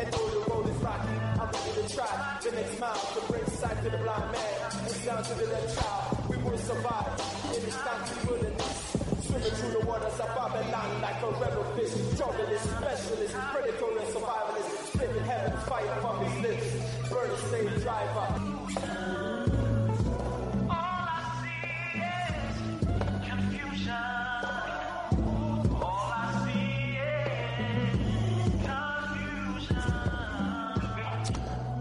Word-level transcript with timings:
And 0.00 0.10
though 0.14 0.28
the 0.30 0.50
road 0.50 0.66
is 0.66 0.76
rocky, 0.80 1.12
I'm 1.36 1.50
ready 1.52 1.72
to 1.76 1.94
try 1.94 2.38
the 2.42 2.50
next 2.52 2.80
mile 2.80 2.94
to 2.96 3.20
bring 3.30 3.44
sight 3.60 3.76
to 3.84 3.90
the 3.90 3.98
blind 3.98 4.32
man 4.32 4.72
and 4.80 4.90
sound 5.04 5.24
to 5.26 5.34
the 5.34 5.44
left 5.44 5.76
child. 5.76 6.28
We 6.30 6.36
will 6.38 6.56
survive 6.56 7.20
in 7.52 7.60
this 7.68 7.76
country 7.76 8.16
wilderness. 8.24 8.96
Swimming 9.26 9.54
through 9.60 9.72
the 9.78 9.84
waters 9.84 10.18
of 10.18 10.28
Babylon 10.32 11.02
like 11.02 11.20
a 11.20 11.30
rebel 11.36 11.64
fish. 11.76 11.92
Journalist, 12.16 12.64
specialist, 12.64 13.34
predator 13.52 13.92
and 14.00 14.08
survivalist. 14.08 14.70
Spitting 14.88 15.24
heaven 15.24 15.52
fire 15.68 15.96
from 16.00 16.24
his 16.24 16.48
lips. 16.48 17.10
Burn 17.10 17.36
slave 17.36 17.82
driver. 17.82 19.19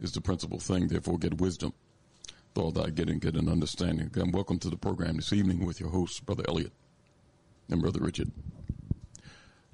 is 0.00 0.12
the 0.12 0.20
principal 0.20 0.58
thing, 0.58 0.88
therefore 0.88 1.18
get 1.18 1.40
wisdom. 1.40 1.72
All 2.56 2.72
that 2.72 2.94
getting, 2.94 3.18
get 3.18 3.36
an 3.36 3.48
understanding. 3.48 4.06
Again, 4.06 4.32
welcome 4.32 4.58
to 4.58 4.68
the 4.68 4.76
program 4.76 5.16
this 5.16 5.32
evening 5.32 5.64
with 5.64 5.78
your 5.80 5.90
hosts, 5.90 6.20
Brother 6.20 6.44
Elliott 6.48 6.72
and 7.70 7.80
Brother 7.80 8.00
Richard. 8.00 8.32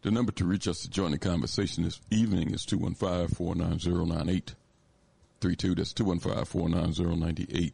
The 0.02 0.10
number 0.10 0.30
to 0.32 0.44
reach 0.44 0.68
us 0.68 0.82
to 0.82 0.90
join 0.90 1.12
the 1.12 1.18
conversation 1.18 1.84
this 1.84 2.00
evening 2.10 2.52
is 2.52 2.64
215 2.66 3.28
490 3.34 4.54
That's 5.74 5.92
215 5.94 6.44
490 6.44 7.72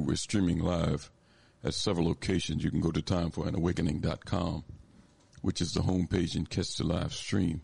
We're 0.00 0.16
streaming 0.16 0.60
live 0.60 1.10
at 1.62 1.74
several 1.74 2.06
locations. 2.06 2.64
You 2.64 2.70
can 2.70 2.80
go 2.80 2.90
to 2.90 3.02
timeforanawakening.com, 3.02 4.64
which 5.42 5.60
is 5.60 5.74
the 5.74 5.82
homepage 5.82 6.34
and 6.34 6.48
catch 6.48 6.76
the 6.76 6.84
live 6.84 7.12
stream 7.12 7.60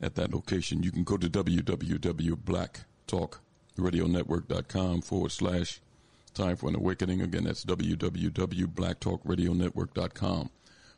at 0.00 0.14
that 0.14 0.32
location. 0.32 0.82
You 0.82 0.92
can 0.92 1.04
go 1.04 1.16
to 1.16 1.28
www.blacktalkradionetwork.com 3.08 5.02
forward 5.02 5.32
slash 5.32 5.80
time 6.34 6.56
for 6.56 6.68
an 6.68 6.76
awakening. 6.76 7.22
Again, 7.22 7.44
that's 7.44 7.64
www.blacktalkradionetwork.com 7.64 10.50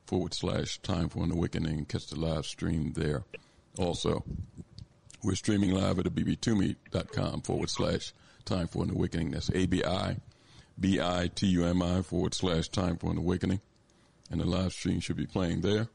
forward 0.06 0.34
slash 0.34 0.80
time 0.82 1.08
for 1.08 1.22
an 1.24 1.32
awakening. 1.32 1.86
Catch 1.86 2.08
the 2.08 2.18
live 2.18 2.44
stream 2.46 2.92
there. 2.94 3.24
Also, 3.78 4.24
we're 5.22 5.34
streaming 5.34 5.70
live 5.70 5.98
at 5.98 6.06
abibitumi.com 6.06 7.42
forward 7.42 7.70
slash 7.70 8.12
time 8.44 8.66
for 8.66 8.82
an 8.82 8.90
awakening. 8.90 9.30
That's 9.30 9.50
A-B-I 9.54 10.16
B-I-T-U-M-I 10.80 12.02
forward 12.02 12.34
slash 12.34 12.68
time 12.68 12.96
for 12.96 13.10
an 13.10 13.18
awakening. 13.18 13.60
And 14.30 14.40
the 14.40 14.46
live 14.46 14.72
stream 14.72 15.00
should 15.00 15.16
be 15.16 15.26
playing 15.26 15.60
there. 15.60 15.88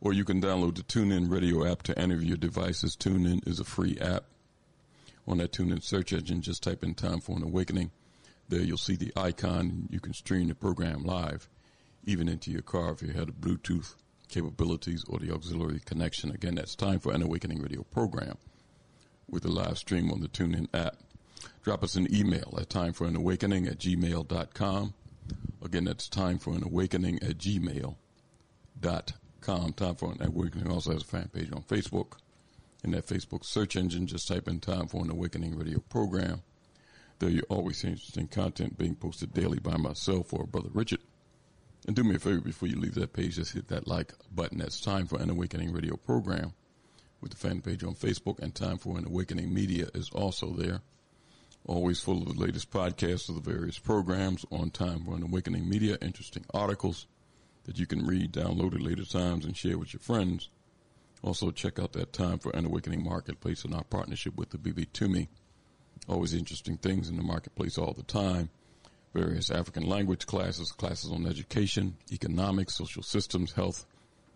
Or 0.00 0.12
you 0.12 0.24
can 0.24 0.42
download 0.42 0.76
the 0.76 0.82
TuneIn 0.82 1.30
radio 1.30 1.66
app 1.66 1.82
to 1.84 1.98
any 1.98 2.14
of 2.14 2.22
your 2.22 2.36
devices. 2.36 2.96
TuneIn 2.96 3.48
is 3.48 3.60
a 3.60 3.64
free 3.64 3.96
app. 4.00 4.24
On 5.26 5.38
that 5.38 5.52
TuneIn 5.52 5.82
search 5.82 6.12
engine, 6.12 6.42
just 6.42 6.62
type 6.62 6.84
in 6.84 6.94
time 6.94 7.20
for 7.20 7.36
an 7.36 7.42
awakening. 7.42 7.90
There 8.48 8.60
you'll 8.60 8.76
see 8.76 8.96
the 8.96 9.12
icon. 9.16 9.88
You 9.90 10.00
can 10.00 10.12
stream 10.12 10.48
the 10.48 10.54
program 10.54 11.02
live, 11.02 11.48
even 12.04 12.28
into 12.28 12.50
your 12.50 12.62
car 12.62 12.92
if 12.92 13.02
you 13.02 13.08
had 13.08 13.30
a 13.30 13.32
Bluetooth 13.32 13.94
capabilities 14.28 15.04
or 15.08 15.18
the 15.18 15.32
auxiliary 15.32 15.80
connection. 15.84 16.30
Again, 16.30 16.56
that's 16.56 16.74
time 16.74 16.98
for 16.98 17.12
an 17.12 17.22
awakening 17.22 17.62
radio 17.62 17.82
program 17.84 18.36
with 19.28 19.44
a 19.44 19.48
live 19.48 19.78
stream 19.78 20.10
on 20.10 20.20
the 20.20 20.28
TuneIn 20.28 20.68
app. 20.74 20.96
Drop 21.62 21.82
us 21.82 21.94
an 21.94 22.14
email 22.14 22.54
at 22.60 22.68
timeforanawakening 22.68 23.66
at 23.70 23.78
gmail.com. 23.78 24.94
Again, 25.64 25.84
that's 25.84 26.08
time 26.08 26.38
for 26.38 26.54
an 26.54 26.62
awakening 26.62 27.22
at 27.22 27.38
gmail.com. 27.38 28.02
Time 29.72 29.94
for 29.94 30.12
an 30.12 30.22
awakening 30.22 30.70
also 30.70 30.92
has 30.92 31.02
a 31.02 31.06
fan 31.06 31.30
page 31.32 31.50
on 31.52 31.62
Facebook. 31.62 32.18
In 32.84 32.90
that 32.92 33.06
Facebook 33.06 33.44
search 33.44 33.74
engine, 33.76 34.06
just 34.06 34.28
type 34.28 34.46
in 34.46 34.60
time 34.60 34.86
for 34.86 35.02
an 35.02 35.10
awakening 35.10 35.56
radio 35.56 35.80
program. 35.88 36.42
There 37.18 37.30
you 37.30 37.42
always 37.48 37.78
see 37.78 37.88
interesting 37.88 38.28
content 38.28 38.78
being 38.78 38.94
posted 38.94 39.32
daily 39.32 39.58
by 39.58 39.76
myself 39.76 40.32
or 40.32 40.46
Brother 40.46 40.70
Richard. 40.72 41.00
And 41.86 41.96
do 41.96 42.04
me 42.04 42.14
a 42.14 42.18
favor 42.18 42.40
before 42.40 42.68
you 42.68 42.78
leave 42.78 42.94
that 42.94 43.12
page, 43.12 43.36
just 43.36 43.54
hit 43.54 43.68
that 43.68 43.88
like 43.88 44.12
button. 44.32 44.58
That's 44.58 44.80
time 44.80 45.06
for 45.06 45.20
an 45.20 45.30
awakening 45.30 45.72
radio 45.72 45.96
program 45.96 46.52
with 47.20 47.30
the 47.30 47.36
fan 47.38 47.62
page 47.62 47.82
on 47.82 47.94
Facebook 47.94 48.38
and 48.38 48.54
time 48.54 48.78
for 48.78 48.98
an 48.98 49.06
awakening 49.06 49.52
media 49.52 49.88
is 49.94 50.10
also 50.10 50.50
there 50.50 50.82
always 51.66 52.00
full 52.00 52.22
of 52.22 52.28
the 52.28 52.40
latest 52.40 52.70
podcasts 52.70 53.28
of 53.28 53.36
the 53.36 53.50
various 53.50 53.78
programs 53.78 54.44
on 54.50 54.70
Time 54.70 55.04
for 55.04 55.14
an 55.14 55.22
Awakening 55.22 55.68
Media, 55.68 55.96
interesting 56.02 56.44
articles 56.52 57.06
that 57.64 57.78
you 57.78 57.86
can 57.86 58.06
read, 58.06 58.32
download 58.32 58.74
at 58.74 58.80
later 58.80 59.04
times, 59.04 59.44
and 59.44 59.56
share 59.56 59.78
with 59.78 59.92
your 59.94 60.00
friends. 60.00 60.50
Also, 61.24 61.50
check 61.50 61.78
out 61.78 61.94
that 61.94 62.12
Time 62.12 62.38
for 62.38 62.54
an 62.54 62.66
Awakening 62.66 63.02
Marketplace 63.02 63.64
and 63.64 63.74
our 63.74 63.84
partnership 63.84 64.36
with 64.36 64.50
the 64.50 64.58
Abibitumi. 64.58 65.28
Always 66.06 66.34
interesting 66.34 66.76
things 66.76 67.08
in 67.08 67.16
the 67.16 67.22
marketplace 67.22 67.78
all 67.78 67.94
the 67.94 68.02
time. 68.02 68.50
Various 69.14 69.50
African 69.50 69.86
language 69.86 70.26
classes, 70.26 70.70
classes 70.70 71.10
on 71.10 71.26
education, 71.26 71.96
economics, 72.12 72.76
social 72.76 73.02
systems, 73.02 73.52
health, 73.52 73.86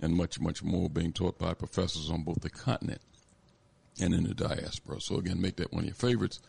and 0.00 0.15
much, 0.15 0.41
much 0.41 0.62
more 0.62 0.88
being 0.88 1.12
taught 1.12 1.38
by 1.38 1.53
professors 1.53 2.09
on 2.10 2.22
both 2.22 2.41
the 2.41 2.49
continent 2.49 3.03
and 4.00 4.15
in 4.15 4.25
the 4.25 4.32
diaspora. 4.32 4.99
So 5.03 5.16
again, 5.16 5.43
make 5.43 5.56
that 5.56 5.75
one 5.75 5.82
of 5.82 5.88
your 5.88 5.94
favorites. 5.94 6.41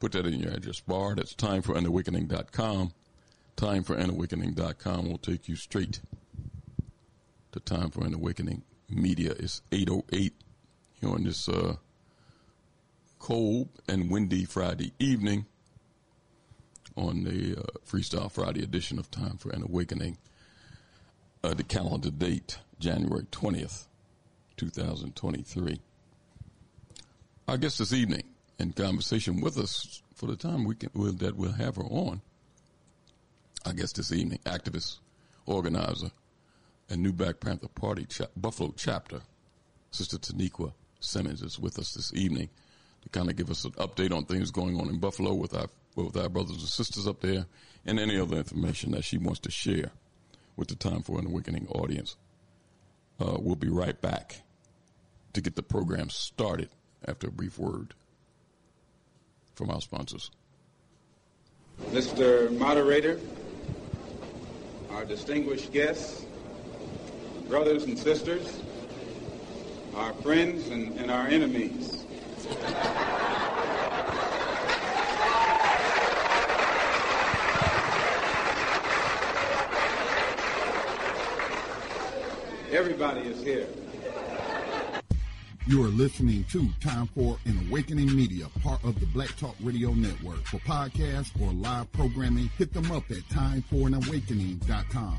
Put 0.00 0.12
that 0.12 0.24
in 0.24 0.40
your 0.40 0.52
address 0.52 0.80
bar. 0.80 1.14
That's 1.14 1.34
timeforanawakening.com. 1.34 2.94
Timeforanawakening.com 3.58 5.10
will 5.10 5.18
take 5.18 5.46
you 5.46 5.56
straight 5.56 6.00
to 7.52 7.60
Time 7.60 7.90
for 7.90 8.06
an 8.06 8.14
Awakening 8.14 8.62
Media. 8.88 9.32
It's 9.38 9.62
8.08 9.70 10.32
here 11.00 11.10
on 11.10 11.24
this 11.24 11.48
uh, 11.48 11.76
cold 13.18 13.68
and 13.88 14.10
windy 14.10 14.44
Friday 14.44 14.92
evening 14.98 15.46
on 16.96 17.24
the 17.24 17.56
uh, 17.56 17.62
Freestyle 17.86 18.30
Friday 18.30 18.62
edition 18.62 18.98
of 18.98 19.10
Time 19.10 19.36
for 19.36 19.50
an 19.50 19.62
Awakening. 19.62 20.18
Uh, 21.44 21.54
the 21.54 21.62
calendar 21.62 22.10
date, 22.10 22.58
January 22.80 23.24
20th, 23.30 23.86
2023. 24.56 25.80
Our 27.46 27.56
guest 27.56 27.78
this 27.78 27.92
evening 27.92 28.24
in 28.58 28.72
conversation 28.72 29.40
with 29.40 29.56
us 29.56 30.02
for 30.14 30.26
the 30.26 30.36
time 30.36 30.64
we 30.64 30.74
can, 30.74 30.90
we'll, 30.94 31.12
that 31.12 31.36
we'll 31.36 31.52
have 31.52 31.76
her 31.76 31.84
on. 31.84 32.20
I 33.64 33.72
guess 33.72 33.92
this 33.92 34.12
evening, 34.12 34.40
activist, 34.44 34.98
organizer, 35.46 36.10
and 36.90 37.02
new 37.02 37.12
Black 37.12 37.40
Panther 37.40 37.68
Party 37.68 38.04
cha- 38.06 38.26
Buffalo 38.36 38.72
chapter, 38.76 39.20
Sister 39.90 40.18
Taniqua 40.18 40.72
Simmons 41.00 41.42
is 41.42 41.58
with 41.58 41.78
us 41.78 41.94
this 41.94 42.12
evening 42.14 42.48
to 43.02 43.08
kind 43.10 43.30
of 43.30 43.36
give 43.36 43.50
us 43.50 43.64
an 43.64 43.72
update 43.72 44.12
on 44.12 44.24
things 44.24 44.50
going 44.50 44.80
on 44.80 44.88
in 44.88 44.98
Buffalo 44.98 45.34
with 45.34 45.54
our 45.54 45.68
with 45.94 46.16
our 46.16 46.28
brothers 46.28 46.58
and 46.58 46.68
sisters 46.68 47.08
up 47.08 47.20
there, 47.20 47.44
and 47.84 47.98
any 47.98 48.18
other 48.20 48.36
information 48.36 48.92
that 48.92 49.02
she 49.02 49.18
wants 49.18 49.40
to 49.40 49.50
share 49.50 49.90
with 50.56 50.68
the 50.68 50.76
Time 50.76 51.02
for 51.02 51.18
an 51.18 51.26
Awakening 51.26 51.66
audience. 51.68 52.16
Uh, 53.20 53.36
we'll 53.40 53.56
be 53.56 53.68
right 53.68 54.00
back 54.00 54.42
to 55.32 55.40
get 55.40 55.56
the 55.56 55.62
program 55.62 56.08
started 56.08 56.68
after 57.06 57.26
a 57.26 57.30
brief 57.32 57.58
word 57.58 57.94
from 59.56 59.70
our 59.70 59.80
sponsors. 59.80 60.30
Mr. 61.86 62.56
Moderator, 62.56 63.18
our 64.92 65.04
distinguished 65.04 65.72
guests, 65.72 66.24
brothers 67.48 67.84
and 67.84 67.98
sisters, 67.98 68.60
our 69.96 70.12
friends 70.14 70.68
and, 70.68 70.96
and 70.98 71.10
our 71.10 71.26
enemies. 71.28 72.04
Everybody 82.70 83.22
is 83.22 83.42
here. 83.42 83.66
You 85.66 85.84
are 85.84 85.88
listening 85.88 86.44
to 86.50 86.68
Time 86.80 87.06
for 87.08 87.38
an 87.46 87.66
Awakening 87.68 88.14
Media, 88.14 88.46
part 88.62 88.84
of 88.84 89.00
the 89.00 89.06
Black 89.06 89.34
Talk 89.36 89.54
Radio 89.62 89.92
Network. 89.92 90.44
For 90.46 90.58
podcasts 90.58 91.30
or 91.40 91.52
live 91.52 91.90
programming, 91.92 92.50
hit 92.58 92.74
them 92.74 92.90
up 92.92 93.10
at 93.10 93.18
timeforanawakening.com. 93.30 95.18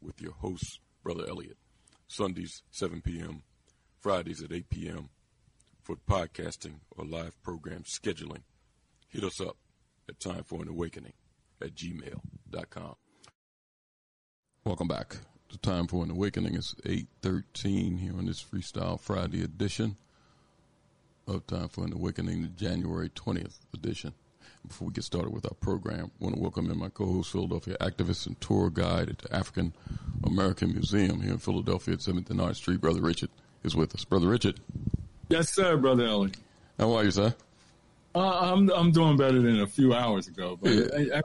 with 0.00 0.20
your 0.20 0.32
host, 0.32 0.80
Brother 1.02 1.24
Elliott. 1.28 1.56
Sundays, 2.06 2.62
7 2.70 3.02
p.m., 3.02 3.42
Fridays 4.00 4.42
at 4.42 4.52
8 4.52 4.70
p.m. 4.70 5.10
for 5.82 5.96
podcasting 5.96 6.80
or 6.96 7.04
live 7.04 7.40
program 7.42 7.82
scheduling. 7.82 8.42
Hit 9.08 9.24
us 9.24 9.40
up 9.40 9.56
at 10.08 10.20
Time 10.20 10.44
for 10.44 10.62
an 10.62 10.68
Awakening 10.68 11.12
at 11.60 11.74
gmail.com. 11.74 12.94
Welcome 14.64 14.88
back 14.88 15.16
to 15.48 15.58
Time 15.58 15.86
for 15.86 16.04
an 16.04 16.10
Awakening. 16.10 16.54
It's 16.54 16.74
8.13 16.86 17.98
here 17.98 18.12
on 18.16 18.26
this 18.26 18.42
Freestyle 18.42 19.00
Friday 19.00 19.42
edition 19.42 19.96
of 21.26 21.46
Time 21.46 21.68
for 21.68 21.84
an 21.84 21.92
Awakening, 21.92 22.42
the 22.42 22.48
January 22.48 23.08
20th 23.10 23.58
edition. 23.74 24.12
Before 24.66 24.88
we 24.88 24.94
get 24.94 25.04
started 25.04 25.32
with 25.32 25.46
our 25.46 25.54
program, 25.54 26.10
I 26.20 26.24
want 26.24 26.36
to 26.36 26.40
welcome 26.40 26.70
in 26.70 26.78
my 26.78 26.88
co-host, 26.88 27.32
Philadelphia 27.32 27.76
activist 27.80 28.26
and 28.26 28.38
tour 28.40 28.70
guide 28.70 29.08
at 29.08 29.18
the 29.18 29.34
African 29.34 29.72
American 30.24 30.72
Museum 30.72 31.20
here 31.20 31.32
in 31.32 31.38
Philadelphia 31.38 31.94
at 31.94 32.00
7th 32.00 32.28
and 32.30 32.40
Arch 32.40 32.56
Street. 32.56 32.80
Brother 32.80 33.00
Richard 33.00 33.30
is 33.64 33.74
with 33.74 33.94
us. 33.94 34.04
Brother 34.04 34.28
Richard. 34.28 34.60
Yes, 35.28 35.54
sir, 35.54 35.76
Brother 35.76 36.04
Ellie. 36.04 36.32
How 36.78 36.92
are 36.94 37.04
you, 37.04 37.10
sir? 37.10 37.34
Uh, 38.14 38.52
I'm 38.52 38.68
I'm 38.70 38.90
doing 38.90 39.16
better 39.16 39.40
than 39.40 39.60
a 39.60 39.66
few 39.66 39.94
hours 39.94 40.28
ago. 40.28 40.58
But 40.60 40.70
yeah. 40.70 41.20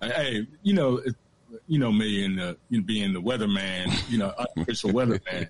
hey, 0.00 0.46
you 0.62 0.74
know, 0.74 0.98
it, 0.98 1.14
you 1.66 1.78
know 1.78 1.92
me 1.92 2.24
and 2.24 2.38
the, 2.38 2.56
you 2.68 2.78
know, 2.78 2.84
being 2.84 3.12
the 3.12 3.20
weatherman, 3.20 4.10
you 4.10 4.18
know, 4.18 4.32
unofficial 4.56 4.90
weatherman. 4.90 5.48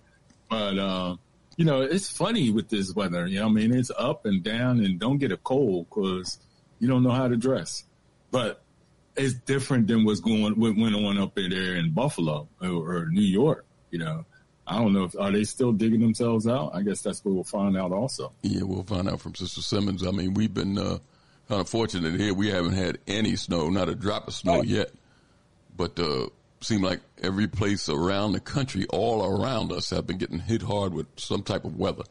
But 0.49 0.79
um, 0.79 1.19
you 1.57 1.65
know, 1.65 1.83
it's 1.83 2.11
funny 2.11 2.51
with 2.51 2.69
this 2.69 2.95
weather. 2.95 3.27
You 3.27 3.41
know, 3.41 3.47
I 3.47 3.51
mean, 3.51 3.75
it's 3.75 3.91
up 3.97 4.27
and 4.27 4.43
down, 4.43 4.81
and 4.81 4.99
don't 4.99 5.19
get 5.19 5.33
a 5.33 5.37
cold 5.37 5.87
because 5.89 6.39
you 6.83 6.89
don't 6.89 7.05
know 7.05 7.13
how 7.13 7.29
to 7.29 7.37
dress. 7.37 7.85
But 8.33 8.61
it's 9.15 9.35
different 9.35 9.87
than 9.87 10.05
what's 10.05 10.19
going 10.19 10.43
what 10.43 10.77
went 10.77 10.97
on 10.97 11.17
up 11.17 11.39
in 11.39 11.51
there 11.51 11.77
in 11.77 11.93
Buffalo 11.93 12.49
or, 12.61 12.69
or, 12.69 13.07
New 13.07 13.23
York. 13.23 13.65
You 13.93 14.01
know, 14.01 14.25
I 14.67 14.81
don't 14.81 14.93
know 14.93 15.05
if 15.05 15.17
are 15.17 15.31
they 15.31 15.45
still 15.45 15.71
digging 15.71 16.01
themselves 16.01 16.49
out. 16.49 16.73
I 16.75 16.83
guess 16.83 17.01
that's 17.01 17.25
what 17.25 17.35
we'll 17.35 17.45
find 17.45 17.77
out 17.77 17.93
also. 17.93 18.33
Yeah, 18.43 18.65
we'll 18.65 18.83
find 18.83 19.09
out 19.09 19.21
from 19.21 19.37
Sister 19.37 19.63
Simmons. 19.63 20.05
I 20.05 20.11
mean, 20.11 20.35
we've 20.35 20.53
been 20.53 20.77
uh, 20.77 20.99
kind 21.49 21.61
of 21.61 21.69
fortunate 21.69 22.19
here. 22.19 22.35
We 22.35 22.51
haven't 22.51 22.73
had 22.75 22.99
any 23.07 23.37
snow, 23.37 23.71
not 23.71 23.89
a 23.89 23.95
drop 23.95 24.27
of 24.27 24.35
snow 24.35 24.59
oh. 24.59 24.63
yet, 24.63 24.91
but 25.77 25.97
uh, 26.01 26.27
seem 26.63 26.83
like 26.83 26.99
every 27.23 27.47
place 27.47 27.89
around 27.89 28.33
the 28.33 28.41
country, 28.41 28.87
all 28.89 29.25
around 29.25 29.71
us, 29.71 29.91
have 29.91 30.09
been 30.09 30.19
getting 30.19 30.41
hit 30.41 30.63
hard 30.63 30.95
with 30.95 31.07
some 31.15 31.45
type 31.45 31.65
of 31.65 31.77
weather. 31.77 32.05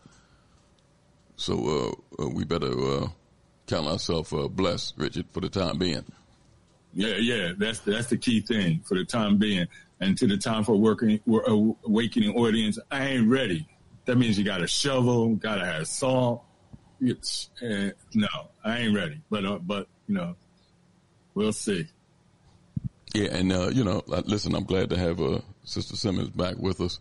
So 1.36 1.98
uh, 2.20 2.24
uh 2.24 2.30
we 2.30 2.46
better 2.46 2.72
uh, 2.72 3.08
count 3.72 3.88
ourselves 3.88 4.34
uh, 4.34 4.48
blessed, 4.48 4.96
Richard, 4.98 5.26
for 5.32 5.40
the 5.40 5.50
time 5.50 5.78
being. 5.78 6.04
Yeah, 6.94 7.16
yeah, 7.16 7.54
that's 7.58 7.80
that's 7.80 8.08
the 8.08 8.18
key 8.18 8.42
thing 8.42 8.82
for 8.86 8.96
the 8.96 9.06
time 9.06 9.38
being. 9.38 9.68
And 10.02 10.18
to 10.18 10.28
the 10.28 10.38
time 10.38 10.64
for 10.64 10.76
working 10.76 11.20
uh, 11.30 11.86
awakening 11.86 12.36
audience, 12.36 12.78
I 12.92 13.06
ain't 13.06 13.30
ready. 13.30 13.68
That 14.06 14.18
means 14.18 14.38
you 14.38 14.44
got 14.44 14.62
a 14.62 14.68
shovel, 14.68 15.36
got 15.36 15.56
to 15.56 15.66
have 15.66 15.88
salt. 15.88 16.44
It's, 17.00 17.50
uh, 17.62 17.92
no, 18.14 18.28
I 18.64 18.80
ain't 18.80 18.96
ready. 18.96 19.22
But 19.30 19.46
uh, 19.46 19.60
but 19.60 19.88
you 20.08 20.16
know, 20.16 20.36
we'll 21.34 21.54
see. 21.54 21.88
Yeah, 23.14 23.30
and 23.32 23.52
uh, 23.54 23.70
you 23.70 23.84
know, 23.84 24.02
listen, 24.08 24.56
I'm 24.56 24.66
glad 24.66 24.90
to 24.90 24.98
have 24.98 25.22
uh, 25.22 25.40
Sister 25.64 25.96
Simmons 25.96 26.30
back 26.30 26.58
with 26.58 26.82
us 26.82 27.00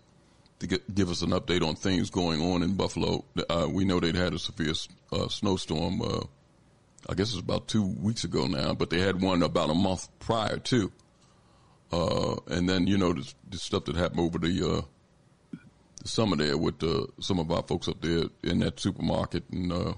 to 0.60 0.66
get, 0.66 0.94
give 0.94 1.10
us 1.10 1.22
an 1.22 1.30
update 1.30 1.66
on 1.66 1.74
things 1.74 2.10
going 2.10 2.42
on 2.42 2.62
in 2.62 2.74
Buffalo. 2.74 3.24
Uh, 3.48 3.66
we 3.68 3.84
know 3.84 3.98
they'd 3.98 4.14
had 4.14 4.34
a 4.34 4.38
severe 4.38 4.74
uh, 5.12 5.28
snowstorm. 5.28 6.02
Uh, 7.10 7.12
I 7.12 7.14
guess 7.14 7.30
it's 7.30 7.40
about 7.40 7.68
two 7.68 7.82
weeks 7.82 8.24
ago 8.24 8.46
now, 8.46 8.74
but 8.74 8.90
they 8.90 9.00
had 9.00 9.20
one 9.20 9.42
about 9.42 9.70
a 9.70 9.74
month 9.74 10.08
prior 10.18 10.58
too. 10.58 10.92
Uh, 11.92 12.36
and 12.46 12.68
then 12.68 12.86
you 12.86 12.96
know 12.96 13.12
the, 13.12 13.32
the, 13.50 13.58
stuff 13.58 13.84
that 13.86 13.96
happened 13.96 14.20
over 14.20 14.38
the, 14.38 14.78
uh, 14.78 14.82
the 16.02 16.08
summer 16.08 16.36
there 16.36 16.56
with 16.56 16.82
uh, 16.84 17.04
some 17.18 17.40
of 17.40 17.50
our 17.50 17.62
folks 17.64 17.88
up 17.88 18.00
there 18.00 18.24
in 18.44 18.60
that 18.60 18.78
supermarket 18.78 19.42
and 19.50 19.72
uh, 19.72 19.92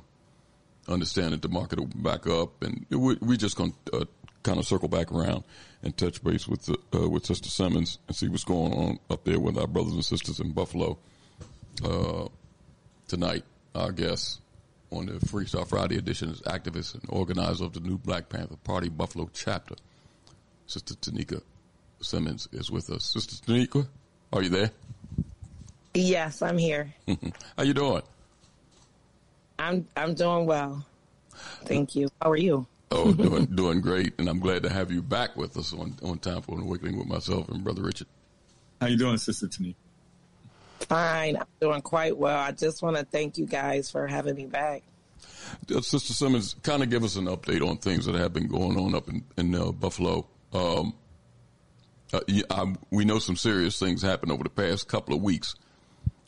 understand 0.89 1.35
that 1.35 1.43
the 1.43 1.49
market 1.49 1.79
will 1.79 1.87
back 1.87 2.27
up, 2.27 2.63
and 2.63 2.87
it, 2.89 2.97
we, 2.97 3.19
we 3.21 3.37
just 3.37 3.57
going 3.57 3.75
to 3.87 4.09
kind 4.43 4.59
of 4.59 4.67
circle 4.67 4.89
back 4.89 5.13
around 5.13 5.45
and 5.83 5.97
touch 5.97 6.25
base 6.25 6.49
with 6.49 6.71
uh, 6.71 7.09
with 7.09 7.27
Sister 7.27 7.51
Simmons 7.51 7.99
and 8.09 8.17
see 8.17 8.29
what's 8.29 8.45
going 8.45 8.73
on 8.73 8.99
up 9.11 9.25
there 9.25 9.39
with 9.39 9.59
our 9.59 9.67
brothers 9.67 9.93
and 9.93 10.05
sisters 10.05 10.41
in 10.41 10.53
Buffalo 10.53 10.99
uh, 11.85 12.27
tonight. 13.07 13.45
I 13.75 13.91
guest 13.91 14.41
on 14.93 15.07
the 15.07 15.13
Freestyle 15.15 15.67
Friday 15.67 15.97
edition 15.97 16.29
is 16.31 16.41
activist 16.43 16.95
and 16.95 17.03
organizer 17.09 17.65
of 17.65 17.73
the 17.73 17.81
new 17.81 17.99
Black 17.99 18.29
Panther 18.29 18.57
Party 18.63 18.89
Buffalo 18.89 19.29
chapter. 19.33 19.75
Sister 20.67 20.95
Taniqua 20.95 21.43
Simmons 22.01 22.49
is 22.53 22.71
with 22.71 22.91
us. 22.91 23.05
Sister 23.05 23.37
Taniqua, 23.45 23.87
are 24.33 24.43
you 24.43 24.51
there? 24.51 24.71
Yes, 25.95 26.43
I'm 26.43 26.59
here. 26.59 26.95
How 27.57 27.65
you 27.65 27.75
doing? 27.75 28.03
I'm 29.59 29.87
I'm 29.97 30.15
doing 30.15 30.47
well. 30.47 30.85
Thank 31.65 31.95
you. 31.95 32.09
How 32.21 32.31
are 32.31 32.37
you? 32.37 32.67
Oh, 32.91 33.13
doing 33.13 33.47
doing 33.47 33.81
great, 33.81 34.15
and 34.19 34.29
I'm 34.29 34.41
glad 34.41 34.63
to 34.65 34.71
have 34.71 34.91
you 34.91 35.03
back 35.03 35.37
with 35.37 35.57
us 35.57 35.73
on 35.73 35.97
on 36.03 36.19
time 36.19 36.43
for 36.43 36.57
an 36.57 36.63
awakening 36.63 36.99
with 36.99 37.07
myself 37.07 37.49
and 37.49 37.65
brother 37.65 37.83
Richard. 37.83 38.09
How 38.81 38.89
you 38.89 38.99
doing, 38.99 39.17
Sister 39.19 39.47
Taniqua? 39.47 39.75
Fine, 40.85 41.37
I'm 41.37 41.47
doing 41.61 41.83
quite 41.83 42.17
well. 42.17 42.39
I 42.39 42.53
just 42.53 42.83
want 42.83 42.97
to 42.97 43.05
thank 43.05 43.39
you 43.39 43.47
guys 43.47 43.91
for 43.91 44.07
having 44.07 44.35
me 44.35 44.47
back. 44.47 44.83
Uh, 45.75 45.81
Sister 45.81 46.13
Simmons, 46.13 46.55
kind 46.63 46.83
of 46.83 46.91
give 46.91 47.05
us 47.05 47.17
an 47.17 47.27
update 47.27 47.67
on 47.67 47.77
things 47.79 48.07
that 48.07 48.15
have 48.15 48.33
been 48.33 48.49
going 48.49 48.79
on 48.79 48.95
up 48.95 49.09
in, 49.09 49.25
in 49.37 49.55
uh, 49.55 49.71
Buffalo. 49.73 50.27
Um, 50.53 50.95
uh, 52.13 52.21
I, 52.51 52.75
we 52.91 53.05
know 53.05 53.19
some 53.19 53.37
serious 53.37 53.79
things 53.79 54.03
happened 54.03 54.33
over 54.33 54.45
the 54.45 54.51
past 54.51 54.89
couple 54.89 55.15
of 55.15 55.23
weeks 55.23 55.55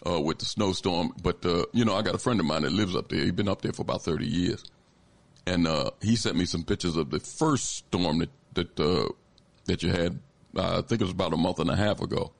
uh, 0.06 0.20
with 0.20 0.38
the 0.38 0.44
snowstorm, 0.44 1.12
but 1.22 1.44
uh, 1.44 1.64
you 1.72 1.84
know, 1.84 1.94
I 1.94 2.02
got 2.02 2.14
a 2.14 2.18
friend 2.18 2.40
of 2.40 2.46
mine 2.46 2.62
that 2.62 2.72
lives 2.72 2.94
up 2.96 3.08
there. 3.08 3.20
He's 3.20 3.32
been 3.32 3.48
up 3.48 3.62
there 3.62 3.72
for 3.72 3.82
about 3.82 4.02
thirty 4.02 4.26
years, 4.26 4.64
and 5.46 5.66
uh, 5.66 5.90
he 6.00 6.16
sent 6.16 6.36
me 6.36 6.46
some 6.46 6.64
pictures 6.64 6.96
of 6.96 7.10
the 7.10 7.20
first 7.20 7.76
storm 7.76 8.18
that 8.18 8.30
that 8.54 9.12
that 9.66 9.82
you 9.82 9.90
had. 9.90 10.18
I 10.56 10.82
think 10.82 11.00
it 11.00 11.04
was 11.04 11.10
about 11.10 11.32
a 11.32 11.36
month 11.36 11.58
and 11.58 11.68
a 11.68 11.76
half 11.76 12.00
ago 12.00 12.32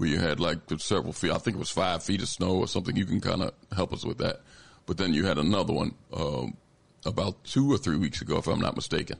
where 0.00 0.08
you 0.08 0.18
had 0.18 0.40
like 0.40 0.58
several 0.78 1.12
feet. 1.12 1.30
I 1.30 1.36
think 1.36 1.56
it 1.56 1.58
was 1.58 1.70
five 1.70 2.02
feet 2.02 2.22
of 2.22 2.28
snow 2.28 2.56
or 2.56 2.66
something. 2.66 2.96
You 2.96 3.04
can 3.04 3.20
kind 3.20 3.42
of 3.42 3.52
help 3.70 3.92
us 3.92 4.02
with 4.02 4.16
that. 4.18 4.40
But 4.86 4.96
then 4.96 5.12
you 5.12 5.26
had 5.26 5.36
another 5.36 5.74
one 5.74 5.94
um, 6.14 6.56
about 7.04 7.44
two 7.44 7.70
or 7.70 7.76
three 7.76 7.98
weeks 7.98 8.22
ago, 8.22 8.38
if 8.38 8.46
I'm 8.46 8.60
not 8.60 8.74
mistaken. 8.76 9.18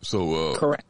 So 0.00 0.50
uh, 0.50 0.56
correct. 0.56 0.82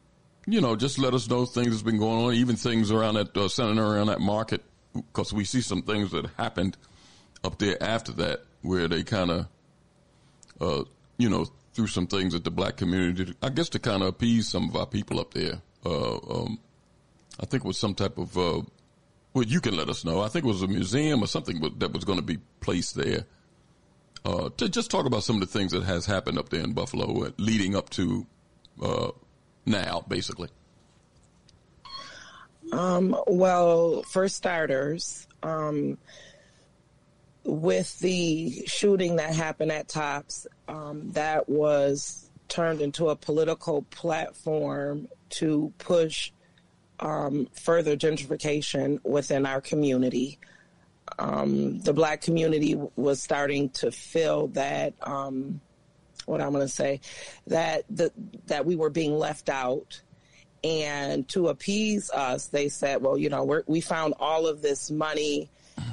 You 0.46 0.62
know, 0.62 0.76
just 0.76 0.98
let 0.98 1.12
us 1.12 1.28
know 1.28 1.44
things 1.44 1.72
that's 1.72 1.82
been 1.82 1.98
going 1.98 2.24
on, 2.24 2.32
even 2.32 2.56
things 2.56 2.90
around 2.90 3.14
that 3.16 3.36
uh, 3.36 3.48
centering 3.48 3.78
around 3.78 4.06
that 4.06 4.20
market, 4.20 4.62
because 4.94 5.30
we 5.30 5.44
see 5.44 5.60
some 5.60 5.82
things 5.82 6.12
that 6.12 6.24
happened 6.38 6.78
up 7.44 7.58
there 7.58 7.80
after 7.82 8.12
that 8.12 8.44
where 8.62 8.88
they 8.88 9.02
kind 9.02 9.30
of, 9.30 9.46
uh, 10.58 10.84
you 11.18 11.28
know, 11.28 11.46
threw 11.74 11.86
some 11.86 12.06
things 12.06 12.34
at 12.34 12.44
the 12.44 12.50
black 12.50 12.78
community. 12.78 13.34
I 13.42 13.50
guess 13.50 13.68
to 13.70 13.78
kind 13.78 14.00
of 14.00 14.08
appease 14.08 14.48
some 14.48 14.70
of 14.70 14.76
our 14.76 14.86
people 14.86 15.20
up 15.20 15.34
there. 15.34 15.60
Uh, 15.84 16.16
um, 16.16 16.58
I 17.40 17.46
think 17.46 17.64
it 17.64 17.66
was 17.66 17.78
some 17.78 17.94
type 17.94 18.18
of, 18.18 18.36
uh, 18.38 18.62
well, 19.32 19.44
you 19.44 19.60
can 19.60 19.76
let 19.76 19.88
us 19.88 20.04
know. 20.04 20.20
I 20.20 20.28
think 20.28 20.44
it 20.44 20.48
was 20.48 20.62
a 20.62 20.68
museum 20.68 21.22
or 21.22 21.26
something 21.26 21.60
that 21.78 21.92
was 21.92 22.04
going 22.04 22.18
to 22.18 22.24
be 22.24 22.38
placed 22.60 22.94
there. 22.94 23.24
Uh, 24.24 24.48
to 24.56 24.68
just 24.68 24.90
talk 24.90 25.04
about 25.04 25.22
some 25.22 25.36
of 25.36 25.40
the 25.40 25.46
things 25.46 25.72
that 25.72 25.82
has 25.82 26.06
happened 26.06 26.38
up 26.38 26.48
there 26.48 26.62
in 26.62 26.72
Buffalo, 26.72 27.30
leading 27.36 27.76
up 27.76 27.90
to 27.90 28.26
uh, 28.82 29.10
now, 29.66 30.04
basically. 30.08 30.48
Um, 32.72 33.16
well, 33.26 34.02
for 34.04 34.28
starters, 34.28 35.26
um, 35.42 35.98
with 37.44 37.98
the 37.98 38.64
shooting 38.66 39.16
that 39.16 39.34
happened 39.34 39.70
at 39.70 39.88
Tops, 39.88 40.46
um, 40.68 41.10
that 41.12 41.48
was 41.48 42.30
turned 42.48 42.80
into 42.80 43.10
a 43.10 43.16
political 43.16 43.82
platform 43.82 45.08
to 45.28 45.72
push 45.78 46.32
um, 47.00 47.48
further 47.52 47.96
gentrification 47.96 49.02
within 49.04 49.46
our 49.46 49.60
community. 49.60 50.38
Um, 51.18 51.80
the 51.80 51.92
black 51.92 52.22
community 52.22 52.80
was 52.96 53.22
starting 53.22 53.68
to 53.70 53.90
feel 53.90 54.48
that 54.48 54.94
um, 55.02 55.60
what 56.26 56.40
I'm 56.40 56.52
going 56.52 56.66
to 56.66 56.72
say 56.72 57.00
that 57.46 57.84
the, 57.90 58.10
that 58.46 58.64
we 58.64 58.76
were 58.76 58.90
being 58.90 59.18
left 59.18 59.48
out. 59.48 60.00
And 60.62 61.28
to 61.28 61.48
appease 61.48 62.10
us, 62.10 62.46
they 62.46 62.70
said, 62.70 63.02
"Well, 63.02 63.18
you 63.18 63.28
know, 63.28 63.62
we 63.66 63.82
found 63.82 64.14
all 64.18 64.46
of 64.46 64.62
this 64.62 64.90
money, 64.90 65.50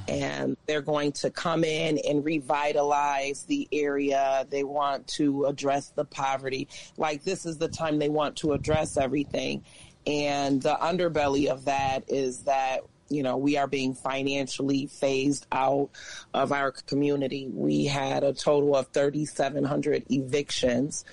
and 0.07 0.55
they're 0.65 0.81
going 0.81 1.11
to 1.13 1.29
come 1.29 1.65
in 1.65 1.97
and 2.07 2.23
revitalize 2.23 3.43
the 3.43 3.67
area. 3.73 4.47
They 4.49 4.63
want 4.63 5.09
to 5.09 5.43
address 5.43 5.89
the 5.89 6.05
poverty. 6.05 6.69
Like 6.95 7.25
this 7.25 7.45
is 7.45 7.57
the 7.57 7.67
time 7.67 7.99
they 7.99 8.07
want 8.07 8.37
to 8.37 8.53
address 8.53 8.95
everything." 8.95 9.65
And 10.07 10.61
the 10.61 10.77
underbelly 10.81 11.47
of 11.47 11.65
that 11.65 12.05
is 12.07 12.43
that 12.43 12.81
you 13.11 13.23
know, 13.23 13.35
we 13.35 13.57
are 13.57 13.67
being 13.67 13.93
financially 13.93 14.87
phased 14.87 15.45
out 15.51 15.89
of 16.33 16.53
our 16.53 16.71
community. 16.71 17.49
We 17.53 17.85
had 17.85 18.23
a 18.23 18.31
total 18.31 18.75
of 18.75 18.87
3,700 18.93 20.05
evictions, 20.09 21.03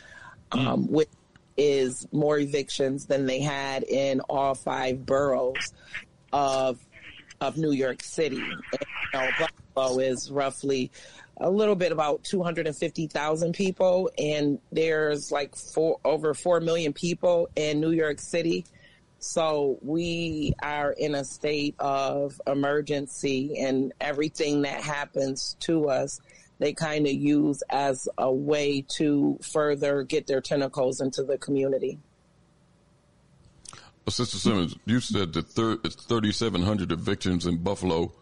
mm. 0.53 0.65
um, 0.65 0.87
which 0.87 1.09
is 1.57 2.07
more 2.13 2.39
evictions 2.39 3.07
than 3.07 3.27
they 3.27 3.41
had 3.41 3.83
in 3.83 4.21
all 4.21 4.55
five 4.55 5.05
boroughs 5.05 5.73
of 6.33 6.79
of 7.41 7.57
New 7.57 7.73
York 7.73 8.03
City. 8.03 8.37
And, 8.37 8.63
you 9.13 9.21
know, 9.21 9.29
Buffalo 9.75 9.99
is 9.99 10.31
roughly 10.31 10.91
a 11.37 11.51
little 11.51 11.77
bit 11.77 11.93
about 11.93 12.25
250,000 12.25 13.53
people, 13.53 14.11
and 14.19 14.59
there's 14.73 15.31
like 15.31 15.55
four 15.55 15.99
over 16.05 16.35
four 16.35 16.61
million 16.61 16.93
people 16.93 17.49
in 17.55 17.81
New 17.81 17.93
York 17.93 18.21
City. 18.21 18.65
So 19.21 19.79
we 19.83 20.55
are 20.63 20.93
in 20.93 21.15
a 21.15 21.25
state 21.25 21.75
of 21.79 22.41
emergency, 22.47 23.59
and 23.59 23.93
everything 24.01 24.63
that 24.63 24.81
happens 24.81 25.57
to 25.61 25.89
us, 25.89 26.21
they 26.61 26.73
kind 26.73 27.07
of 27.07 27.13
use 27.13 27.63
as 27.69 28.09
a 28.17 28.33
way 28.33 28.85
to 28.97 29.39
further 29.43 30.05
get 30.05 30.27
their 30.29 30.41
tentacles 30.41 31.01
into 31.01 31.25
the 31.25 31.37
community. 31.39 31.99
Well, 33.73 34.13
Sister 34.13 34.39
Simmons, 34.39 34.77
you 34.87 35.01
said 35.01 35.33
that 35.33 35.49
thir- 35.49 35.77
3,700 35.77 36.93
evictions 36.93 37.45
in 37.45 37.59
Buffalo. 37.59 38.13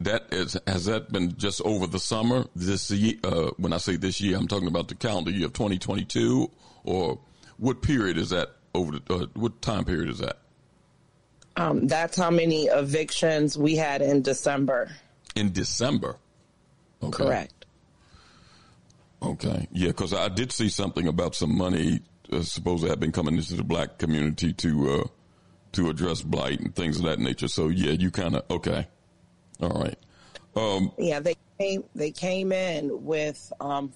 That 0.00 0.32
is, 0.32 0.56
has 0.66 0.86
that 0.86 1.12
been 1.12 1.36
just 1.36 1.60
over 1.62 1.86
the 1.86 1.98
summer? 1.98 2.46
This 2.56 2.90
year, 2.90 3.16
uh, 3.24 3.50
when 3.58 3.72
I 3.72 3.78
say 3.78 3.96
this 3.96 4.20
year, 4.20 4.38
I'm 4.38 4.48
talking 4.48 4.68
about 4.68 4.88
the 4.88 4.94
calendar 4.94 5.30
year 5.30 5.46
of 5.46 5.52
2022, 5.52 6.50
or 6.84 7.18
what 7.58 7.82
period 7.82 8.16
is 8.16 8.30
that 8.30 8.52
over 8.74 8.98
the, 8.98 9.14
uh, 9.14 9.26
what 9.34 9.60
time 9.62 9.84
period 9.84 10.08
is 10.08 10.18
that? 10.18 10.38
Um, 11.56 11.86
that's 11.86 12.16
how 12.16 12.30
many 12.30 12.66
evictions 12.66 13.58
we 13.58 13.76
had 13.76 14.02
in 14.02 14.22
December. 14.22 14.90
In 15.34 15.52
December? 15.52 16.16
Okay. 17.02 17.24
Correct. 17.24 17.66
Okay. 19.22 19.68
Yeah, 19.72 19.88
because 19.88 20.14
I 20.14 20.28
did 20.28 20.52
see 20.52 20.68
something 20.68 21.06
about 21.06 21.34
some 21.34 21.56
money 21.56 22.00
uh, 22.32 22.42
supposed 22.42 22.84
to 22.84 22.88
have 22.88 23.00
been 23.00 23.12
coming 23.12 23.36
into 23.36 23.54
the 23.54 23.64
black 23.64 23.98
community 23.98 24.52
to 24.54 24.90
uh, 24.90 25.04
to 25.72 25.90
address 25.90 26.22
blight 26.22 26.60
and 26.60 26.74
things 26.74 26.98
of 26.98 27.04
that 27.04 27.18
nature. 27.18 27.48
So 27.48 27.68
yeah, 27.68 27.92
you 27.92 28.10
kind 28.10 28.36
of 28.36 28.44
okay. 28.50 28.86
All 29.60 29.68
right. 29.68 29.98
Um, 30.56 30.92
yeah, 30.98 31.20
they 31.20 31.36
came. 31.58 31.84
They 31.94 32.10
came 32.10 32.52
in 32.52 33.04
with 33.04 33.52
um, 33.60 33.92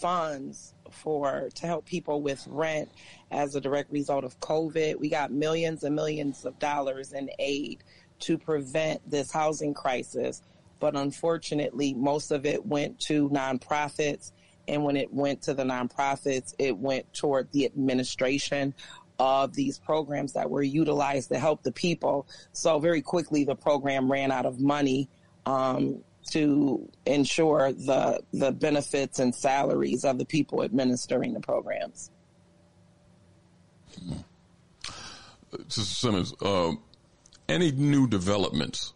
funds 0.00 0.73
for 0.94 1.48
to 1.54 1.66
help 1.66 1.84
people 1.84 2.22
with 2.22 2.46
rent 2.48 2.88
as 3.30 3.54
a 3.54 3.60
direct 3.60 3.90
result 3.92 4.24
of 4.24 4.38
COVID. 4.40 4.98
We 4.98 5.08
got 5.08 5.32
millions 5.32 5.84
and 5.84 5.94
millions 5.94 6.44
of 6.44 6.58
dollars 6.58 7.12
in 7.12 7.30
aid 7.38 7.84
to 8.20 8.38
prevent 8.38 9.08
this 9.10 9.32
housing 9.32 9.74
crisis. 9.74 10.42
But 10.80 10.96
unfortunately, 10.96 11.94
most 11.94 12.30
of 12.30 12.46
it 12.46 12.64
went 12.66 12.98
to 13.00 13.28
nonprofits 13.30 14.32
And 14.68 14.84
when 14.84 14.96
it 14.96 15.12
went 15.12 15.42
to 15.42 15.54
the 15.54 15.64
nonprofits, 15.64 16.54
it 16.58 16.76
went 16.76 17.12
toward 17.12 17.50
the 17.52 17.64
administration 17.64 18.74
of 19.18 19.54
these 19.54 19.78
programs 19.78 20.32
that 20.32 20.50
were 20.50 20.62
utilized 20.62 21.28
to 21.28 21.38
help 21.38 21.62
the 21.62 21.72
people. 21.72 22.26
So 22.52 22.78
very 22.78 23.02
quickly, 23.02 23.44
the 23.44 23.54
program 23.54 24.10
ran 24.10 24.32
out 24.32 24.46
of 24.46 24.60
money 24.60 25.08
um, 25.46 26.02
to 26.30 26.90
ensure 27.06 27.72
the 27.72 28.20
the 28.32 28.52
benefits 28.52 29.18
and 29.18 29.34
salaries 29.34 30.04
of 30.04 30.18
the 30.18 30.24
people 30.24 30.62
administering 30.62 31.34
the 31.34 31.40
programs. 31.40 32.10
Sister 35.68 35.82
Simmons, 35.82 36.34
uh, 36.42 36.72
any 37.48 37.70
new 37.70 38.08
developments, 38.08 38.92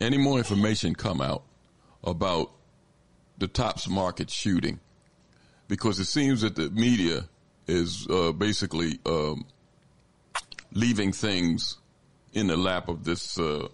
any 0.00 0.18
more 0.18 0.38
information 0.38 0.94
come 0.94 1.20
out 1.20 1.44
about 2.04 2.52
the 3.38 3.48
Tops 3.48 3.88
Market 3.88 4.30
shooting? 4.30 4.80
Because 5.68 5.98
it 5.98 6.04
seems 6.06 6.42
that 6.42 6.56
the 6.56 6.70
media 6.70 7.28
is 7.66 8.06
uh, 8.10 8.32
basically 8.32 8.98
um, 9.06 9.46
leaving 10.72 11.12
things 11.12 11.78
in 12.32 12.46
the 12.46 12.56
lap 12.56 12.88
of 12.88 13.04
this 13.04 13.38
uh, 13.38 13.68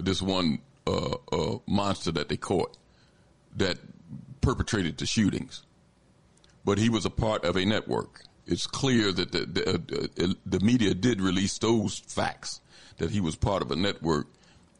this 0.00 0.22
one 0.22 0.58
uh, 0.86 1.16
uh, 1.30 1.58
monster 1.66 2.12
that 2.12 2.28
they 2.28 2.36
caught 2.36 2.76
that 3.56 3.78
perpetrated 4.40 4.98
the 4.98 5.06
shootings. 5.06 5.62
But 6.64 6.78
he 6.78 6.88
was 6.88 7.04
a 7.04 7.10
part 7.10 7.44
of 7.44 7.56
a 7.56 7.64
network. 7.64 8.22
It's 8.46 8.66
clear 8.66 9.12
that 9.12 9.32
the 9.32 9.46
the, 9.46 10.24
uh, 10.24 10.34
the 10.44 10.60
media 10.60 10.94
did 10.94 11.20
release 11.20 11.58
those 11.58 11.98
facts 11.98 12.60
that 12.98 13.10
he 13.10 13.20
was 13.20 13.36
part 13.36 13.62
of 13.62 13.70
a 13.70 13.76
network, 13.76 14.26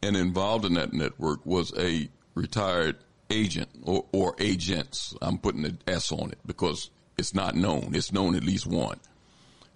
and 0.02 0.16
involved 0.16 0.64
in 0.64 0.74
that 0.74 0.92
network 0.92 1.44
was 1.46 1.72
a 1.78 2.08
retired 2.34 2.96
agent 3.30 3.68
or, 3.82 4.04
or 4.12 4.34
agents. 4.38 5.14
I'm 5.22 5.38
putting 5.38 5.64
an 5.64 5.78
S 5.86 6.12
on 6.12 6.30
it 6.30 6.38
because 6.46 6.90
it's 7.16 7.34
not 7.34 7.54
known. 7.54 7.94
It's 7.94 8.12
known 8.12 8.34
at 8.34 8.44
least 8.44 8.66
one. 8.66 8.98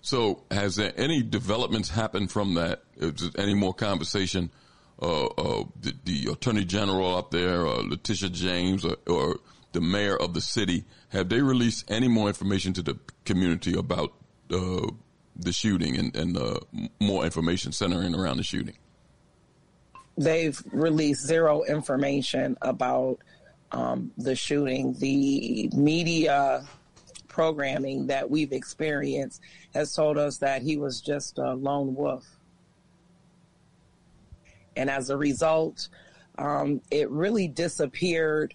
So, 0.02 0.44
has 0.50 0.76
there 0.76 0.92
any 0.96 1.22
developments 1.22 1.88
happened 1.88 2.30
from 2.30 2.54
that? 2.54 2.82
Any 3.36 3.54
more 3.54 3.74
conversation? 3.74 4.50
Uh, 5.00 5.26
uh, 5.26 5.64
the, 5.80 5.94
the, 6.04 6.32
attorney 6.32 6.64
general 6.64 7.14
up 7.14 7.30
there, 7.30 7.66
uh, 7.66 7.82
Letitia 7.82 8.30
James, 8.30 8.82
or, 8.84 8.96
or, 9.06 9.36
the 9.72 9.80
mayor 9.82 10.16
of 10.16 10.32
the 10.32 10.40
city, 10.40 10.86
have 11.10 11.28
they 11.28 11.42
released 11.42 11.84
any 11.90 12.08
more 12.08 12.28
information 12.28 12.72
to 12.72 12.82
the 12.82 12.98
community 13.26 13.76
about 13.76 14.14
uh, 14.50 14.86
the 15.38 15.52
shooting 15.52 15.98
and, 15.98 16.16
and 16.16 16.38
uh, 16.38 16.58
more 16.98 17.24
information 17.26 17.72
centering 17.72 18.14
around 18.14 18.38
the 18.38 18.42
shooting? 18.42 18.74
They've 20.16 20.62
released 20.72 21.26
zero 21.26 21.62
information 21.64 22.56
about 22.62 23.18
um, 23.70 24.12
the 24.16 24.34
shooting. 24.34 24.94
The 24.98 25.68
media 25.74 26.66
programming 27.28 28.06
that 28.06 28.30
we've 28.30 28.52
experienced 28.52 29.42
has 29.74 29.92
told 29.92 30.16
us 30.16 30.38
that 30.38 30.62
he 30.62 30.78
was 30.78 31.02
just 31.02 31.36
a 31.36 31.52
lone 31.52 31.94
wolf. 31.94 32.24
And 34.76 34.90
as 34.90 35.10
a 35.10 35.16
result, 35.16 35.88
um, 36.38 36.80
it 36.90 37.10
really 37.10 37.48
disappeared 37.48 38.54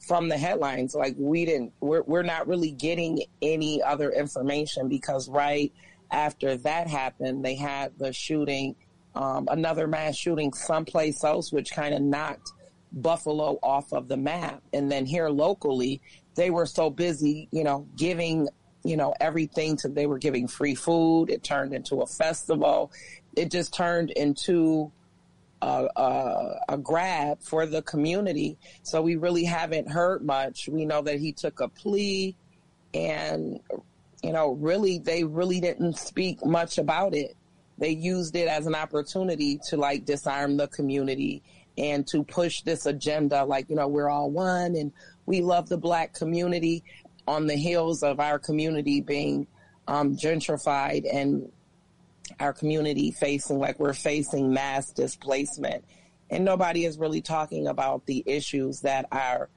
from 0.00 0.28
the 0.28 0.36
headlines. 0.36 0.94
Like 0.94 1.14
we 1.18 1.44
didn't, 1.44 1.72
we're, 1.80 2.02
we're 2.02 2.22
not 2.22 2.46
really 2.46 2.70
getting 2.70 3.22
any 3.40 3.82
other 3.82 4.10
information 4.10 4.88
because 4.88 5.28
right 5.28 5.72
after 6.10 6.56
that 6.58 6.88
happened, 6.88 7.44
they 7.44 7.54
had 7.54 7.92
the 7.98 8.12
shooting, 8.12 8.74
um, 9.14 9.48
another 9.50 9.86
mass 9.86 10.16
shooting 10.16 10.52
someplace 10.52 11.24
else, 11.24 11.52
which 11.52 11.72
kind 11.72 11.94
of 11.94 12.02
knocked 12.02 12.50
Buffalo 12.92 13.58
off 13.62 13.92
of 13.92 14.08
the 14.08 14.16
map. 14.16 14.62
And 14.72 14.90
then 14.90 15.06
here 15.06 15.30
locally, 15.30 16.02
they 16.34 16.50
were 16.50 16.66
so 16.66 16.90
busy, 16.90 17.48
you 17.50 17.64
know, 17.64 17.86
giving, 17.96 18.48
you 18.84 18.96
know, 18.96 19.14
everything 19.20 19.76
to, 19.78 19.88
they 19.88 20.06
were 20.06 20.18
giving 20.18 20.48
free 20.48 20.74
food. 20.74 21.30
It 21.30 21.42
turned 21.42 21.72
into 21.72 22.02
a 22.02 22.06
festival. 22.06 22.92
It 23.36 23.50
just 23.50 23.72
turned 23.72 24.10
into 24.10 24.92
a, 25.62 25.88
a, 25.96 26.60
a, 26.70 26.78
grab 26.78 27.40
for 27.40 27.66
the 27.66 27.82
community. 27.82 28.58
So 28.82 29.00
we 29.00 29.16
really 29.16 29.44
haven't 29.44 29.88
heard 29.88 30.24
much. 30.24 30.68
We 30.68 30.84
know 30.84 31.02
that 31.02 31.20
he 31.20 31.32
took 31.32 31.60
a 31.60 31.68
plea 31.68 32.34
and, 32.92 33.60
you 34.22 34.32
know, 34.32 34.52
really, 34.52 34.98
they 34.98 35.22
really 35.22 35.60
didn't 35.60 35.96
speak 35.98 36.44
much 36.44 36.78
about 36.78 37.14
it. 37.14 37.36
They 37.78 37.90
used 37.90 38.34
it 38.34 38.48
as 38.48 38.66
an 38.66 38.74
opportunity 38.74 39.60
to 39.68 39.76
like 39.76 40.04
disarm 40.04 40.56
the 40.56 40.66
community 40.66 41.42
and 41.78 42.06
to 42.08 42.24
push 42.24 42.62
this 42.62 42.84
agenda 42.84 43.44
like, 43.44 43.70
you 43.70 43.76
know, 43.76 43.88
we're 43.88 44.10
all 44.10 44.30
one 44.30 44.74
and 44.74 44.92
we 45.26 45.40
love 45.40 45.68
the 45.68 45.78
black 45.78 46.12
community 46.12 46.82
on 47.28 47.46
the 47.46 47.56
heels 47.56 48.02
of 48.02 48.18
our 48.18 48.38
community 48.38 49.00
being 49.00 49.46
um, 49.86 50.16
gentrified 50.16 51.06
and 51.12 51.50
our 52.40 52.52
community 52.52 53.10
facing 53.10 53.58
like 53.58 53.78
we're 53.78 53.92
facing 53.92 54.52
mass 54.52 54.90
displacement. 54.92 55.84
And 56.30 56.44
nobody 56.44 56.84
is 56.84 56.98
really 56.98 57.20
talking 57.20 57.66
about 57.66 58.06
the 58.06 58.22
issues 58.26 58.80
that 58.80 59.06
are 59.12 59.50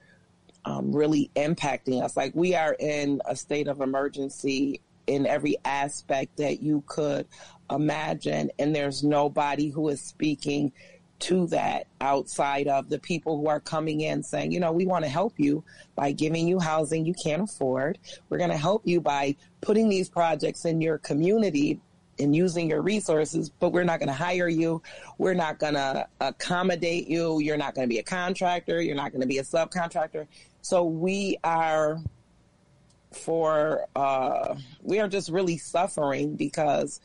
um, 0.66 0.92
really 0.92 1.30
impacting 1.36 2.04
us. 2.04 2.18
Like 2.18 2.36
we 2.36 2.56
are 2.56 2.76
in 2.80 3.22
a 3.26 3.36
state 3.36 3.68
of 3.68 3.82
emergency 3.82 4.82
in 5.08 5.26
every 5.26 5.56
aspect 5.64 6.38
that 6.38 6.62
you 6.62 6.84
could 6.88 7.28
imagine, 7.70 8.52
and 8.58 8.76
there's 8.76 9.04
nobody 9.04 9.70
who 9.70 9.88
is 9.90 10.02
speaking 10.02 10.72
to 11.18 11.48
that 11.48 11.88
outside 12.02 12.68
of 12.68 12.90
the 12.90 13.00
people 13.00 13.38
who 13.38 13.48
are 13.48 13.60
coming 13.60 14.02
in 14.02 14.22
saying, 14.22 14.52
you 14.52 14.60
know, 14.60 14.72
we 14.72 14.86
want 14.86 15.06
to 15.06 15.10
help 15.10 15.34
you 15.38 15.64
by 15.96 16.12
giving 16.12 16.48
you 16.48 16.60
housing 16.60 17.06
you 17.06 17.14
can't 17.14 17.44
afford. 17.44 17.98
We're 18.30 18.38
going 18.38 18.50
to 18.50 18.58
help 18.58 18.82
you 18.86 19.00
by 19.00 19.36
putting 19.62 19.88
these 19.88 20.10
projects 20.10 20.66
in 20.66 20.82
your 20.82 20.98
community 20.98 21.80
and 22.20 22.36
using 22.36 22.70
your 22.70 22.82
resources, 22.82 23.50
but 23.50 23.72
we're 23.72 23.84
not 23.84 24.00
going 24.00 24.08
to 24.08 24.14
hire 24.14 24.48
you. 24.48 24.82
We're 25.18 25.34
not 25.34 25.60
going 25.60 25.74
to 25.74 26.08
accommodate 26.22 27.08
you. 27.08 27.40
You're 27.40 27.58
not 27.58 27.76
going 27.76 27.88
to 27.88 27.94
be 27.94 28.00
a 28.00 28.04
contractor. 28.04 28.82
You're 28.82 28.96
not 28.96 29.12
going 29.12 29.22
to 29.22 29.28
be 29.28 29.40
a 29.40 29.44
subcontractor. 29.44 30.28
So 30.62 30.86
we 30.86 31.38
are 31.44 32.00
for, 33.12 33.86
uh, 33.96 34.56
we 34.82 35.00
are 35.00 35.08
just 35.08 35.30
really 35.30 35.58
suffering 35.58 36.36
because 36.36 37.00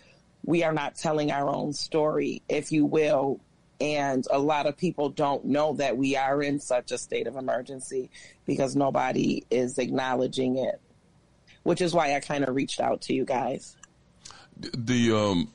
we 0.44 0.64
are 0.64 0.72
not 0.72 0.94
telling 0.94 1.30
our 1.30 1.48
own 1.48 1.72
story, 1.72 2.42
if 2.48 2.72
you 2.72 2.86
will, 2.86 3.40
and 3.80 4.26
a 4.30 4.38
lot 4.38 4.66
of 4.66 4.76
people 4.76 5.08
don't 5.08 5.44
know 5.44 5.74
that 5.74 5.96
we 5.96 6.16
are 6.16 6.42
in 6.42 6.60
such 6.60 6.92
a 6.92 6.98
state 6.98 7.26
of 7.26 7.36
emergency 7.36 8.10
because 8.44 8.76
nobody 8.76 9.44
is 9.50 9.78
acknowledging 9.78 10.58
it, 10.58 10.80
which 11.62 11.80
is 11.80 11.94
why 11.94 12.14
I 12.14 12.20
kind 12.20 12.44
of 12.44 12.54
reached 12.54 12.80
out 12.80 13.02
to 13.02 13.14
you 13.14 13.24
guys. 13.24 13.76
The, 14.60 15.16
um, 15.16 15.50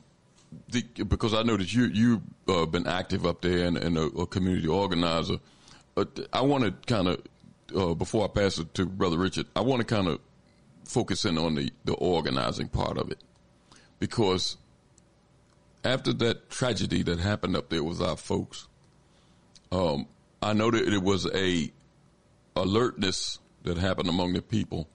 the, 0.68 0.82
because 1.04 1.34
I 1.34 1.42
know 1.42 1.56
that 1.56 1.72
you 1.72 1.84
you've 1.84 2.22
uh, 2.48 2.66
been 2.66 2.86
active 2.86 3.26
up 3.26 3.40
there 3.40 3.66
and, 3.66 3.76
and 3.76 3.96
a, 3.96 4.02
a, 4.02 4.26
community 4.26 4.68
organizer. 4.68 5.38
I 6.32 6.40
want 6.42 6.64
to 6.64 6.94
kind 6.94 7.08
of 7.08 7.22
uh, 7.74 7.94
before 7.94 8.24
I 8.24 8.28
pass 8.28 8.58
it 8.58 8.74
to 8.74 8.86
Brother 8.86 9.16
Richard, 9.16 9.46
I 9.54 9.60
want 9.60 9.80
to 9.80 9.86
kind 9.86 10.08
of 10.08 10.20
focus 10.84 11.24
in 11.24 11.38
on 11.38 11.54
the 11.54 11.70
the 11.84 11.94
organizing 11.94 12.68
part 12.68 12.98
of 12.98 13.10
it 13.10 13.18
because 13.98 14.56
after 15.84 16.12
that 16.12 16.50
tragedy 16.50 17.02
that 17.04 17.18
happened 17.18 17.56
up 17.56 17.68
there 17.68 17.82
with 17.84 18.00
our 18.00 18.16
folks, 18.16 18.66
um, 19.72 20.06
I 20.42 20.52
know 20.52 20.70
that 20.70 20.92
it 20.92 21.02
was 21.02 21.26
a 21.32 21.72
alertness 22.54 23.38
that 23.62 23.78
happened 23.78 24.08
among 24.08 24.32
the 24.32 24.42
people 24.42 24.88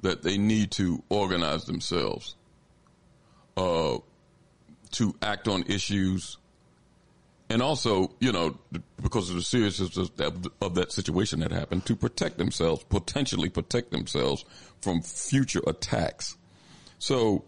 that 0.00 0.22
they 0.22 0.38
need 0.38 0.70
to 0.72 1.02
organize 1.08 1.64
themselves 1.64 2.36
uh, 3.58 3.98
to 4.92 5.14
act 5.20 5.48
on 5.48 5.64
issues, 5.64 6.38
and 7.50 7.60
also, 7.60 8.14
you 8.20 8.30
know, 8.30 8.56
because 9.02 9.30
of 9.30 9.36
the 9.36 9.42
seriousness 9.42 9.96
of 9.96 10.16
that, 10.16 10.50
of 10.62 10.74
that 10.76 10.92
situation 10.92 11.40
that 11.40 11.50
happened, 11.50 11.84
to 11.86 11.96
protect 11.96 12.38
themselves, 12.38 12.84
potentially 12.84 13.48
protect 13.48 13.90
themselves 13.90 14.44
from 14.80 15.02
future 15.02 15.62
attacks. 15.66 16.36
So 16.98 17.44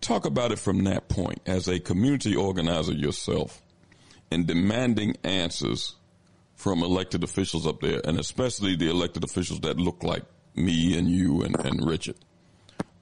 talk 0.00 0.24
about 0.24 0.52
it 0.52 0.58
from 0.58 0.84
that 0.84 1.08
point 1.08 1.40
as 1.46 1.68
a 1.68 1.78
community 1.78 2.34
organizer 2.34 2.92
yourself 2.92 3.60
and 4.30 4.46
demanding 4.46 5.16
answers 5.24 5.96
from 6.56 6.82
elected 6.82 7.22
officials 7.22 7.66
up 7.66 7.80
there, 7.80 8.00
and 8.04 8.18
especially 8.18 8.76
the 8.76 8.88
elected 8.88 9.24
officials 9.24 9.60
that 9.60 9.76
look 9.76 10.02
like 10.02 10.22
me 10.54 10.96
and 10.98 11.08
you 11.08 11.42
and, 11.42 11.58
and 11.66 11.86
Richard. 11.86 12.16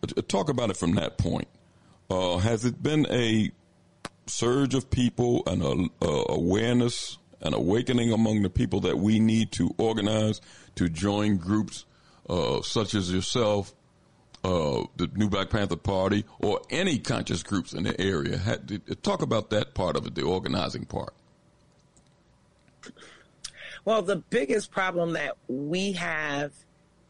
Uh, 0.03 0.23
talk 0.23 0.49
about 0.49 0.71
it 0.71 0.77
from 0.77 0.95
that 0.95 1.19
point. 1.19 1.47
Uh, 2.13 2.37
has 2.37 2.67
it 2.67 2.83
been 2.83 3.07
a 3.09 3.51
surge 4.27 4.75
of 4.75 4.91
people 4.91 5.43
and 5.47 5.63
a, 5.63 6.07
a 6.07 6.25
awareness 6.29 7.17
and 7.41 7.55
awakening 7.55 8.13
among 8.13 8.43
the 8.43 8.51
people 8.51 8.81
that 8.81 8.99
we 8.99 9.19
need 9.19 9.51
to 9.51 9.75
organize 9.79 10.43
to 10.75 10.91
join 10.91 11.39
groups 11.39 11.87
uh, 12.29 12.61
such 12.61 12.93
as 12.93 13.11
yourself 13.11 13.73
uh, 14.45 14.83
the 14.97 15.11
New 15.15 15.31
Black 15.31 15.49
Panther 15.49 15.77
Party 15.77 16.27
or 16.43 16.61
any 16.69 16.99
conscious 16.99 17.43
groups 17.43 17.73
in 17.73 17.85
the 17.85 17.99
area. 17.99 18.37
Had, 18.37 18.83
talk 19.03 19.23
about 19.23 19.49
that 19.49 19.73
part 19.73 19.97
of 19.97 20.07
it, 20.07 20.15
the 20.15 20.23
organizing 20.23 20.85
part. 20.85 21.15
Well, 23.87 24.03
the 24.03 24.17
biggest 24.17 24.71
problem 24.71 25.15
that 25.15 25.39
we 25.49 25.93
have 25.93 26.53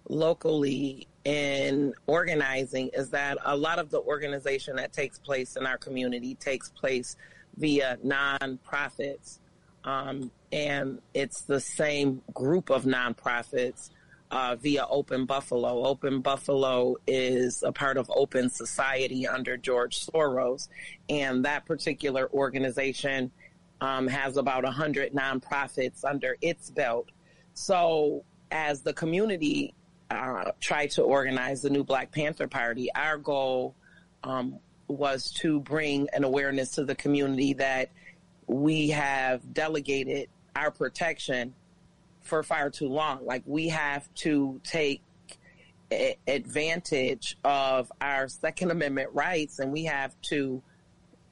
locally 0.08 1.08
in 1.24 1.94
organizing 2.06 2.90
is 2.94 3.10
that 3.10 3.38
a 3.44 3.56
lot 3.56 3.78
of 3.78 3.90
the 3.90 4.00
organization 4.00 4.76
that 4.76 4.92
takes 4.92 5.18
place 5.18 5.56
in 5.56 5.66
our 5.66 5.78
community 5.78 6.34
takes 6.34 6.70
place 6.70 7.16
via 7.56 7.98
nonprofits. 8.04 9.38
Um, 9.84 10.30
and 10.52 11.00
it's 11.14 11.42
the 11.42 11.60
same 11.60 12.22
group 12.34 12.70
of 12.70 12.84
nonprofits 12.84 13.90
uh, 14.30 14.56
via 14.56 14.86
Open 14.88 15.26
Buffalo. 15.26 15.84
Open 15.84 16.20
Buffalo 16.20 16.96
is 17.06 17.62
a 17.62 17.72
part 17.72 17.96
of 17.98 18.10
Open 18.14 18.48
Society 18.48 19.26
under 19.26 19.56
George 19.56 20.06
Soros, 20.06 20.68
and 21.08 21.44
that 21.44 21.66
particular 21.66 22.30
organization 22.32 23.30
um, 23.80 24.06
has 24.08 24.36
about 24.36 24.64
100 24.64 25.12
nonprofits 25.12 26.04
under 26.04 26.36
its 26.40 26.70
belt. 26.70 27.10
So, 27.54 28.24
as 28.50 28.80
the 28.82 28.92
community 28.92 29.74
uh, 30.12 30.52
tried 30.60 30.90
to 30.92 31.02
organize 31.02 31.62
the 31.62 31.70
new 31.70 31.84
Black 31.84 32.12
Panther 32.12 32.48
Party, 32.48 32.88
our 32.94 33.18
goal 33.18 33.74
um, 34.24 34.58
was 34.88 35.30
to 35.32 35.60
bring 35.60 36.08
an 36.12 36.24
awareness 36.24 36.72
to 36.72 36.84
the 36.84 36.94
community 36.94 37.54
that 37.54 37.90
we 38.46 38.90
have 38.90 39.52
delegated 39.52 40.28
our 40.54 40.70
protection 40.70 41.54
for 42.20 42.42
far 42.42 42.70
too 42.70 42.88
long. 42.88 43.24
Like 43.24 43.42
we 43.46 43.68
have 43.68 44.12
to 44.16 44.60
take 44.64 45.02
a- 45.90 46.16
advantage 46.26 47.36
of 47.44 47.90
our 48.00 48.28
Second 48.28 48.70
Amendment 48.70 49.10
rights 49.12 49.58
and 49.58 49.72
we 49.72 49.84
have 49.84 50.14
to 50.22 50.62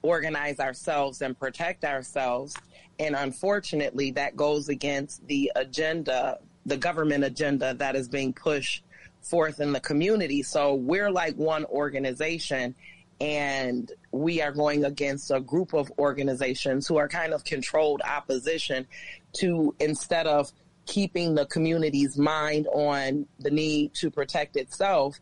organize 0.03 0.61
ourselves 0.61 1.23
and 1.23 1.39
protect 1.39 1.85
ourselves. 1.85 2.57
And 2.99 3.15
unfortunately, 3.15 4.11
that 4.13 4.37
goes 4.37 4.69
against 4.69 5.27
the 5.27 5.53
agenda, 5.57 6.39
the 6.67 6.77
government 6.77 7.25
agenda 7.25 7.75
that 7.75 7.97
is 7.97 8.09
being 8.09 8.33
pushed 8.33 8.85
forth 9.23 9.61
in 9.61 9.73
the 9.73 9.81
community. 9.81 10.43
So 10.43 10.75
we're 10.75 11.11
like 11.11 11.37
one 11.37 11.65
organization 11.67 12.75
and 13.21 13.93
we 14.13 14.41
are 14.41 14.53
going 14.53 14.85
against 14.85 15.31
a 15.31 15.41
group 15.41 15.75
of 15.75 15.93
organizations 15.99 16.87
who 16.87 16.97
are 16.97 17.09
kind 17.09 17.35
of 17.35 17.45
controlled 17.45 18.01
opposition 18.03 18.87
to 19.35 19.75
instead 19.79 20.27
of 20.27 20.51
keeping 20.87 21.35
the 21.35 21.47
community's 21.47 22.17
mind 22.17 22.67
on 22.73 23.27
the 23.39 23.51
need 23.51 23.93
to 23.95 24.11
protect 24.11 24.57
itself, 24.57 25.21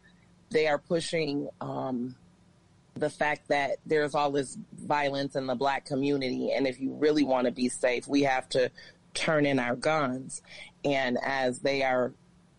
they 0.51 0.69
are 0.69 0.79
pushing 0.79 1.49
um, 1.61 2.15
the 2.95 3.11
fact 3.11 3.49
that 3.49 3.79
there's 3.85 4.15
all 4.15 4.31
this 4.31 4.57
violence 4.73 5.35
in 5.35 5.47
the 5.47 5.55
black 5.55 5.85
community. 5.85 6.53
And 6.53 6.67
if 6.67 6.81
you 6.81 6.95
really 6.95 7.25
want 7.25 7.47
to 7.47 7.53
be 7.53 7.69
safe, 7.69 8.07
we 8.07 8.23
have 8.23 8.49
to 8.51 8.71
turn 9.19 9.47
in 9.47 9.59
our 9.59 9.77
guns. 9.77 10.43
And 10.85 11.19
as 11.23 11.59
they 11.61 11.83
are 11.83 12.13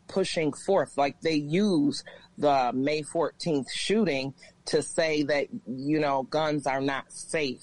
pushing 0.07 0.51
forth, 0.51 0.97
like 0.97 1.21
they 1.21 1.35
use 1.35 2.03
the 2.37 2.71
May 2.73 3.01
14th 3.01 3.69
shooting 3.71 4.33
to 4.65 4.81
say 4.81 5.23
that, 5.23 5.47
you 5.67 5.99
know, 5.99 6.23
guns 6.23 6.67
are 6.67 6.81
not 6.81 7.11
safe 7.11 7.61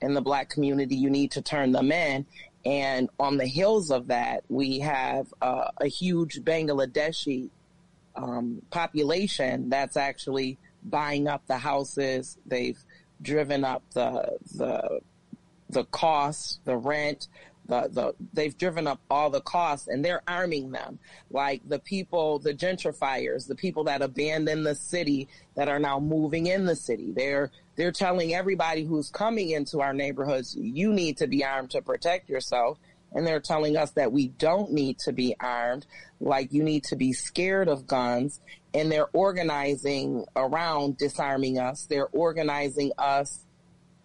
in 0.00 0.14
the 0.14 0.20
black 0.20 0.50
community. 0.50 0.96
You 0.96 1.10
need 1.10 1.30
to 1.32 1.42
turn 1.42 1.72
them 1.72 1.92
in. 1.92 2.26
And 2.64 3.08
on 3.18 3.36
the 3.36 3.46
heels 3.46 3.90
of 3.90 4.08
that, 4.08 4.44
we 4.48 4.80
have 4.80 5.32
uh, 5.40 5.70
a 5.78 5.86
huge 5.86 6.40
Bangladeshi 6.42 7.50
um, 8.14 8.62
population 8.70 9.68
that's 9.68 9.96
actually 9.96 10.58
buying 10.84 11.26
up 11.26 11.46
the 11.46 11.58
houses. 11.58 12.38
They've 12.46 12.78
driven 13.20 13.64
up 13.64 13.82
the 13.94 14.38
the 14.54 15.00
the 15.70 15.84
cost, 15.84 16.60
the 16.64 16.76
rent, 16.76 17.28
the, 17.66 17.88
the 17.90 18.14
they've 18.32 18.56
driven 18.56 18.86
up 18.86 19.00
all 19.10 19.30
the 19.30 19.40
costs 19.40 19.88
and 19.88 20.04
they're 20.04 20.22
arming 20.26 20.70
them. 20.70 20.98
Like 21.30 21.62
the 21.66 21.78
people 21.78 22.38
the 22.38 22.54
gentrifiers 22.54 23.46
the 23.46 23.54
people 23.54 23.84
that 23.84 24.02
abandon 24.02 24.64
the 24.64 24.74
city 24.74 25.28
that 25.54 25.68
are 25.68 25.78
now 25.78 26.00
moving 26.00 26.46
in 26.46 26.64
the 26.64 26.76
city. 26.76 27.12
They're 27.12 27.50
they're 27.76 27.92
telling 27.92 28.34
everybody 28.34 28.84
who's 28.84 29.10
coming 29.10 29.50
into 29.50 29.80
our 29.80 29.92
neighborhoods 29.94 30.56
you 30.56 30.92
need 30.92 31.18
to 31.18 31.26
be 31.26 31.44
armed 31.44 31.70
to 31.70 31.82
protect 31.82 32.28
yourself. 32.28 32.78
And 33.14 33.26
they're 33.26 33.40
telling 33.40 33.76
us 33.76 33.90
that 33.92 34.10
we 34.10 34.28
don't 34.28 34.72
need 34.72 34.98
to 35.00 35.12
be 35.12 35.36
armed. 35.38 35.86
Like 36.18 36.52
you 36.52 36.62
need 36.62 36.84
to 36.84 36.96
be 36.96 37.12
scared 37.12 37.68
of 37.68 37.86
guns. 37.86 38.40
And 38.72 38.90
they're 38.90 39.08
organizing 39.12 40.24
around 40.34 40.96
disarming 40.96 41.58
us. 41.58 41.84
They're 41.84 42.08
organizing 42.08 42.92
us 42.96 43.44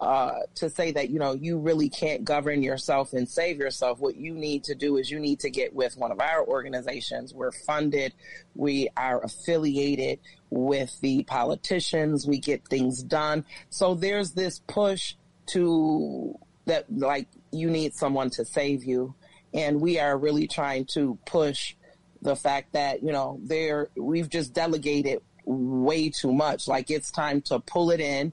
uh, 0.00 0.40
to 0.54 0.70
say 0.70 0.92
that 0.92 1.10
you 1.10 1.18
know 1.18 1.32
you 1.32 1.58
really 1.58 1.88
can't 1.88 2.24
govern 2.24 2.62
yourself 2.62 3.12
and 3.12 3.28
save 3.28 3.58
yourself. 3.58 3.98
What 3.98 4.16
you 4.16 4.32
need 4.32 4.64
to 4.64 4.74
do 4.74 4.96
is 4.96 5.10
you 5.10 5.18
need 5.18 5.40
to 5.40 5.50
get 5.50 5.74
with 5.74 5.96
one 5.96 6.12
of 6.12 6.20
our 6.20 6.46
organizations. 6.46 7.34
We're 7.34 7.52
funded, 7.52 8.14
we 8.54 8.88
are 8.96 9.22
affiliated 9.24 10.20
with 10.50 10.98
the 11.00 11.24
politicians, 11.24 12.26
we 12.26 12.38
get 12.38 12.66
things 12.68 13.02
done. 13.02 13.44
So 13.70 13.94
there's 13.94 14.32
this 14.32 14.60
push 14.68 15.14
to 15.46 16.38
that 16.66 16.84
like 16.90 17.26
you 17.50 17.68
need 17.68 17.94
someone 17.94 18.30
to 18.30 18.44
save 18.44 18.84
you, 18.84 19.14
and 19.52 19.80
we 19.80 19.98
are 19.98 20.16
really 20.16 20.46
trying 20.46 20.84
to 20.92 21.18
push 21.26 21.74
the 22.22 22.36
fact 22.36 22.72
that 22.74 23.02
you 23.02 23.10
know 23.10 23.40
there 23.42 23.88
we've 23.96 24.28
just 24.28 24.52
delegated 24.52 25.22
way 25.44 26.08
too 26.10 26.32
much. 26.32 26.68
Like 26.68 26.88
it's 26.88 27.10
time 27.10 27.40
to 27.42 27.58
pull 27.58 27.90
it 27.90 28.00
in 28.00 28.32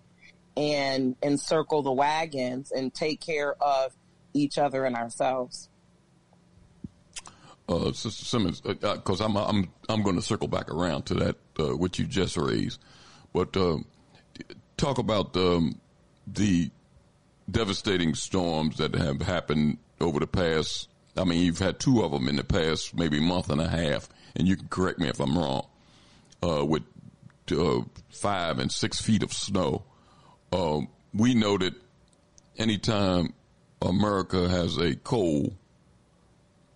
and 0.57 1.15
encircle 1.21 1.81
the 1.81 1.91
wagons 1.91 2.71
and 2.71 2.93
take 2.93 3.21
care 3.21 3.55
of 3.61 3.93
each 4.33 4.57
other 4.57 4.85
and 4.85 4.95
ourselves. 4.95 5.69
Uh, 7.67 7.91
Sister 7.93 8.25
Simmons, 8.25 8.61
because 8.61 9.21
uh, 9.21 9.25
I'm 9.25 9.35
I'm 9.35 9.69
I'm 9.89 10.03
going 10.03 10.15
to 10.17 10.21
circle 10.21 10.47
back 10.47 10.69
around 10.69 11.07
to 11.07 11.15
that 11.15 11.35
uh, 11.59 11.75
what 11.75 11.97
you 11.97 12.05
just 12.05 12.37
raised, 12.37 12.79
but 13.33 13.57
uh, 13.57 13.77
talk 14.77 14.99
about 14.99 15.35
um, 15.35 15.79
the 16.27 16.69
devastating 17.49 18.13
storms 18.13 18.77
that 18.77 18.93
have 18.93 19.21
happened 19.21 19.79
over 19.99 20.19
the 20.19 20.27
past. 20.27 20.89
I 21.17 21.23
mean, 21.23 21.41
you've 21.41 21.59
had 21.59 21.79
two 21.79 22.03
of 22.03 22.11
them 22.11 22.27
in 22.27 22.35
the 22.35 22.43
past 22.43 22.95
maybe 22.95 23.19
month 23.19 23.49
and 23.49 23.61
a 23.61 23.67
half, 23.67 24.09
and 24.35 24.47
you 24.47 24.57
can 24.57 24.67
correct 24.67 24.99
me 24.99 25.07
if 25.07 25.19
I'm 25.19 25.35
wrong. 25.35 25.65
Uh, 26.43 26.63
with 26.63 26.83
uh, 27.51 27.81
five 28.11 28.59
and 28.59 28.71
six 28.71 29.01
feet 29.01 29.23
of 29.23 29.33
snow 29.33 29.83
um, 30.55 30.87
we 31.13 31.33
know 31.33 31.57
that 31.57 31.73
anytime 32.57 33.33
America 33.81 34.47
has 34.47 34.77
a 34.77 34.95
cold, 34.95 35.55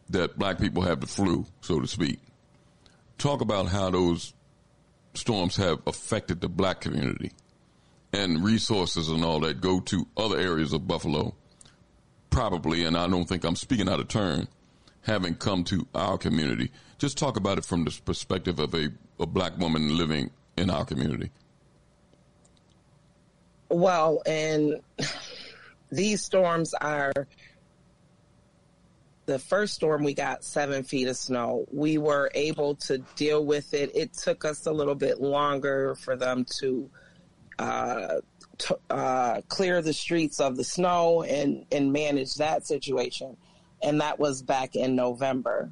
that 0.10 0.38
black 0.38 0.60
people 0.60 0.82
have 0.82 1.02
the 1.02 1.08
flu, 1.08 1.46
so 1.62 1.80
to 1.80 1.88
speak. 1.88 2.20
Talk 3.18 3.42
about 3.42 3.68
how 3.68 3.89
those 3.89 4.34
storms 5.13 5.56
have 5.58 5.80
affected 5.88 6.42
the 6.42 6.50
black 6.50 6.82
community 6.82 7.32
and 8.12 8.44
resources 8.44 9.10
and 9.10 9.24
all 9.24 9.39
that 9.42 9.62
go 9.62 9.80
to 9.80 10.08
other 10.18 10.38
areas 10.38 10.74
of 10.74 10.88
Buffalo, 10.88 11.36
probably, 12.30 12.84
and 12.84 12.98
I 12.98 13.08
don't 13.08 13.26
think 13.26 13.44
I'm 13.44 13.56
speaking 13.56 13.89
out 13.89 14.00
of 14.00 14.08
turn, 14.08 14.48
having 15.02 15.36
come 15.36 15.63
to 15.65 15.88
our 15.94 16.18
community. 16.18 16.72
Just 16.98 17.18
talk 17.18 17.38
about 17.38 17.58
it 17.58 17.65
from 17.65 17.86
the 17.86 18.00
perspective 18.04 18.60
of 18.60 18.74
a, 18.74 18.89
a 19.20 19.26
black 19.26 19.58
woman 19.58 19.96
living 19.98 20.32
in 20.58 20.70
our 20.70 20.86
community. 20.86 21.32
Well, 23.69 24.21
and 24.25 24.82
these 25.91 26.23
storms 26.23 26.73
are 26.73 27.13
the 29.25 29.39
first 29.39 29.75
storm 29.75 30.03
we 30.03 30.15
got 30.15 30.43
seven 30.43 30.84
feet 30.84 31.08
of 31.08 31.15
snow. 31.15 31.65
We 31.71 31.99
were 31.99 32.32
able 32.34 32.75
to 32.75 32.97
deal 33.15 33.45
with 33.45 33.75
it. 33.75 33.95
It 33.95 34.13
took 34.13 34.43
us 34.43 34.65
a 34.65 34.71
little 34.71 34.95
bit 34.95 35.21
longer 35.21 35.93
for 35.95 36.15
them 36.15 36.45
to 36.62 36.89
uh, 37.60 38.21
uh, 38.89 39.41
clear 39.47 39.84
the 39.84 39.93
streets 39.93 40.39
of 40.39 40.58
the 40.58 40.63
snow 40.63 41.21
and, 41.21 41.65
and 41.71 41.93
manage 41.93 42.36
that 42.36 42.65
situation. 42.65 43.38
And 43.84 44.01
that 44.01 44.17
was 44.17 44.41
back 44.41 44.75
in 44.75 44.95
November. 44.95 45.69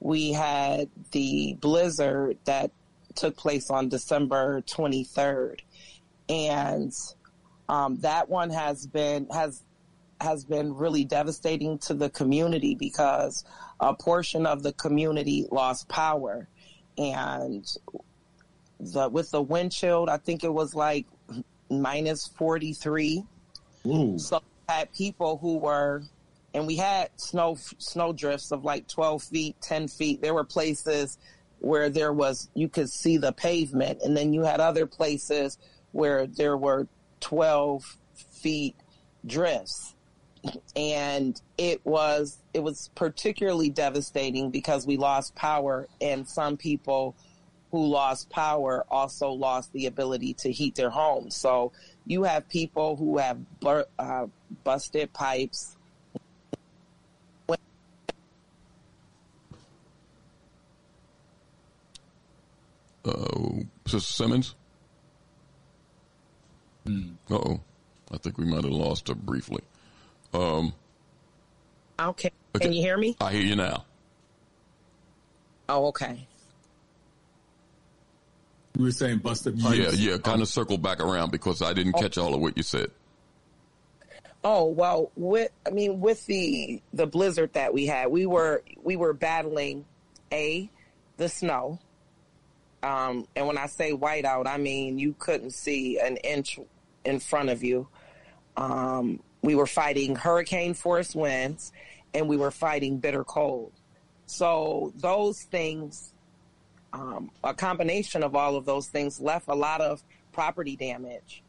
We 0.00 0.32
had 0.32 0.90
the 1.12 1.56
blizzard 1.60 2.36
that 2.44 2.72
took 3.14 3.36
place 3.36 3.70
on 3.70 3.88
December 3.88 4.60
23rd. 4.62 5.60
And 6.28 6.92
um, 7.68 7.98
that 8.00 8.28
one 8.28 8.50
has 8.50 8.86
been 8.86 9.28
has 9.30 9.62
has 10.20 10.44
been 10.44 10.74
really 10.74 11.04
devastating 11.04 11.78
to 11.78 11.94
the 11.94 12.10
community 12.10 12.74
because 12.74 13.44
a 13.78 13.94
portion 13.94 14.46
of 14.46 14.62
the 14.62 14.72
community 14.72 15.46
lost 15.50 15.88
power, 15.88 16.48
and 16.96 17.64
the 18.80 19.08
with 19.08 19.30
the 19.30 19.42
wind 19.42 19.72
chill, 19.72 20.08
I 20.08 20.16
think 20.16 20.44
it 20.44 20.52
was 20.52 20.74
like 20.74 21.06
minus 21.70 22.26
forty 22.26 22.72
three. 22.72 23.24
So 24.18 24.42
had 24.68 24.92
people 24.92 25.38
who 25.38 25.56
were, 25.58 26.02
and 26.52 26.66
we 26.66 26.76
had 26.76 27.10
snow 27.16 27.56
snow 27.78 28.12
drifts 28.12 28.50
of 28.50 28.64
like 28.64 28.88
twelve 28.88 29.22
feet, 29.22 29.56
ten 29.60 29.88
feet. 29.88 30.20
There 30.20 30.34
were 30.34 30.44
places 30.44 31.18
where 31.60 31.90
there 31.90 32.12
was 32.12 32.48
you 32.54 32.68
could 32.68 32.90
see 32.90 33.18
the 33.18 33.32
pavement, 33.32 34.00
and 34.02 34.16
then 34.16 34.32
you 34.32 34.42
had 34.42 34.60
other 34.60 34.86
places 34.86 35.58
where 35.92 36.26
there 36.26 36.56
were 36.56 36.86
12 37.20 37.96
feet 38.30 38.76
drifts 39.26 39.94
and 40.76 41.40
it 41.58 41.84
was 41.84 42.38
it 42.54 42.62
was 42.62 42.90
particularly 42.94 43.68
devastating 43.70 44.50
because 44.50 44.86
we 44.86 44.96
lost 44.96 45.34
power 45.34 45.88
and 46.00 46.26
some 46.28 46.56
people 46.56 47.16
who 47.70 47.86
lost 47.86 48.30
power 48.30 48.84
also 48.90 49.30
lost 49.30 49.72
the 49.72 49.86
ability 49.86 50.32
to 50.34 50.50
heat 50.50 50.74
their 50.74 50.90
homes. 50.90 51.36
So 51.36 51.72
you 52.06 52.22
have 52.22 52.48
people 52.48 52.96
who 52.96 53.18
have 53.18 53.38
bur- 53.60 53.86
uh, 53.98 54.26
busted 54.64 55.12
pipes. 55.12 55.76
Uh, 63.04 63.60
Simmons? 63.86 64.54
Uh 67.30 67.34
oh. 67.34 67.60
I 68.12 68.16
think 68.16 68.38
we 68.38 68.46
might 68.46 68.64
have 68.64 68.72
lost 68.72 69.08
her 69.08 69.14
briefly. 69.14 69.62
Um, 70.32 70.72
Okay. 72.00 72.30
Can 72.54 72.72
you 72.72 72.80
hear 72.80 72.96
me? 72.96 73.16
I 73.20 73.32
hear 73.32 73.42
you 73.42 73.56
now. 73.56 73.84
Oh, 75.68 75.86
okay. 75.88 76.26
You 78.76 78.84
were 78.84 78.90
saying 78.92 79.18
busted 79.18 79.58
pipes. 79.58 79.76
Yeah, 79.76 80.12
yeah. 80.12 80.18
Kind 80.18 80.40
of 80.40 80.48
circle 80.48 80.78
back 80.78 81.00
around 81.00 81.32
because 81.32 81.62
I 81.62 81.72
didn't 81.72 81.94
catch 81.94 82.16
all 82.16 82.34
of 82.34 82.40
what 82.40 82.56
you 82.56 82.62
said. 82.62 82.90
Oh 84.44 84.66
well, 84.66 85.10
with 85.16 85.50
I 85.66 85.70
mean, 85.70 86.00
with 86.00 86.24
the 86.26 86.80
the 86.92 87.06
blizzard 87.06 87.52
that 87.54 87.74
we 87.74 87.86
had, 87.86 88.08
we 88.08 88.24
were 88.24 88.62
we 88.82 88.94
were 88.94 89.12
battling 89.12 89.84
a 90.32 90.70
the 91.16 91.28
snow, 91.28 91.80
um, 92.84 93.26
and 93.34 93.48
when 93.48 93.58
I 93.58 93.66
say 93.66 93.92
whiteout, 93.92 94.46
I 94.46 94.56
mean 94.58 94.98
you 94.98 95.16
couldn't 95.18 95.50
see 95.54 95.98
an 95.98 96.16
inch 96.18 96.60
in 97.08 97.18
front 97.20 97.48
of 97.48 97.62
you. 97.62 97.88
Um, 98.56 99.20
we 99.42 99.54
were 99.54 99.66
fighting 99.66 100.16
hurricane 100.16 100.74
force 100.74 101.14
winds, 101.14 101.72
and 102.14 102.28
we 102.28 102.36
were 102.36 102.50
fighting 102.50 102.98
bitter 102.98 103.24
cold. 103.24 103.72
So 104.26 104.92
those 104.96 105.42
things, 105.42 106.12
um, 106.92 107.30
a 107.42 107.54
combination 107.54 108.22
of 108.22 108.34
all 108.34 108.56
of 108.56 108.64
those 108.64 108.88
things, 108.88 109.20
left 109.20 109.48
a 109.48 109.54
lot 109.54 109.80
of 109.80 110.02
property 110.32 110.76
damage 110.76 111.42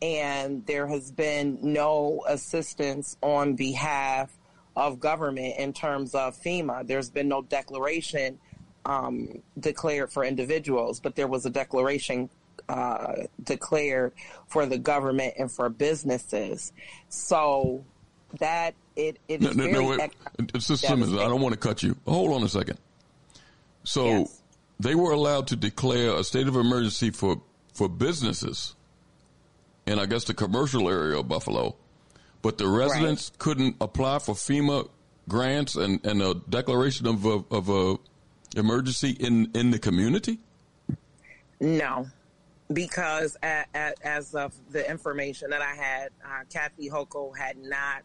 and 0.00 0.64
there 0.66 0.86
has 0.86 1.10
been 1.10 1.58
no 1.60 2.22
assistance 2.28 3.16
on 3.22 3.54
behalf 3.54 4.30
of 4.76 5.00
government 5.00 5.58
in 5.58 5.72
terms 5.72 6.14
of 6.14 6.36
FEMA. 6.36 6.86
There's 6.86 7.10
been 7.10 7.28
no 7.28 7.42
declaration 7.42 8.38
um, 8.84 9.42
declared 9.58 10.12
for 10.12 10.24
individuals, 10.24 11.00
but 11.00 11.16
there 11.16 11.26
was 11.26 11.46
a 11.46 11.50
declaration 11.50 12.30
uh, 12.68 13.14
declared 13.42 14.12
for 14.46 14.66
the 14.66 14.78
government 14.78 15.34
and 15.38 15.50
for 15.50 15.68
businesses. 15.68 16.72
So 17.08 17.84
that 18.38 18.74
it, 18.96 19.18
it 19.28 19.40
No, 19.40 19.50
is 19.50 19.56
no, 19.56 19.64
very 19.64 20.10
no. 20.54 20.58
Simmons, 20.58 21.12
I 21.14 21.28
don't 21.28 21.40
want 21.40 21.54
to 21.54 21.60
cut 21.60 21.82
you. 21.82 21.96
Hold 22.06 22.32
on 22.32 22.42
a 22.42 22.48
second. 22.48 22.78
So 23.84 24.28
they 24.78 24.94
were 24.94 25.12
allowed 25.12 25.46
to 25.48 25.56
declare 25.56 26.14
a 26.14 26.24
state 26.24 26.46
of 26.48 26.56
emergency 26.56 27.10
for 27.10 27.40
for 27.72 27.88
businesses, 27.88 28.74
in 29.86 29.98
I 29.98 30.06
guess 30.06 30.24
the 30.24 30.34
commercial 30.34 30.88
area 30.90 31.18
of 31.18 31.28
Buffalo, 31.28 31.76
but 32.42 32.58
the 32.58 32.66
residents 32.66 33.30
couldn't 33.38 33.76
apply 33.80 34.18
for 34.18 34.34
FEMA 34.34 34.88
grants 35.28 35.76
and, 35.76 36.04
and 36.04 36.20
a 36.20 36.34
declaration 36.34 37.06
of 37.06 37.24
a, 37.24 37.44
of 37.50 37.68
a 37.68 37.96
emergency 38.58 39.10
in 39.10 39.50
in 39.54 39.70
the 39.70 39.78
community. 39.78 40.38
No, 41.60 42.06
because 42.72 43.36
a 43.42 43.64
a 43.74 43.92
as 44.02 44.34
of 44.34 44.54
the 44.70 44.88
information 44.88 45.50
that 45.50 45.62
I 45.62 45.74
had, 45.74 46.10
uh, 46.24 46.44
Kathy 46.52 46.90
Hochul 46.90 47.36
had 47.36 47.56
not. 47.58 48.02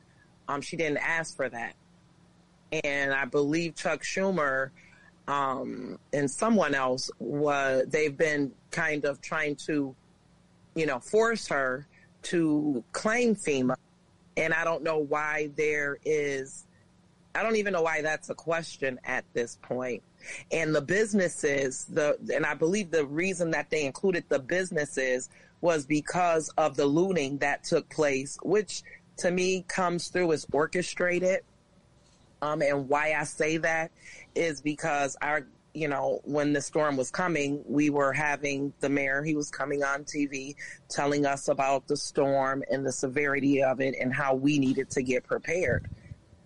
Um, 0.47 0.62
she 0.62 0.76
didn't 0.76 0.97
ask 0.97 1.36
for 1.36 1.49
that, 1.49 1.76
and 2.84 3.13
I 3.13 3.26
believe 3.26 3.76
Chuck 3.76 4.04
Schumer 4.04 4.71
um, 5.28 5.99
and 6.12 6.30
someone 6.30 6.76
else 6.76 7.10
was. 7.19 7.86
They've 7.88 8.15
been 8.15 8.52
kind 8.71 9.06
of 9.06 9.21
trying 9.21 9.56
to, 9.67 9.95
you 10.76 10.86
know, 10.86 10.99
force 10.99 11.47
her 11.47 11.88
to 12.23 12.84
claim 12.91 13.36
FEMA, 13.36 13.76
and 14.38 14.54
I 14.54 14.63
don't 14.63 14.84
know 14.84 14.99
why 14.99 15.49
there 15.56 15.97
is. 16.06 16.65
I 17.36 17.41
don't 17.41 17.56
even 17.56 17.73
know 17.73 17.82
why 17.82 18.02
that's 18.02 18.30
a 18.30 18.36
question 18.36 18.99
at 19.04 19.26
this 19.34 19.58
point. 19.62 20.04
And 20.52 20.74
the 20.76 20.82
businesses, 20.82 21.86
the 21.86 22.18
and 22.34 22.46
I 22.46 22.54
believe 22.54 22.92
the 22.92 23.06
reason 23.06 23.52
that 23.52 23.70
they 23.70 23.86
included 23.86 24.26
the 24.30 24.40
businesses 24.40 25.30
was 25.62 25.86
because 25.86 26.50
of 26.58 26.76
the 26.76 26.86
looting 26.86 27.38
that 27.40 27.64
took 27.64 27.90
place, 27.90 28.38
which 28.44 28.84
to 29.18 29.32
me 29.32 29.64
comes 29.68 30.10
through 30.10 30.34
as 30.34 30.46
orchestrated. 30.52 31.42
Um, 32.42 32.62
and 32.62 32.90
why 32.90 33.14
I 33.18 33.24
say 33.24 33.58
that 33.58 33.92
is 34.36 34.62
because 34.62 35.16
our, 35.22 35.48
you 35.74 35.88
know, 35.88 36.20
when 36.26 36.52
the 36.52 36.60
storm 36.60 36.98
was 36.98 37.10
coming, 37.10 37.64
we 37.66 37.90
were 37.90 38.12
having 38.12 38.74
the 38.82 38.90
mayor, 38.90 39.24
he 39.24 39.36
was 39.36 39.50
coming 39.50 39.82
on 39.82 40.04
TV 40.04 40.56
telling 40.90 41.26
us 41.26 41.48
about 41.48 41.88
the 41.88 41.96
storm 41.96 42.62
and 42.70 42.86
the 42.86 42.92
severity 42.92 43.64
of 43.64 43.80
it 43.80 43.96
and 43.98 44.14
how 44.14 44.36
we 44.36 44.60
needed 44.60 44.90
to 44.90 45.02
get 45.02 45.24
prepared 45.24 45.90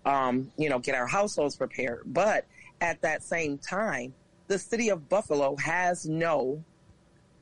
um, 0.08 0.50
you 0.56 0.68
know, 0.68 0.78
get 0.78 0.94
our 0.94 1.06
households 1.06 1.56
prepared. 1.56 2.02
But 2.06 2.46
at 2.80 3.00
that 3.02 3.22
same 3.22 3.58
time, 3.58 4.14
the 4.46 4.58
city 4.58 4.88
of 4.88 5.08
Buffalo 5.08 5.56
has 5.56 6.06
no, 6.06 6.64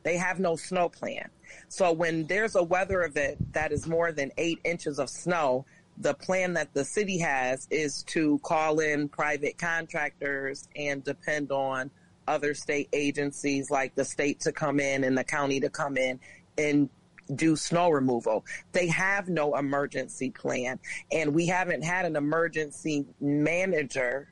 they 0.03 0.17
have 0.17 0.41
no 0.41 0.57
snow 0.57 0.89
plan. 0.89 1.29
So 1.69 1.93
when 1.93 2.27
there's 2.27 2.57
a 2.57 2.63
weather 2.63 3.05
event 3.05 3.53
that 3.53 3.73
is 3.73 3.87
more 3.87 4.13
than 4.13 4.33
eight 4.37 4.61
inches 4.65 4.99
of 4.99 5.09
snow, 5.09 5.65
the 5.99 6.15
plan 6.15 6.55
that 6.55 6.75
the 6.75 6.85
city 6.85 7.19
has 7.19 7.67
is 7.71 8.03
to 8.05 8.39
call 8.41 8.81
in 8.81 9.09
private 9.09 9.57
contractors 9.57 10.69
and 10.77 11.03
depend 11.03 11.51
on 11.51 11.91
other 12.29 12.55
state 12.55 12.89
agencies 12.93 13.71
like 13.71 13.95
the 13.95 14.05
state 14.05 14.41
to 14.41 14.53
come 14.53 14.81
in 14.81 15.05
and 15.05 15.17
the 15.17 15.25
county 15.25 15.61
to 15.61 15.71
come 15.71 15.97
in 15.97 16.19
and 16.59 16.91
do 17.35 17.57
snow 17.57 17.91
removal. 17.91 18.45
They 18.73 18.89
have 18.89 19.29
no 19.29 19.57
emergency 19.57 20.31
plan, 20.31 20.79
and 21.11 21.35
we 21.35 21.47
haven't 21.47 21.83
had 21.83 22.05
an 22.05 22.17
emergency 22.17 23.07
manager 23.21 24.29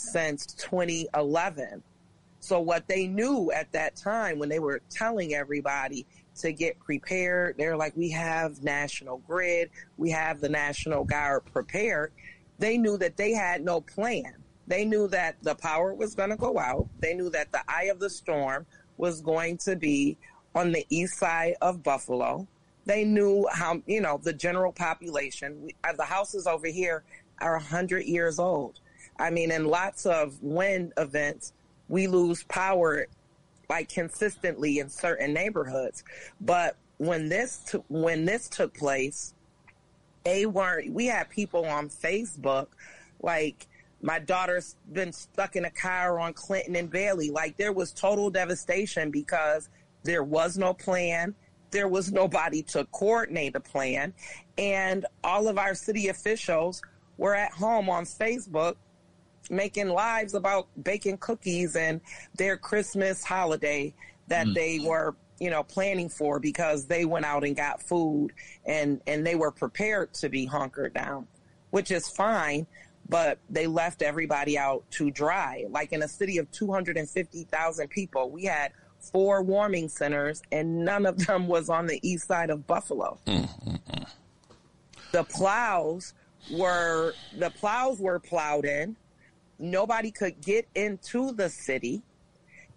since 0.00 0.46
2011. 0.46 1.82
So, 2.40 2.60
what 2.60 2.88
they 2.88 3.06
knew 3.06 3.52
at 3.52 3.70
that 3.72 3.96
time 3.96 4.38
when 4.38 4.48
they 4.48 4.58
were 4.58 4.80
telling 4.88 5.34
everybody 5.34 6.06
to 6.36 6.52
get 6.52 6.78
prepared, 6.80 7.56
they're 7.58 7.76
like, 7.76 7.94
we 7.96 8.10
have 8.10 8.62
National 8.62 9.18
Grid, 9.18 9.70
we 9.98 10.10
have 10.10 10.40
the 10.40 10.48
National 10.48 11.04
Guard 11.04 11.44
prepared. 11.52 12.12
They 12.58 12.78
knew 12.78 12.96
that 12.98 13.16
they 13.16 13.32
had 13.32 13.62
no 13.62 13.80
plan. 13.80 14.34
They 14.66 14.84
knew 14.84 15.08
that 15.08 15.36
the 15.42 15.54
power 15.54 15.92
was 15.92 16.14
going 16.14 16.30
to 16.30 16.36
go 16.36 16.58
out. 16.58 16.88
They 17.00 17.14
knew 17.14 17.28
that 17.30 17.52
the 17.52 17.62
eye 17.68 17.84
of 17.84 18.00
the 18.00 18.10
storm 18.10 18.66
was 18.96 19.20
going 19.20 19.58
to 19.58 19.76
be 19.76 20.16
on 20.54 20.72
the 20.72 20.86
east 20.90 21.18
side 21.18 21.56
of 21.60 21.82
Buffalo. 21.82 22.46
They 22.86 23.04
knew 23.04 23.46
how, 23.52 23.82
you 23.86 24.00
know, 24.00 24.20
the 24.22 24.32
general 24.32 24.72
population, 24.72 25.62
we, 25.62 25.74
uh, 25.84 25.92
the 25.92 26.04
houses 26.04 26.46
over 26.46 26.66
here 26.66 27.04
are 27.40 27.56
100 27.56 28.04
years 28.04 28.38
old. 28.38 28.79
I 29.20 29.30
mean, 29.30 29.50
in 29.52 29.66
lots 29.66 30.06
of 30.06 30.42
wind 30.42 30.92
events, 30.96 31.52
we 31.88 32.06
lose 32.06 32.42
power 32.44 33.06
like 33.68 33.88
consistently 33.88 34.78
in 34.78 34.88
certain 34.88 35.32
neighborhoods. 35.32 36.02
But 36.40 36.76
when 36.96 37.28
this 37.28 37.58
t- 37.70 37.84
when 37.88 38.24
this 38.24 38.48
took 38.48 38.74
place, 38.74 39.34
they 40.24 40.46
weren't. 40.46 40.92
We 40.92 41.06
had 41.06 41.28
people 41.30 41.66
on 41.66 41.88
Facebook 41.88 42.68
like 43.22 43.68
my 44.02 44.18
daughter's 44.18 44.76
been 44.92 45.12
stuck 45.12 45.56
in 45.56 45.66
a 45.66 45.70
car 45.70 46.18
on 46.18 46.32
Clinton 46.32 46.74
and 46.76 46.90
Bailey. 46.90 47.30
Like 47.30 47.56
there 47.56 47.72
was 47.72 47.92
total 47.92 48.30
devastation 48.30 49.10
because 49.10 49.68
there 50.02 50.24
was 50.24 50.56
no 50.56 50.72
plan. 50.72 51.34
There 51.70 51.88
was 51.88 52.10
nobody 52.10 52.62
to 52.64 52.86
coordinate 52.86 53.54
a 53.54 53.60
plan. 53.60 54.14
And 54.56 55.06
all 55.22 55.46
of 55.48 55.58
our 55.58 55.74
city 55.74 56.08
officials 56.08 56.82
were 57.18 57.34
at 57.34 57.52
home 57.52 57.90
on 57.90 58.04
Facebook 58.04 58.76
making 59.50 59.88
lives 59.88 60.34
about 60.34 60.68
baking 60.82 61.18
cookies 61.18 61.76
and 61.76 62.00
their 62.36 62.56
Christmas 62.56 63.24
holiday 63.24 63.92
that 64.28 64.46
Mm. 64.46 64.54
they 64.54 64.78
were, 64.78 65.16
you 65.40 65.50
know, 65.50 65.62
planning 65.62 66.08
for 66.08 66.38
because 66.38 66.86
they 66.86 67.04
went 67.04 67.24
out 67.26 67.44
and 67.44 67.56
got 67.56 67.82
food 67.82 68.30
and, 68.64 69.00
and 69.06 69.26
they 69.26 69.34
were 69.34 69.50
prepared 69.50 70.14
to 70.14 70.28
be 70.28 70.46
hunkered 70.46 70.94
down, 70.94 71.26
which 71.70 71.90
is 71.90 72.08
fine. 72.08 72.66
But 73.08 73.38
they 73.48 73.66
left 73.66 74.02
everybody 74.02 74.56
out 74.56 74.88
to 74.92 75.10
dry. 75.10 75.64
Like 75.68 75.92
in 75.92 76.02
a 76.02 76.08
city 76.08 76.38
of 76.38 76.48
250,000 76.52 77.88
people, 77.88 78.30
we 78.30 78.44
had 78.44 78.70
four 79.00 79.42
warming 79.42 79.88
centers 79.88 80.42
and 80.52 80.84
none 80.84 81.06
of 81.06 81.26
them 81.26 81.48
was 81.48 81.68
on 81.68 81.86
the 81.86 81.98
east 82.08 82.28
side 82.28 82.50
of 82.50 82.66
Buffalo. 82.68 83.18
Mm, 83.26 83.48
mm, 83.66 83.80
mm. 83.90 84.06
The 85.10 85.24
plows 85.24 86.14
were 86.52 87.14
the 87.36 87.50
plows 87.50 87.98
were 87.98 88.20
plowed 88.20 88.64
in. 88.64 88.94
Nobody 89.60 90.10
could 90.10 90.40
get 90.40 90.66
into 90.74 91.32
the 91.32 91.50
city. 91.50 92.02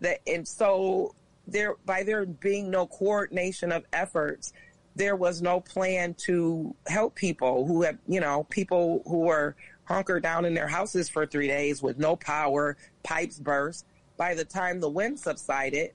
That 0.02 0.20
and 0.28 0.48
so 0.48 1.16
there 1.48 1.76
by 1.86 2.04
there 2.04 2.26
being 2.26 2.70
no 2.70 2.88
coordination 2.88 3.72
of 3.72 3.86
efforts, 3.94 4.54
there 4.96 5.16
was 5.16 5.42
no 5.42 5.60
plan 5.60 6.14
to 6.26 6.76
help 6.88 7.16
people 7.16 7.66
who 7.66 7.84
have 7.84 7.98
you 8.08 8.20
know 8.20 8.46
people 8.50 9.02
who 9.08 9.20
were 9.20 9.56
hunkered 9.86 10.24
down 10.24 10.46
in 10.46 10.54
their 10.54 10.68
houses 10.68 11.10
for 11.10 11.26
three 11.26 11.48
days 11.48 11.82
with 11.82 11.98
no 11.98 12.16
power, 12.16 12.78
pipes 13.04 13.40
burst. 13.40 13.86
By 14.16 14.34
the 14.34 14.46
time 14.46 14.80
the 14.80 14.90
wind 14.90 15.20
subsided, 15.20 15.92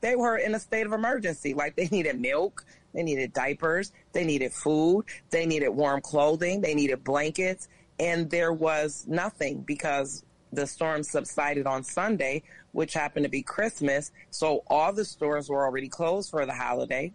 they 0.00 0.16
were 0.16 0.36
in 0.36 0.54
a 0.54 0.60
state 0.60 0.86
of 0.86 0.92
emergency. 0.92 1.54
Like 1.54 1.76
they 1.76 1.88
needed 1.88 2.20
milk, 2.20 2.64
they 2.94 3.02
needed 3.02 3.32
diapers, 3.32 3.92
they 4.12 4.24
needed 4.24 4.52
food, 4.52 5.04
they 5.30 5.46
needed 5.46 5.70
warm 5.70 6.00
clothing, 6.00 6.60
they 6.60 6.74
needed 6.74 7.04
blankets, 7.04 7.68
and 7.98 8.30
there 8.30 8.52
was 8.52 9.04
nothing 9.08 9.60
because 9.62 10.24
the 10.56 10.66
storm 10.66 11.02
subsided 11.02 11.66
on 11.66 11.84
Sunday, 11.84 12.42
which 12.72 12.94
happened 12.94 13.24
to 13.24 13.30
be 13.30 13.42
Christmas. 13.42 14.10
So 14.30 14.64
all 14.66 14.92
the 14.92 15.04
stores 15.04 15.48
were 15.48 15.64
already 15.64 15.88
closed 15.88 16.30
for 16.30 16.44
the 16.44 16.54
holiday. 16.54 17.12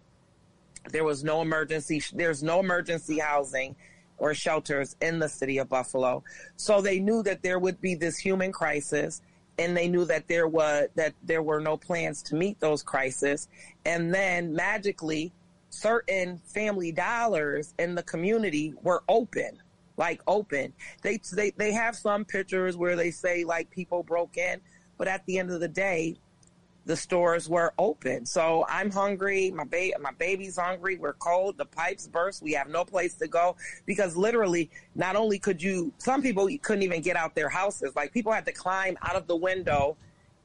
There 0.89 1.03
was 1.03 1.23
no 1.23 1.41
emergency. 1.41 2.01
There's 2.13 2.41
no 2.41 2.59
emergency 2.59 3.19
housing 3.19 3.75
or 4.17 4.33
shelters 4.33 4.95
in 5.01 5.19
the 5.19 5.27
city 5.27 5.57
of 5.57 5.67
Buffalo. 5.67 6.23
So 6.55 6.81
they 6.81 6.99
knew 6.99 7.23
that 7.23 7.41
there 7.41 7.59
would 7.59 7.81
be 7.81 7.95
this 7.95 8.17
human 8.17 8.51
crisis 8.51 9.21
and 9.57 9.75
they 9.75 9.87
knew 9.87 10.05
that 10.05 10.27
there 10.27 10.47
was 10.47 10.87
that 10.95 11.13
there 11.23 11.43
were 11.43 11.59
no 11.59 11.75
plans 11.75 12.23
to 12.23 12.35
meet 12.35 12.59
those 12.59 12.81
crises 12.81 13.49
and 13.85 14.13
then 14.13 14.53
magically 14.53 15.33
certain 15.69 16.39
family 16.45 16.91
dollars 16.91 17.73
in 17.77 17.95
the 17.95 18.03
community 18.03 18.73
were 18.81 19.03
open 19.09 19.61
like 20.01 20.19
open 20.25 20.73
they 21.03 21.19
they 21.31 21.51
they 21.51 21.71
have 21.71 21.95
some 21.95 22.25
pictures 22.25 22.75
where 22.75 22.95
they 22.95 23.11
say 23.11 23.43
like 23.43 23.69
people 23.69 24.01
broke 24.01 24.35
in 24.35 24.59
but 24.97 25.07
at 25.07 25.23
the 25.27 25.37
end 25.37 25.51
of 25.51 25.59
the 25.59 25.67
day 25.67 26.17
the 26.85 26.95
stores 26.95 27.47
were 27.47 27.73
open. 27.77 28.25
So 28.25 28.65
I'm 28.67 28.89
hungry. 28.89 29.51
My 29.51 29.65
ba- 29.65 29.99
my 29.99 30.11
baby's 30.17 30.57
hungry. 30.57 30.97
We're 30.97 31.13
cold. 31.13 31.57
The 31.57 31.65
pipes 31.65 32.07
burst. 32.07 32.41
We 32.41 32.53
have 32.53 32.69
no 32.69 32.83
place 32.83 33.13
to 33.15 33.27
go 33.27 33.55
because 33.85 34.17
literally, 34.17 34.69
not 34.95 35.15
only 35.15 35.37
could 35.37 35.61
you, 35.61 35.93
some 35.99 36.21
people 36.21 36.49
couldn't 36.61 36.83
even 36.83 37.01
get 37.01 37.15
out 37.15 37.35
their 37.35 37.49
houses. 37.49 37.95
Like 37.95 38.11
people 38.11 38.31
had 38.31 38.45
to 38.47 38.51
climb 38.51 38.97
out 39.03 39.15
of 39.15 39.27
the 39.27 39.35
window 39.35 39.95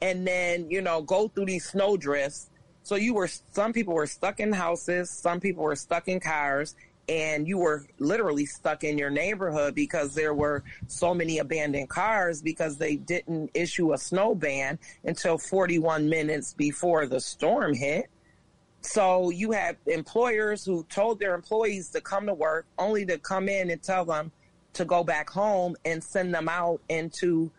and 0.01 0.27
then, 0.27 0.69
you 0.69 0.81
know, 0.81 1.01
go 1.01 1.27
through 1.27 1.45
these 1.45 1.65
snowdrifts. 1.65 2.49
So 2.83 2.95
you 2.95 3.15
were, 3.15 3.27
some 3.51 3.73
people 3.73 3.95
were 3.95 4.05
stuck 4.05 4.39
in 4.39 4.53
houses. 4.53 5.09
Some 5.09 5.39
people 5.39 5.63
were 5.63 5.75
stuck 5.75 6.07
in 6.07 6.19
cars 6.19 6.75
and 7.09 7.47
you 7.47 7.57
were 7.57 7.85
literally 7.99 8.45
stuck 8.45 8.83
in 8.83 8.97
your 8.97 9.09
neighborhood 9.09 9.73
because 9.73 10.13
there 10.13 10.33
were 10.33 10.63
so 10.87 11.13
many 11.13 11.39
abandoned 11.39 11.89
cars 11.89 12.41
because 12.41 12.77
they 12.77 12.97
didn't 12.97 13.49
issue 13.53 13.93
a 13.93 13.97
snow 13.97 14.35
ban 14.35 14.77
until 15.05 15.37
41 15.37 16.09
minutes 16.09 16.53
before 16.53 17.05
the 17.05 17.19
storm 17.19 17.73
hit. 17.73 18.09
So 18.81 19.29
you 19.29 19.51
had 19.51 19.77
employers 19.85 20.65
who 20.65 20.83
told 20.89 21.19
their 21.19 21.33
employees 21.33 21.89
to 21.89 22.01
come 22.01 22.25
to 22.27 22.33
work 22.33 22.65
only 22.77 23.05
to 23.05 23.17
come 23.17 23.49
in 23.49 23.69
and 23.69 23.81
tell 23.81 24.05
them 24.05 24.31
to 24.73 24.85
go 24.85 25.03
back 25.03 25.29
home 25.29 25.75
and 25.85 26.03
send 26.03 26.33
them 26.33 26.47
out 26.47 26.81
into, 26.89 27.51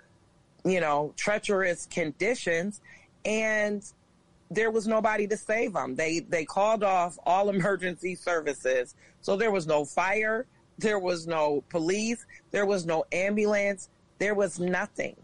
you 0.65 0.81
know, 0.81 1.13
treacherous 1.17 1.87
conditions. 1.87 2.81
And 3.25 3.83
there 4.51 4.71
was 4.71 4.87
nobody 4.87 5.27
to 5.27 5.37
save 5.37 5.75
them. 5.75 5.95
They 5.95 6.21
they 6.21 6.45
called 6.45 6.83
off 6.83 7.19
all 7.27 7.51
emergency 7.51 8.15
services. 8.15 8.95
So 9.21 9.37
there 9.37 9.51
was 9.51 9.67
no 9.67 9.85
fire, 9.85 10.47
there 10.79 10.99
was 10.99 11.27
no 11.27 11.63
police, 11.69 12.25
there 12.51 12.67
was 12.67 12.87
no 12.87 13.05
ambulance, 13.13 13.89
there 14.19 14.35
was 14.35 14.59
nothing. 14.59 15.17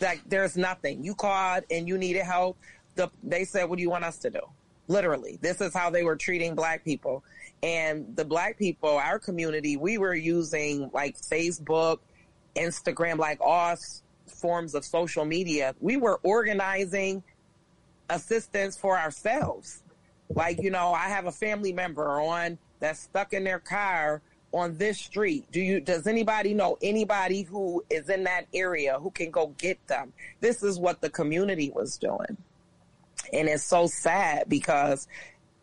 Like 0.00 0.22
there's 0.26 0.56
nothing. 0.56 1.04
You 1.04 1.14
called 1.14 1.64
and 1.70 1.86
you 1.86 1.98
needed 1.98 2.24
help. 2.24 2.56
The, 2.94 3.10
they 3.22 3.44
said, 3.44 3.68
"What 3.68 3.76
do 3.76 3.82
you 3.82 3.90
want 3.90 4.04
us 4.04 4.18
to 4.18 4.30
do?" 4.30 4.40
Literally, 4.88 5.38
this 5.40 5.60
is 5.60 5.72
how 5.72 5.90
they 5.90 6.02
were 6.02 6.16
treating 6.16 6.54
black 6.54 6.84
people. 6.84 7.22
And 7.62 8.16
the 8.16 8.24
black 8.24 8.58
people, 8.58 8.96
our 8.96 9.18
community, 9.18 9.76
we 9.76 9.98
were 9.98 10.14
using 10.14 10.90
like 10.92 11.20
Facebook, 11.20 11.98
Instagram, 12.56 13.18
like 13.18 13.38
all 13.40 13.76
forms 14.26 14.74
of 14.74 14.84
social 14.84 15.24
media. 15.24 15.74
We 15.80 15.96
were 15.96 16.18
organizing 16.22 17.22
assistance 18.10 18.76
for 18.76 18.98
ourselves. 18.98 19.82
Like, 20.28 20.62
you 20.62 20.70
know, 20.70 20.92
I 20.92 21.08
have 21.08 21.26
a 21.26 21.32
family 21.32 21.72
member 21.72 22.20
on 22.20 22.58
that's 22.78 23.00
stuck 23.00 23.32
in 23.32 23.44
their 23.44 23.58
car 23.58 24.22
on 24.52 24.76
this 24.76 24.98
street. 24.98 25.50
Do 25.52 25.60
you 25.60 25.80
does 25.80 26.06
anybody 26.06 26.54
know 26.54 26.76
anybody 26.82 27.42
who 27.42 27.84
is 27.90 28.08
in 28.08 28.24
that 28.24 28.46
area 28.52 28.98
who 28.98 29.10
can 29.10 29.30
go 29.30 29.48
get 29.58 29.84
them? 29.86 30.12
This 30.40 30.62
is 30.62 30.78
what 30.78 31.00
the 31.00 31.10
community 31.10 31.70
was 31.70 31.96
doing. 31.96 32.36
And 33.32 33.48
it's 33.48 33.64
so 33.64 33.86
sad 33.86 34.48
because 34.48 35.06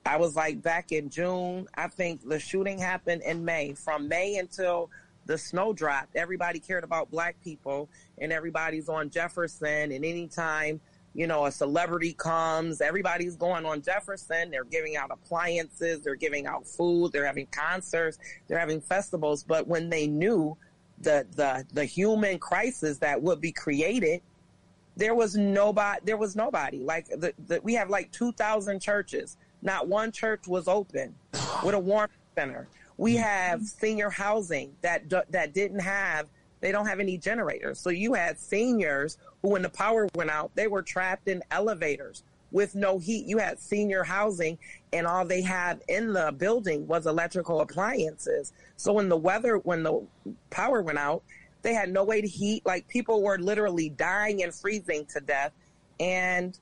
I 0.06 0.18
was 0.18 0.36
like 0.36 0.62
back 0.62 0.92
in 0.92 1.10
June, 1.10 1.68
I 1.76 1.88
think 1.88 2.28
the 2.28 2.40
shooting 2.40 2.80
happened 2.80 3.24
in 3.24 3.44
May. 3.44 3.74
From 3.74 4.08
May 4.08 4.38
until 4.38 4.90
the 5.26 5.38
snow 5.38 5.74
dropped, 5.74 6.16
everybody 6.16 6.60
cared 6.60 6.86
about 6.86 7.12
black 7.12 7.36
people 7.44 7.90
and 8.18 8.32
everybody's 8.32 8.88
on 8.88 9.10
Jefferson 9.10 9.92
and 9.92 10.06
anytime 10.06 10.80
you 11.18 11.26
know, 11.26 11.48
a 11.48 11.52
celebrity 11.52 12.14
comes, 12.14 12.80
everybody's 12.80 13.36
going 13.36 13.66
on 13.66 13.82
Jefferson, 13.82 14.52
they're 14.52 14.64
giving 14.64 14.96
out 14.98 15.10
appliances, 15.10 16.00
they're 16.02 16.14
giving 16.14 16.46
out 16.46 16.68
food, 16.68 17.12
they're 17.12 17.26
having 17.26 17.48
concerts, 17.48 18.20
they're 18.48 18.60
having 18.60 18.80
festivals. 18.80 19.44
But 19.44 19.68
when 19.68 19.90
they 19.90 20.06
knew 20.06 20.56
the 21.02 21.26
the 21.36 21.66
the 21.74 21.86
human 21.86 22.38
crisis 22.38 23.00
that 23.00 23.20
would 23.20 23.42
be 23.42 23.52
created, 23.52 24.22
there 24.96 25.16
was 25.16 25.36
nobody 25.36 26.00
there 26.04 26.18
was 26.18 26.36
nobody. 26.36 26.84
Like 26.84 27.08
the, 27.08 27.34
the 27.48 27.62
we 27.64 27.74
have 27.74 27.90
like 27.90 28.12
two 28.12 28.32
thousand 28.34 28.80
churches. 28.80 29.38
Not 29.64 29.88
one 29.88 30.12
church 30.12 30.48
was 30.48 30.68
open 30.68 31.16
with 31.64 31.74
a 31.74 31.80
warm 31.80 32.10
center. 32.36 32.68
We 32.98 33.16
mm-hmm. 33.16 33.24
have 33.24 33.64
senior 33.64 34.12
housing 34.12 34.76
that 34.82 35.10
that 35.32 35.56
didn't 35.56 35.80
have 35.80 36.28
they 36.60 36.72
don't 36.72 36.88
have 36.88 37.00
any 37.00 37.17
generators. 37.17 37.80
So 37.80 37.89
you 37.89 38.13
had 38.13 38.39
seniors 38.39 39.17
who, 39.41 39.50
when 39.50 39.62
the 39.62 39.70
power 39.70 40.08
went 40.15 40.30
out, 40.30 40.52
they 40.56 40.67
were 40.67 40.82
trapped 40.82 41.28
in 41.28 41.43
elevators 41.52 42.24
with 42.52 42.76
no 42.76 42.98
heat. 42.98 43.26
You 43.28 43.38
had 43.38 43.60
senior 43.60 44.04
housing, 44.04 44.58
and 44.93 45.06
all 45.06 45.26
they 45.26 45.41
had 45.41 45.82
in 45.88 46.13
the 46.13 46.34
building 46.38 46.88
was 46.88 47.06
electrical 47.06 47.62
appliances. 47.62 48.54
So 48.78 48.93
when 48.93 49.10
the 49.10 49.17
weather, 49.17 49.58
when 49.58 49.84
the 49.84 50.06
power 50.50 50.82
went 50.82 50.98
out, 50.98 51.24
they 51.62 51.74
had 51.74 51.91
no 51.91 52.04
way 52.04 52.22
to 52.22 52.28
heat. 52.28 52.65
Like 52.65 52.88
people 52.88 53.22
were 53.22 53.38
literally 53.38 53.89
dying 53.89 54.43
and 54.43 54.54
freezing 54.54 55.06
to 55.08 55.20
death, 55.20 55.52
and 56.00 56.58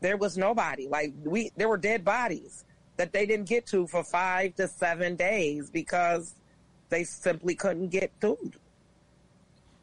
there 0.00 0.16
was 0.16 0.36
nobody. 0.38 0.86
Like 0.86 1.12
we, 1.24 1.50
there 1.56 1.68
were 1.68 1.78
dead 1.78 2.04
bodies 2.04 2.64
that 2.96 3.12
they 3.12 3.26
didn't 3.26 3.48
get 3.48 3.66
to 3.66 3.86
for 3.86 4.04
five 4.04 4.54
to 4.56 4.68
seven 4.68 5.16
days 5.16 5.70
because 5.70 6.34
they 6.88 7.04
simply 7.04 7.54
couldn't 7.54 7.88
get 7.88 8.12
food. 8.20 8.56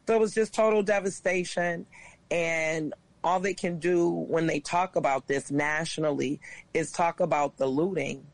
So 0.06 0.14
it 0.14 0.20
was 0.20 0.34
just 0.34 0.54
total 0.54 0.82
devastation. 0.82 1.86
And 2.30 2.94
all 3.22 3.40
they 3.40 3.54
can 3.54 3.78
do 3.78 4.08
when 4.10 4.46
they 4.46 4.60
talk 4.60 4.96
about 4.96 5.26
this 5.26 5.50
nationally 5.50 6.40
is 6.74 6.92
talk 6.92 7.20
about 7.20 7.56
the 7.56 7.66
looting. 7.66 8.26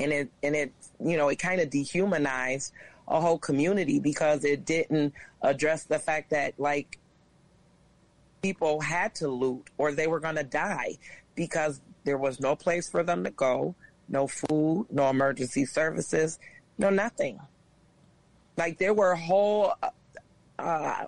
And 0.00 0.12
it, 0.12 0.30
and 0.42 0.56
it, 0.56 0.72
you 0.98 1.16
know, 1.16 1.28
it 1.28 1.38
kind 1.38 1.60
of 1.60 1.70
dehumanized 1.70 2.72
a 3.06 3.20
whole 3.20 3.38
community 3.38 4.00
because 4.00 4.44
it 4.44 4.64
didn't 4.64 5.12
address 5.42 5.84
the 5.84 5.98
fact 5.98 6.30
that 6.30 6.58
like 6.58 6.98
people 8.42 8.80
had 8.80 9.14
to 9.16 9.28
loot 9.28 9.68
or 9.78 9.92
they 9.92 10.06
were 10.06 10.20
going 10.20 10.36
to 10.36 10.44
die 10.44 10.96
because 11.34 11.80
there 12.04 12.18
was 12.18 12.40
no 12.40 12.56
place 12.56 12.88
for 12.88 13.02
them 13.02 13.22
to 13.24 13.30
go, 13.30 13.74
no 14.08 14.26
food, 14.26 14.86
no 14.90 15.08
emergency 15.08 15.64
services, 15.64 16.38
no 16.78 16.90
nothing. 16.90 17.38
Like 18.56 18.78
there 18.78 18.94
were 18.94 19.14
whole 19.14 19.74
uh, 20.62 21.04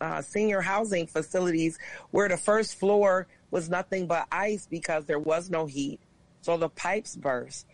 uh, 0.00 0.22
senior 0.22 0.60
housing 0.60 1.06
facilities 1.06 1.78
where 2.10 2.28
the 2.28 2.36
first 2.36 2.78
floor 2.78 3.26
was 3.50 3.68
nothing 3.68 4.06
but 4.06 4.26
ice 4.32 4.66
because 4.68 5.04
there 5.04 5.18
was 5.18 5.50
no 5.50 5.66
heat. 5.66 6.00
So 6.42 6.56
the 6.56 6.68
pipes 6.68 7.16
burst. 7.16 7.66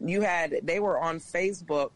You 0.00 0.22
had, 0.22 0.60
they 0.62 0.80
were 0.80 0.98
on 1.00 1.20
Facebook. 1.20 1.90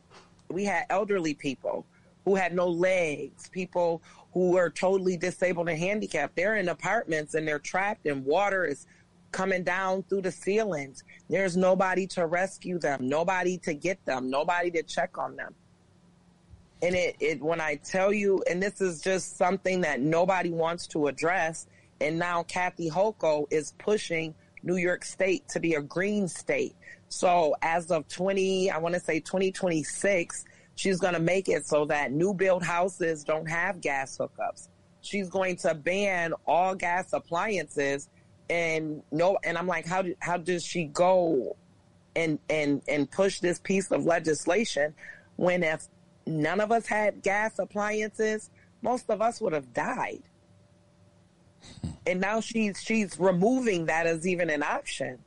We 0.49 0.65
had 0.65 0.87
elderly 0.91 1.35
people 1.35 1.87
who 2.25 2.37
had 2.37 2.55
no 2.55 2.69
legs, 2.69 3.49
people 3.49 4.03
who 4.33 4.53
were 4.53 4.71
totally 4.71 5.17
disabled 5.17 5.69
and 5.69 5.79
handicapped. 5.79 6.37
They're 6.37 6.57
in 6.57 6.69
apartments 6.69 7.35
and 7.35 7.47
they're 7.47 7.59
trapped 7.59 8.07
and 8.07 8.25
water 8.25 8.65
is 8.65 8.87
coming 9.33 9.65
down 9.65 10.05
through 10.05 10.23
the 10.23 10.33
ceilings. 10.33 11.03
There's 11.29 11.57
nobody 11.57 12.07
to 12.09 12.27
rescue 12.27 12.79
them, 12.79 13.09
nobody 13.09 13.59
to 13.59 13.75
get 13.75 14.05
them, 14.05 14.31
nobody 14.31 14.71
to 14.73 14.83
check 14.83 15.19
on 15.19 15.37
them. 15.37 15.55
And 16.83 16.97
it, 16.97 17.17
it, 17.21 17.41
when 17.41 17.61
I 17.61 17.77
tell 17.77 18.13
you, 18.13 18.43
and 18.51 18.63
this 18.63 18.81
is 18.81 19.01
just 19.01 19.39
something 19.39 19.83
that 19.83 20.01
nobody 20.01 20.51
wants 20.51 20.89
to 20.89 21.07
address, 21.07 21.67
and 22.01 22.19
now 22.19 22.43
Kathy 22.43 22.91
Hochul 22.91 23.47
is 23.51 23.73
pushing 23.79 24.35
New 24.65 24.77
York 24.77 25.05
State 25.05 25.49
to 25.51 25.61
be 25.61 25.75
a 25.75 25.83
green 25.83 26.27
state. 26.27 26.75
So 27.09 27.55
as 27.63 27.91
of 27.91 28.09
20, 28.09 28.71
I 28.71 28.79
want 28.79 28.95
to 28.95 29.01
say 29.01 29.21
2026, 29.21 30.45
she's 30.75 30.99
going 30.99 31.15
to 31.15 31.21
make 31.21 31.49
it 31.49 31.67
so 31.67 31.85
that 31.87 32.11
new 32.13 32.35
build 32.35 32.63
houses 32.63 33.23
don't 33.23 33.49
have 33.49 33.81
gas 33.81 34.19
hookups. 34.19 34.69
She's 35.03 35.29
going 35.29 35.57
to 35.57 35.75
ban 35.75 36.33
all 36.47 36.75
gas 36.75 37.13
appliances 37.13 38.09
and 38.51 39.03
no, 39.11 39.39
and 39.45 39.57
I'm 39.57 39.67
like, 39.67 39.87
how, 39.87 40.05
how 40.21 40.37
does 40.37 40.65
she 40.65 40.85
go 40.85 41.57
and, 42.15 42.39
and, 42.51 42.83
and 42.87 43.11
push 43.11 43.41
this 43.41 43.59
piece 43.59 43.91
of 43.91 44.05
legislation 44.05 44.95
when 45.37 45.63
if 45.63 45.87
none 46.27 46.61
of 46.61 46.73
us 46.73 46.87
had 46.87 47.23
gas 47.23 47.59
appliances, 47.59 48.51
most 48.83 49.11
of 49.11 49.23
us 49.23 49.41
would 49.41 49.53
have 49.53 49.73
died. 49.73 50.23
and 52.07 52.21
now 52.21 52.41
she's 52.41 52.81
she's 52.81 53.19
removing 53.19 53.87
that 53.87 54.07
as 54.07 54.27
even 54.27 54.51
an 54.51 54.63
option. 54.63 55.19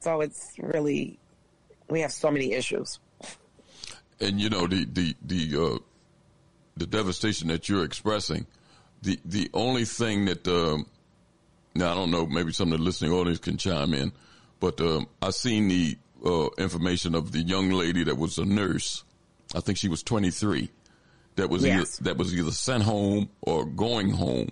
So 0.00 0.20
it's 0.20 0.52
really 0.58 1.18
we 1.88 2.00
have 2.00 2.12
so 2.12 2.30
many 2.30 2.52
issues. 2.52 3.00
And 4.20 4.40
you 4.40 4.48
know 4.48 4.66
the 4.66 4.84
the 4.84 5.14
the 5.22 5.62
uh, 5.62 5.78
the 6.76 6.86
devastation 6.86 7.48
that 7.48 7.68
you're 7.68 7.84
expressing. 7.84 8.46
The 9.02 9.18
the 9.24 9.50
only 9.54 9.84
thing 9.84 10.26
that 10.26 10.46
um, 10.48 10.86
now 11.74 11.92
I 11.92 11.94
don't 11.94 12.10
know 12.10 12.26
maybe 12.26 12.52
some 12.52 12.72
of 12.72 12.78
the 12.78 12.84
listening 12.84 13.12
audience 13.12 13.38
can 13.38 13.56
chime 13.56 13.94
in, 13.94 14.12
but 14.60 14.80
um, 14.80 15.06
I 15.20 15.30
seen 15.30 15.68
the 15.68 15.98
uh, 16.24 16.48
information 16.58 17.14
of 17.14 17.32
the 17.32 17.40
young 17.40 17.70
lady 17.70 18.04
that 18.04 18.16
was 18.16 18.38
a 18.38 18.44
nurse. 18.44 19.04
I 19.54 19.60
think 19.60 19.78
she 19.78 19.88
was 19.88 20.02
23. 20.02 20.70
That 21.36 21.50
was 21.50 21.62
Yes. 21.64 22.00
either, 22.00 22.10
that 22.10 22.16
was 22.18 22.34
either 22.34 22.50
sent 22.50 22.82
home 22.82 23.28
or 23.42 23.64
going 23.66 24.10
home, 24.10 24.48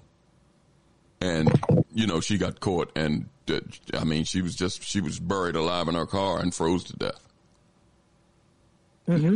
and 1.21 1.51
you 1.95 2.07
know 2.07 2.21
she 2.21 2.37
got 2.39 2.61
caught. 2.61 2.93
And 2.95 3.27
uh, 3.49 3.61
I 3.95 4.05
mean, 4.05 4.25
she 4.25 4.43
was 4.43 4.55
just 4.55 4.83
she 4.83 5.01
was 5.01 5.19
buried 5.19 5.57
alive 5.57 5.89
in 5.89 5.95
her 5.95 6.05
car 6.07 6.41
and 6.41 6.55
froze 6.55 6.85
to 6.85 6.97
death. 6.97 7.21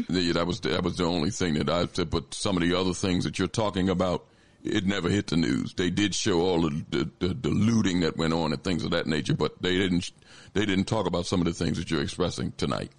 The- 0.08 0.32
that 0.32 0.46
was 0.46 0.60
that 0.60 0.82
was 0.82 0.96
the 0.96 1.04
only 1.04 1.30
thing 1.30 1.54
that 1.54 1.68
I 1.68 1.86
said. 1.92 2.10
But 2.10 2.34
some 2.34 2.56
of 2.56 2.62
the 2.62 2.74
other 2.78 2.92
things 2.94 3.24
that 3.24 3.38
you're 3.38 3.48
talking 3.48 3.88
about, 3.88 4.24
it 4.64 4.86
never 4.86 5.08
hit 5.08 5.28
the 5.28 5.36
news. 5.36 5.74
They 5.74 5.90
did 5.90 6.14
show 6.14 6.40
all 6.40 6.64
of 6.66 6.90
the, 6.90 7.08
the, 7.18 7.28
the 7.28 7.48
looting 7.50 8.00
that 8.00 8.16
went 8.16 8.32
on 8.32 8.52
and 8.52 8.62
things 8.62 8.84
of 8.84 8.90
that 8.92 9.06
nature, 9.06 9.34
but 9.34 9.60
they 9.62 9.76
didn't 9.76 10.10
they 10.54 10.64
didn't 10.66 10.84
talk 10.86 11.06
about 11.06 11.26
some 11.26 11.40
of 11.40 11.46
the 11.46 11.52
things 11.52 11.78
that 11.78 11.90
you're 11.90 12.02
expressing 12.02 12.52
tonight. 12.58 12.92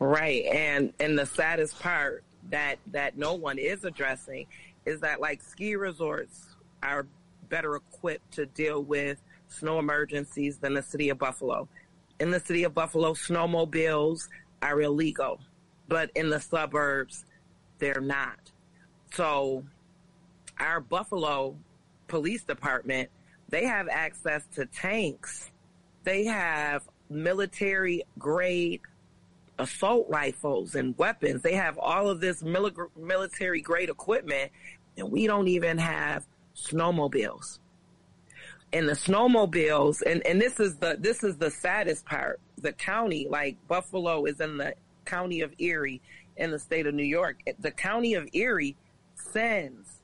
Right. 0.00 0.44
And 0.44 0.92
and 1.00 1.18
the 1.18 1.26
saddest 1.26 1.78
part 1.80 2.22
that 2.50 2.78
that 2.88 3.16
no 3.18 3.34
one 3.34 3.58
is 3.58 3.84
addressing 3.84 4.46
is 4.86 5.00
that 5.00 5.20
like 5.20 5.42
ski 5.42 5.76
resorts 5.76 6.46
are 6.82 7.06
better 7.48 7.76
equipped 7.76 8.32
to 8.34 8.46
deal 8.46 8.82
with 8.82 9.20
snow 9.48 9.78
emergencies 9.78 10.58
than 10.58 10.74
the 10.74 10.82
city 10.82 11.08
of 11.08 11.18
Buffalo. 11.18 11.68
In 12.20 12.30
the 12.30 12.40
city 12.40 12.64
of 12.64 12.74
Buffalo, 12.74 13.14
snowmobiles 13.14 14.28
are 14.62 14.80
illegal, 14.80 15.40
but 15.88 16.10
in 16.14 16.30
the 16.30 16.40
suburbs 16.40 17.24
they're 17.78 18.00
not. 18.00 18.38
So 19.12 19.64
our 20.58 20.80
Buffalo 20.80 21.56
Police 22.08 22.44
Department, 22.44 23.10
they 23.48 23.64
have 23.64 23.88
access 23.88 24.42
to 24.54 24.66
tanks. 24.66 25.50
They 26.04 26.24
have 26.24 26.82
military 27.10 28.02
grade 28.18 28.80
assault 29.58 30.06
rifles 30.08 30.74
and 30.74 30.96
weapons. 30.98 31.42
They 31.42 31.54
have 31.54 31.78
all 31.78 32.08
of 32.08 32.20
this 32.20 32.42
mili- 32.42 32.74
military 32.96 33.60
grade 33.60 33.88
equipment, 33.88 34.50
and 34.96 35.10
we 35.10 35.26
don't 35.26 35.48
even 35.48 35.78
have 35.78 36.26
snowmobiles. 36.56 37.58
And 38.72 38.88
the 38.88 38.92
snowmobiles, 38.92 40.02
and, 40.02 40.26
and 40.26 40.40
this 40.40 40.60
is 40.60 40.76
the 40.76 40.96
this 40.98 41.24
is 41.24 41.36
the 41.36 41.50
saddest 41.50 42.04
part. 42.04 42.40
The 42.58 42.72
county, 42.72 43.26
like 43.28 43.56
Buffalo, 43.66 44.26
is 44.26 44.40
in 44.40 44.58
the 44.58 44.74
county 45.04 45.40
of 45.40 45.54
Erie 45.58 46.02
in 46.36 46.50
the 46.50 46.58
state 46.58 46.86
of 46.86 46.94
New 46.94 47.04
York. 47.04 47.42
The 47.60 47.70
county 47.70 48.14
of 48.14 48.28
Erie 48.32 48.76
sends 49.14 49.98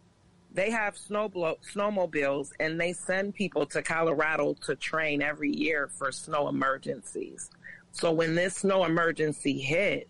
they 0.55 0.71
have 0.71 0.95
snowblo- 0.95 1.59
snowmobiles 1.75 2.53
and 2.61 2.81
they 2.81 2.93
send 2.93 3.35
people 3.35 3.67
to 3.67 3.83
Colorado 3.83 4.55
to 4.63 4.77
train 4.77 5.21
every 5.21 5.51
year 5.51 5.89
for 5.89 6.13
snow 6.13 6.49
emergencies. 6.49 7.51
So 7.95 8.11
when 8.11 8.35
this 8.35 8.57
snow 8.57 8.85
emergency 8.85 9.61
hit, 9.61 10.09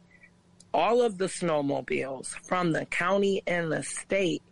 all 0.72 1.02
of 1.02 1.18
the 1.18 1.26
snowmobiles 1.26 2.28
from 2.46 2.72
the 2.72 2.86
county 2.86 3.42
and 3.46 3.70
the 3.70 3.82
state 3.82 4.42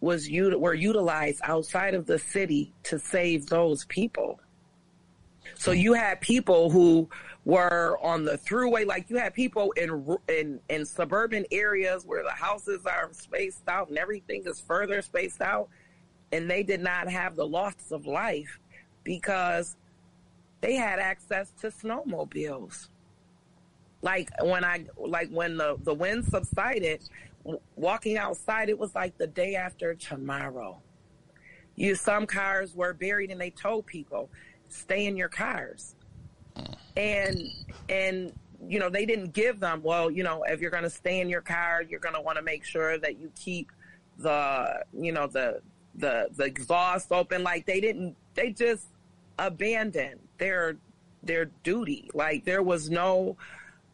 was 0.00 0.28
were 0.30 0.74
utilized 0.74 1.40
outside 1.44 1.94
of 1.94 2.04
the 2.04 2.18
city 2.18 2.74
to 2.84 2.98
save 2.98 3.46
those 3.46 3.86
people. 3.86 4.38
So 5.54 5.72
you 5.72 5.94
had 5.94 6.20
people 6.20 6.68
who 6.70 7.08
were 7.46 7.98
on 8.02 8.26
the 8.26 8.36
Thruway, 8.36 8.86
like 8.86 9.08
you 9.08 9.16
had 9.16 9.32
people 9.32 9.72
in 9.72 10.18
in 10.28 10.60
in 10.68 10.84
suburban 10.84 11.46
areas 11.50 12.04
where 12.04 12.22
the 12.22 12.30
houses 12.30 12.84
are 12.84 13.08
spaced 13.12 13.66
out 13.66 13.88
and 13.88 13.96
everything 13.96 14.42
is 14.44 14.60
further 14.60 15.00
spaced 15.00 15.40
out, 15.40 15.70
and 16.32 16.50
they 16.50 16.62
did 16.62 16.82
not 16.82 17.08
have 17.08 17.34
the 17.34 17.46
loss 17.46 17.90
of 17.90 18.06
life 18.06 18.60
because 19.04 19.74
they 20.60 20.74
had 20.74 20.98
access 20.98 21.52
to 21.60 21.68
snowmobiles. 21.68 22.88
Like 24.02 24.30
when 24.42 24.64
I 24.64 24.84
like 24.96 25.28
when 25.30 25.56
the 25.56 25.76
the 25.82 25.94
wind 25.94 26.24
subsided, 26.24 27.02
walking 27.76 28.16
outside, 28.16 28.68
it 28.68 28.78
was 28.78 28.94
like 28.94 29.18
the 29.18 29.26
day 29.26 29.56
after 29.56 29.94
tomorrow. 29.94 30.80
You 31.74 31.94
some 31.94 32.26
cars 32.26 32.74
were 32.74 32.92
buried 32.92 33.30
and 33.30 33.40
they 33.40 33.50
told 33.50 33.86
people 33.86 34.30
stay 34.68 35.06
in 35.06 35.16
your 35.16 35.28
cars 35.28 35.94
and 36.96 37.38
and 37.88 38.32
you 38.66 38.78
know 38.78 38.90
they 38.90 39.06
didn't 39.06 39.32
give 39.32 39.60
them 39.60 39.80
well 39.82 40.10
you 40.10 40.22
know 40.22 40.42
if 40.42 40.60
you're 40.60 40.70
going 40.70 40.82
to 40.82 40.90
stay 40.90 41.20
in 41.20 41.28
your 41.28 41.40
car 41.40 41.82
you're 41.88 42.00
going 42.00 42.14
to 42.14 42.20
want 42.20 42.36
to 42.36 42.42
make 42.42 42.64
sure 42.64 42.98
that 42.98 43.18
you 43.18 43.30
keep 43.38 43.70
the 44.18 44.84
you 44.92 45.12
know 45.12 45.26
the 45.26 45.60
the 45.94 46.28
the 46.36 46.44
exhaust 46.44 47.12
open 47.12 47.42
like 47.42 47.64
they 47.66 47.80
didn't 47.80 48.16
they 48.34 48.50
just 48.50 48.88
abandoned 49.38 50.18
their 50.38 50.76
their 51.22 51.46
duty. 51.62 52.10
Like 52.14 52.44
there 52.44 52.62
was 52.62 52.90
no 52.90 53.36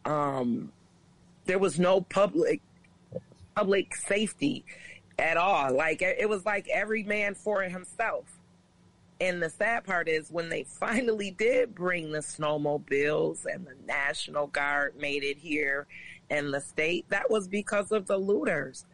um 0.05 0.71
there 1.45 1.59
was 1.59 1.79
no 1.79 2.01
public 2.01 2.61
public 3.55 3.95
safety 3.95 4.65
at 5.17 5.37
all. 5.37 5.73
Like 5.73 6.01
it 6.01 6.29
was 6.29 6.45
like 6.45 6.67
every 6.69 7.03
man 7.03 7.35
for 7.35 7.61
himself. 7.63 8.25
And 9.21 9.41
the 9.41 9.49
sad 9.49 9.85
part 9.85 10.09
is 10.09 10.29
when 10.29 10.49
they 10.49 10.63
finally 10.79 11.31
did 11.31 11.73
bring 11.73 12.11
the 12.11 12.19
snowmobiles 12.19 13.45
and 13.45 13.65
the 13.65 13.75
National 13.85 14.47
Guard 14.47 14.95
made 14.97 15.23
it 15.23 15.37
here 15.37 15.87
and 16.29 16.53
the 16.53 16.61
state, 16.61 17.05
that 17.09 17.29
was 17.29 17.47
because 17.47 17.91
of 17.91 18.07
the 18.07 18.17
looters. 18.17 18.85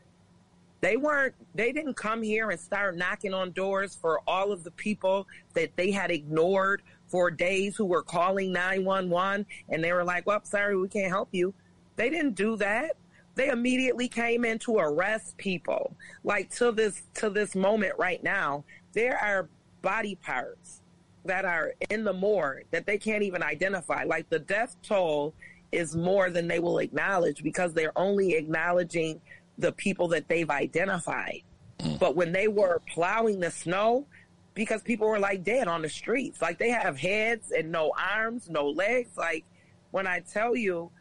They 0.82 0.98
weren't, 0.98 1.36
they 1.54 1.72
didn't 1.72 1.94
come 1.94 2.24
here 2.24 2.50
and 2.50 2.60
start 2.60 2.98
knocking 2.98 3.34
on 3.34 3.52
doors 3.52 3.96
for 3.96 4.20
all 4.28 4.52
of 4.52 4.64
the 4.64 4.72
people 4.72 5.28
that 5.54 5.76
they 5.76 5.92
had 5.92 6.12
ignored 6.12 6.82
for 7.12 7.30
days 7.30 7.76
who 7.76 7.86
were 7.86 8.02
calling 8.02 8.54
911 8.54 9.46
and 9.70 9.84
they 9.84 9.92
were 9.92 10.04
like, 10.04 10.26
well, 10.26 10.40
sorry, 10.44 10.78
we 10.78 10.88
can't 10.88 11.12
help 11.12 11.28
you. 11.34 11.54
They 11.98 12.10
didn't 12.10 12.36
do 12.36 12.56
that. 12.58 12.96
They 13.36 13.50
immediately 13.50 14.08
came 14.08 14.46
in 14.46 14.58
to 14.60 14.78
arrest 14.78 15.38
people. 15.38 15.94
Like 16.24 16.50
to 16.56 16.72
this, 16.72 17.04
to 17.16 17.30
this 17.30 17.54
moment 17.54 17.94
right 18.00 18.24
now, 18.24 18.64
there 18.94 19.18
are 19.18 19.50
body 19.82 20.16
parts 20.16 20.82
that 21.26 21.44
are 21.44 21.74
in 21.90 22.04
the 22.06 22.14
morgue 22.14 22.66
that 22.72 22.86
they 22.86 22.98
can't 22.98 23.24
even 23.24 23.44
identify. 23.44 24.06
Like 24.06 24.30
the 24.30 24.40
death 24.40 24.78
toll 24.82 25.34
is 25.72 25.96
more 25.96 26.30
than 26.30 26.48
they 26.48 26.60
will 26.60 26.80
acknowledge 26.80 27.44
because 27.44 27.74
they're 27.74 27.98
only 27.98 28.36
acknowledging 28.36 29.20
the 29.58 29.74
people 29.74 30.08
that 30.10 30.28
they've 30.30 30.50
identified. 30.50 31.42
Hmm. 31.82 31.96
But 32.00 32.16
when 32.16 32.32
they 32.32 32.48
were 32.48 32.82
plowing 32.88 33.42
the 33.42 33.52
snow, 33.52 34.08
because 34.54 34.82
people 34.82 35.08
were 35.08 35.20
like 35.20 35.44
dead 35.44 35.68
on 35.68 35.82
the 35.82 35.90
streets, 35.90 36.42
like 36.42 36.58
they 36.58 36.70
have 36.70 36.98
heads 36.98 37.52
and 37.52 37.72
no 37.72 37.94
arms, 37.98 38.50
no 38.50 38.70
legs. 38.70 39.18
Like 39.18 39.46
when 39.92 40.08
I 40.08 40.20
tell 40.20 40.56
you, 40.56 40.92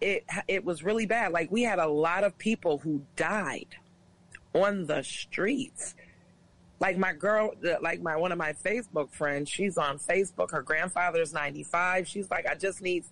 it 0.00 0.24
it 0.48 0.64
was 0.64 0.82
really 0.82 1.06
bad. 1.06 1.32
Like 1.32 1.50
we 1.50 1.62
had 1.62 1.78
a 1.78 1.88
lot 1.88 2.24
of 2.24 2.36
people 2.38 2.78
who 2.78 3.02
died 3.16 3.76
on 4.54 4.86
the 4.86 5.02
streets 5.02 5.94
like 6.82 6.98
my 6.98 7.12
girl 7.12 7.52
like 7.80 8.02
my 8.02 8.16
one 8.16 8.32
of 8.32 8.38
my 8.38 8.52
facebook 8.52 9.10
friends 9.10 9.48
she's 9.48 9.78
on 9.78 9.98
facebook 9.98 10.50
her 10.50 10.60
grandfather's 10.60 11.32
95 11.32 12.06
she's 12.06 12.30
like 12.30 12.46
i 12.46 12.54
just 12.54 12.82
need 12.82 13.04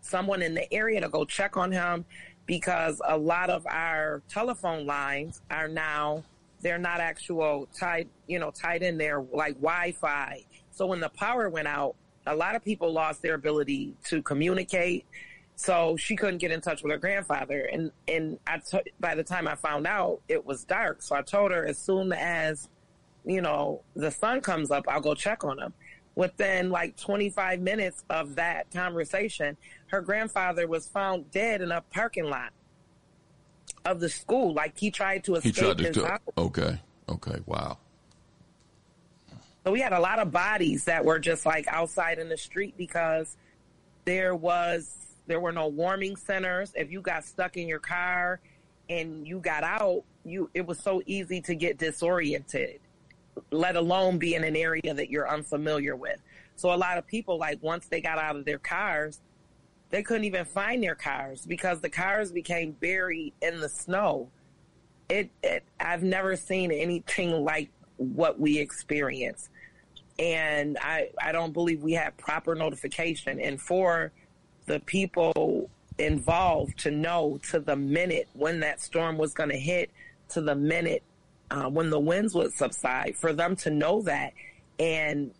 someone 0.00 0.40
in 0.40 0.54
the 0.54 0.72
area 0.72 1.00
to 1.00 1.08
go 1.08 1.24
check 1.24 1.56
on 1.56 1.72
him 1.72 2.04
because 2.46 3.02
a 3.06 3.18
lot 3.18 3.50
of 3.50 3.66
our 3.66 4.22
telephone 4.28 4.86
lines 4.86 5.42
are 5.50 5.68
now 5.68 6.22
they're 6.66 6.78
not 6.78 6.98
actual 6.98 7.68
tied 7.78 8.08
you 8.26 8.40
know 8.40 8.50
tied 8.50 8.82
in 8.82 8.98
there 8.98 9.22
like 9.32 9.54
wi-fi. 9.54 10.44
So 10.72 10.86
when 10.86 10.98
the 10.98 11.08
power 11.10 11.48
went 11.48 11.68
out 11.68 11.94
a 12.26 12.34
lot 12.34 12.56
of 12.56 12.64
people 12.64 12.92
lost 12.92 13.22
their 13.22 13.34
ability 13.34 13.94
to 14.06 14.20
communicate. 14.20 15.06
So 15.54 15.96
she 15.96 16.16
couldn't 16.16 16.38
get 16.38 16.50
in 16.50 16.60
touch 16.60 16.82
with 16.82 16.90
her 16.90 16.98
grandfather. 16.98 17.68
And 17.72 17.92
and 18.08 18.40
I 18.48 18.58
t- 18.58 18.90
by 18.98 19.14
the 19.14 19.22
time 19.22 19.46
i 19.46 19.54
found 19.54 19.86
out 19.86 20.20
it 20.28 20.44
was 20.44 20.64
dark. 20.64 21.02
So 21.02 21.14
i 21.14 21.22
told 21.22 21.52
her 21.52 21.64
as 21.64 21.78
soon 21.78 22.12
as 22.12 22.68
you 23.24 23.40
know 23.40 23.82
the 23.94 24.10
sun 24.10 24.40
comes 24.40 24.70
up 24.72 24.84
i'll 24.88 25.00
go 25.00 25.14
check 25.14 25.44
on 25.44 25.60
him. 25.60 25.72
Within 26.16 26.70
like 26.70 26.96
25 26.96 27.60
minutes 27.60 28.02
of 28.10 28.34
that 28.34 28.70
conversation 28.72 29.56
her 29.88 30.00
grandfather 30.00 30.66
was 30.66 30.88
found 30.88 31.30
dead 31.30 31.60
in 31.60 31.70
a 31.70 31.80
parking 31.92 32.24
lot 32.24 32.50
of 33.86 34.00
the 34.00 34.08
school 34.08 34.52
like 34.52 34.76
he 34.78 34.90
tried 34.90 35.24
to 35.24 35.32
He 35.34 35.50
escape 35.50 35.54
tried 35.54 35.78
to. 35.78 35.84
his 35.84 35.94
do- 35.96 36.04
house. 36.04 36.20
Okay. 36.36 36.78
Okay. 37.08 37.38
Wow. 37.46 37.78
So 39.64 39.72
we 39.72 39.80
had 39.80 39.92
a 39.92 40.00
lot 40.00 40.18
of 40.18 40.30
bodies 40.30 40.84
that 40.84 41.04
were 41.04 41.18
just 41.18 41.46
like 41.46 41.66
outside 41.68 42.18
in 42.18 42.28
the 42.28 42.36
street 42.36 42.74
because 42.76 43.36
there 44.04 44.34
was 44.34 44.94
there 45.26 45.40
were 45.40 45.52
no 45.52 45.66
warming 45.68 46.16
centers. 46.16 46.72
If 46.76 46.90
you 46.92 47.00
got 47.00 47.24
stuck 47.24 47.56
in 47.56 47.66
your 47.66 47.80
car 47.80 48.40
and 48.88 49.26
you 49.26 49.40
got 49.40 49.64
out, 49.64 50.02
you 50.24 50.50
it 50.54 50.66
was 50.66 50.78
so 50.78 51.02
easy 51.06 51.40
to 51.42 51.54
get 51.54 51.78
disoriented. 51.78 52.80
let 53.50 53.76
alone 53.76 54.18
be 54.18 54.34
in 54.34 54.44
an 54.44 54.56
area 54.56 54.94
that 54.94 55.10
you're 55.10 55.28
unfamiliar 55.28 55.94
with. 55.96 56.20
So 56.56 56.72
a 56.72 56.76
lot 56.76 56.96
of 56.96 57.06
people, 57.06 57.36
like 57.38 57.62
once 57.62 57.86
they 57.86 58.00
got 58.00 58.18
out 58.18 58.34
of 58.36 58.44
their 58.46 58.58
cars, 58.58 59.20
they 59.90 60.02
couldn't 60.02 60.24
even 60.24 60.44
find 60.44 60.82
their 60.82 60.94
cars 60.94 61.46
because 61.46 61.80
the 61.80 61.88
cars 61.88 62.32
became 62.32 62.72
buried 62.72 63.32
in 63.40 63.60
the 63.60 63.68
snow. 63.68 64.28
It, 65.08 65.30
it 65.42 65.64
I've 65.78 66.02
never 66.02 66.36
seen 66.36 66.72
anything 66.72 67.44
like 67.44 67.70
what 67.96 68.38
we 68.38 68.58
experienced. 68.58 69.48
And 70.18 70.78
I, 70.80 71.10
I 71.22 71.32
don't 71.32 71.52
believe 71.52 71.82
we 71.82 71.92
had 71.92 72.16
proper 72.16 72.54
notification. 72.54 73.40
And 73.40 73.60
for 73.60 74.12
the 74.66 74.80
people 74.80 75.70
involved 75.98 76.78
to 76.80 76.90
know 76.90 77.38
to 77.50 77.60
the 77.60 77.76
minute 77.76 78.28
when 78.32 78.60
that 78.60 78.80
storm 78.80 79.16
was 79.16 79.32
going 79.32 79.50
to 79.50 79.58
hit, 79.58 79.90
to 80.30 80.40
the 80.40 80.54
minute 80.54 81.02
uh, 81.50 81.68
when 81.68 81.90
the 81.90 82.00
winds 82.00 82.34
would 82.34 82.52
subside, 82.52 83.14
for 83.16 83.32
them 83.32 83.54
to 83.56 83.70
know 83.70 84.02
that, 84.02 84.32
and 84.78 85.30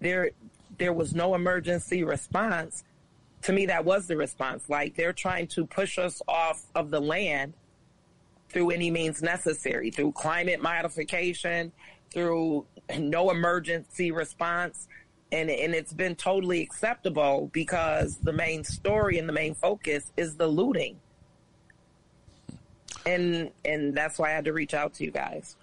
there 0.00 0.30
there 0.78 0.92
was 0.92 1.14
no 1.14 1.34
emergency 1.34 2.02
response. 2.04 2.84
To 3.42 3.52
me, 3.52 3.66
that 3.66 3.84
was 3.84 4.06
the 4.06 4.16
response. 4.16 4.68
Like 4.68 4.96
they're 4.96 5.12
trying 5.12 5.46
to 5.48 5.66
push 5.66 5.98
us 5.98 6.20
off 6.26 6.62
of 6.74 6.90
the 6.90 7.00
land 7.00 7.54
through 8.48 8.70
any 8.70 8.90
means 8.90 9.22
necessary, 9.22 9.90
through 9.90 10.12
climate 10.12 10.62
modification, 10.62 11.72
through 12.12 12.64
no 12.98 13.30
emergency 13.30 14.10
response. 14.10 14.88
And, 15.32 15.50
and 15.50 15.74
it's 15.74 15.92
been 15.92 16.14
totally 16.14 16.62
acceptable 16.62 17.50
because 17.52 18.16
the 18.18 18.32
main 18.32 18.64
story 18.64 19.18
and 19.18 19.28
the 19.28 19.32
main 19.32 19.54
focus 19.54 20.12
is 20.16 20.36
the 20.36 20.46
looting. 20.46 20.98
And 23.04 23.50
and 23.64 23.94
that's 23.94 24.18
why 24.18 24.30
I 24.30 24.32
had 24.32 24.46
to 24.46 24.52
reach 24.52 24.74
out 24.74 24.94
to 24.94 25.04
you 25.04 25.10
guys. 25.10 25.56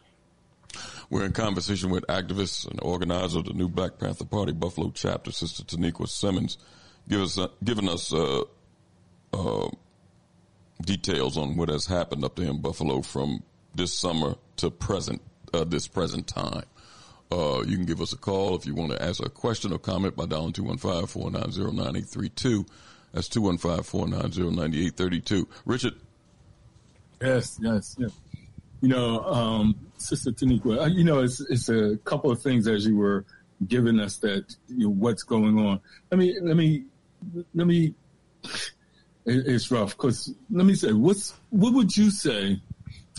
We're 1.09 1.25
in 1.25 1.33
conversation 1.33 1.89
with 1.89 2.05
activist 2.07 2.69
and 2.69 2.79
organizer 2.81 3.39
of 3.39 3.45
the 3.45 3.53
new 3.53 3.67
Black 3.67 3.99
Panther 3.99 4.25
Party 4.25 4.53
Buffalo 4.53 4.91
chapter, 4.93 5.31
Sister 5.31 5.63
Taniqua 5.63 6.07
Simmons, 6.07 6.57
give 7.09 7.21
us, 7.21 7.37
uh, 7.37 7.47
giving 7.63 7.89
us 7.89 8.13
uh, 8.13 8.43
uh, 9.33 9.69
details 10.81 11.37
on 11.37 11.55
what 11.55 11.69
has 11.69 11.85
happened 11.85 12.23
up 12.23 12.35
there 12.35 12.49
in 12.49 12.61
Buffalo 12.61 13.01
from 13.01 13.43
this 13.75 13.97
summer 13.97 14.35
to 14.57 14.69
present 14.69 15.21
uh, 15.53 15.63
this 15.63 15.87
present 15.87 16.27
time. 16.27 16.65
Uh, 17.31 17.63
you 17.65 17.77
can 17.77 17.85
give 17.85 18.01
us 18.01 18.11
a 18.13 18.17
call 18.17 18.55
if 18.55 18.65
you 18.65 18.75
want 18.75 18.91
to 18.91 19.01
ask 19.01 19.25
a 19.25 19.29
question 19.29 19.71
or 19.73 19.79
comment 19.79 20.15
by 20.15 20.25
dialing 20.25 20.53
215-490-9832. 20.53 22.67
That's 23.11 23.27
215-490-9832. 23.29 25.47
Richard. 25.65 25.93
Yes, 27.21 27.57
yes, 27.61 27.95
yes. 27.97 28.11
You 28.81 28.89
know, 28.89 29.21
um, 29.21 29.75
Sister 29.97 30.31
Taniqua, 30.31 30.83
uh, 30.83 30.85
you 30.85 31.03
know, 31.03 31.21
it's, 31.21 31.39
it's 31.49 31.69
a 31.69 31.97
couple 32.03 32.29
of 32.29 32.39
things 32.41 32.67
as 32.67 32.85
you 32.85 32.97
were 32.97 33.25
giving 33.65 33.99
us 33.99 34.17
that, 34.17 34.55
you 34.67 34.87
know, 34.87 34.93
what's 34.93 35.23
going 35.23 35.57
on. 35.57 35.79
Let 36.11 36.19
me, 36.19 36.37
let 36.41 36.57
me, 36.57 36.83
let 37.53 37.67
me, 37.67 37.93
it's 39.25 39.71
rough 39.71 39.95
because 39.95 40.33
let 40.49 40.65
me 40.65 40.75
say, 40.75 40.93
what's, 40.93 41.33
what 41.49 41.73
would 41.73 41.95
you 41.95 42.11
say 42.11 42.59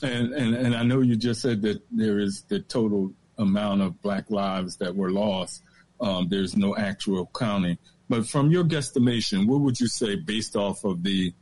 and, 0.03 0.33
and, 0.35 0.55
and 0.55 0.75
I 0.75 0.83
know 0.83 1.01
you 1.01 1.17
just 1.17 1.41
said 1.41 1.63
that 1.63 1.81
there 1.91 2.19
is 2.19 2.43
the 2.49 2.61
total 2.61 3.13
amount 3.39 3.83
of 3.83 4.01
black 4.03 4.31
lives 4.31 4.77
that 4.77 4.95
were 4.95 5.11
lost. 5.11 5.63
Um, 6.01 6.29
there's 6.29 6.57
no 6.57 6.77
actual 6.77 7.31
counting, 7.35 7.79
but 8.09 8.27
from 8.27 8.51
your 8.51 8.65
guesstimation, 8.65 9.47
what 9.47 9.61
would 9.61 9.81
you 9.81 9.89
say 9.89 10.17
based 10.17 10.57
off 10.57 10.85
of 10.85 11.03
the 11.03 11.33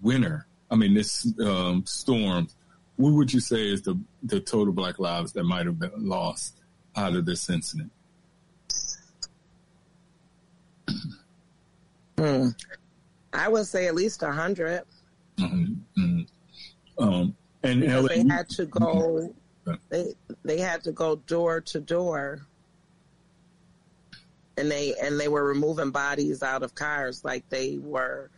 winter? 0.00 0.46
I 0.70 0.76
mean, 0.76 0.94
this 0.94 1.32
um, 1.40 1.84
storm. 1.86 2.48
What 2.96 3.12
would 3.12 3.32
you 3.32 3.40
say 3.40 3.70
is 3.70 3.82
the 3.82 3.98
the 4.22 4.40
total 4.40 4.72
black 4.72 4.98
lives 4.98 5.32
that 5.32 5.44
might 5.44 5.66
have 5.66 5.78
been 5.78 5.92
lost 5.96 6.56
out 6.96 7.14
of 7.14 7.26
this 7.26 7.48
incident? 7.50 7.92
Hmm. 12.22 12.48
I 13.32 13.48
would 13.48 13.66
say 13.66 13.88
at 13.88 13.94
least 13.94 14.22
a 14.22 14.26
100 14.26 14.84
mm-hmm. 15.38 16.00
mm-hmm. 16.00 17.02
um, 17.02 17.34
and 17.64 17.80
because 17.80 18.08
they 18.08 18.24
had 18.28 18.48
to 18.50 18.66
go, 18.66 19.34
they 19.88 20.14
they 20.44 20.58
had 20.58 20.84
to 20.84 20.92
go 20.92 21.16
door 21.16 21.60
to 21.62 21.80
door, 21.80 22.46
and 24.56 24.70
they 24.70 24.94
and 25.02 25.18
they 25.18 25.28
were 25.28 25.44
removing 25.44 25.90
bodies 25.90 26.42
out 26.42 26.62
of 26.62 26.74
cars 26.76 27.24
like 27.24 27.48
they 27.48 27.78
were, 27.78 28.30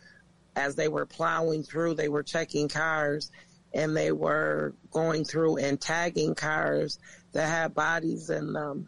as 0.55 0.75
they 0.75 0.87
were 0.87 1.05
plowing 1.05 1.61
through, 1.61 1.93
they 1.93 2.09
were 2.09 2.23
checking 2.23 2.67
cars, 2.67 3.31
and 3.73 3.95
they 3.95 4.11
were 4.11 4.73
going 4.89 5.25
through 5.25 5.57
and 5.57 5.79
tagging 5.79 6.33
cars 6.33 6.97
that 7.33 7.49
had 7.49 7.75
bodies 7.75 8.31
in 8.31 8.53
them. 8.53 8.87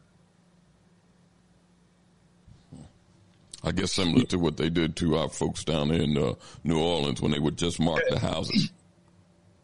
I 3.63 3.71
guess 3.71 3.93
similar 3.93 4.25
to 4.25 4.37
what 4.37 4.57
they 4.57 4.69
did 4.69 4.95
to 4.97 5.17
our 5.17 5.29
folks 5.29 5.63
down 5.63 5.91
in 5.91 6.17
uh, 6.17 6.33
New 6.63 6.79
Orleans 6.79 7.21
when 7.21 7.31
they 7.31 7.39
would 7.39 7.57
just 7.57 7.79
mark 7.79 8.01
the 8.09 8.19
houses. 8.19 8.71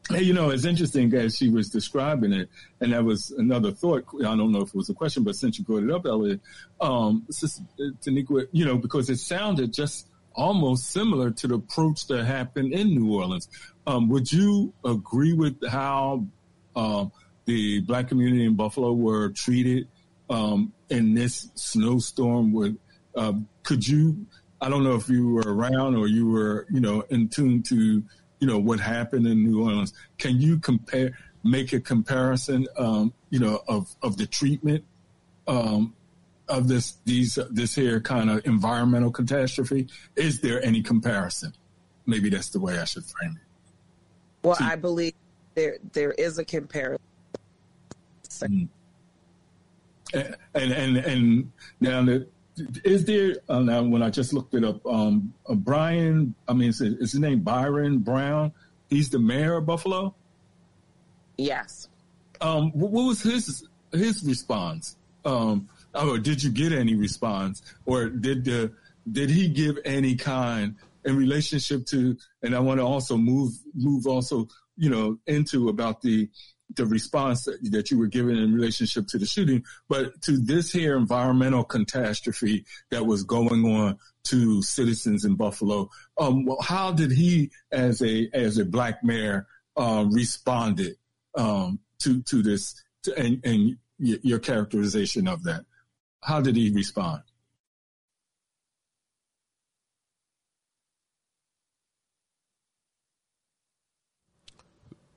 Hey, 0.09 0.23
you 0.23 0.33
know, 0.33 0.49
it's 0.49 0.65
interesting 0.65 1.13
as 1.13 1.37
she 1.37 1.49
was 1.49 1.69
describing 1.69 2.33
it, 2.33 2.49
and 2.81 2.91
that 2.91 3.05
was 3.05 3.31
another 3.31 3.71
thought. 3.71 4.05
I 4.19 4.35
don't 4.35 4.51
know 4.51 4.61
if 4.61 4.69
it 4.69 4.75
was 4.75 4.89
a 4.89 4.93
question, 4.93 5.23
but 5.23 5.35
since 5.35 5.57
you 5.57 5.63
brought 5.63 5.83
it 5.83 5.91
up, 5.91 6.05
Elliott, 6.05 6.41
um, 6.81 7.25
Taniqua, 7.31 8.47
you 8.51 8.65
know, 8.65 8.77
because 8.77 9.09
it 9.09 9.19
sounded 9.19 9.73
just 9.73 10.07
almost 10.33 10.89
similar 10.89 11.31
to 11.31 11.47
the 11.47 11.55
approach 11.55 12.07
that 12.07 12.25
happened 12.25 12.73
in 12.73 12.95
New 12.95 13.13
Orleans. 13.13 13.47
Um, 13.87 14.09
would 14.09 14.31
you 14.31 14.73
agree 14.83 15.33
with 15.33 15.65
how 15.69 16.25
um, 16.75 17.11
the 17.45 17.79
black 17.81 18.09
community 18.09 18.45
in 18.45 18.55
Buffalo 18.55 18.91
were 18.91 19.29
treated 19.29 19.87
um, 20.29 20.73
in 20.89 21.13
this 21.13 21.49
snowstorm? 21.55 22.51
With 22.51 22.77
uh, 23.15 23.33
could 23.63 23.87
you? 23.87 24.25
I 24.61 24.69
don't 24.69 24.83
know 24.83 24.95
if 24.95 25.09
you 25.09 25.29
were 25.29 25.43
around 25.45 25.95
or 25.95 26.07
you 26.07 26.29
were, 26.29 26.65
you 26.71 26.79
know, 26.79 27.01
in 27.09 27.27
tune 27.27 27.63
to 27.63 28.03
you 28.43 28.47
know, 28.47 28.59
what 28.59 28.77
happened 28.77 29.25
in 29.25 29.41
New 29.41 29.63
Orleans. 29.63 29.93
Can 30.17 30.41
you 30.41 30.59
compare, 30.59 31.17
make 31.45 31.71
a 31.71 31.79
comparison, 31.79 32.67
um, 32.77 33.13
you 33.29 33.39
know, 33.39 33.61
of, 33.69 33.87
of 34.01 34.17
the 34.17 34.27
treatment, 34.27 34.83
um, 35.47 35.95
of 36.49 36.67
this, 36.67 36.97
these, 37.05 37.39
this 37.51 37.73
here 37.73 38.01
kind 38.01 38.29
of 38.29 38.45
environmental 38.45 39.11
catastrophe? 39.11 39.87
Is 40.17 40.41
there 40.41 40.61
any 40.61 40.81
comparison? 40.83 41.53
Maybe 42.05 42.29
that's 42.29 42.49
the 42.49 42.59
way 42.59 42.79
I 42.79 42.83
should 42.83 43.05
frame 43.05 43.39
it. 43.41 44.45
Well, 44.45 44.57
I 44.59 44.75
believe 44.75 45.13
there, 45.55 45.77
there 45.93 46.11
is 46.11 46.37
a 46.37 46.43
comparison. 46.43 46.99
Mm-hmm. 48.29 48.65
And, 50.13 50.35
and, 50.53 50.73
and, 50.73 50.97
and 50.97 51.51
now 51.79 52.03
that 52.03 52.27
is 52.83 53.05
there 53.05 53.35
uh, 53.49 53.59
now 53.59 53.83
when 53.83 54.03
I 54.03 54.09
just 54.09 54.33
looked 54.33 54.53
it 54.53 54.63
up? 54.63 54.85
Um, 54.85 55.33
uh, 55.47 55.55
Brian, 55.55 56.35
I 56.47 56.53
mean, 56.53 56.69
is, 56.69 56.81
is 56.81 57.11
his 57.11 57.19
name 57.19 57.41
Byron 57.41 57.99
Brown? 57.99 58.51
He's 58.89 59.09
the 59.09 59.19
mayor 59.19 59.55
of 59.55 59.65
Buffalo. 59.65 60.13
Yes. 61.37 61.87
Um, 62.41 62.71
what, 62.71 62.91
what, 62.91 63.05
was 63.05 63.21
his 63.21 63.67
his 63.91 64.23
response? 64.23 64.97
Um, 65.25 65.69
or 65.95 66.17
did 66.17 66.43
you 66.43 66.51
get 66.51 66.71
any 66.71 66.95
response, 66.95 67.61
or 67.85 68.09
did 68.09 68.45
the 68.45 68.71
did 69.11 69.29
he 69.29 69.47
give 69.47 69.77
any 69.85 70.15
kind 70.15 70.75
in 71.05 71.15
relationship 71.15 71.85
to? 71.87 72.17
And 72.41 72.55
I 72.55 72.59
want 72.59 72.79
to 72.79 72.85
also 72.85 73.17
move 73.17 73.53
move 73.73 74.05
also 74.07 74.47
you 74.77 74.89
know 74.89 75.17
into 75.25 75.69
about 75.69 76.01
the 76.01 76.29
the 76.75 76.85
response 76.85 77.45
that, 77.45 77.59
that 77.71 77.91
you 77.91 77.97
were 77.97 78.07
given 78.07 78.37
in 78.37 78.53
relationship 78.53 79.07
to 79.07 79.17
the 79.17 79.25
shooting, 79.25 79.63
but 79.89 80.21
to 80.23 80.37
this 80.37 80.71
here 80.71 80.97
environmental 80.97 81.63
catastrophe 81.63 82.65
that 82.91 83.05
was 83.05 83.23
going 83.23 83.65
on 83.65 83.97
to 84.25 84.61
citizens 84.61 85.25
in 85.25 85.35
Buffalo. 85.35 85.89
Um, 86.17 86.45
well, 86.45 86.61
how 86.61 86.91
did 86.91 87.11
he, 87.11 87.51
as 87.71 88.01
a 88.01 88.29
as 88.33 88.57
a 88.57 88.65
black 88.65 89.03
mayor, 89.03 89.47
uh, 89.75 90.05
responded 90.09 90.95
um, 91.35 91.79
to 91.99 92.21
to 92.23 92.41
this 92.41 92.83
to, 93.03 93.17
and, 93.17 93.41
and 93.45 93.77
your 93.97 94.39
characterization 94.39 95.27
of 95.27 95.43
that? 95.43 95.65
How 96.21 96.39
did 96.39 96.55
he 96.55 96.71
respond? 96.71 97.23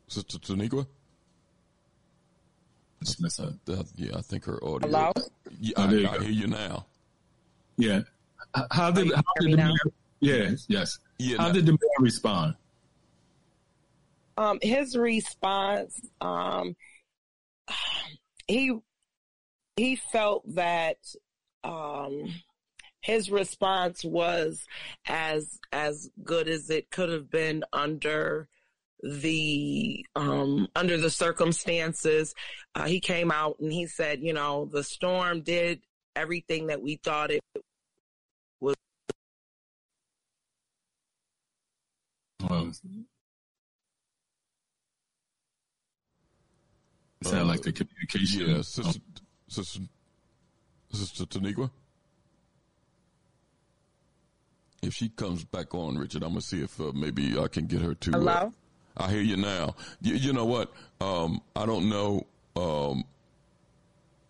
Sister 0.08 0.38
Taniqua? 0.38 0.86
Uh, 3.02 3.82
yeah, 3.96 4.16
I 4.16 4.22
think 4.22 4.44
her 4.46 4.62
audio. 4.64 4.88
Hello? 4.88 5.12
Yeah, 5.60 5.74
oh, 5.76 5.82
I, 5.84 5.86
I 5.86 6.22
hear 6.22 6.30
you 6.30 6.46
now. 6.46 6.86
Yeah. 7.76 8.00
How 8.70 8.90
did, 8.90 9.12
how 9.12 9.22
did 9.40 9.52
the 9.52 9.56
mayor, 9.56 9.74
yes, 10.20 10.66
yes. 10.68 10.98
Yeah, 11.18 11.36
how 11.38 11.52
did 11.52 11.66
the 11.66 11.72
mayor 11.72 12.00
respond? 12.00 12.54
Um, 14.38 14.58
his 14.62 14.96
response, 14.96 16.00
um, 16.20 16.74
he, 18.46 18.72
he 19.76 19.96
felt 19.96 20.42
that, 20.54 20.98
um, 21.64 22.34
his 23.00 23.30
response 23.30 24.04
was 24.04 24.64
as, 25.06 25.58
as 25.72 26.10
good 26.24 26.48
as 26.48 26.70
it 26.70 26.90
could 26.90 27.08
have 27.08 27.30
been 27.30 27.62
under 27.72 28.48
the 29.02 30.04
um, 30.14 30.68
under 30.74 30.96
the 30.96 31.10
circumstances. 31.10 32.34
Uh, 32.74 32.84
he 32.84 33.00
came 33.00 33.30
out 33.30 33.56
and 33.60 33.72
he 33.72 33.86
said, 33.86 34.20
you 34.20 34.32
know, 34.32 34.68
the 34.72 34.82
storm 34.82 35.42
did 35.42 35.80
everything 36.14 36.68
that 36.68 36.82
we 36.82 36.96
thought 36.96 37.30
it 37.30 37.42
was. 38.60 38.74
Well, 42.48 42.72
sound 47.24 47.48
like 47.48 47.62
the 47.62 47.72
communication. 47.72 48.48
Yeah, 48.48 48.62
Sister, 48.62 49.00
Sister, 49.48 49.80
Sister 50.92 51.24
Taniqua. 51.24 51.70
If 54.82 54.94
she 54.94 55.08
comes 55.08 55.44
back 55.44 55.74
on, 55.74 55.98
Richard, 55.98 56.22
I'm 56.22 56.30
gonna 56.30 56.40
see 56.42 56.62
if 56.62 56.80
uh, 56.80 56.92
maybe 56.94 57.38
I 57.38 57.48
can 57.48 57.66
get 57.66 57.82
her 57.82 57.94
to. 57.94 58.10
Hello. 58.12 58.52
I 58.96 59.10
hear 59.10 59.20
you 59.20 59.36
now. 59.36 59.74
You, 60.00 60.14
you 60.14 60.32
know 60.32 60.46
what? 60.46 60.72
Um, 61.00 61.40
I 61.54 61.66
don't 61.66 61.88
know 61.88 62.26
um, 62.56 63.04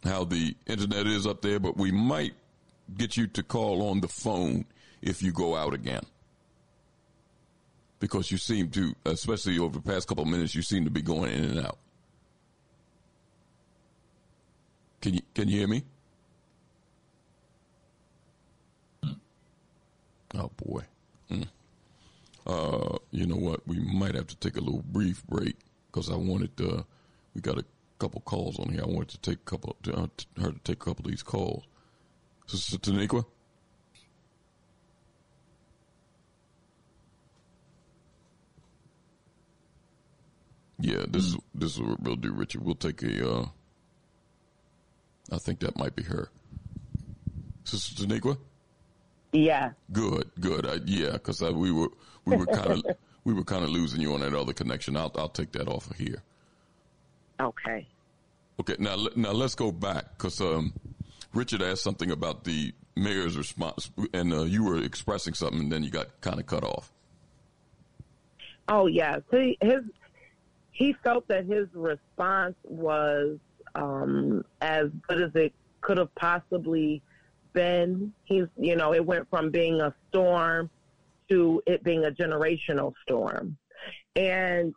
how 0.04 0.24
the 0.24 0.56
internet 0.66 1.06
is 1.06 1.26
up 1.26 1.42
there, 1.42 1.60
but 1.60 1.76
we 1.76 1.92
might 1.92 2.34
get 2.96 3.16
you 3.16 3.26
to 3.28 3.42
call 3.42 3.88
on 3.88 4.00
the 4.00 4.08
phone 4.08 4.64
if 5.02 5.22
you 5.22 5.32
go 5.32 5.54
out 5.56 5.74
again. 5.74 6.02
Because 7.98 8.30
you 8.30 8.38
seem 8.38 8.70
to, 8.70 8.94
especially 9.06 9.58
over 9.58 9.78
the 9.78 9.82
past 9.82 10.06
couple 10.08 10.24
of 10.24 10.30
minutes, 10.30 10.54
you 10.54 10.62
seem 10.62 10.84
to 10.84 10.90
be 10.90 11.02
going 11.02 11.32
in 11.32 11.44
and 11.44 11.66
out. 11.66 11.78
Can 15.00 15.14
you 15.14 15.20
can 15.34 15.48
you 15.48 15.58
hear 15.58 15.68
me? 15.68 15.84
Oh 20.34 20.50
boy. 20.56 20.82
Uh, 22.46 22.98
you 23.10 23.26
know 23.26 23.36
what? 23.36 23.66
We 23.66 23.80
might 23.80 24.14
have 24.14 24.28
to 24.28 24.36
take 24.36 24.56
a 24.56 24.60
little 24.60 24.82
brief 24.82 25.26
break 25.26 25.56
because 25.90 26.10
I 26.10 26.14
wanted 26.14 26.56
to. 26.58 26.86
We 27.34 27.40
got 27.40 27.58
a 27.58 27.64
couple 27.98 28.20
calls 28.20 28.58
on 28.60 28.68
here. 28.68 28.82
I 28.82 28.86
wanted 28.86 29.08
to 29.08 29.18
take 29.18 29.38
a 29.38 29.50
couple 29.50 29.76
to, 29.82 29.94
uh, 29.94 30.06
to 30.16 30.42
her 30.42 30.52
to 30.52 30.58
take 30.60 30.76
a 30.76 30.84
couple 30.84 31.04
of 31.04 31.10
these 31.10 31.24
calls. 31.24 31.64
Sister 32.46 32.78
Taniqua. 32.78 33.24
Yeah, 40.78 41.04
this 41.08 41.24
is 41.24 41.36
this 41.54 41.74
is 41.74 41.80
what 41.80 42.00
we'll 42.00 42.16
do, 42.16 42.32
Richard. 42.32 42.62
We'll 42.64 42.74
take 42.76 43.02
a. 43.02 43.28
Uh, 43.28 43.48
I 45.32 45.38
think 45.38 45.58
that 45.60 45.76
might 45.76 45.96
be 45.96 46.04
her. 46.04 46.30
Sister 47.64 48.04
Taniqua. 48.04 48.38
Yeah. 49.32 49.72
Good, 49.92 50.30
good. 50.38 50.64
Uh, 50.66 50.78
yeah, 50.84 51.12
because 51.12 51.42
we 51.42 51.72
were 51.72 51.88
we 52.26 52.36
were 52.36 52.46
kind 52.46 52.70
of 52.70 52.96
we 53.24 53.32
were 53.32 53.44
kind 53.44 53.64
of 53.64 53.70
losing 53.70 54.00
you 54.00 54.12
on 54.14 54.20
that 54.20 54.34
other 54.34 54.52
connection. 54.52 54.96
I'll 54.96 55.12
I'll 55.16 55.28
take 55.28 55.52
that 55.52 55.68
off 55.68 55.90
of 55.90 55.96
here. 55.96 56.22
Okay. 57.40 57.86
Okay. 58.60 58.76
Now 58.78 58.96
now 59.16 59.32
let's 59.32 59.54
go 59.54 59.72
back 59.72 60.16
because 60.16 60.40
um, 60.40 60.72
Richard 61.32 61.62
asked 61.62 61.82
something 61.82 62.10
about 62.10 62.44
the 62.44 62.74
mayor's 62.94 63.36
response, 63.36 63.90
and 64.12 64.32
uh, 64.32 64.42
you 64.42 64.64
were 64.64 64.82
expressing 64.82 65.34
something, 65.34 65.60
and 65.60 65.72
then 65.72 65.82
you 65.82 65.90
got 65.90 66.20
kind 66.20 66.38
of 66.38 66.46
cut 66.46 66.64
off. 66.64 66.92
Oh 68.68 68.86
yeah. 68.86 69.18
See, 69.30 69.56
his 69.60 69.82
he 70.72 70.94
felt 71.04 71.26
that 71.28 71.46
his 71.46 71.68
response 71.72 72.54
was 72.64 73.38
um, 73.74 74.44
as 74.60 74.88
good 75.08 75.22
as 75.22 75.30
it 75.34 75.52
could 75.80 75.98
have 75.98 76.14
possibly 76.16 77.00
been. 77.52 78.12
He's, 78.24 78.44
you 78.58 78.76
know, 78.76 78.92
it 78.92 79.04
went 79.04 79.28
from 79.30 79.50
being 79.50 79.80
a 79.80 79.94
storm 80.08 80.68
to 81.30 81.62
it 81.66 81.82
being 81.84 82.04
a 82.04 82.10
generational 82.10 82.92
storm. 83.02 83.56
And 84.14 84.74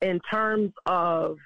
in 0.00 0.20
terms 0.30 0.72
of 0.86 1.36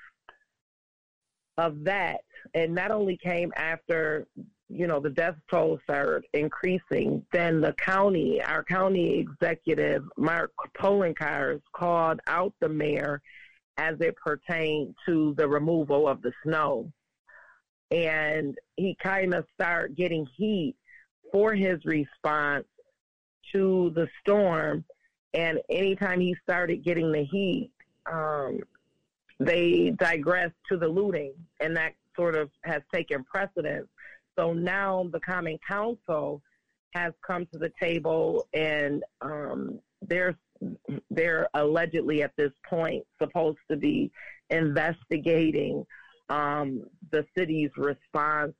of 1.57 1.85
that, 1.85 2.21
and 2.55 2.75
not 2.75 2.91
only 2.91 3.17
came 3.17 3.53
after 3.57 4.27
you 4.69 4.87
know 4.87 4.99
the 4.99 5.11
death 5.11 5.37
toll 5.51 5.79
started 5.85 6.25
increasing, 6.33 7.25
then 7.33 7.61
the 7.61 7.75
county, 7.75 8.43
our 8.43 8.65
county 8.65 9.19
executive 9.21 10.03
Mark 10.17 10.53
Poloncarz, 10.77 11.61
called 11.75 12.21
out 12.27 12.53
the 12.61 12.69
mayor 12.69 13.23
as 13.77 13.97
it 14.01 14.17
pertained 14.17 14.95
to 15.07 15.35
the 15.37 15.49
removal 15.49 16.09
of 16.09 16.23
the 16.23 16.33
snow. 16.45 16.91
And 17.91 18.57
he 18.77 18.97
kind 19.03 19.35
of 19.35 19.45
started 19.55 19.97
getting 19.97 20.27
heat 20.37 20.77
for 21.33 21.55
his 21.55 21.85
response 21.85 22.67
to 23.53 23.93
the 23.95 24.09
storm. 24.21 24.85
And 25.33 25.59
anytime 25.69 26.21
he 26.21 26.37
started 26.43 26.85
getting 26.85 27.11
the 27.11 27.25
heat, 27.25 27.71
um, 28.11 28.61
they 29.41 29.93
digressed 29.99 30.55
to 30.71 30.77
the 30.77 30.87
looting, 30.89 31.33
and 31.61 31.77
that 31.77 31.95
sort 32.15 32.37
of 32.37 32.51
has 32.63 32.83
taken 32.93 33.25
precedence. 33.25 33.89
So 34.39 34.53
now 34.53 35.09
the 35.13 35.21
Common 35.21 35.59
Council 35.67 36.41
has 36.93 37.13
come 37.27 37.47
to 37.53 37.59
the 37.59 37.73
table, 37.81 38.47
and 38.53 39.03
um, 39.21 39.81
they're 40.03 40.37
they're 41.11 41.49
allegedly 41.55 42.23
at 42.23 42.33
this 42.37 42.53
point 42.69 43.05
supposed 43.21 43.59
to 43.71 43.77
be 43.77 44.11
investigating 44.51 45.85
um, 46.31 46.85
the 47.11 47.27
city's 47.37 47.71
response 47.77 48.55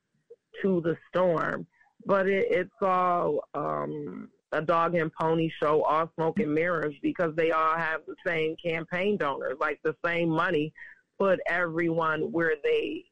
to 0.61 0.81
the 0.81 0.97
storm. 1.09 1.65
But 2.05 2.27
it, 2.27 2.47
it's 2.51 2.81
all 2.81 3.39
um, 3.53 4.29
a 4.55 4.61
dog 4.61 4.95
and 4.95 5.11
pony 5.13 5.49
show, 5.61 5.83
all 5.83 6.09
smoke 6.15 6.39
and 6.39 6.53
mirrors, 6.53 6.95
because 7.01 7.35
they 7.35 7.51
all 7.51 7.75
have 7.75 8.01
the 8.07 8.15
same 8.25 8.55
campaign 8.63 9.17
donors, 9.17 9.57
like 9.59 9.79
the 9.83 9.95
same 10.03 10.29
money, 10.29 10.73
put 11.19 11.39
everyone 11.47 12.31
where 12.31 12.55
they 12.63 13.05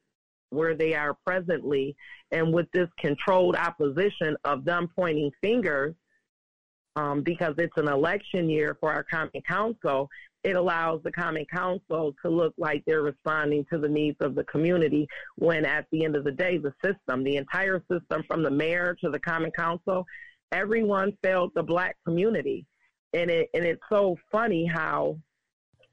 where 0.50 0.74
they 0.74 0.94
are 0.94 1.14
presently. 1.26 1.96
And 2.30 2.52
with 2.52 2.70
this 2.72 2.88
controlled 2.98 3.56
opposition 3.56 4.36
of 4.44 4.64
them 4.64 4.88
pointing 4.94 5.30
fingers, 5.40 5.94
um, 6.96 7.22
because 7.22 7.54
it's 7.58 7.76
an 7.76 7.88
election 7.88 8.48
year 8.48 8.76
for 8.80 8.92
our 8.92 9.04
common 9.04 9.42
council, 9.46 10.08
it 10.44 10.56
allows 10.56 11.02
the 11.02 11.10
common 11.10 11.44
council 11.46 12.14
to 12.22 12.28
look 12.30 12.54
like 12.56 12.84
they're 12.86 13.02
responding 13.02 13.64
to 13.72 13.78
the 13.78 13.88
needs 13.88 14.16
of 14.20 14.34
the 14.34 14.44
community 14.44 15.08
when 15.36 15.64
at 15.64 15.86
the 15.90 16.04
end 16.04 16.14
of 16.14 16.24
the 16.24 16.32
day, 16.32 16.58
the 16.58 16.74
system, 16.84 17.24
the 17.24 17.36
entire 17.36 17.82
system 17.90 18.22
from 18.28 18.42
the 18.42 18.50
mayor 18.50 18.96
to 19.02 19.10
the 19.10 19.18
common 19.18 19.50
council, 19.50 20.06
everyone 20.52 21.16
failed 21.22 21.52
the 21.54 21.62
black 21.62 21.96
community. 22.04 22.66
And 23.12 23.30
it 23.30 23.48
and 23.54 23.64
it's 23.64 23.82
so 23.88 24.16
funny 24.32 24.66
how 24.66 25.18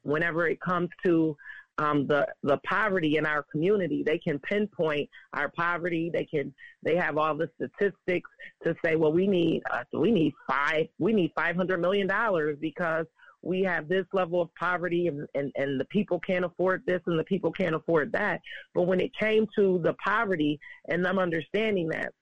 whenever 0.03 0.47
it 0.47 0.59
comes 0.59 0.89
to 1.05 1.35
um, 1.77 2.05
the 2.07 2.27
the 2.43 2.57
poverty 2.65 3.17
in 3.17 3.25
our 3.25 3.43
community. 3.51 4.03
They 4.05 4.17
can 4.17 4.39
pinpoint 4.39 5.09
our 5.33 5.49
poverty. 5.49 6.11
They 6.13 6.25
can 6.25 6.53
they 6.83 6.95
have 6.95 7.17
all 7.17 7.35
the 7.35 7.49
statistics 7.55 8.29
to 8.63 8.75
say, 8.83 8.95
well, 8.95 9.11
we 9.11 9.27
need 9.27 9.63
uh, 9.71 9.83
we 9.93 10.11
need 10.11 10.33
five 10.47 10.87
we 10.99 11.13
need 11.13 11.31
five 11.35 11.55
hundred 11.55 11.81
million 11.81 12.07
dollars 12.07 12.57
because 12.59 13.05
we 13.43 13.63
have 13.63 13.87
this 13.87 14.05
level 14.13 14.39
of 14.39 14.53
poverty 14.53 15.07
and, 15.07 15.27
and, 15.33 15.51
and 15.55 15.79
the 15.79 15.85
people 15.85 16.19
can't 16.19 16.45
afford 16.45 16.83
this 16.85 17.01
and 17.07 17.17
the 17.17 17.23
people 17.23 17.51
can't 17.51 17.73
afford 17.73 18.11
that. 18.11 18.39
But 18.75 18.83
when 18.83 18.99
it 18.99 19.11
came 19.19 19.47
to 19.55 19.79
the 19.83 19.95
poverty 20.03 20.59
and 20.89 21.03
them 21.03 21.17
understanding 21.17 21.87
that 21.89 22.13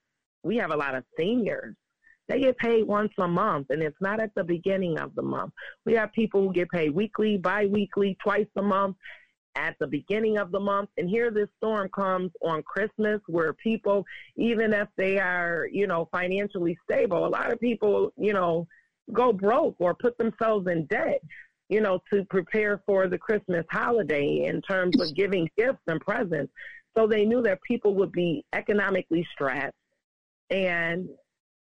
we 0.44 0.56
have 0.56 0.72
a 0.72 0.78
lot 0.78 0.96
of 0.96 1.04
seniors 1.18 1.76
they 2.30 2.40
get 2.40 2.58
paid 2.60 2.84
once 2.84 3.12
a 3.18 3.28
month, 3.28 3.72
and 3.72 3.82
it's 3.82 4.00
not 4.00 4.22
at 4.22 4.34
the 4.36 4.44
beginning 4.44 5.00
of 5.00 5.14
the 5.16 5.22
month. 5.22 5.52
We 5.86 5.94
have 5.94 6.14
people 6.14 6.42
who 6.48 6.54
get 6.54 6.70
paid 6.70 6.92
weekly, 6.92 7.38
biweekly, 7.38 8.18
twice 8.24 8.48
a 8.56 8.62
month, 8.62 8.96
at 9.56 9.76
the 9.80 9.88
beginning 9.88 10.38
of 10.38 10.52
the 10.52 10.60
month. 10.60 10.90
And 10.98 11.10
here 11.10 11.32
this 11.32 11.50
storm 11.58 11.90
comes 11.90 12.32
on 12.42 12.62
Christmas 12.62 13.20
where 13.28 13.54
people, 13.54 14.06
even 14.36 14.74
if 14.74 14.88
they 14.96 15.18
are, 15.20 15.68
you 15.72 15.88
know, 15.88 16.08
financially 16.12 16.78
stable, 16.84 17.26
a 17.26 17.28
lot 17.28 17.52
of 17.52 17.60
people, 17.60 18.14
you 18.16 18.32
know, 18.32 18.68
go 19.12 19.34
broke 19.34 19.76
or 19.80 19.96
put 19.96 20.16
themselves 20.20 20.68
in 20.68 20.86
debt, 20.86 21.22
you 21.68 21.82
know, 21.82 22.00
to 22.14 22.24
prepare 22.26 22.82
for 22.86 23.08
the 23.08 23.18
Christmas 23.18 23.66
holiday 23.72 24.46
in 24.46 24.62
terms 24.62 25.02
of 25.02 25.16
giving 25.16 25.50
gifts 25.58 25.82
and 25.88 26.00
presents. 26.00 26.54
So 26.96 27.08
they 27.08 27.26
knew 27.26 27.42
that 27.42 27.62
people 27.64 27.96
would 27.96 28.12
be 28.12 28.46
economically 28.54 29.28
stressed 29.34 29.74
and 30.52 31.10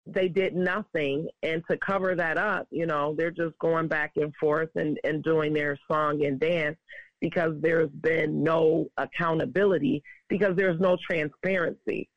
they 0.06 0.28
did 0.28 0.54
nothing 0.56 1.28
and 1.43 1.64
to 1.70 1.78
cover 1.78 2.14
that 2.14 2.38
up 2.38 2.68
you 2.72 2.86
know 2.86 3.16
they're 3.18 3.32
just 3.32 3.58
going 3.60 3.88
back 3.88 4.12
and 4.18 4.36
forth 4.36 4.70
and, 4.76 4.99
and 5.06 5.24
doing 5.24 5.54
their 5.54 5.78
song 5.89 6.26
and 6.26 6.39
dance 6.39 6.78
because 7.24 7.54
there's 7.62 7.89
been 8.01 8.43
no 8.43 8.86
accountability 8.97 10.04
because 10.28 10.58
there's 10.58 10.80
no 10.82 10.97
transparency. 11.10 12.10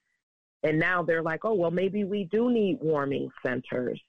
And 0.65 0.81
now 0.81 1.05
they're 1.05 1.23
like, 1.23 1.45
oh, 1.45 1.55
well, 1.55 1.71
maybe 1.71 2.03
we 2.03 2.25
do 2.25 2.51
need 2.51 2.79
warming 2.83 3.31
centers. 3.41 4.03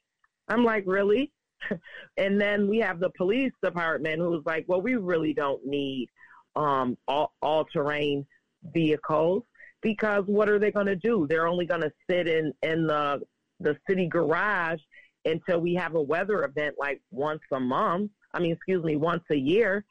I'm 0.47 0.63
like, 0.63 0.85
really? 0.87 1.31
and 2.17 2.41
then 2.41 2.67
we 2.67 2.79
have 2.79 2.99
the 2.99 3.11
police 3.11 3.51
department 3.61 4.17
who's 4.17 4.41
like, 4.47 4.65
well, 4.67 4.81
we 4.81 4.95
really 4.95 5.35
don't 5.35 5.63
need 5.67 6.09
um, 6.55 6.97
all, 7.07 7.31
all 7.43 7.63
terrain 7.65 8.25
vehicles 8.73 9.43
because 9.83 10.23
what 10.25 10.49
are 10.49 10.57
they 10.57 10.71
going 10.71 10.87
to 10.87 10.95
do? 10.95 11.27
They're 11.29 11.47
only 11.47 11.67
going 11.67 11.81
to 11.81 11.91
sit 12.09 12.27
in, 12.27 12.51
in 12.63 12.87
the, 12.87 13.21
the 13.59 13.77
city 13.87 14.07
garage 14.07 14.79
until 15.25 15.59
we 15.59 15.73
have 15.75 15.95
a 15.95 16.01
weather 16.01 16.43
event 16.43 16.75
like 16.77 17.01
once 17.11 17.41
a 17.51 17.59
month. 17.59 18.11
I 18.33 18.39
mean, 18.39 18.51
excuse 18.51 18.83
me, 18.83 18.95
once 18.95 19.23
a 19.31 19.35
year. 19.35 19.85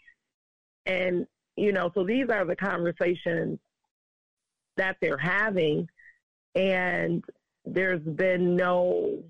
And, 0.87 1.27
you 1.57 1.73
know, 1.73 1.91
so 1.95 2.05
these 2.05 2.29
are 2.31 2.45
the 2.45 2.57
conversations 2.57 3.59
that 4.77 4.97
they're 5.01 5.19
having. 5.19 5.89
And 6.55 7.25
there's 7.64 8.03
been 8.03 8.57
no 8.57 9.23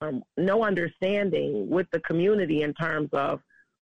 um, 0.00 0.22
no 0.36 0.64
understanding 0.64 1.70
with 1.70 1.86
the 1.92 2.00
community 2.00 2.62
in 2.62 2.74
terms 2.74 3.08
of 3.12 3.40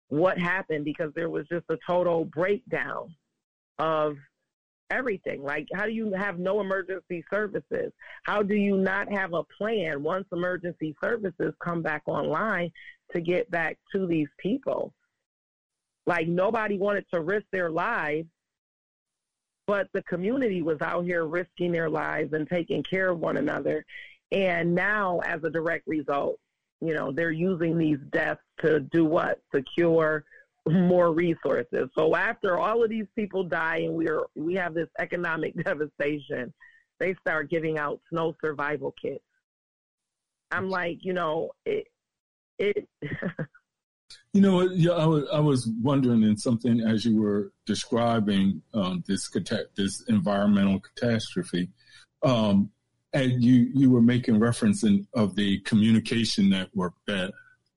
what 0.09 0.37
happened 0.37 0.85
because 0.85 1.11
there 1.15 1.29
was 1.29 1.47
just 1.47 1.65
a 1.69 1.77
total 1.87 2.25
breakdown 2.25 3.15
of 3.79 4.15
everything. 4.93 5.43
Like, 5.43 5.67
how 5.73 5.85
do 5.85 5.91
you 5.91 6.13
have 6.13 6.39
no 6.39 6.61
emergency 6.61 7.23
services? 7.29 7.91
How 8.23 8.43
do 8.43 8.55
you 8.55 8.77
not 8.77 9.11
have 9.11 9.33
a 9.33 9.43
plan 9.43 10.03
once 10.03 10.25
emergency 10.31 10.95
services 11.03 11.53
come 11.63 11.81
back 11.81 12.03
online 12.05 12.71
to 13.11 13.21
get 13.21 13.49
back 13.49 13.77
to 13.93 14.05
these 14.07 14.29
people? 14.37 14.93
Like, 16.05 16.27
nobody 16.27 16.77
wanted 16.77 17.05
to 17.13 17.21
risk 17.21 17.45
their 17.51 17.69
lives, 17.69 18.27
but 19.65 19.87
the 19.93 20.03
community 20.03 20.61
was 20.61 20.81
out 20.81 21.05
here 21.05 21.25
risking 21.25 21.71
their 21.71 21.89
lives 21.89 22.33
and 22.33 22.47
taking 22.47 22.83
care 22.83 23.09
of 23.09 23.19
one 23.19 23.37
another. 23.37 23.85
And 24.31 24.75
now, 24.75 25.19
as 25.25 25.43
a 25.43 25.49
direct 25.49 25.87
result, 25.87 26.37
you 26.81 26.93
know, 26.93 27.11
they're 27.11 27.31
using 27.31 27.77
these 27.77 27.99
deaths 28.11 28.41
to 28.59 28.81
do 28.81 29.05
what? 29.05 29.39
Secure 29.55 30.25
more 30.69 31.13
resources. 31.13 31.89
So 31.97 32.15
after 32.15 32.57
all 32.57 32.83
of 32.83 32.89
these 32.89 33.07
people 33.15 33.43
die 33.43 33.77
and 33.77 33.95
we're 33.95 34.23
we 34.35 34.55
have 34.55 34.73
this 34.73 34.89
economic 34.99 35.55
devastation, 35.63 36.53
they 36.99 37.15
start 37.15 37.49
giving 37.49 37.77
out 37.77 37.99
snow 38.09 38.35
survival 38.41 38.93
kits. 39.01 39.23
I'm 40.51 40.69
like, 40.69 40.99
you 41.01 41.13
know, 41.13 41.51
it 41.65 41.87
it 42.59 42.87
You 44.33 44.41
know, 44.41 44.61
I 44.61 45.05
was, 45.05 45.27
I 45.31 45.39
was 45.39 45.69
wondering 45.81 46.23
in 46.23 46.37
something 46.37 46.81
as 46.81 47.05
you 47.05 47.21
were 47.21 47.51
describing 47.65 48.61
um, 48.73 49.03
this 49.07 49.29
this 49.75 50.03
environmental 50.07 50.79
catastrophe, 50.79 51.69
um, 52.23 52.71
and 53.13 53.43
you 53.43 53.71
you 53.73 53.91
were 53.91 54.01
making 54.01 54.39
reference 54.39 54.83
in, 54.83 55.07
of 55.13 55.35
the 55.35 55.59
communication 55.61 56.49
network 56.49 56.93
that 57.05 57.31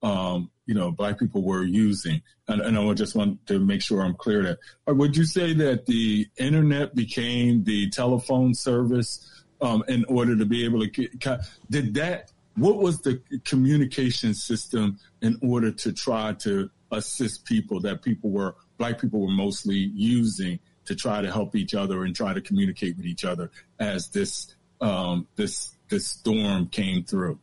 um, 0.07 0.51
you 0.67 0.75
know, 0.75 0.93
black 0.93 1.19
people 1.19 1.43
were 1.43 1.65
using. 1.65 2.23
And, 2.47 2.61
and 2.61 2.79
I 2.79 2.95
just 2.95 3.17
want 3.17 3.45
to 3.49 3.59
make 3.59 3.83
sure 3.83 4.03
I'm 4.03 4.15
clear 4.15 4.43
that. 4.45 4.59
Would 4.95 5.17
you 5.17 5.25
say 5.25 5.53
that 5.55 5.87
the 5.87 6.29
internet 6.37 6.95
became 6.95 7.65
the 7.65 7.91
telephone 7.91 8.55
service 8.55 9.43
um, 9.61 9.83
in 9.89 10.05
order 10.05 10.37
to 10.37 10.45
be 10.45 10.65
able 10.65 10.87
to 10.87 10.87
get, 10.87 11.41
did 11.71 11.95
that, 11.95 12.31
what 12.55 12.77
was 12.77 13.01
the 13.01 13.21
communication 13.45 14.33
system 14.33 14.99
in 15.23 15.39
order 15.43 15.73
to 15.73 15.93
try 15.93 16.35
to 16.35 16.71
assist 16.93 17.45
people 17.45 17.81
that 17.81 18.03
people 18.03 18.31
were, 18.31 18.55
black 18.79 19.01
people 19.01 19.21
were 19.21 19.33
mostly 19.33 19.91
using 19.93 20.61
to 20.85 20.95
try 20.95 21.21
to 21.21 21.33
help 21.33 21.57
each 21.57 21.75
other 21.75 22.05
and 22.05 22.15
try 22.15 22.33
to 22.33 22.41
communicate 22.41 22.97
with 22.97 23.07
each 23.07 23.25
other 23.25 23.51
as 23.81 24.09
this, 24.11 24.55
um, 24.81 25.27
this, 25.35 25.75
this 25.89 26.07
storm 26.07 26.69
came 26.69 27.03
through? 27.03 27.41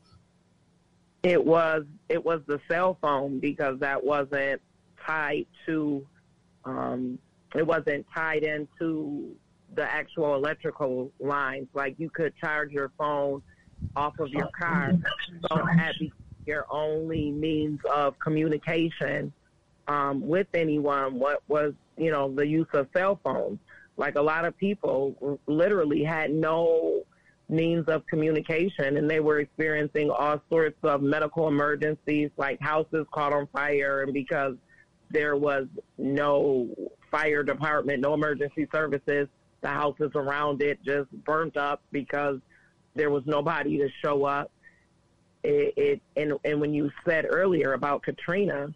it 1.24 1.45
was 1.45 1.86
it 2.14 2.24
was 2.24 2.41
the 2.45 2.61
cell 2.70 2.95
phone 3.01 3.39
because 3.39 3.80
that 3.80 4.03
wasn't 4.03 4.61
tied 5.03 5.47
to 5.66 6.05
um, 6.64 7.18
it 7.55 7.66
wasn't 7.66 8.05
tied 8.14 8.43
into 8.43 9.36
the 9.76 9.84
actual 9.84 10.36
electrical 10.36 11.11
lines. 11.20 11.68
Like 11.74 11.95
you 11.97 12.11
could 12.11 12.34
charge 12.38 12.72
your 12.72 12.91
phone 12.99 13.41
off 13.95 14.20
of 14.20 14.30
your 14.30 14.49
car, 14.57 14.93
so 15.49 15.55
that 15.76 15.95
your 16.45 16.68
only 16.70 17.32
means 17.32 17.80
of 17.91 18.18
communication 18.20 19.34
um, 19.88 20.26
with 20.26 20.47
anyone. 20.53 21.18
What 21.18 21.41
was 21.47 21.74
you 21.97 22.11
know 22.11 22.32
the 22.32 22.45
use 22.45 22.68
of 22.74 22.88
cell 22.95 23.20
phones? 23.24 23.57
Like 23.97 24.16
a 24.16 24.22
lot 24.22 24.45
of 24.45 24.55
people 24.55 25.39
literally 25.47 26.03
had 26.03 26.32
no 26.32 27.05
means 27.50 27.88
of 27.88 28.06
communication 28.08 28.98
and 28.98 29.10
they 29.10 29.20
were 29.20 29.39
experiencing 29.39 30.10
all 30.10 30.41
sorts 30.50 30.78
of 30.84 31.02
medical 31.02 31.48
emergencies 31.48 32.30
like 32.38 32.60
houses 32.62 33.06
caught 33.14 33.34
on 33.34 33.48
fire 33.48 34.02
and 34.04 34.14
because 34.14 34.56
there 35.12 35.36
was 35.36 35.68
no 35.98 36.68
fire 37.12 37.44
department 37.44 38.00
no 38.02 38.14
emergency 38.14 38.68
services 38.74 39.28
the 39.64 39.70
houses 39.70 40.12
around 40.16 40.62
it 40.62 40.78
just 40.84 41.10
burnt 41.26 41.58
up 41.58 41.82
because 41.91 42.39
there 42.96 43.10
was 43.10 43.24
nobody 43.26 43.78
to 43.78 43.89
show 44.04 44.26
up. 44.26 44.52
It, 45.44 45.74
it 45.76 46.02
and 46.16 46.34
and 46.46 46.62
when 46.62 46.74
you 46.74 46.89
said 47.06 47.26
earlier 47.28 47.74
about 47.74 48.04
Katrina 48.04 48.74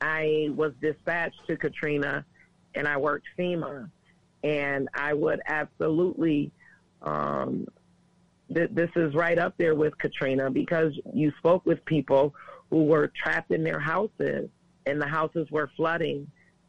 I 0.00 0.50
was 0.54 0.72
dispatched 0.80 1.40
to 1.48 1.56
Katrina 1.56 2.24
and 2.74 2.86
I 2.86 2.96
worked 2.96 3.26
FEMA 3.36 3.90
and 4.44 4.88
I 4.94 5.14
would 5.14 5.40
absolutely 5.46 6.52
um, 7.04 7.66
th- 8.52 8.70
this 8.72 8.90
is 8.96 9.14
right 9.14 9.38
up 9.38 9.54
there 9.56 9.74
with 9.74 9.96
Katrina 9.98 10.50
because 10.50 10.92
you 11.12 11.32
spoke 11.38 11.64
with 11.64 11.84
people 11.84 12.34
who 12.70 12.84
were 12.84 13.12
trapped 13.22 13.50
in 13.52 13.62
their 13.62 13.78
houses 13.78 14.48
and 14.86 15.00
the 15.00 15.06
houses 15.06 15.50
were 15.50 15.70
flooding. 15.76 16.26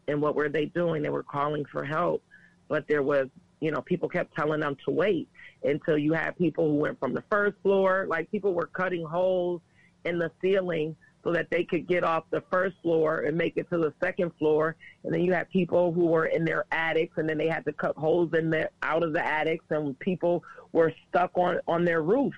And 0.07 0.21
what 0.21 0.36
were 0.36 0.49
they 0.49 0.65
doing? 0.65 1.01
They 1.01 1.09
were 1.09 1.23
calling 1.23 1.65
for 1.65 1.83
help. 1.83 2.23
But 2.67 2.88
there 2.88 3.01
was, 3.01 3.27
you 3.59 3.71
know, 3.71 3.81
people 3.81 4.07
kept 4.07 4.36
telling 4.36 4.59
them 4.59 4.77
to 4.86 4.91
wait 4.91 5.27
until 5.63 5.97
you 5.97 6.13
had 6.13 6.38
people 6.38 6.69
who 6.69 6.75
went 6.75 6.99
from 6.99 7.13
the 7.13 7.23
first 7.29 7.55
floor, 7.63 8.05
like 8.07 8.29
people 8.29 8.53
were 8.53 8.67
cutting 8.67 9.03
holes 9.03 9.61
in 10.03 10.19
the 10.19 10.31
ceiling 10.41 10.95
so 11.26 11.34
that 11.34 11.49
they 11.49 11.63
could 11.63 11.88
get 11.88 12.03
off 12.03 12.23
the 12.30 12.43
first 12.51 12.76
floor 12.84 13.21
and 13.21 13.36
make 13.36 13.57
it 13.57 13.67
to 13.71 13.80
the 13.80 13.91
second 13.99 14.32
floor. 14.38 14.76
And 15.03 15.11
then 15.11 15.21
you 15.21 15.34
had 15.34 15.49
people 15.49 15.91
who 15.91 16.05
were 16.05 16.28
in 16.28 16.45
their 16.45 16.65
attics 16.71 17.17
and 17.17 17.28
then 17.28 17.39
they 17.39 17.47
had 17.47 17.65
to 17.65 17.73
cut 17.73 17.97
holes 17.97 18.30
in 18.38 18.51
the 18.51 18.69
out 18.84 19.01
of 19.01 19.11
the 19.11 19.26
attics 19.26 19.65
and 19.71 19.97
people 19.97 20.43
were 20.71 20.93
stuck 21.09 21.32
on, 21.36 21.59
on 21.67 21.84
their 21.84 22.03
roofs 22.03 22.38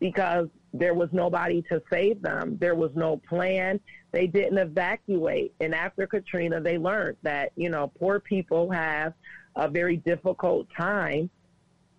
because 0.00 0.48
there 0.72 0.94
was 0.94 1.10
nobody 1.12 1.60
to 1.68 1.82
save 1.92 2.22
them. 2.22 2.56
There 2.58 2.74
was 2.74 2.90
no 2.94 3.18
plan. 3.18 3.78
They 4.12 4.26
didn't 4.26 4.56
evacuate. 4.56 5.54
And 5.60 5.74
after 5.74 6.06
Katrina, 6.06 6.58
they 6.58 6.78
learned 6.78 7.18
that, 7.22 7.52
you 7.54 7.68
know, 7.68 7.92
poor 7.98 8.18
people 8.18 8.70
have 8.70 9.12
a 9.56 9.68
very 9.68 9.98
difficult 9.98 10.68
time 10.74 11.28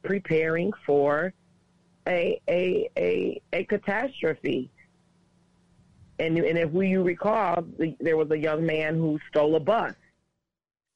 preparing 0.03 0.73
for 0.83 1.31
a, 2.07 2.41
a, 2.49 2.89
a, 2.97 3.39
a 3.53 3.63
catastrophe 3.65 4.71
and 6.19 6.37
and 6.37 6.57
if 6.57 6.71
we, 6.71 6.89
you 6.89 7.03
recall, 7.03 7.63
the, 7.79 7.95
there 7.99 8.17
was 8.17 8.29
a 8.31 8.37
young 8.37 8.65
man 8.65 8.95
who 8.95 9.19
stole 9.29 9.55
a 9.55 9.59
bus, 9.59 9.93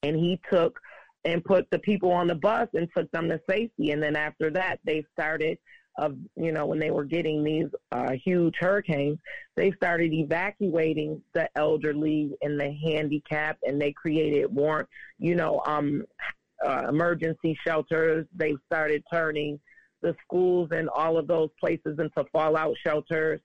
and 0.02 0.16
he 0.16 0.40
took 0.50 0.78
and 1.24 1.44
put 1.44 1.68
the 1.70 1.78
people 1.80 2.12
on 2.12 2.28
the 2.28 2.34
bus 2.34 2.68
and 2.74 2.88
took 2.96 3.10
them 3.10 3.28
to 3.28 3.40
safety. 3.48 3.90
And 3.90 4.02
then 4.02 4.16
after 4.16 4.50
that, 4.50 4.78
they 4.84 5.04
started 5.12 5.58
of 5.98 6.16
you 6.36 6.52
know 6.52 6.64
when 6.64 6.78
they 6.78 6.90
were 6.90 7.04
getting 7.04 7.42
these 7.42 7.66
uh, 7.92 8.12
huge 8.12 8.54
hurricanes, 8.58 9.18
they 9.56 9.72
started 9.72 10.12
evacuating 10.12 11.20
the 11.34 11.48
elderly 11.56 12.30
and 12.40 12.58
the 12.58 12.72
handicapped, 12.84 13.62
and 13.64 13.80
they 13.80 13.92
created 13.92 14.52
more 14.52 14.88
you 15.18 15.34
know 15.34 15.60
um, 15.66 16.04
uh, 16.64 16.86
emergency 16.88 17.58
shelters. 17.66 18.26
They 18.34 18.54
started 18.66 19.02
turning 19.12 19.58
the 20.00 20.14
schools 20.24 20.68
and 20.70 20.88
all 20.88 21.18
of 21.18 21.26
those 21.26 21.50
places 21.58 21.98
into 21.98 22.24
fallout 22.32 22.76
shelters 22.86 23.40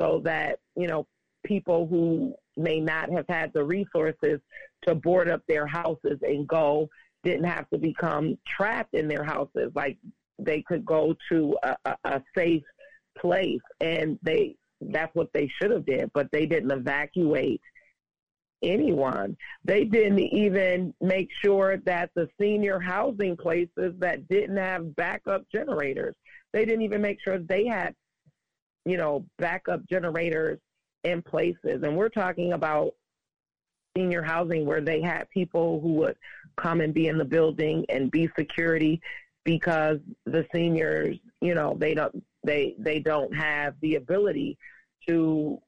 so 0.00 0.20
that 0.24 0.60
you 0.76 0.86
know 0.86 1.06
people 1.46 1.86
who 1.86 2.34
may 2.56 2.80
not 2.80 3.10
have 3.10 3.26
had 3.28 3.52
the 3.52 3.62
resources 3.62 4.40
to 4.82 4.94
board 4.94 5.28
up 5.28 5.42
their 5.46 5.66
houses 5.66 6.18
and 6.22 6.46
go 6.48 6.88
didn't 7.22 7.44
have 7.44 7.68
to 7.70 7.78
become 7.78 8.36
trapped 8.46 8.94
in 8.94 9.08
their 9.08 9.24
houses. 9.24 9.70
Like 9.74 9.98
they 10.38 10.62
could 10.62 10.84
go 10.84 11.14
to 11.30 11.56
a, 11.62 11.76
a, 11.84 11.96
a 12.04 12.22
safe 12.36 12.62
place, 13.18 13.60
and 13.80 14.18
they 14.22 14.56
that's 14.80 15.14
what 15.14 15.32
they 15.32 15.48
should 15.48 15.70
have 15.70 15.86
did. 15.86 16.10
But 16.14 16.30
they 16.32 16.46
didn't 16.46 16.70
evacuate 16.70 17.60
anyone. 18.62 19.36
They 19.64 19.84
didn't 19.84 20.18
even 20.18 20.94
make 21.00 21.30
sure 21.42 21.78
that 21.78 22.10
the 22.14 22.28
senior 22.40 22.78
housing 22.78 23.36
places 23.36 23.94
that 23.98 24.28
didn't 24.28 24.56
have 24.56 24.96
backup 24.96 25.44
generators, 25.50 26.14
they 26.52 26.64
didn't 26.64 26.82
even 26.82 27.02
make 27.02 27.20
sure 27.22 27.38
they 27.38 27.66
had, 27.66 27.94
you 28.84 28.96
know, 28.96 29.26
backup 29.38 29.86
generators 29.88 30.58
in 31.04 31.22
places. 31.22 31.82
And 31.82 31.96
we're 31.96 32.08
talking 32.08 32.52
about 32.52 32.94
senior 33.96 34.22
housing 34.22 34.66
where 34.66 34.80
they 34.80 35.00
had 35.00 35.28
people 35.30 35.80
who 35.80 35.94
would 35.94 36.16
come 36.56 36.80
and 36.80 36.92
be 36.92 37.08
in 37.08 37.18
the 37.18 37.24
building 37.24 37.84
and 37.88 38.10
be 38.10 38.28
security 38.38 39.00
because 39.44 39.98
the 40.26 40.46
seniors, 40.52 41.16
you 41.40 41.54
know, 41.54 41.76
they 41.78 41.94
don't 41.94 42.22
they 42.44 42.74
they 42.78 42.98
don't 42.98 43.34
have 43.34 43.74
the 43.80 43.94
ability 43.94 44.58
to, 45.08 45.58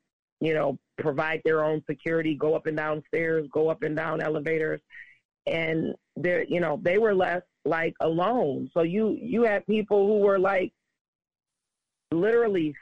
you 0.40 0.54
know, 0.54 0.78
provide 0.98 1.40
their 1.44 1.64
own 1.64 1.82
security, 1.88 2.34
go 2.34 2.54
up 2.54 2.66
and 2.66 2.76
down 2.76 3.02
stairs, 3.08 3.46
go 3.52 3.68
up 3.68 3.82
and 3.82 3.96
down 3.96 4.20
elevators. 4.20 4.80
And 5.46 5.94
they're 6.16 6.44
you 6.44 6.60
know, 6.60 6.78
they 6.82 6.98
were 6.98 7.14
left 7.14 7.46
like 7.64 7.94
alone. 8.00 8.70
So 8.74 8.82
you 8.82 9.16
you 9.20 9.42
had 9.42 9.66
people 9.66 10.06
who 10.06 10.18
were 10.18 10.38
like 10.38 10.72
literally 12.10 12.74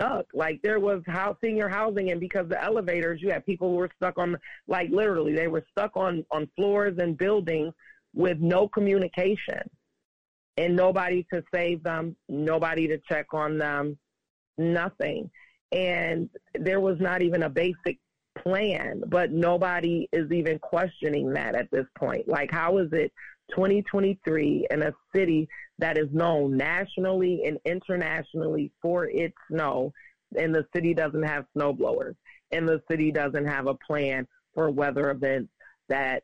stuck. 0.00 0.26
Like 0.34 0.60
there 0.62 0.80
was 0.80 1.02
senior 1.42 1.68
housing, 1.68 2.10
and 2.10 2.20
because 2.20 2.48
the 2.48 2.62
elevators, 2.62 3.20
you 3.22 3.30
had 3.30 3.44
people 3.46 3.70
who 3.70 3.76
were 3.76 3.90
stuck 3.96 4.18
on, 4.18 4.36
like 4.66 4.90
literally, 4.90 5.34
they 5.34 5.48
were 5.48 5.64
stuck 5.70 5.96
on 5.96 6.24
on 6.30 6.48
floors 6.56 6.96
and 6.98 7.16
buildings 7.16 7.72
with 8.14 8.38
no 8.40 8.68
communication, 8.68 9.62
and 10.56 10.74
nobody 10.74 11.26
to 11.32 11.42
save 11.52 11.82
them, 11.82 12.16
nobody 12.28 12.88
to 12.88 12.98
check 13.08 13.26
on 13.32 13.58
them, 13.58 13.98
nothing, 14.58 15.30
and 15.72 16.28
there 16.54 16.80
was 16.80 16.98
not 17.00 17.22
even 17.22 17.44
a 17.44 17.50
basic 17.50 17.98
plan. 18.38 19.02
But 19.06 19.32
nobody 19.32 20.08
is 20.12 20.30
even 20.32 20.58
questioning 20.58 21.32
that 21.34 21.54
at 21.54 21.70
this 21.70 21.86
point. 21.98 22.28
Like, 22.28 22.50
how 22.50 22.78
is 22.78 22.88
it 22.92 23.12
2023 23.50 24.66
in 24.70 24.82
a 24.82 24.92
city 25.14 25.48
that 25.78 25.96
is 25.96 26.08
known 26.12 26.56
nationally 26.56 27.42
and 27.44 27.58
internationally 27.64 28.70
for 28.80 29.06
its 29.06 29.34
snow, 29.50 29.92
and 30.36 30.54
the 30.54 30.66
city 30.74 30.94
doesn't 30.94 31.22
have 31.22 31.44
snow 31.54 31.72
blowers, 31.72 32.16
and 32.52 32.68
the 32.68 32.82
city 32.90 33.10
doesn't 33.10 33.46
have 33.46 33.66
a 33.66 33.74
plan 33.74 34.26
for 34.54 34.70
weather 34.70 35.10
events 35.10 35.50
that 35.88 36.22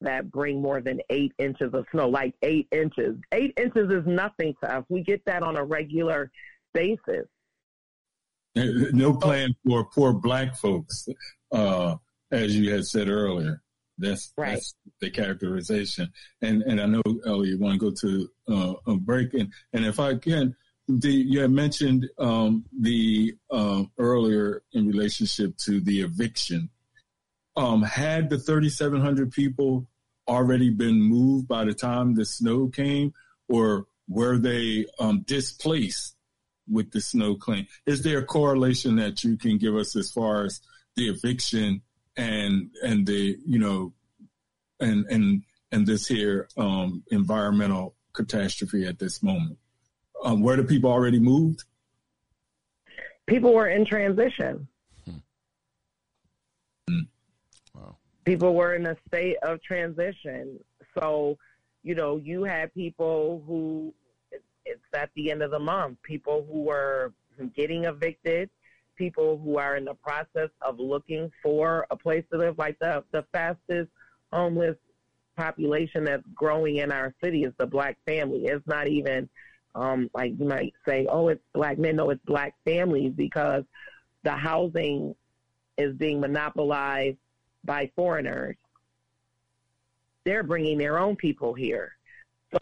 that 0.00 0.30
bring 0.30 0.60
more 0.60 0.80
than 0.80 1.00
eight 1.10 1.32
inches 1.38 1.72
of 1.72 1.86
snow, 1.90 2.08
like 2.08 2.34
eight 2.42 2.68
inches. 2.70 3.16
Eight 3.32 3.54
inches 3.56 3.90
is 3.90 4.06
nothing 4.06 4.54
to 4.62 4.76
us. 4.76 4.84
We 4.88 5.02
get 5.02 5.24
that 5.24 5.42
on 5.42 5.56
a 5.56 5.64
regular 5.64 6.30
basis. 6.74 7.26
No 8.54 9.14
plan 9.14 9.54
for 9.66 9.84
poor 9.86 10.12
black 10.12 10.56
folks, 10.56 11.08
uh, 11.50 11.96
as 12.30 12.56
you 12.56 12.72
had 12.72 12.84
said 12.84 13.08
earlier. 13.08 13.63
That's 13.98 14.32
right. 14.36 14.54
that's 14.54 14.74
the 15.00 15.10
characterization. 15.10 16.12
And 16.42 16.62
and 16.62 16.80
I 16.80 16.86
know 16.86 17.02
Ellie, 17.26 17.50
you 17.50 17.58
want 17.58 17.80
to 17.80 17.90
go 17.90 17.96
to 18.00 18.28
uh, 18.48 18.92
a 18.92 18.96
break, 18.96 19.34
and 19.34 19.52
and 19.72 19.84
if 19.84 20.00
I 20.00 20.16
can, 20.16 20.56
the, 20.88 21.12
you 21.12 21.40
had 21.40 21.50
mentioned 21.50 22.08
um, 22.18 22.64
the 22.78 23.34
uh, 23.50 23.84
earlier 23.98 24.62
in 24.72 24.86
relationship 24.88 25.56
to 25.64 25.80
the 25.80 26.02
eviction. 26.02 26.70
Um, 27.56 27.82
had 27.82 28.30
the 28.30 28.38
3,700 28.38 29.30
people 29.30 29.86
already 30.26 30.70
been 30.70 31.00
moved 31.00 31.46
by 31.46 31.64
the 31.64 31.72
time 31.72 32.14
the 32.14 32.24
snow 32.24 32.66
came, 32.66 33.14
or 33.48 33.86
were 34.08 34.38
they 34.38 34.86
um, 34.98 35.22
displaced 35.22 36.16
with 36.68 36.90
the 36.90 37.00
snow 37.00 37.36
claim? 37.36 37.66
Is 37.86 38.02
there 38.02 38.18
a 38.18 38.24
correlation 38.24 38.96
that 38.96 39.22
you 39.22 39.36
can 39.36 39.58
give 39.58 39.76
us 39.76 39.94
as 39.96 40.10
far 40.10 40.44
as 40.44 40.60
the 40.96 41.08
eviction 41.08 41.82
and 42.16 42.70
and 42.82 43.06
the 43.06 43.38
you 43.46 43.58
know 43.58 43.92
and 44.80 45.06
and 45.06 45.42
and 45.72 45.86
this 45.86 46.06
here 46.06 46.48
um, 46.56 47.02
environmental 47.10 47.94
catastrophe 48.12 48.86
at 48.86 48.98
this 48.98 49.22
moment. 49.22 49.58
Um, 50.22 50.40
where 50.40 50.56
do 50.56 50.64
people 50.64 50.90
already 50.90 51.18
moved? 51.18 51.64
People 53.26 53.52
were 53.52 53.68
in 53.68 53.84
transition. 53.84 54.68
Hmm. 56.88 57.00
Wow. 57.74 57.96
People 58.24 58.54
were 58.54 58.74
in 58.74 58.86
a 58.86 58.96
state 59.08 59.36
of 59.42 59.62
transition. 59.62 60.58
So, 60.98 61.36
you 61.82 61.94
know, 61.94 62.16
you 62.16 62.44
had 62.44 62.72
people 62.72 63.42
who 63.46 63.92
it's 64.64 64.80
at 64.94 65.10
the 65.14 65.30
end 65.30 65.42
of 65.42 65.50
the 65.50 65.58
month, 65.58 65.98
people 66.02 66.46
who 66.50 66.62
were 66.62 67.12
getting 67.54 67.84
evicted, 67.84 68.48
people 68.96 69.40
who 69.42 69.58
are 69.58 69.76
in 69.76 69.84
the 69.84 69.94
process 69.94 70.50
of 70.60 70.78
looking 70.78 71.30
for 71.42 71.86
a 71.90 71.96
place 71.96 72.24
to 72.32 72.38
live. 72.38 72.58
Like 72.58 72.78
the 72.78 73.04
the 73.12 73.24
fastest 73.32 73.90
homeless 74.32 74.76
population 75.36 76.04
that's 76.04 76.22
growing 76.34 76.76
in 76.76 76.92
our 76.92 77.14
city 77.22 77.44
is 77.44 77.52
the 77.58 77.66
black 77.66 77.96
family. 78.06 78.46
It's 78.46 78.66
not 78.66 78.88
even 78.88 79.28
um, 79.74 80.08
like 80.14 80.34
you 80.38 80.46
might 80.46 80.72
say, 80.86 81.06
oh, 81.10 81.28
it's 81.28 81.42
black 81.52 81.78
men. 81.78 81.96
No, 81.96 82.10
it's 82.10 82.24
black 82.24 82.54
families 82.64 83.12
because 83.16 83.64
the 84.22 84.30
housing 84.30 85.14
is 85.76 85.94
being 85.96 86.20
monopolized 86.20 87.18
by 87.64 87.90
foreigners. 87.96 88.56
They're 90.24 90.42
bringing 90.44 90.78
their 90.78 90.98
own 90.98 91.16
people 91.16 91.54
here. 91.54 91.96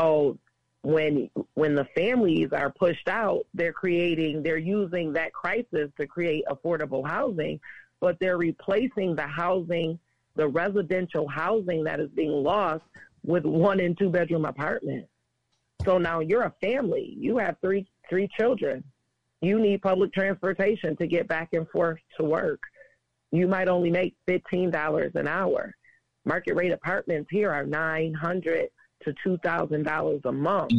So 0.01 0.39
when 0.83 1.31
when 1.55 1.75
the 1.75 1.87
families 1.97 2.53
are 2.53 2.71
pushed 2.71 3.09
out, 3.09 3.47
they're 3.55 3.73
creating 3.73 4.43
they're 4.43 4.59
using 4.59 5.13
that 5.13 5.33
crisis 5.33 5.91
to 5.97 6.07
create 6.07 6.45
affordable 6.51 7.07
housing, 7.07 7.61
but 8.01 8.19
they're 8.21 8.39
replacing 8.39 9.15
the 9.15 9.27
housing, 9.27 9.99
the 10.35 10.47
residential 10.47 11.29
housing 11.29 11.85
that 11.85 12.01
is 12.01 12.11
being 12.11 12.31
lost 12.31 12.83
with 13.25 13.45
one 13.45 13.79
and 13.79 13.97
two 13.97 14.11
bedroom 14.11 14.45
apartments. 14.45 15.09
So 15.85 15.99
now 15.99 16.21
you're 16.21 16.43
a 16.43 16.55
family. 16.61 17.17
You 17.17 17.39
have 17.39 17.57
three 17.61 17.87
three 18.11 18.29
children. 18.37 18.83
You 19.41 19.61
need 19.61 19.83
public 19.83 20.13
transportation 20.13 20.97
to 20.97 21.07
get 21.07 21.29
back 21.29 21.51
and 21.53 21.69
forth 21.69 21.99
to 22.17 22.25
work. 22.25 22.61
You 23.31 23.47
might 23.47 23.69
only 23.69 23.91
make 23.91 24.17
fifteen 24.27 24.71
dollars 24.71 25.13
an 25.15 25.29
hour. 25.29 25.75
Market 26.25 26.55
rate 26.55 26.73
apartments 26.73 27.29
here 27.31 27.53
are 27.53 27.65
nine 27.65 28.15
hundred 28.15 28.69
to 29.05 29.15
$2,000 29.27 30.25
a 30.25 30.33
month, 30.33 30.73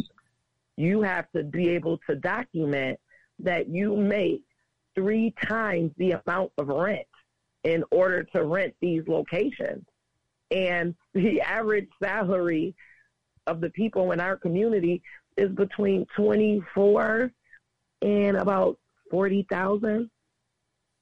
you 0.76 1.02
have 1.02 1.30
to 1.32 1.42
be 1.44 1.68
able 1.70 1.98
to 2.08 2.16
document 2.16 2.98
that 3.38 3.68
you 3.68 3.96
make 3.96 4.42
three 4.94 5.34
times 5.42 5.92
the 5.96 6.12
amount 6.12 6.52
of 6.58 6.68
rent 6.68 7.06
in 7.64 7.84
order 7.90 8.22
to 8.22 8.44
rent 8.44 8.74
these 8.80 9.02
locations. 9.06 9.84
And 10.50 10.94
the 11.14 11.40
average 11.40 11.88
salary 12.02 12.74
of 13.46 13.60
the 13.60 13.70
people 13.70 14.12
in 14.12 14.20
our 14.20 14.36
community 14.36 15.02
is 15.36 15.50
between 15.50 16.06
24 16.16 17.30
and 18.02 18.36
about 18.36 18.78
40,000. 19.10 20.10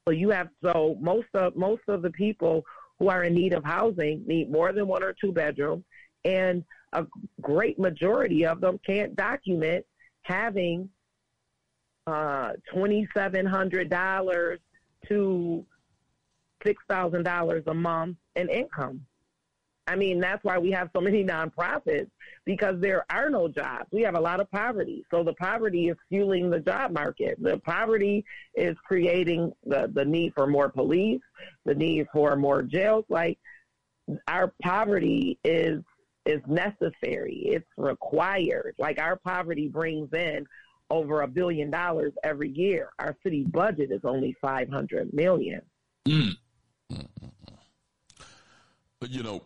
So 0.07 0.11
you 0.11 0.29
have 0.29 0.49
so 0.61 0.97
most 0.99 1.27
of 1.33 1.55
most 1.55 1.83
of 1.87 2.01
the 2.01 2.09
people 2.09 2.63
who 2.99 3.09
are 3.09 3.23
in 3.23 3.33
need 3.33 3.53
of 3.53 3.63
housing 3.63 4.23
need 4.27 4.51
more 4.51 4.73
than 4.73 4.87
one 4.87 5.03
or 5.03 5.13
two 5.13 5.31
bedrooms 5.31 5.83
and 6.25 6.63
a 6.93 7.05
great 7.41 7.77
majority 7.79 8.45
of 8.45 8.61
them 8.61 8.79
can't 8.85 9.15
document 9.15 9.85
having 10.23 10.89
uh, 12.07 12.51
$2,700 12.73 14.57
to 15.07 15.65
$6,000 16.65 17.67
a 17.67 17.73
month 17.73 18.17
in 18.35 18.49
income. 18.49 19.05
I 19.85 19.97
mean, 19.97 20.19
that's 20.21 20.43
why 20.45 20.57
we 20.57 20.71
have 20.71 20.89
so 20.95 21.01
many 21.01 21.25
nonprofits 21.25 22.09
because 22.45 22.79
there 22.79 23.05
are 23.09 23.29
no 23.29 23.49
jobs. 23.49 23.89
We 23.91 24.01
have 24.03 24.15
a 24.15 24.19
lot 24.19 24.39
of 24.39 24.49
poverty. 24.49 25.03
So 25.11 25.23
the 25.23 25.33
poverty 25.33 25.89
is 25.89 25.97
fueling 26.07 26.49
the 26.49 26.61
job 26.61 26.91
market. 26.91 27.37
The 27.41 27.57
poverty 27.65 28.23
is 28.55 28.77
creating 28.85 29.51
the, 29.65 29.91
the 29.93 30.05
need 30.05 30.33
for 30.35 30.47
more 30.47 30.69
police, 30.69 31.21
the 31.65 31.75
need 31.75 32.07
for 32.13 32.37
more 32.37 32.61
jails. 32.61 33.03
Like 33.09 33.37
our 34.27 34.53
poverty 34.61 35.37
is 35.43 35.81
is 36.25 36.41
necessary. 36.47 37.43
It's 37.45 37.67
required. 37.77 38.75
Like 38.77 38.99
our 38.99 39.15
poverty 39.17 39.67
brings 39.67 40.13
in 40.13 40.45
over 40.89 41.21
a 41.21 41.27
billion 41.27 41.69
dollars 41.71 42.13
every 42.23 42.49
year. 42.49 42.89
Our 42.99 43.15
city 43.23 43.43
budget 43.43 43.91
is 43.91 44.01
only 44.03 44.35
500 44.41 45.13
million. 45.13 45.61
Mm. 46.07 46.37
You 49.01 49.23
know, 49.23 49.43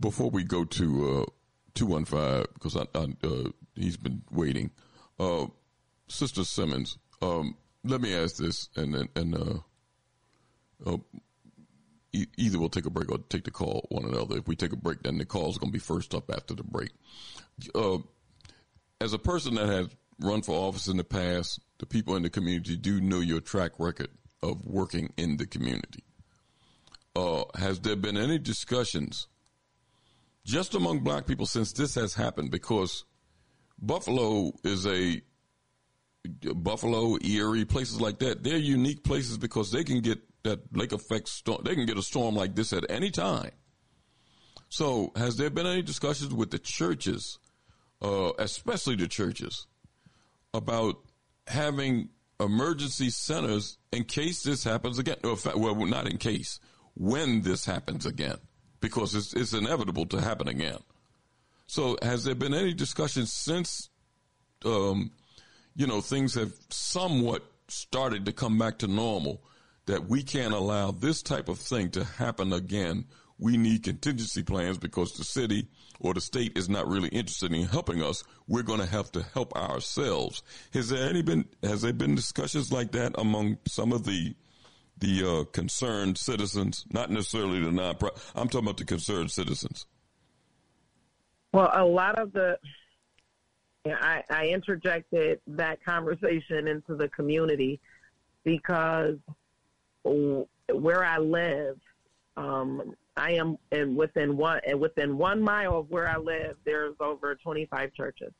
before 0.00 0.30
we 0.30 0.42
go 0.42 0.64
to 0.64 1.22
uh, 1.22 1.30
215, 1.74 2.46
because 2.54 2.76
I, 2.76 2.86
I, 2.94 3.26
uh, 3.26 3.50
he's 3.76 3.96
been 3.96 4.22
waiting, 4.32 4.70
uh, 5.20 5.46
Sister 6.08 6.44
Simmons, 6.44 6.98
um, 7.22 7.56
let 7.84 8.00
me 8.00 8.14
ask 8.14 8.36
this, 8.36 8.68
and 8.76 9.08
and 9.14 9.34
uh, 9.36 9.58
uh, 10.86 10.96
either 12.36 12.58
we'll 12.58 12.68
take 12.68 12.86
a 12.86 12.90
break 12.90 13.10
or 13.10 13.18
take 13.28 13.44
the 13.44 13.50
call, 13.50 13.86
one 13.90 14.04
another. 14.04 14.38
If 14.38 14.48
we 14.48 14.56
take 14.56 14.72
a 14.72 14.76
break, 14.76 15.02
then 15.02 15.18
the 15.18 15.24
call 15.24 15.50
is 15.50 15.58
going 15.58 15.70
to 15.70 15.76
be 15.76 15.80
first 15.80 16.14
up 16.14 16.30
after 16.30 16.54
the 16.54 16.62
break. 16.62 16.90
Uh, 17.74 17.98
as 19.00 19.12
a 19.12 19.18
person 19.18 19.54
that 19.56 19.66
has 19.66 19.88
run 20.20 20.42
for 20.42 20.54
office 20.54 20.88
in 20.88 20.96
the 20.96 21.04
past, 21.04 21.60
the 21.78 21.86
people 21.86 22.16
in 22.16 22.22
the 22.22 22.30
community 22.30 22.76
do 22.76 23.00
know 23.00 23.20
your 23.20 23.40
track 23.40 23.72
record 23.78 24.08
of 24.42 24.64
working 24.64 25.12
in 25.16 25.36
the 25.36 25.46
community. 25.46 26.04
Uh, 27.16 27.44
has 27.56 27.80
there 27.80 27.96
been 27.96 28.16
any 28.16 28.38
discussions 28.38 29.28
just 30.44 30.74
among 30.74 31.00
black 31.00 31.26
people 31.26 31.46
since 31.46 31.72
this 31.72 31.94
has 31.94 32.14
happened? 32.14 32.50
Because 32.50 33.04
Buffalo 33.78 34.52
is 34.62 34.86
a 34.86 35.22
Buffalo, 36.54 37.18
Erie, 37.22 37.64
places 37.64 38.00
like 38.00 38.18
that. 38.20 38.42
They're 38.42 38.56
unique 38.56 39.04
places 39.04 39.36
because 39.36 39.70
they 39.70 39.84
can 39.84 40.00
get 40.00 40.18
that 40.44 40.76
lake 40.76 40.92
effect 40.92 41.28
storm. 41.28 41.62
They 41.64 41.74
can 41.74 41.86
get 41.86 41.98
a 41.98 42.02
storm 42.02 42.36
like 42.36 42.54
this 42.54 42.72
at 42.72 42.88
any 42.90 43.10
time. 43.10 43.50
So, 44.68 45.12
has 45.16 45.36
there 45.36 45.50
been 45.50 45.66
any 45.66 45.82
discussions 45.82 46.32
with 46.32 46.50
the 46.50 46.58
churches, 46.58 47.38
uh, 48.02 48.32
especially 48.38 48.96
the 48.96 49.08
churches, 49.08 49.66
about 50.52 50.96
having 51.46 52.08
emergency 52.40 53.10
centers 53.10 53.78
in 53.92 54.04
case 54.04 54.42
this 54.42 54.64
happens 54.64 54.98
again? 54.98 55.16
Well, 55.22 55.74
not 55.86 56.08
in 56.08 56.18
case, 56.18 56.60
when 56.94 57.42
this 57.42 57.64
happens 57.64 58.06
again, 58.06 58.38
because 58.80 59.14
it's, 59.14 59.32
it's 59.34 59.52
inevitable 59.52 60.06
to 60.06 60.20
happen 60.20 60.48
again. 60.48 60.78
So, 61.66 61.96
has 62.02 62.24
there 62.24 62.34
been 62.34 62.54
any 62.54 62.74
discussion 62.74 63.26
since, 63.26 63.88
um, 64.64 65.12
you 65.76 65.86
know, 65.86 66.00
things 66.00 66.34
have 66.34 66.52
somewhat 66.70 67.44
started 67.68 68.26
to 68.26 68.32
come 68.32 68.58
back 68.58 68.78
to 68.78 68.86
normal, 68.86 69.42
that 69.86 70.08
we 70.08 70.22
can't 70.22 70.54
allow 70.54 70.90
this 70.90 71.22
type 71.22 71.48
of 71.48 71.58
thing 71.58 71.90
to 71.90 72.04
happen 72.04 72.52
again. 72.52 73.04
We 73.38 73.56
need 73.56 73.82
contingency 73.82 74.42
plans 74.42 74.78
because 74.78 75.12
the 75.12 75.24
city 75.24 75.68
or 76.00 76.14
the 76.14 76.20
state 76.20 76.56
is 76.56 76.68
not 76.68 76.86
really 76.86 77.08
interested 77.08 77.52
in 77.52 77.66
helping 77.66 78.02
us. 78.02 78.22
We're 78.46 78.62
going 78.62 78.80
to 78.80 78.86
have 78.86 79.10
to 79.12 79.22
help 79.34 79.54
ourselves. 79.56 80.42
Has 80.72 80.88
there 80.88 81.08
any 81.08 81.22
been 81.22 81.44
has 81.62 81.82
there 81.82 81.92
been 81.92 82.14
discussions 82.14 82.72
like 82.72 82.92
that 82.92 83.14
among 83.18 83.58
some 83.66 83.92
of 83.92 84.04
the 84.04 84.34
the 84.98 85.28
uh, 85.28 85.44
concerned 85.52 86.18
citizens, 86.18 86.84
not 86.90 87.10
necessarily 87.10 87.60
the 87.60 87.72
non 87.72 87.96
I'm 88.34 88.48
talking 88.48 88.66
about 88.66 88.76
the 88.76 88.84
concerned 88.84 89.30
citizens. 89.30 89.86
Well, 91.52 91.70
a 91.72 91.84
lot 91.84 92.18
of 92.18 92.32
the, 92.32 92.58
I, 93.86 94.22
I 94.30 94.46
interjected 94.46 95.40
that 95.46 95.84
conversation 95.84 96.66
into 96.66 96.96
the 96.96 97.08
community 97.08 97.80
because 98.44 99.16
where 100.04 101.04
I 101.04 101.18
live, 101.18 101.78
um, 102.36 102.94
I 103.16 103.32
am 103.32 103.56
and 103.70 103.96
within 103.96 104.36
one 104.36 104.60
and 104.66 104.80
within 104.80 105.16
one 105.16 105.40
mile 105.40 105.78
of 105.78 105.90
where 105.90 106.08
I 106.08 106.16
live, 106.16 106.56
there's 106.64 106.94
over 107.00 107.34
25 107.36 107.92
churches. 107.94 108.32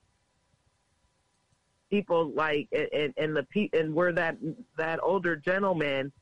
People 1.90 2.32
like 2.32 2.68
and, 2.72 3.14
and 3.16 3.36
the 3.36 3.68
and 3.72 3.94
where 3.94 4.12
that 4.12 4.36
that 4.76 4.98
older 5.02 5.36
gentleman 5.36 6.12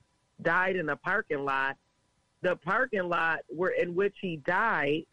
died 0.43 0.77
in 0.77 0.91
a 0.91 0.97
parking 0.97 1.45
lot. 1.45 1.77
The 2.43 2.57
parking 2.57 3.09
lot 3.09 3.41
where 3.49 3.71
in 3.71 3.95
which 3.95 4.17
he 4.21 4.37
died, 4.39 5.07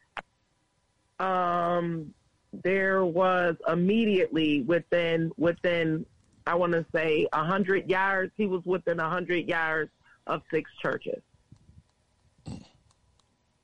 um, 1.19 2.13
there 2.51 3.05
was 3.05 3.55
immediately 3.67 4.63
within 4.63 5.31
within 5.37 6.05
I 6.45 6.55
want 6.55 6.73
to 6.73 6.85
say 6.93 7.27
a 7.31 7.43
hundred 7.45 7.89
yards. 7.89 8.33
He 8.35 8.47
was 8.47 8.65
within 8.65 8.99
a 8.99 9.09
hundred 9.09 9.47
yards 9.47 9.91
of 10.29 10.41
six 10.51 10.69
churches, 10.81 11.21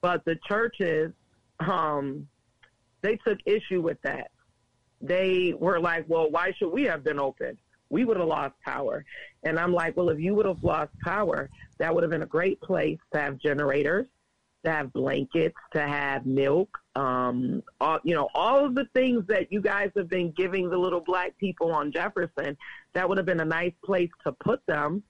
but 0.01 0.26
the 0.26 0.38
churches, 0.47 1.13
um, 1.59 2.28
they 3.01 3.18
took 3.18 3.39
issue 3.45 3.82
with 3.82 4.01
that. 4.03 4.32
They 5.01 5.53
were 5.57 5.80
like, 5.80 6.05
"Well, 6.07 6.30
why 6.30 6.51
should 6.57 6.72
we 6.72 6.84
have 6.84 7.03
been 7.03 7.20
open?" 7.20 7.57
we 7.89 8.05
would 8.05 8.18
have 8.18 8.28
lost 8.28 8.55
power. 8.63 9.05
And 9.43 9.59
I'm 9.59 9.74
like, 9.74 9.95
well, 9.95 10.09
if 10.09 10.20
you 10.20 10.36
would 10.36 10.45
have 10.45 10.63
lost 10.63 10.91
power, 11.03 11.49
that 11.78 11.93
would 11.93 12.03
have 12.03 12.11
been 12.11 12.24
a 12.24 12.28
great 12.28 12.59
place 12.61 12.97
to 13.13 13.20
have 13.20 13.38
generators, 13.38 14.07
to 14.63 14.72
have 14.72 14.91
blankets, 14.93 15.55
to 15.74 15.82
have 15.82 16.26
milk, 16.26 16.70
um, 16.95 17.61
all, 17.80 17.99
you 18.03 18.16
know, 18.16 18.30
all 18.34 18.66
of 18.66 18.76
the 18.76 18.86
things 18.93 19.26
that 19.28 19.51
you 19.51 19.61
guys 19.61 19.91
have 19.95 20.09
been 20.09 20.32
giving 20.32 20.70
the 20.70 20.78
little 20.78 21.01
black 21.01 21.38
people 21.38 21.72
on 21.72 21.91
Jefferson. 21.91 22.57
That 22.93 23.07
would 23.07 23.18
have 23.18 23.26
been 23.26 23.41
a 23.41 23.45
nice 23.45 23.74
place 23.84 24.09
to 24.26 24.32
put 24.32 24.66
them 24.66 25.03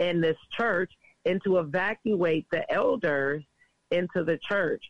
in 0.00 0.20
this 0.20 0.36
church 0.58 0.90
and 1.26 1.40
to 1.44 1.58
evacuate 1.58 2.46
the 2.50 2.70
elders 2.72 3.44
into 3.90 4.24
the 4.24 4.38
church. 4.48 4.82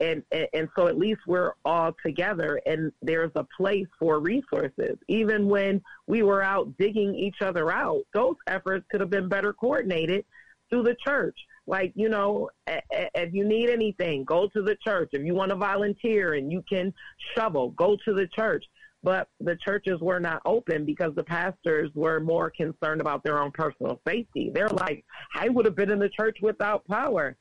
And, 0.00 0.22
and, 0.30 0.46
and 0.52 0.68
so 0.76 0.86
at 0.86 0.96
least 0.96 1.20
we're 1.26 1.54
all 1.64 1.92
together 2.04 2.60
and 2.66 2.92
there's 3.02 3.32
a 3.34 3.44
place 3.56 3.88
for 3.98 4.20
resources. 4.20 4.96
Even 5.08 5.48
when 5.48 5.82
we 6.06 6.22
were 6.22 6.42
out 6.42 6.76
digging 6.78 7.16
each 7.16 7.42
other 7.42 7.72
out 7.72 8.02
those 8.14 8.36
efforts 8.46 8.86
could 8.90 9.00
have 9.00 9.10
been 9.10 9.28
better 9.28 9.52
coordinated 9.52 10.24
through 10.70 10.84
the 10.84 10.96
church. 11.04 11.36
Like 11.66 11.92
you 11.96 12.08
know 12.08 12.48
if 12.68 13.34
you 13.34 13.44
need 13.44 13.70
anything 13.70 14.22
go 14.24 14.46
to 14.48 14.62
the 14.62 14.76
church. 14.76 15.10
If 15.12 15.24
you 15.24 15.34
want 15.34 15.50
to 15.50 15.56
volunteer 15.56 16.34
and 16.34 16.52
you 16.52 16.62
can 16.68 16.94
shovel 17.34 17.70
go 17.70 17.96
to 18.04 18.14
the 18.14 18.28
church 18.28 18.64
but 19.02 19.28
the 19.40 19.56
churches 19.64 20.00
were 20.00 20.20
not 20.20 20.42
open 20.44 20.84
because 20.84 21.14
the 21.14 21.22
pastors 21.22 21.90
were 21.94 22.18
more 22.18 22.50
concerned 22.50 23.00
about 23.00 23.22
their 23.22 23.40
own 23.40 23.50
personal 23.52 24.00
safety 24.06 24.50
they're 24.54 24.68
like 24.68 25.04
i 25.34 25.48
would 25.48 25.64
have 25.64 25.76
been 25.76 25.90
in 25.90 25.98
the 25.98 26.10
church 26.10 26.38
without 26.42 26.86
power 26.86 27.36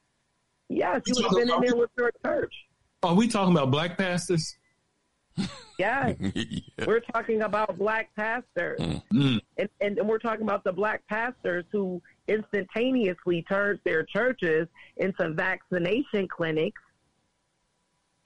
Yes, 0.69 1.01
you 1.05 1.13
would 1.15 1.25
have 1.25 1.31
been 1.31 1.55
in 1.55 1.61
there 1.61 1.75
with 1.75 1.89
your 1.97 2.11
church. 2.25 2.53
Are 3.03 3.13
we 3.13 3.27
talking 3.27 3.53
about 3.53 3.71
black 3.71 3.97
pastors? 3.97 4.57
Yes, 5.77 6.15
yeah. 6.33 6.85
we're 6.87 7.01
talking 7.13 7.43
about 7.43 7.77
black 7.77 8.09
pastors, 8.15 8.79
mm. 8.79 9.01
and, 9.13 9.69
and, 9.79 9.97
and 9.99 10.07
we're 10.07 10.17
talking 10.17 10.41
about 10.41 10.63
the 10.63 10.73
black 10.73 11.07
pastors 11.07 11.63
who 11.71 12.01
instantaneously 12.27 13.43
turned 13.43 13.79
their 13.85 14.03
churches 14.03 14.67
into 14.97 15.29
vaccination 15.33 16.27
clinics. 16.27 16.81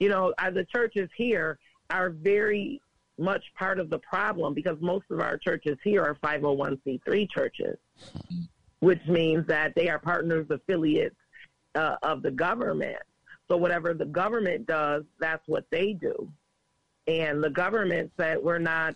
You 0.00 0.08
know, 0.08 0.32
uh, 0.38 0.50
the 0.50 0.64
churches 0.64 1.10
here 1.14 1.58
are 1.90 2.10
very 2.10 2.80
much 3.18 3.44
part 3.56 3.78
of 3.78 3.90
the 3.90 3.98
problem 3.98 4.54
because 4.54 4.76
most 4.80 5.04
of 5.10 5.20
our 5.20 5.36
churches 5.36 5.76
here 5.84 6.02
are 6.02 6.14
501c3 6.16 7.30
churches, 7.30 7.76
which 8.80 9.00
means 9.06 9.46
that 9.46 9.74
they 9.74 9.88
are 9.88 9.98
partners, 9.98 10.46
affiliates 10.50 11.16
uh, 11.74 11.96
of 12.02 12.22
the 12.22 12.30
government. 12.30 12.98
So 13.48 13.56
whatever 13.56 13.94
the 13.94 14.06
government 14.06 14.66
does, 14.66 15.04
that's 15.18 15.46
what 15.46 15.64
they 15.70 15.92
do. 15.92 16.28
And 17.06 17.42
the 17.42 17.50
government 17.50 18.12
said 18.16 18.38
we're 18.42 18.58
not 18.58 18.94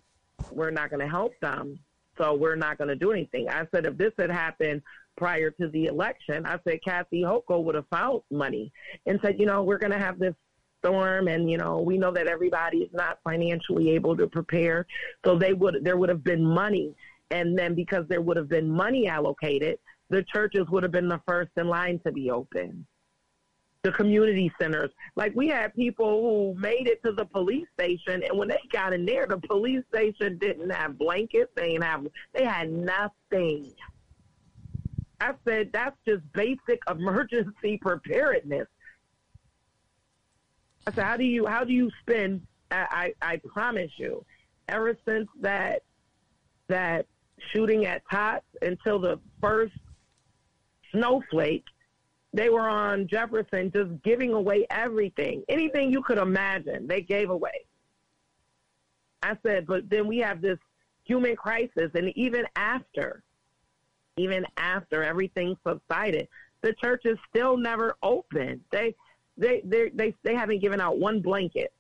we're 0.51 0.71
not 0.71 0.91
going 0.91 1.01
to 1.01 1.09
help 1.09 1.33
them, 1.41 1.79
so 2.19 2.35
we're 2.35 2.57
not 2.57 2.79
going 2.79 2.89
to 2.89 2.97
do 2.97 3.11
anything. 3.11 3.49
I 3.49 3.67
said 3.73 3.87
if 3.87 3.97
this 3.97 4.13
had 4.19 4.31
happened 4.31 4.83
prior 5.17 5.51
to 5.51 5.69
the 5.69 5.87
election, 5.87 6.47
I 6.47 6.59
said 6.65 6.81
Kathy 6.85 7.23
Hochul 7.23 7.65
would 7.65 7.75
have 7.75 7.89
found 7.89 8.23
money 8.31 8.71
and 9.07 9.19
said, 9.23 9.41
you 9.41 9.47
know, 9.47 9.63
we're 9.63 9.79
going 9.79 9.93
to 9.93 9.99
have 9.99 10.19
this 10.19 10.35
storm 10.79 11.29
and 11.29 11.51
you 11.51 11.57
know 11.59 11.79
we 11.79 11.97
know 11.99 12.13
that 12.13 12.27
everybody 12.27 12.79
is 12.79 12.91
not 12.93 13.19
financially 13.25 13.91
able 13.91 14.17
to 14.17 14.27
prepare 14.27 14.87
so 15.25 15.37
they 15.37 15.53
would 15.53 15.79
there 15.83 15.97
would 15.97 16.09
have 16.09 16.23
been 16.23 16.45
money 16.45 16.95
and 17.31 17.59
then 17.59 17.75
because 17.75 18.05
there 18.09 18.21
would 18.21 18.37
have 18.37 18.49
been 18.49 18.71
money 18.71 19.09
allocated 19.09 19.79
the 20.11 20.23
churches 20.33 20.67
would 20.71 20.83
have 20.83 20.93
been 20.93 21.09
the 21.09 21.21
first 21.27 21.51
in 21.57 21.69
line 21.69 22.01
to 22.05 22.13
be 22.13 22.31
open. 22.31 22.87
The 23.83 23.93
community 23.93 24.53
centers. 24.61 24.91
Like 25.15 25.33
we 25.37 25.49
had 25.49 25.75
people 25.75 26.21
who 26.21 26.61
made 26.61 26.89
it 26.89 27.03
to 27.05 27.13
the 27.13 27.25
police 27.25 27.67
station 27.79 28.23
and 28.23 28.37
when 28.37 28.49
they 28.49 28.59
got 28.73 28.93
in 28.93 29.07
there, 29.07 29.27
the 29.27 29.39
police 29.39 29.83
station 29.95 30.39
didn't 30.39 30.71
have 30.71 30.99
blankets, 30.99 31.53
they 31.55 31.71
didn't 31.71 31.85
have 31.85 32.07
they 32.35 32.45
had 32.45 32.71
nothing. 32.71 33.73
I 35.21 35.35
said 35.47 35.71
that's 35.73 35.97
just 36.07 36.23
basic 36.33 36.81
emergency 36.91 37.79
preparedness. 37.81 38.67
I 40.87 40.93
said, 40.93 41.05
how 41.05 41.17
do 41.17 41.25
you 41.25 41.47
how 41.47 41.65
do 41.65 41.73
you 41.73 41.91
spend 42.01 42.47
I, 42.71 43.13
I, 43.23 43.33
I 43.33 43.37
promise 43.39 43.91
you, 43.97 44.25
ever 44.69 44.97
since 45.07 45.29
that 45.41 45.83
that 46.69 47.07
shooting 47.53 47.87
at 47.87 48.03
Tops 48.11 48.47
until 48.63 48.99
the 48.99 49.21
first 49.41 49.75
Snowflake, 50.93 51.65
they 52.33 52.49
were 52.49 52.69
on 52.69 53.07
Jefferson 53.07 53.71
just 53.73 53.91
giving 54.03 54.33
away 54.33 54.67
everything. 54.71 55.43
Anything 55.49 55.91
you 55.91 56.03
could 56.03 56.19
imagine, 56.19 56.87
they 56.87 57.03
gave 57.03 57.31
away. 57.31 57.67
I 59.23 59.37
said, 59.45 59.67
but 59.67 59.89
then 59.89 60.07
we 60.07 60.19
have 60.19 60.41
this 60.41 60.59
human 61.05 61.37
crisis, 61.37 61.91
and 61.95 62.17
even 62.17 62.45
after, 62.57 63.23
even 64.17 64.45
after 64.57 65.03
everything 65.03 65.57
subsided, 65.67 66.29
the 66.63 66.73
church 66.75 67.03
is 67.05 67.19
still 67.29 67.57
never 67.57 67.97
open. 68.03 68.63
They, 68.71 68.95
they, 69.37 69.63
they, 69.65 69.91
they, 69.95 70.15
they 70.23 70.35
haven't 70.35 70.61
given 70.61 70.81
out 70.81 70.99
one 70.99 71.21
blanket, 71.21 71.73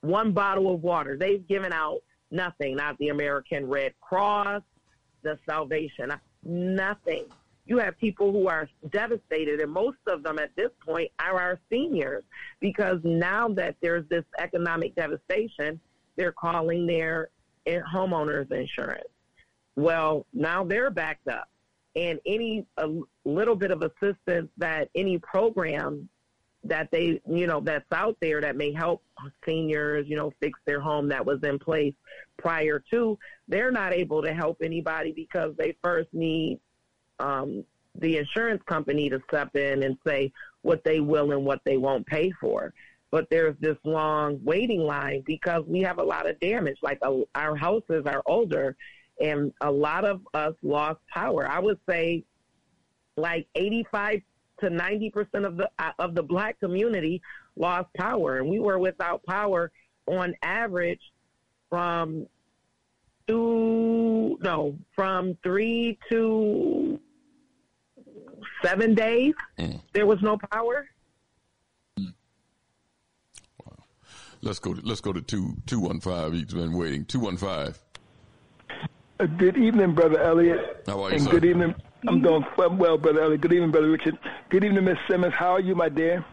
one 0.00 0.32
bottle 0.32 0.74
of 0.74 0.82
water. 0.82 1.16
They've 1.16 1.46
given 1.46 1.72
out 1.72 2.00
nothing. 2.30 2.76
Not 2.76 2.98
the 2.98 3.08
American 3.08 3.68
Red 3.68 3.94
Cross, 4.00 4.62
the 5.22 5.38
Salvation, 5.46 6.10
uh, 6.10 6.18
nothing 6.44 7.24
you 7.70 7.78
have 7.78 7.96
people 7.98 8.32
who 8.32 8.48
are 8.48 8.68
devastated, 8.90 9.60
and 9.60 9.70
most 9.70 9.98
of 10.08 10.24
them 10.24 10.40
at 10.40 10.50
this 10.56 10.70
point 10.84 11.08
are 11.20 11.40
our 11.40 11.60
seniors 11.70 12.24
because 12.58 12.98
now 13.04 13.48
that 13.48 13.76
there's 13.80 14.04
this 14.08 14.24
economic 14.40 14.96
devastation, 14.96 15.80
they're 16.16 16.32
calling 16.32 16.84
their 16.84 17.30
homeowners 17.68 18.50
insurance. 18.50 19.08
Well, 19.76 20.26
now 20.32 20.64
they're 20.64 20.90
backed 20.90 21.28
up, 21.28 21.48
and 21.94 22.18
any 22.26 22.66
little 23.24 23.54
bit 23.54 23.70
of 23.70 23.82
assistance 23.82 24.48
that 24.58 24.88
any 24.96 25.18
program 25.18 26.08
that 26.64 26.90
they, 26.90 27.20
you 27.26 27.46
know, 27.46 27.60
that's 27.60 27.90
out 27.92 28.16
there 28.20 28.40
that 28.40 28.56
may 28.56 28.72
help 28.72 29.02
seniors, 29.46 30.06
you 30.08 30.16
know, 30.16 30.32
fix 30.40 30.58
their 30.66 30.80
home 30.80 31.08
that 31.08 31.24
was 31.24 31.38
in 31.42 31.58
place 31.58 31.94
prior 32.38 32.82
to, 32.90 33.18
they're 33.48 33.70
not 33.70 33.92
able 33.92 34.22
to 34.22 34.32
help 34.32 34.58
anybody 34.62 35.12
because 35.12 35.54
they 35.56 35.76
first 35.82 36.08
need 36.12 36.60
um, 37.18 37.64
the 37.98 38.18
insurance 38.18 38.62
company 38.66 39.08
to 39.08 39.20
step 39.28 39.56
in 39.56 39.82
and 39.82 39.96
say 40.06 40.32
what 40.62 40.82
they 40.84 41.00
will 41.00 41.32
and 41.32 41.44
what 41.44 41.60
they 41.64 41.76
won't 41.76 42.06
pay 42.06 42.30
for. 42.40 42.72
But 43.10 43.28
there's 43.30 43.56
this 43.58 43.76
long 43.84 44.40
waiting 44.44 44.80
line 44.80 45.22
because 45.26 45.64
we 45.66 45.80
have 45.80 45.98
a 45.98 46.02
lot 46.02 46.28
of 46.28 46.38
damage. 46.40 46.76
Like 46.82 46.98
uh, 47.02 47.16
our 47.34 47.56
houses 47.56 48.04
are 48.06 48.22
older, 48.26 48.76
and 49.20 49.52
a 49.60 49.70
lot 49.70 50.04
of 50.04 50.20
us 50.32 50.54
lost 50.62 51.00
power. 51.12 51.48
I 51.48 51.58
would 51.58 51.80
say, 51.88 52.24
like 53.16 53.48
85 53.54 54.22
to 54.60 54.70
90 54.70 55.10
percent 55.10 55.44
of 55.44 55.56
the 55.56 55.70
uh, 55.78 55.92
of 55.98 56.14
the 56.14 56.22
black 56.22 56.58
community 56.60 57.20
lost 57.56 57.92
power, 57.94 58.38
and 58.38 58.48
we 58.48 58.58
were 58.58 58.78
without 58.78 59.24
power 59.24 59.70
on 60.06 60.34
average 60.42 61.00
from 61.68 62.26
two, 63.26 64.38
no, 64.42 64.76
from 64.94 65.36
three 65.42 65.98
to 66.10 66.98
seven 68.62 68.94
days. 68.94 69.34
Mm. 69.58 69.80
There 69.92 70.06
was 70.06 70.20
no 70.22 70.38
power. 70.50 70.86
Wow 71.98 73.76
Let's 74.42 74.58
go. 74.58 74.74
To, 74.74 74.80
let's 74.82 75.00
go 75.00 75.12
to 75.12 75.20
two 75.20 75.56
two 75.66 75.80
one 75.80 76.00
five. 76.00 76.32
He's 76.32 76.44
been 76.46 76.72
waiting. 76.72 77.04
Two 77.04 77.20
one 77.20 77.36
five. 77.36 77.78
Uh, 79.18 79.26
good 79.26 79.56
evening, 79.56 79.94
Brother 79.94 80.20
Elliot. 80.20 80.84
How 80.86 81.04
are 81.04 81.10
you, 81.10 81.16
and 81.16 81.24
sir? 81.24 81.30
good 81.30 81.44
evening. 81.44 81.74
I'm 82.08 82.22
doing 82.22 82.44
well, 82.56 82.74
well, 82.74 82.98
Brother 82.98 83.22
Elliot. 83.22 83.40
Good 83.42 83.52
evening, 83.52 83.70
Brother 83.70 83.90
Richard. 83.90 84.18
Good 84.48 84.64
evening, 84.64 84.84
Miss 84.84 84.96
Simmons. 85.08 85.34
How 85.36 85.52
are 85.52 85.60
you, 85.60 85.74
my 85.74 85.88
dear? 85.88 86.24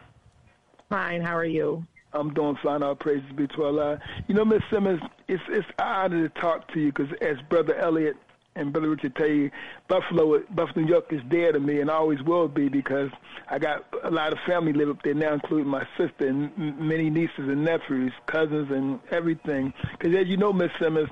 Fine. 0.89 1.22
How 1.22 1.36
are 1.36 1.45
you? 1.45 1.86
I'm 2.13 2.34
doing 2.34 2.57
fine. 2.63 2.84
All 2.84 2.95
praises 2.95 3.30
be 3.36 3.47
to 3.47 3.63
Allah. 3.63 3.99
You 4.28 4.36
know, 4.36 4.45
Miss 4.45 4.61
Simmons, 4.72 5.01
it's 5.28 5.43
it's 5.49 5.68
an 5.80 5.86
honor 5.86 6.30
to 6.30 6.39
talk 6.41 6.72
to 6.74 6.80
you 6.80 6.91
because 6.91 7.11
as 7.22 7.36
Brother 7.49 7.76
Elliot 7.76 8.15
and 8.55 8.72
Brother 8.72 8.89
Richard 8.89 9.15
tell 9.15 9.28
you, 9.28 9.51
Buffalo, 9.88 10.39
Buffalo, 10.49 10.86
New 10.86 10.88
York 10.88 11.11
is 11.11 11.22
dear 11.30 11.51
to 11.51 11.59
me 11.59 11.82
and 11.82 11.89
always 11.89 12.22
will 12.24 12.47
be 12.47 12.70
because 12.70 13.11
I 13.49 13.59
got 13.59 13.86
a 14.03 14.09
lot 14.09 14.32
of 14.32 14.39
family 14.47 14.74
live 14.74 14.89
up 14.89 15.03
there 15.03 15.13
now, 15.13 15.34
including 15.34 15.68
my 15.68 15.86
sister 15.97 16.28
and 16.28 16.51
m- 16.57 16.88
many 16.88 17.09
nieces 17.09 17.38
and 17.38 17.63
nephews, 17.63 18.13
cousins, 18.26 18.72
and 18.72 18.99
everything. 19.11 19.74
Because 19.91 20.15
as 20.15 20.28
you 20.28 20.38
know, 20.38 20.53
Miss 20.53 20.72
Simmons, 20.82 21.09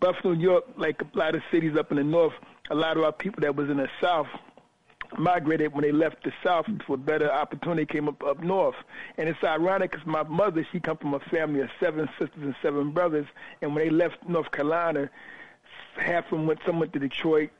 Buffalo, 0.00 0.34
New 0.34 0.42
York, 0.42 0.64
like 0.76 1.00
a 1.02 1.18
lot 1.18 1.34
of 1.34 1.42
cities 1.50 1.76
up 1.76 1.90
in 1.90 1.96
the 1.96 2.04
north, 2.04 2.34
a 2.70 2.74
lot 2.74 2.96
of 2.96 3.04
our 3.04 3.12
people 3.12 3.40
that 3.42 3.56
was 3.56 3.68
in 3.68 3.78
the 3.78 3.88
south 4.00 4.28
migrated 5.16 5.72
when 5.72 5.82
they 5.82 5.92
left 5.92 6.22
the 6.24 6.32
south 6.44 6.66
for 6.86 6.96
better 6.96 7.32
opportunity 7.32 7.86
came 7.86 8.08
up 8.08 8.22
up 8.22 8.42
north. 8.42 8.76
And 9.16 9.28
it's 9.28 9.42
ironic 9.42 9.92
because 9.92 10.06
my 10.06 10.22
mother 10.24 10.66
she 10.70 10.80
come 10.80 10.98
from 10.98 11.14
a 11.14 11.20
family 11.20 11.60
of 11.60 11.70
seven 11.80 12.08
sisters 12.18 12.42
and 12.42 12.54
seven 12.60 12.90
brothers. 12.90 13.26
And 13.62 13.74
when 13.74 13.84
they 13.84 13.90
left 13.90 14.16
north 14.28 14.50
carolina 14.50 15.08
half 15.96 16.24
of 16.26 16.30
them 16.32 16.46
went 16.46 16.60
some 16.64 16.78
went 16.78 16.92
to 16.92 16.98
detroit 16.98 17.50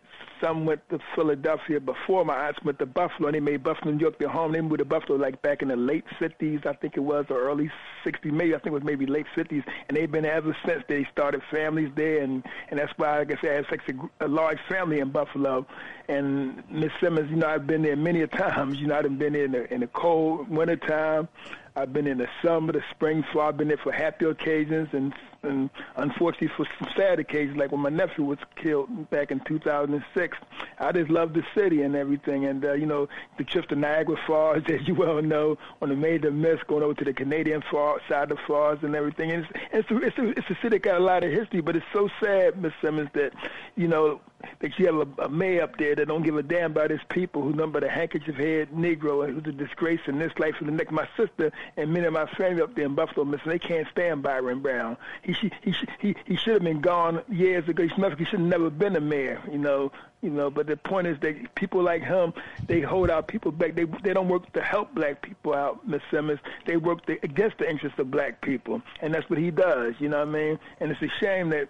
some 0.41 0.65
went 0.65 0.87
to 0.91 0.99
Philadelphia 1.15 1.81
before 1.81 2.25
my 2.25 2.49
aunts 2.49 2.63
went 2.65 2.79
to 2.79 2.87
Buffalo, 2.87 3.29
and 3.29 3.35
they 3.35 3.41
made 3.41 3.63
Buffalo, 3.63 3.93
New 3.93 4.01
York 4.01 4.19
their 4.19 4.29
home. 4.29 4.53
They 4.53 4.61
moved 4.61 4.79
to 4.79 4.85
Buffalo 4.85 5.19
like 5.19 5.41
back 5.43 5.63
in 5.63 5.69
the 5.69 5.77
late 5.77 6.05
50s, 6.21 6.67
I 6.67 6.73
think 6.75 6.97
it 6.97 7.01
was, 7.01 7.27
or 7.31 7.41
early 7.41 7.71
60s, 8.05 8.33
maybe 8.33 8.55
I 8.55 8.59
think 8.59 8.69
it 8.69 8.73
was 8.73 8.85
maybe 8.85 9.07
late 9.07 9.27
50s, 9.37 9.65
and 9.89 9.97
they've 9.97 10.11
been 10.11 10.25
ever 10.25 10.57
since. 10.67 10.83
They 10.89 11.07
started 11.13 11.43
families 11.51 11.91
there, 11.97 12.23
and 12.23 12.45
and 12.71 12.79
that's 12.79 12.93
why, 12.97 13.19
like 13.19 13.33
I 13.33 13.41
said, 13.41 13.51
I 13.51 13.55
have 13.55 13.67
such 13.71 13.89
a, 13.89 14.27
a 14.27 14.29
large 14.29 14.59
family 14.69 15.01
in 15.01 15.11
Buffalo. 15.11 15.67
And 16.09 16.63
Miss 16.71 16.91
Simmons, 17.01 17.31
you 17.31 17.37
know, 17.37 17.49
I've 17.49 17.67
been 17.67 17.83
there 17.83 17.97
many 17.97 18.23
a 18.23 18.27
times. 18.27 18.79
You 18.79 18.87
know, 18.87 18.97
I've 18.97 19.19
been 19.19 19.33
there 19.33 19.45
in 19.45 19.53
the 19.53 19.73
in 19.73 19.81
the 19.81 19.87
cold 19.89 20.49
winter 20.49 20.77
time. 20.77 21.29
I've 21.77 21.93
been 21.93 22.09
in 22.09 22.19
the 22.19 22.29
summer, 22.45 22.73
the 22.73 22.83
spring, 22.91 23.25
fall. 23.33 23.43
I've 23.43 23.57
been 23.57 23.69
there 23.69 23.77
for 23.77 23.93
happy 23.93 24.25
occasions 24.25 24.89
and 24.93 25.15
and 25.43 25.71
unfortunately 25.97 26.51
for 26.57 26.67
some 26.79 26.89
sad 26.97 27.19
occasions, 27.19 27.57
like 27.57 27.73
when 27.73 27.81
my 27.81 27.91
nephew 27.91 28.25
was 28.25 28.39
killed 28.57 29.11
back 29.11 29.31
in 29.31 29.41
2006. 29.41 30.39
I 30.79 30.93
just 30.93 31.11
love 31.11 31.33
the 31.33 31.43
city 31.55 31.83
and 31.83 31.95
everything, 31.97 32.45
and 32.45 32.65
uh, 32.65 32.73
you 32.73 32.87
know 32.87 33.09
the 33.37 33.45
trip 33.45 33.69
to 33.69 33.77
Niagara 33.77 34.17
Falls, 34.27 34.63
as 34.73 34.87
you 34.87 34.95
well 34.95 35.21
know, 35.23 35.59
on 35.83 35.89
the 35.89 35.97
major 35.97 36.31
miss 36.31 36.59
going 36.67 36.83
over 36.83 36.95
to 36.95 37.05
the 37.05 37.13
Canadian 37.13 37.63
far 37.71 38.01
side 38.09 38.31
of 38.31 38.39
the 38.39 38.43
falls 38.47 38.79
and 38.83 38.95
everything. 38.95 39.31
And 39.33 39.47
it's 39.73 39.89
it's 39.89 39.91
a, 39.91 39.97
it's, 40.07 40.19
a, 40.19 40.29
it's 40.31 40.51
a 40.51 40.55
city 40.63 40.71
that 40.71 40.83
got 40.83 41.01
a 41.01 41.05
lot 41.05 41.25
of 41.25 41.33
history, 41.33 41.61
but 41.61 41.77
it's 41.77 41.87
so 41.93 42.09
sad, 42.23 42.61
Miss 42.61 42.73
Simmons, 42.83 43.11
that 43.15 43.33
you 43.77 43.89
know 43.89 44.21
that 44.61 44.79
you 44.79 44.87
have 44.87 44.97
a, 44.97 45.23
a 45.23 45.29
mayor 45.29 45.63
up 45.63 45.77
there 45.79 45.95
that 45.95 46.07
don't 46.07 46.23
give 46.23 46.37
a 46.37 46.43
damn 46.43 46.71
about 46.73 46.91
his 46.91 47.01
people, 47.09 47.43
who 47.43 47.53
number 47.53 47.81
the 47.81 47.89
handkerchief 47.89 48.37
head 48.37 48.71
Negro, 48.71 49.27
who's 49.33 49.47
a 49.47 49.57
disgrace 49.57 50.01
in 50.07 50.19
this 50.19 50.33
life 50.39 50.55
and 50.61 50.69
the 50.69 50.73
next. 50.73 50.93
My 50.93 51.09
sister 51.17 51.53
and 51.77 51.93
many 51.93 52.07
of 52.07 52.13
my 52.13 52.27
family 52.37 52.63
up 52.63 52.75
there 52.75 52.87
in 52.87 52.95
Buffalo, 52.95 53.25
Miss, 53.25 53.41
they 53.47 53.59
can't 53.59 53.87
stand 53.93 54.23
Byron 54.23 54.61
Brown. 54.61 54.97
He 55.29 55.35
should 55.35 55.53
he 56.01 56.17
he 56.25 56.37
should 56.37 56.55
have 56.55 56.63
been 56.63 56.81
gone 56.81 57.23
years 57.29 57.69
ago. 57.69 57.83
He 57.83 57.91
should, 57.91 58.19
he 58.19 58.25
should 58.25 58.41
have 58.41 58.49
never 58.49 58.71
been 58.71 58.97
a 58.97 59.01
mayor, 59.01 59.43
you 59.53 59.59
know. 59.59 59.93
You 60.23 60.31
know, 60.31 60.49
but 60.49 60.67
the 60.67 60.77
point 60.79 61.07
is 61.07 61.21
that 61.21 61.55
people 61.55 61.83
like 61.83 62.03
him, 62.03 62.33
they 62.67 62.81
hold 62.81 63.11
our 63.11 63.23
people 63.23 63.53
back. 63.53 63.75
They 63.75 63.85
they 63.85 64.15
don't 64.15 64.29
work 64.29 64.51
to 64.55 64.63
help 64.63 64.95
black 64.95 65.21
people 65.21 65.53
out, 65.53 65.87
Miss 65.87 66.01
Simmons. 66.11 66.41
They 66.65 66.79
work 66.79 67.07
against 67.23 67.59
the 67.59 67.69
interests 67.69 67.99
of 67.99 68.11
black 68.11 68.41
people, 68.41 68.81
and 69.03 69.13
that's 69.13 69.29
what 69.29 69.39
he 69.39 69.51
does. 69.51 69.97
You 69.99 70.09
know 70.09 70.21
what 70.21 70.29
I 70.29 70.31
mean? 70.31 70.59
And 70.81 70.91
it's 70.91 71.03
a 71.03 71.11
shame 71.21 71.51
that 71.51 71.69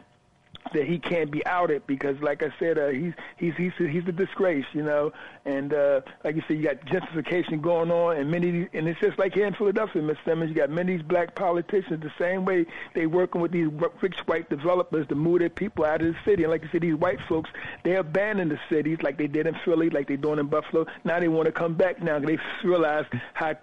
that 0.72 0.86
he 0.86 0.98
can't 0.98 1.30
be 1.30 1.44
outed 1.46 1.86
because, 1.86 2.20
like 2.20 2.42
I 2.42 2.52
said, 2.58 2.78
uh, 2.78 2.88
he's 2.88 3.14
he's 3.36 3.54
he's 3.56 3.72
he's 3.76 4.06
a 4.06 4.12
disgrace, 4.12 4.66
you 4.72 4.82
know. 4.82 5.12
And 5.44 5.72
uh, 5.72 6.02
like 6.24 6.36
you 6.36 6.42
said, 6.46 6.58
you 6.58 6.64
got 6.64 6.80
gentrification 6.80 7.60
going 7.60 7.90
on, 7.90 8.16
and 8.16 8.30
many, 8.30 8.68
and 8.72 8.88
it's 8.88 9.00
just 9.00 9.18
like 9.18 9.34
here 9.34 9.46
in 9.46 9.54
Philadelphia, 9.54 10.02
Miss 10.02 10.18
Simmons. 10.24 10.50
You 10.50 10.56
got 10.56 10.70
many 10.70 10.94
of 10.94 11.00
these 11.00 11.08
black 11.08 11.34
politicians 11.34 12.02
the 12.02 12.12
same 12.18 12.44
way 12.44 12.66
they 12.94 13.06
working 13.06 13.40
with 13.40 13.52
these 13.52 13.68
rich 14.02 14.18
white 14.26 14.48
developers 14.50 15.06
to 15.08 15.14
move 15.14 15.40
their 15.40 15.48
people 15.48 15.84
out 15.84 16.02
of 16.02 16.12
the 16.12 16.18
city. 16.24 16.44
And 16.44 16.50
like 16.50 16.62
you 16.62 16.68
said, 16.70 16.82
these 16.82 16.94
white 16.94 17.20
folks 17.28 17.50
they 17.84 17.96
abandon 17.96 18.48
the 18.48 18.60
cities 18.68 18.98
like 19.02 19.16
they 19.16 19.26
did 19.26 19.46
in 19.46 19.54
Philly, 19.64 19.90
like 19.90 20.08
they're 20.08 20.16
doing 20.16 20.38
in 20.38 20.46
Buffalo. 20.46 20.86
Now 21.04 21.20
they 21.20 21.28
want 21.28 21.46
to 21.46 21.52
come 21.52 21.74
back. 21.74 22.02
Now 22.02 22.18
because 22.18 22.38
they 22.62 22.68
realize 22.68 23.06
how 23.34 23.56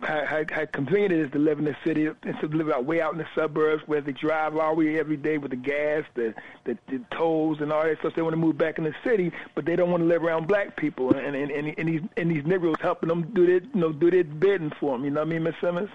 how, 0.00 0.24
how, 0.26 0.44
how 0.50 0.66
convenient 0.66 1.12
it 1.12 1.20
is 1.20 1.32
to 1.32 1.38
live 1.38 1.58
in 1.58 1.64
the 1.64 1.76
city 1.84 2.06
instead 2.06 2.44
of 2.44 2.54
living 2.54 2.72
out 2.72 2.84
way 2.84 3.00
out 3.00 3.12
in 3.12 3.18
the 3.18 3.26
suburbs 3.34 3.82
where 3.86 4.00
they 4.00 4.12
drive 4.12 4.56
all 4.56 4.74
the 4.74 4.84
way 4.84 4.98
every 4.98 5.16
day 5.16 5.38
with 5.38 5.50
the 5.50 5.56
gas, 5.56 6.04
the, 6.14 6.34
the 6.64 6.76
the 6.88 7.00
tolls, 7.10 7.60
and 7.60 7.72
all 7.72 7.82
that 7.82 7.98
stuff. 8.00 8.14
They 8.14 8.22
want 8.22 8.34
to 8.34 8.38
move 8.38 8.58
back 8.58 8.78
in 8.78 8.84
the 8.84 8.94
city, 9.04 9.32
but 9.54 9.64
they 9.64 9.76
don't 9.76 9.90
want 9.90 10.02
to 10.02 10.06
live 10.06 10.22
around 10.22 10.46
black 10.46 10.76
people, 10.76 11.14
and 11.14 11.34
and 11.34 11.50
and, 11.50 11.74
and 11.78 11.88
these 11.88 12.02
and 12.16 12.30
these 12.30 12.44
Negroes 12.44 12.76
helping 12.80 13.08
them 13.08 13.32
do 13.34 13.46
their 13.46 13.62
you 13.62 13.80
know 13.80 13.92
do 13.92 14.10
their 14.10 14.24
bidding 14.24 14.72
for 14.78 14.92
them. 14.96 15.04
You 15.04 15.10
know 15.10 15.20
what 15.20 15.28
I 15.28 15.30
mean, 15.30 15.42
Miss 15.44 15.54
Simmons? 15.60 15.90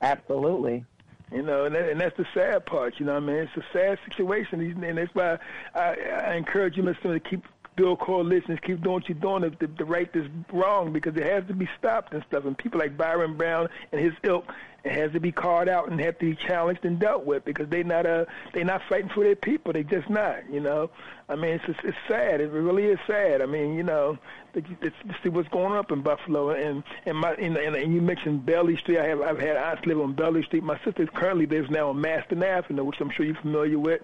Absolutely. 0.00 0.84
You 1.32 1.40
know, 1.40 1.64
and, 1.64 1.74
that, 1.74 1.88
and 1.88 1.98
that's 1.98 2.16
the 2.18 2.26
sad 2.34 2.66
part. 2.66 3.00
You 3.00 3.06
know 3.06 3.14
what 3.14 3.22
I 3.22 3.26
mean? 3.26 3.36
It's 3.36 3.56
a 3.56 3.64
sad 3.72 3.98
situation, 4.04 4.60
and 4.84 4.98
that's 4.98 5.14
why 5.14 5.38
I, 5.74 5.96
I 6.26 6.34
encourage 6.34 6.76
you, 6.76 6.82
Miss 6.82 6.96
Simmons, 7.00 7.22
to 7.22 7.30
keep 7.30 7.44
build 7.76 8.00
coalitions, 8.00 8.58
keep 8.62 8.82
doing 8.82 8.94
what 8.94 9.08
you're 9.08 9.18
doing 9.18 9.50
to, 9.50 9.66
to 9.66 9.84
right 9.84 10.12
this 10.12 10.26
wrong 10.52 10.92
because 10.92 11.16
it 11.16 11.24
has 11.24 11.44
to 11.48 11.54
be 11.54 11.68
stopped 11.78 12.12
and 12.12 12.24
stuff. 12.28 12.44
And 12.44 12.56
people 12.56 12.78
like 12.80 12.96
Byron 12.96 13.36
Brown 13.36 13.68
and 13.92 14.00
his 14.00 14.12
ilk, 14.22 14.44
it 14.84 14.92
has 14.92 15.12
to 15.12 15.20
be 15.20 15.30
called 15.30 15.68
out 15.68 15.90
and 15.90 16.00
have 16.00 16.18
to 16.18 16.30
be 16.30 16.34
challenged 16.34 16.84
and 16.84 16.98
dealt 16.98 17.24
with 17.24 17.44
because 17.44 17.68
they're 17.68 17.84
not 17.84 18.04
uh 18.04 18.24
they're 18.52 18.64
not 18.64 18.82
fighting 18.88 19.10
for 19.10 19.22
their 19.22 19.36
people. 19.36 19.72
They 19.72 19.84
just 19.84 20.10
not. 20.10 20.50
You 20.50 20.60
know, 20.60 20.90
I 21.28 21.36
mean 21.36 21.60
it's 21.66 21.78
it's 21.84 21.96
sad. 22.08 22.40
It 22.40 22.50
really 22.50 22.86
is 22.86 22.98
sad. 23.06 23.42
I 23.42 23.46
mean 23.46 23.74
you 23.74 23.84
know, 23.84 24.18
it's, 24.54 24.96
see 25.22 25.28
what's 25.28 25.48
going 25.48 25.78
up 25.78 25.92
in 25.92 26.02
Buffalo 26.02 26.50
and 26.50 26.82
and 27.06 27.16
my 27.16 27.34
and, 27.34 27.56
and, 27.56 27.76
and 27.76 27.94
you 27.94 28.02
mentioned 28.02 28.44
Bailey 28.44 28.76
Street. 28.76 28.98
I 28.98 29.06
have 29.06 29.20
I've 29.20 29.38
had 29.38 29.56
aunts 29.56 29.86
live 29.86 30.00
on 30.00 30.14
Bailey 30.14 30.42
Street. 30.42 30.64
My 30.64 30.80
sister 30.84 31.06
currently 31.06 31.46
lives 31.46 31.70
now 31.70 31.90
on 31.90 31.96
Masten 32.02 32.44
Avenue, 32.44 32.84
which 32.84 33.00
I'm 33.00 33.10
sure 33.10 33.24
you're 33.24 33.36
familiar 33.36 33.78
with. 33.78 34.02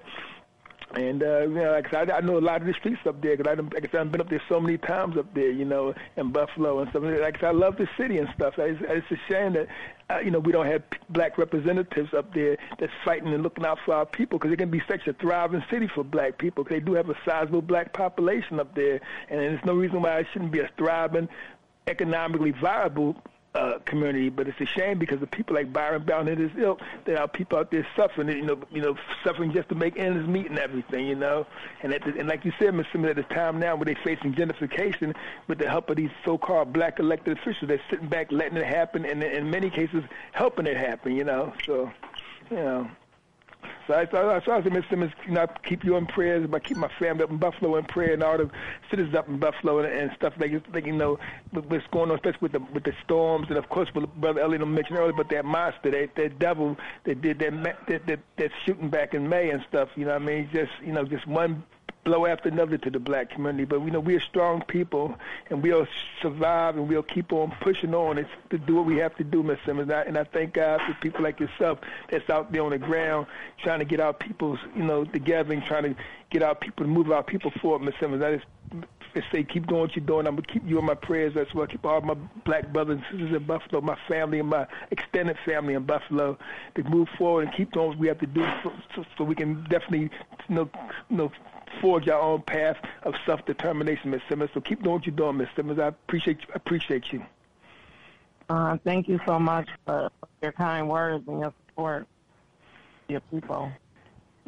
And 0.95 1.23
uh, 1.23 1.41
you 1.43 1.55
know, 1.55 1.73
like 1.73 1.87
I, 1.89 1.91
said, 1.91 2.11
I 2.11 2.21
know 2.21 2.39
a 2.39 2.41
lot 2.41 2.63
of 2.63 2.67
the 2.67 2.73
streets 2.73 3.01
up 3.07 3.21
there 3.21 3.37
because 3.37 3.53
I, 3.59 3.61
like 3.61 3.85
I 3.85 3.91
said, 3.91 4.01
I've 4.01 4.13
been 4.13 4.23
up 4.23 4.31
there 4.31 4.43
so 4.49 4.59
many 4.59 4.79
times 4.79 5.19
up 5.19 5.33
there, 5.35 5.51
you 5.51 5.67
know, 5.67 5.95
in 6.17 6.33
Buffalo 6.33 6.81
and 6.81 6.91
stuff. 6.91 7.03
Like 7.03 7.37
I, 7.37 7.41
said, 7.41 7.49
I 7.49 7.51
love 7.51 7.77
the 7.77 7.87
city 7.99 8.17
and 8.19 8.29
stuff. 8.35 8.55
It's, 8.57 8.81
it's 8.83 9.07
a 9.11 9.17
shame 9.31 9.53
that 9.53 9.67
uh, 10.09 10.21
you 10.21 10.31
know 10.31 10.39
we 10.39 10.51
don't 10.51 10.67
have 10.67 10.83
black 11.11 11.37
representatives 11.37 12.15
up 12.15 12.33
there 12.33 12.57
that's 12.79 12.93
fighting 13.05 13.35
and 13.35 13.43
looking 13.43 13.67
out 13.67 13.79
for 13.85 13.95
our 13.95 14.07
people 14.07 14.39
because 14.39 14.53
it 14.53 14.57
can 14.57 14.71
be 14.71 14.83
such 14.89 15.07
a 15.07 15.13
thriving 15.13 15.63
city 15.71 15.89
for 15.95 16.03
black 16.03 16.39
people. 16.39 16.65
Because 16.65 16.79
they 16.79 16.85
do 16.85 16.95
have 16.95 17.11
a 17.11 17.17
sizable 17.23 17.63
black 17.63 17.93
population 17.93 18.59
up 18.59 18.75
there, 18.75 18.99
and 19.29 19.41
there's 19.41 19.65
no 19.67 19.75
reason 19.75 20.01
why 20.01 20.21
it 20.21 20.27
shouldn't 20.33 20.53
be 20.53 20.61
a 20.61 20.71
thriving, 20.79 21.29
economically 21.87 22.53
viable 22.53 23.15
uh, 23.55 23.79
community, 23.85 24.29
but 24.29 24.47
it's 24.47 24.61
a 24.61 24.67
shame 24.67 24.99
because 24.99 25.21
the 25.21 25.27
people 25.27 25.55
like 25.55 25.73
Byron 25.73 26.05
Brown 26.05 26.29
and 26.29 26.39
his 26.39 26.51
ilk 26.59 26.81
that 27.07 27.17
our 27.17 27.29
people 27.29 27.59
out 27.59 27.71
there 27.71 27.87
suffering, 27.97 28.29
you 28.29 28.43
know, 28.43 28.59
you 28.71 28.83
know, 28.83 28.97
suffering 29.25 29.53
just 29.53 29.69
to 29.71 29.75
make 29.75 29.99
ends 29.99 30.29
meet 30.29 30.47
and 30.47 30.59
everything, 30.59 31.07
you 31.07 31.15
know. 31.15 31.47
And 31.83 31.93
at 31.93 32.05
the, 32.05 32.19
and 32.19 32.29
like 32.29 32.45
you 32.45 32.53
said, 32.59 32.75
Mr. 32.75 32.93
Simmons, 32.93 33.11
at 33.11 33.17
the 33.17 33.35
time 33.35 33.59
now 33.59 33.75
where 33.77 33.87
they're 33.87 33.99
facing 34.05 34.35
gentrification 34.35 35.15
with 35.47 35.59
the 35.59 35.69
help 35.69 35.91
of 35.91 35.97
these 35.97 36.11
so-called 36.25 36.73
black 36.73 36.99
elected 36.99 37.39
officials, 37.39 37.69
they're 37.69 37.81
sitting 37.91 38.09
back 38.09 38.31
letting 38.31 38.59
it 38.59 38.67
happen, 38.67 39.05
and 39.05 39.23
in 39.23 39.51
many 39.51 39.71
cases 39.71 40.05
helping 40.33 40.67
it 40.67 40.77
happen, 40.77 41.17
you 41.17 41.25
know. 41.25 41.53
So, 41.65 41.91
you 42.51 42.57
know. 42.57 42.91
So 43.89 43.95
I, 43.95 44.03
I, 44.03 44.41
so 44.45 44.53
I 44.53 44.63
said, 44.63 44.73
Mr. 44.73 44.91
Simmons, 44.91 45.13
you 45.27 45.33
know, 45.33 45.47
keep 45.65 45.83
you 45.83 45.97
in 45.97 46.05
prayers, 46.05 46.47
but 46.47 46.63
keep 46.63 46.77
my 46.77 46.91
family 46.99 47.25
up 47.25 47.31
in 47.31 47.39
Buffalo 47.39 47.77
in 47.77 47.85
prayer 47.87 48.13
and 48.13 48.23
all 48.23 48.37
the 48.37 48.51
citizens 48.91 49.17
up 49.17 49.29
in 49.29 49.39
Buffalo 49.39 49.79
and, 49.79 49.91
and 49.91 50.13
stuff 50.15 50.35
like, 50.39 50.53
like 50.75 50.85
you 50.85 50.93
know, 50.93 51.19
what's 51.53 51.87
going 51.87 52.11
on, 52.11 52.17
especially 52.17 52.39
with 52.43 52.53
the 52.53 52.61
with 52.75 52.85
the 52.85 52.93
storms 53.03 53.47
and 53.49 53.57
of 53.57 53.71
course, 53.71 53.89
what 53.95 54.15
Brother 54.21 54.41
Elliot 54.41 54.69
mentioned 54.69 54.99
earlier, 54.99 55.15
but 55.15 55.31
that 55.31 55.47
monster, 55.47 55.91
that 55.91 56.15
that 56.17 56.39
devil 56.39 56.77
that 57.05 57.23
did 57.23 57.39
that 57.39 57.63
that 57.89 58.07
that, 58.07 58.21
that 58.37 58.51
shooting 58.67 58.91
back 58.91 59.15
in 59.15 59.27
May 59.27 59.49
and 59.49 59.65
stuff. 59.67 59.89
You 59.97 60.05
know, 60.05 60.13
what 60.13 60.23
I 60.23 60.27
mean, 60.27 60.51
just 60.53 60.73
you 60.85 60.93
know, 60.93 61.05
just 61.05 61.27
one 61.27 61.65
blow 62.09 62.25
after 62.25 62.49
another 62.49 62.79
to 62.79 62.91
the 62.91 62.99
black 62.99 63.31
community. 63.31 63.67
But 63.67 63.83
we 63.83 63.91
know 63.91 64.01
we're 64.01 64.21
strong 64.21 64.63
people, 64.63 65.15
and 65.51 65.63
we'll 65.63 65.87
survive, 66.23 66.77
and 66.77 66.89
we'll 66.89 67.03
keep 67.03 67.33
on 67.35 67.55
pushing 67.61 67.95
on 67.95 68.17
it's 68.17 68.31
to 68.49 68.57
do 68.57 68.77
what 68.77 68.87
we 68.87 68.97
have 68.97 69.15
to 69.17 69.25
do, 69.25 69.43
Miss 69.43 69.59
Simmons. 69.67 69.91
And 69.91 69.99
I, 69.99 70.03
and 70.03 70.19
I 70.19 70.25
thank 70.25 70.55
God 70.55 70.81
for 70.87 70.95
people 71.03 71.23
like 71.23 71.39
yourself 71.39 71.81
that's 72.11 72.29
out 72.31 72.51
there 72.51 72.63
on 72.63 72.71
the 72.71 72.79
ground 72.79 73.27
trying 73.63 73.81
to 73.81 73.85
get 73.85 74.01
our 74.01 74.15
peoples, 74.15 74.59
you 74.75 74.85
know, 74.85 75.05
together 75.05 75.53
and 75.53 75.63
trying 75.63 75.83
to 75.83 75.97
get 76.31 76.43
our 76.43 76.55
people 76.55 76.87
to 76.87 76.91
move 76.91 77.11
our 77.11 77.23
people 77.23 77.51
forward, 77.61 77.83
Miss 77.83 77.95
Simmons. 78.01 78.23
I 78.23 78.41
just 79.15 79.31
say 79.33 79.43
keep 79.43 79.67
doing 79.67 79.83
what 79.83 79.97
you're 79.97 80.05
doing. 80.05 80.27
I'm 80.27 80.37
gonna 80.37 80.47
keep 80.47 80.67
you 80.67 80.79
in 80.79 80.85
my 80.85 80.95
prayers 80.95 81.37
as 81.37 81.53
well. 81.55 81.67
Keep 81.67 81.85
all 81.85 82.01
my 82.01 82.15
black 82.45 82.73
brothers 82.73 82.99
and 82.99 83.05
sisters 83.11 83.37
in 83.37 83.47
Buffalo, 83.47 83.81
my 83.81 83.99
family 84.09 84.39
and 84.39 84.49
my 84.49 84.67
extended 84.91 85.37
family 85.45 85.75
in 85.75 85.85
Buffalo 85.85 86.39
to 86.75 86.83
move 86.85 87.09
forward 87.19 87.47
and 87.47 87.55
keep 87.55 87.73
doing 87.73 87.89
what 87.89 87.99
we 87.99 88.09
have 88.09 88.19
to 88.21 88.27
do 88.27 88.47
so, 88.63 88.73
so, 88.95 89.05
so 89.17 89.25
we 89.25 89.35
can 89.35 89.63
definitely 89.65 90.11
you 90.49 90.55
know, 90.55 90.71
you 91.11 91.17
know 91.17 91.33
forge 91.81 92.09
our 92.09 92.21
own 92.21 92.43
path 92.43 92.77
of 93.03 93.15
self 93.27 93.45
determination, 93.47 94.11
Miss 94.11 94.23
Simmons. 94.29 94.51
So 94.55 94.61
keep 94.61 94.83
doing 94.83 94.97
what 94.97 95.07
you're 95.07 95.15
doing, 95.15 95.37
Miss 95.37 95.49
Simmons. 95.57 95.79
I 95.79 95.89
appreciate 95.89 96.41
you. 96.41 96.47
I 96.53 96.57
appreciate 96.57 97.13
you. 97.13 97.23
Uh, 98.49 98.79
thank 98.85 99.09
you 99.09 99.21
so 99.27 99.39
much 99.39 99.69
for 99.85 100.11
your 100.43 100.53
kind 100.53 100.89
words 100.89 101.27
and 101.29 101.41
your 101.41 101.53
support, 101.69 102.07
your 103.09 103.21
people. 103.21 103.71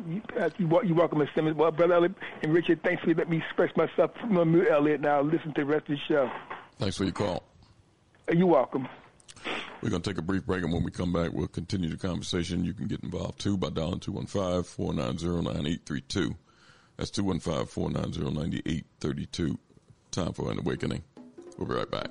You, 0.09 0.23
uh, 0.39 0.49
you, 0.57 0.81
you're 0.85 0.97
welcome, 0.97 1.19
Miss 1.19 1.29
Simmons. 1.35 1.57
Well, 1.57 1.71
Brother 1.71 1.95
Elliot 1.95 2.15
and 2.43 2.55
Richard, 2.55 2.83
thanks 2.83 3.03
for 3.03 3.09
letting 3.09 3.31
me 3.31 3.39
express 3.39 3.77
myself. 3.77 4.13
I'm 4.23 4.35
going 4.35 4.53
to 4.53 4.59
mute 4.59 4.69
Elliot 4.71 5.01
now. 5.01 5.21
Listen 5.21 5.53
to 5.55 5.61
the 5.61 5.67
rest 5.67 5.89
of 5.91 5.97
the 5.97 5.99
show. 6.09 6.31
Thanks 6.79 6.97
for 6.97 7.05
your 7.05 7.13
call. 7.13 7.43
Uh, 8.29 8.35
you're 8.35 8.47
welcome. 8.47 8.89
We're 9.83 9.91
going 9.91 10.03
to 10.03 10.11
take 10.11 10.19
a 10.19 10.23
brief 10.23 10.47
break, 10.47 10.63
and 10.63 10.73
when 10.73 10.83
we 10.83 10.91
come 10.91 11.13
back, 11.13 11.33
we'll 11.33 11.49
continue 11.49 11.89
the 11.89 11.97
conversation. 11.97 12.65
You 12.65 12.75
can 12.75 12.87
get 12.87 13.03
involved 13.03 13.41
too 13.41 13.57
by 13.57 13.71
dialing 13.71 14.01
215 14.01 14.63
490 14.63 15.27
9832. 15.27 16.35
That's 17.01 17.11
215 17.13 17.65
490 17.65 18.21
9832. 18.21 19.59
Time 20.11 20.35
for 20.35 20.53
an 20.53 20.59
awakening. 20.59 21.03
We'll 21.57 21.67
be 21.67 21.73
right 21.73 21.91
back. 21.91 22.11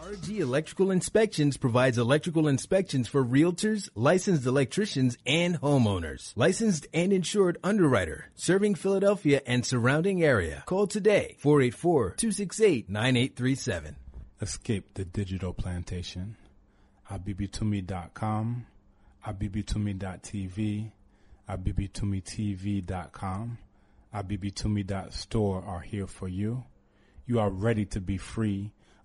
RG 0.00 0.40
Electrical 0.40 0.90
Inspections 0.90 1.56
provides 1.56 1.96
electrical 1.98 2.48
inspections 2.48 3.06
for 3.08 3.24
realtors, 3.24 3.88
licensed 3.94 4.46
electricians, 4.46 5.16
and 5.26 5.60
homeowners. 5.60 6.32
Licensed 6.34 6.86
and 6.92 7.12
insured 7.12 7.58
underwriter, 7.62 8.30
serving 8.34 8.74
Philadelphia 8.74 9.40
and 9.46 9.64
surrounding 9.66 10.24
area. 10.24 10.62
Call 10.66 10.86
today, 10.86 11.36
484-268-9837. 11.42 13.94
Escape 14.40 14.94
the 14.94 15.04
digital 15.04 15.52
plantation. 15.52 16.36
abibitumi.com, 17.10 18.66
abibitumi.tv, 19.26 20.92
abibitumitv.com, 21.48 23.58
abibitumi.store 24.14 25.64
are 25.64 25.80
here 25.80 26.06
for 26.06 26.28
you. 26.28 26.64
You 27.26 27.38
are 27.38 27.50
ready 27.50 27.84
to 27.86 28.00
be 28.00 28.16
free 28.16 28.72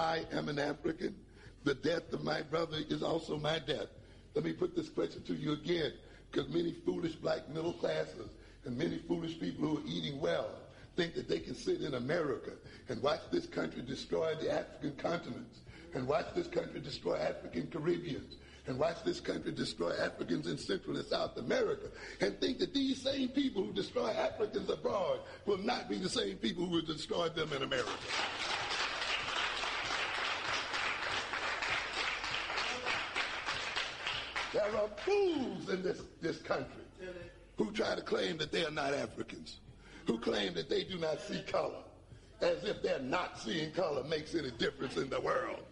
I 0.00 0.24
am 0.32 0.48
an 0.48 0.58
African. 0.58 1.14
The 1.64 1.74
death 1.74 2.10
of 2.14 2.24
my 2.24 2.40
brother 2.40 2.78
is 2.88 3.02
also 3.02 3.36
my 3.36 3.58
death. 3.58 3.88
Let 4.34 4.46
me 4.46 4.54
put 4.54 4.74
this 4.74 4.88
question 4.88 5.22
to 5.24 5.34
you 5.34 5.52
again, 5.52 5.92
because 6.30 6.48
many 6.48 6.72
foolish 6.86 7.16
black 7.16 7.46
middle 7.50 7.74
classes 7.74 8.30
and 8.64 8.78
many 8.78 8.96
foolish 9.06 9.38
people 9.38 9.68
who 9.68 9.76
are 9.76 9.86
eating 9.86 10.18
well 10.18 10.52
think 10.96 11.14
that 11.16 11.28
they 11.28 11.38
can 11.38 11.54
sit 11.54 11.82
in 11.82 11.94
America 11.94 12.52
and 12.88 13.02
watch 13.02 13.20
this 13.30 13.44
country 13.44 13.82
destroy 13.82 14.34
the 14.36 14.50
African 14.50 14.96
continents 14.96 15.60
and 15.92 16.08
watch 16.08 16.26
this 16.34 16.46
country 16.46 16.80
destroy 16.80 17.16
African 17.16 17.66
Caribbeans 17.66 18.36
and 18.68 18.78
watch 18.78 19.04
this 19.04 19.20
country 19.20 19.52
destroy 19.52 19.92
Africans 19.98 20.46
in 20.46 20.56
Central 20.56 20.96
and 20.96 21.04
South 21.04 21.36
America 21.36 21.88
and 22.22 22.40
think 22.40 22.58
that 22.60 22.72
these 22.72 23.02
same 23.02 23.28
people 23.28 23.64
who 23.64 23.72
destroy 23.74 24.08
Africans 24.08 24.70
abroad 24.70 25.20
will 25.44 25.58
not 25.58 25.90
be 25.90 25.98
the 25.98 26.08
same 26.08 26.36
people 26.36 26.64
who 26.64 26.80
destroy 26.80 27.28
them 27.28 27.52
in 27.52 27.62
America. 27.62 27.90
There 34.52 34.76
are 34.76 34.88
fools 35.04 35.68
in 35.68 35.82
this, 35.82 36.02
this 36.20 36.38
country 36.38 36.82
who 37.56 37.70
try 37.72 37.94
to 37.94 38.02
claim 38.02 38.36
that 38.38 38.50
they 38.50 38.64
are 38.64 38.70
not 38.70 38.94
Africans, 38.94 39.60
who 40.06 40.18
claim 40.18 40.54
that 40.54 40.68
they 40.68 40.84
do 40.84 40.98
not 40.98 41.20
see 41.20 41.42
color, 41.42 41.82
as 42.40 42.64
if 42.64 42.82
their 42.82 42.98
not 43.00 43.38
seeing 43.38 43.70
color 43.72 44.02
makes 44.04 44.34
any 44.34 44.50
difference 44.52 44.96
in 44.96 45.08
the 45.08 45.20
world. 45.20 45.62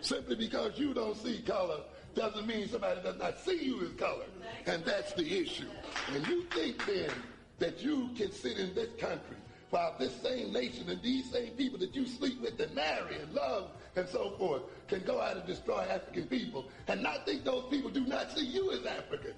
Simply 0.00 0.36
because 0.36 0.78
you 0.78 0.94
don't 0.94 1.16
see 1.16 1.40
color 1.42 1.80
doesn't 2.14 2.46
mean 2.46 2.68
somebody 2.68 3.00
does 3.02 3.18
not 3.18 3.38
see 3.40 3.64
you 3.64 3.82
as 3.82 3.92
color. 3.92 4.26
And 4.66 4.84
that's 4.84 5.12
the 5.14 5.40
issue. 5.40 5.68
And 6.14 6.26
you 6.26 6.42
think 6.44 6.84
then 6.86 7.10
that 7.58 7.82
you 7.82 8.10
can 8.16 8.30
sit 8.32 8.58
in 8.58 8.74
this 8.74 8.90
country 8.98 9.36
while 9.70 9.94
this 9.98 10.14
same 10.22 10.52
nation 10.52 10.88
and 10.88 11.02
these 11.02 11.30
same 11.30 11.52
people 11.52 11.78
that 11.78 11.94
you 11.94 12.06
sleep 12.06 12.40
with 12.40 12.58
and 12.60 12.74
marry 12.74 13.16
and 13.16 13.32
love 13.34 13.70
and 13.96 14.08
so 14.08 14.30
forth 14.38 14.62
can 14.88 15.00
go 15.04 15.20
out 15.20 15.36
and 15.36 15.46
destroy 15.46 15.80
African 15.90 16.26
people 16.26 16.68
and 16.86 17.02
not 17.02 17.26
think 17.26 17.44
those 17.44 17.64
people 17.70 17.90
do 17.90 18.04
not 18.06 18.30
see 18.36 18.46
you 18.46 18.72
as 18.72 18.84
African. 18.86 19.34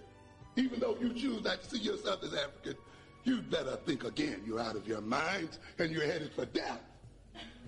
Even 0.56 0.80
though 0.80 0.96
you 1.00 1.12
choose 1.14 1.42
not 1.42 1.62
to 1.62 1.70
see 1.70 1.82
yourself 1.82 2.22
as 2.22 2.34
African, 2.34 2.74
you'd 3.24 3.50
better 3.50 3.76
think 3.86 4.04
again. 4.04 4.42
You're 4.46 4.60
out 4.60 4.76
of 4.76 4.86
your 4.86 5.00
minds 5.00 5.58
and 5.78 5.90
you're 5.90 6.06
headed 6.06 6.32
for 6.32 6.46
death. 6.46 6.80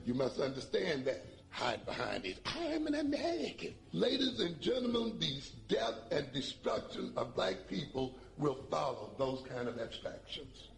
You 0.04 0.14
must 0.14 0.40
understand 0.40 1.04
that. 1.06 1.26
Hide 1.52 1.84
behind 1.84 2.24
it. 2.24 2.38
I'm 2.46 2.86
an 2.86 2.94
American. 2.94 3.74
Ladies 3.92 4.40
and 4.40 4.58
gentlemen, 4.58 5.18
the 5.18 5.38
death 5.68 5.96
and 6.10 6.32
destruction 6.32 7.12
of 7.14 7.34
black 7.34 7.68
people 7.68 8.16
will 8.38 8.58
follow 8.70 9.10
those 9.18 9.44
kind 9.46 9.68
of 9.68 9.78
abstractions. 9.78 10.70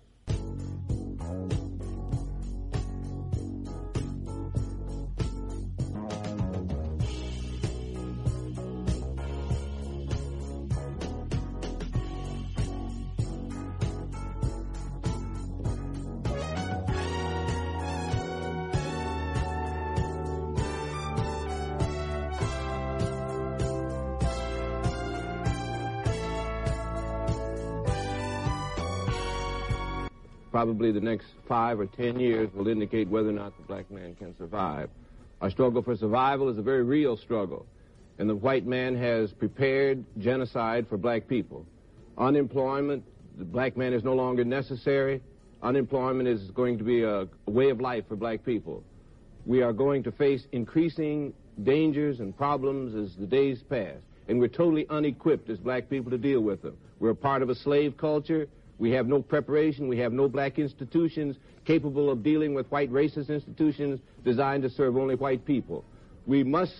Probably 30.55 30.93
the 30.93 31.01
next 31.01 31.26
five 31.48 31.81
or 31.81 31.86
ten 31.86 32.20
years 32.20 32.48
will 32.55 32.68
indicate 32.68 33.09
whether 33.09 33.28
or 33.28 33.32
not 33.32 33.52
the 33.56 33.64
black 33.64 33.90
man 33.90 34.14
can 34.14 34.36
survive. 34.39 34.89
Our 35.40 35.51
struggle 35.51 35.82
for 35.82 35.97
survival 35.97 36.48
is 36.48 36.56
a 36.59 36.62
very 36.62 36.85
real 36.85 37.16
struggle, 37.16 37.66
and 38.20 38.31
the 38.31 38.36
white 38.36 38.64
man 38.64 38.94
has 38.94 39.32
prepared 39.32 40.05
genocide 40.20 40.86
for 40.89 40.97
black 40.97 41.26
people. 41.26 41.66
Unemployment, 42.18 43.02
the 43.36 43.44
black 43.44 43.76
man 43.76 43.93
is 43.93 44.05
no 44.05 44.14
longer 44.14 44.44
necessary. 44.44 45.20
Unemployment 45.60 46.28
is 46.28 46.52
going 46.52 46.78
to 46.78 46.85
be 46.85 47.02
a, 47.02 47.26
way 47.47 47.70
of 47.70 47.81
life 47.81 48.05
for 48.06 48.14
black 48.14 48.44
people. 48.44 48.85
We 49.47 49.60
are 49.60 49.72
going 49.72 50.05
to 50.05 50.12
face 50.12 50.47
increasing 50.52 51.35
dangers 51.64 52.20
and 52.20 52.36
problems 52.36 52.94
as 52.94 53.16
the 53.16 53.26
days 53.26 53.60
pass, 53.68 53.97
and 54.28 54.39
we're 54.39 54.47
totally 54.47 54.86
unequipped 54.89 55.51
as 55.51 55.59
black 55.59 55.90
people 55.90 56.12
to 56.12 56.18
deal 56.18 56.43
with 56.43 56.62
them. 56.62 56.76
We're 57.01 57.10
a 57.10 57.16
part 57.16 57.43
of 57.43 57.51
a 57.51 57.56
slave 57.56 57.97
culture. 57.97 58.47
We 58.78 58.90
have 58.92 59.06
no 59.06 59.22
preparation. 59.22 59.88
We 59.88 59.98
have 59.98 60.12
no 60.12 60.28
black 60.28 60.59
institutions 60.59 61.36
capable 61.64 62.10
of 62.10 62.22
dealing 62.22 62.55
with 62.55 62.70
white 62.70 62.92
racist 62.92 63.28
institutions 63.28 64.01
designed 64.24 64.62
to 64.64 64.70
serve 64.70 64.96
only 64.96 65.14
white 65.14 65.44
people. 65.44 65.84
We 66.26 66.42
must 66.42 66.74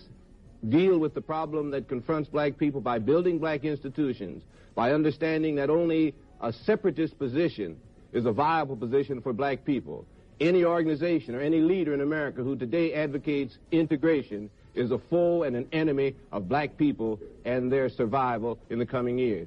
deal 0.69 0.99
with 0.99 1.15
the 1.15 1.21
problem 1.21 1.71
that 1.71 1.89
confronts 1.89 2.29
black 2.29 2.59
people 2.59 2.81
by 2.81 2.99
building 2.99 3.39
black 3.39 3.65
institutions, 3.65 4.43
by 4.75 4.93
understanding 4.93 5.55
that 5.57 5.71
only 5.71 6.15
a 6.41 6.53
separatist 6.53 7.19
position 7.19 7.77
is 8.13 8.27
a 8.27 8.33
viable 8.33 8.77
position 8.77 9.21
for 9.21 9.33
black 9.33 9.65
people. 9.65 10.07
Any 10.41 10.65
organization 10.65 11.35
or 11.35 11.41
any 11.41 11.61
leader 11.61 11.95
in 11.95 12.01
America 12.01 12.43
who 12.43 12.57
today 12.57 12.93
advocates 12.95 13.59
integration 13.71 14.51
is 14.75 14.91
a 14.91 14.99
foe 14.99 15.45
and 15.45 15.55
an 15.55 15.69
enemy 15.73 16.17
of 16.33 16.49
black 16.49 16.77
people 16.77 17.21
and 17.45 17.71
their 17.71 17.89
survival 17.89 18.59
in 18.71 18.79
the 18.79 18.87
coming 18.87 19.19
years. 19.19 19.47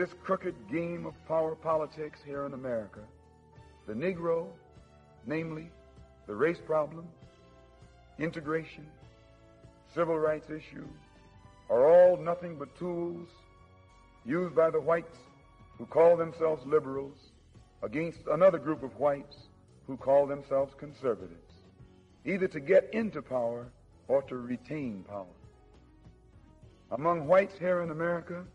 This 0.00 0.14
crooked 0.24 0.54
game 0.72 1.04
of 1.04 1.12
power 1.28 1.54
politics 1.54 2.20
here 2.24 2.46
in 2.46 2.54
America, 2.54 3.00
the 3.86 3.92
Negro, 3.92 4.46
namely 5.26 5.70
the 6.26 6.34
race 6.34 6.56
problem, 6.64 7.06
integration, 8.18 8.86
civil 9.94 10.18
rights 10.18 10.48
issue, 10.48 10.86
are 11.68 11.86
all 11.86 12.16
nothing 12.16 12.56
but 12.56 12.74
tools 12.78 13.28
used 14.24 14.56
by 14.56 14.70
the 14.70 14.80
whites 14.80 15.18
who 15.76 15.84
call 15.84 16.16
themselves 16.16 16.64
liberals 16.64 17.18
against 17.82 18.20
another 18.30 18.58
group 18.58 18.82
of 18.82 18.98
whites 18.98 19.36
who 19.86 19.98
call 19.98 20.26
themselves 20.26 20.72
conservatives, 20.78 21.52
either 22.24 22.48
to 22.48 22.58
get 22.58 22.88
into 22.94 23.20
power 23.20 23.66
or 24.08 24.22
to 24.22 24.36
retain 24.36 25.04
power. 25.06 25.36
Among 26.90 27.26
whites 27.26 27.58
here 27.58 27.82
in 27.82 27.90
America, 27.90 28.46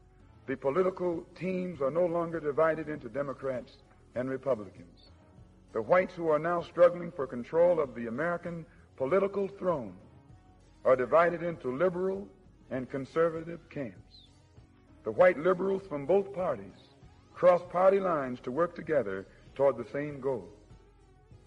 the 0.47 0.55
political 0.55 1.25
teams 1.35 1.81
are 1.81 1.91
no 1.91 2.05
longer 2.05 2.39
divided 2.39 2.87
into 2.87 3.09
Democrats 3.09 3.77
and 4.15 4.29
Republicans. 4.29 5.11
The 5.73 5.81
whites 5.81 6.13
who 6.13 6.29
are 6.29 6.39
now 6.39 6.61
struggling 6.61 7.11
for 7.11 7.27
control 7.27 7.79
of 7.79 7.95
the 7.95 8.07
American 8.07 8.65
political 8.95 9.47
throne 9.47 9.93
are 10.85 10.95
divided 10.95 11.43
into 11.43 11.75
liberal 11.75 12.27
and 12.69 12.89
conservative 12.89 13.59
camps. 13.69 14.27
The 15.03 15.11
white 15.11 15.37
liberals 15.37 15.83
from 15.87 16.05
both 16.05 16.33
parties 16.33 16.89
cross 17.33 17.61
party 17.69 17.99
lines 17.99 18.39
to 18.41 18.51
work 18.51 18.75
together 18.75 19.25
toward 19.55 19.77
the 19.77 19.91
same 19.91 20.19
goal. 20.21 20.47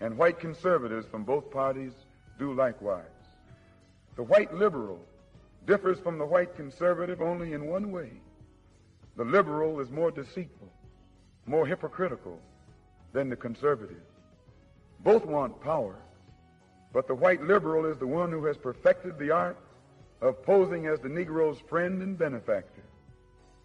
And 0.01 0.19
white 0.19 0.39
conservatives 0.39 1.07
from 1.11 1.25
both 1.25 1.51
parties 1.51 1.93
do 2.39 2.53
likewise. 2.53 3.07
The 4.17 4.23
white 4.23 4.53
liberal 4.53 5.01
differs 5.67 5.99
from 5.99 6.19
the 6.19 6.27
white 6.27 6.55
conservative 6.57 7.21
only 7.23 7.53
in 7.53 7.67
one 7.67 7.91
way. 7.91 8.11
The 9.19 9.25
liberal 9.25 9.81
is 9.81 9.91
more 9.91 10.13
deceitful, 10.13 10.73
more 11.45 11.67
hypocritical 11.67 12.39
than 13.13 13.29
the 13.29 13.35
conservative. 13.35 14.01
Both 15.01 15.27
want 15.27 15.61
power, 15.61 15.97
but 16.93 17.09
the 17.09 17.17
white 17.17 17.43
liberal 17.43 17.85
is 17.85 17.99
the 17.99 18.07
one 18.07 18.31
who 18.31 18.45
has 18.45 18.57
perfected 18.57 19.19
the 19.19 19.33
art 19.33 19.59
of 20.21 20.41
posing 20.45 20.87
as 20.87 21.01
the 21.01 21.09
Negro's 21.09 21.59
friend 21.69 22.01
and 22.01 22.17
benefactor. 22.17 22.85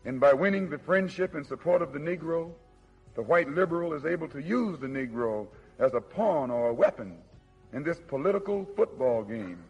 And 0.06 0.20
by 0.20 0.34
winning 0.34 0.72
the 0.72 0.80
friendship 0.80 1.36
and 1.36 1.46
support 1.46 1.84
of 1.84 1.94
the 1.94 2.00
Negro, 2.00 2.52
the 3.14 3.22
white 3.22 3.48
liberal 3.48 3.94
is 3.94 4.06
able 4.06 4.28
to 4.30 4.42
use 4.42 4.80
the 4.80 4.88
Negro 4.88 5.46
as 5.78 5.94
a 5.94 6.02
pawn 6.02 6.50
or 6.50 6.70
a 6.70 6.74
weapon 6.74 7.16
in 7.74 7.84
this 7.84 8.02
political 8.08 8.68
football 8.76 9.24
game 9.24 9.64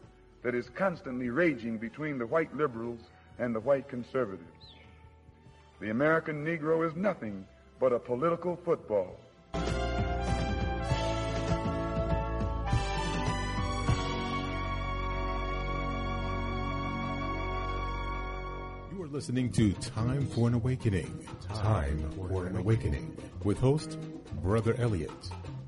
that 0.44 0.56
is 0.56 0.70
constantly 0.70 1.30
raging 1.30 1.78
between 1.78 2.18
the 2.18 2.26
white 2.26 2.56
liberals 2.56 3.02
and 3.38 3.54
the 3.54 3.60
white 3.60 3.90
conservatives. 3.90 4.73
The 5.84 5.90
American 5.90 6.46
Negro 6.46 6.88
is 6.88 6.96
nothing 6.96 7.46
but 7.78 7.92
a 7.92 8.00
political 8.00 8.56
football. 8.56 9.20
You 18.94 19.04
are 19.04 19.08
listening 19.08 19.52
to 19.52 19.74
Time 19.74 20.26
for 20.28 20.48
an 20.48 20.54
Awakening. 20.54 21.28
Time 21.54 22.10
for 22.12 22.46
an 22.46 22.56
Awakening 22.56 23.18
with 23.44 23.60
host 23.60 23.98
Brother 24.42 24.76
Elliot 24.80 25.12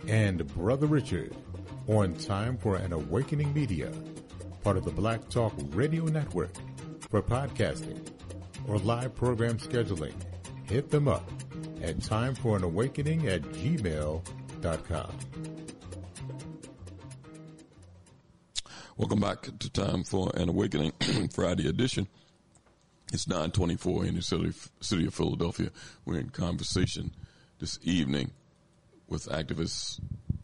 and 0.08 0.48
Brother 0.56 0.88
Richard 0.88 1.36
on 1.90 2.14
Time 2.14 2.58
for 2.58 2.78
an 2.78 2.94
Awakening 2.94 3.54
Media, 3.54 3.92
part 4.64 4.78
of 4.78 4.86
the 4.86 4.92
Black 4.92 5.28
Talk 5.28 5.52
Radio 5.74 6.06
Network 6.06 6.54
for 7.10 7.22
podcasting 7.22 8.15
or 8.68 8.78
live 8.80 9.16
program 9.16 9.58
scheduling. 9.58 10.14
Hit 10.66 10.90
them 10.90 11.08
up 11.08 11.30
at 11.82 11.98
timeforanawakening 11.98 13.26
at 13.26 13.42
gmail.com. 13.44 15.20
Welcome 18.98 19.20
back 19.20 19.50
to 19.60 19.70
Time 19.70 20.04
for 20.04 20.32
an 20.36 20.48
Awakening 20.48 20.94
Friday 21.34 21.68
edition. 21.68 22.08
It's 23.12 23.28
924 23.28 24.06
in 24.06 24.16
the 24.16 24.22
city, 24.80 25.06
of 25.06 25.14
Philadelphia. 25.14 25.70
We're 26.06 26.20
in 26.20 26.30
conversation 26.30 27.12
this 27.60 27.78
evening 27.84 28.32
with 29.08 29.28
activist 29.28 30.00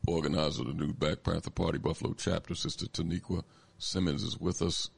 organizer 0.08 0.62
of 0.62 0.68
the 0.68 0.74
new 0.74 0.94
Black 0.94 1.24
Panther 1.24 1.50
Party 1.50 1.78
Buffalo 1.78 2.14
chapter, 2.14 2.54
Sister 2.54 2.86
Taniqua 2.88 3.44
Simmons 3.78 4.22
is 4.22 4.40
with 4.40 4.62
us, 4.62 4.90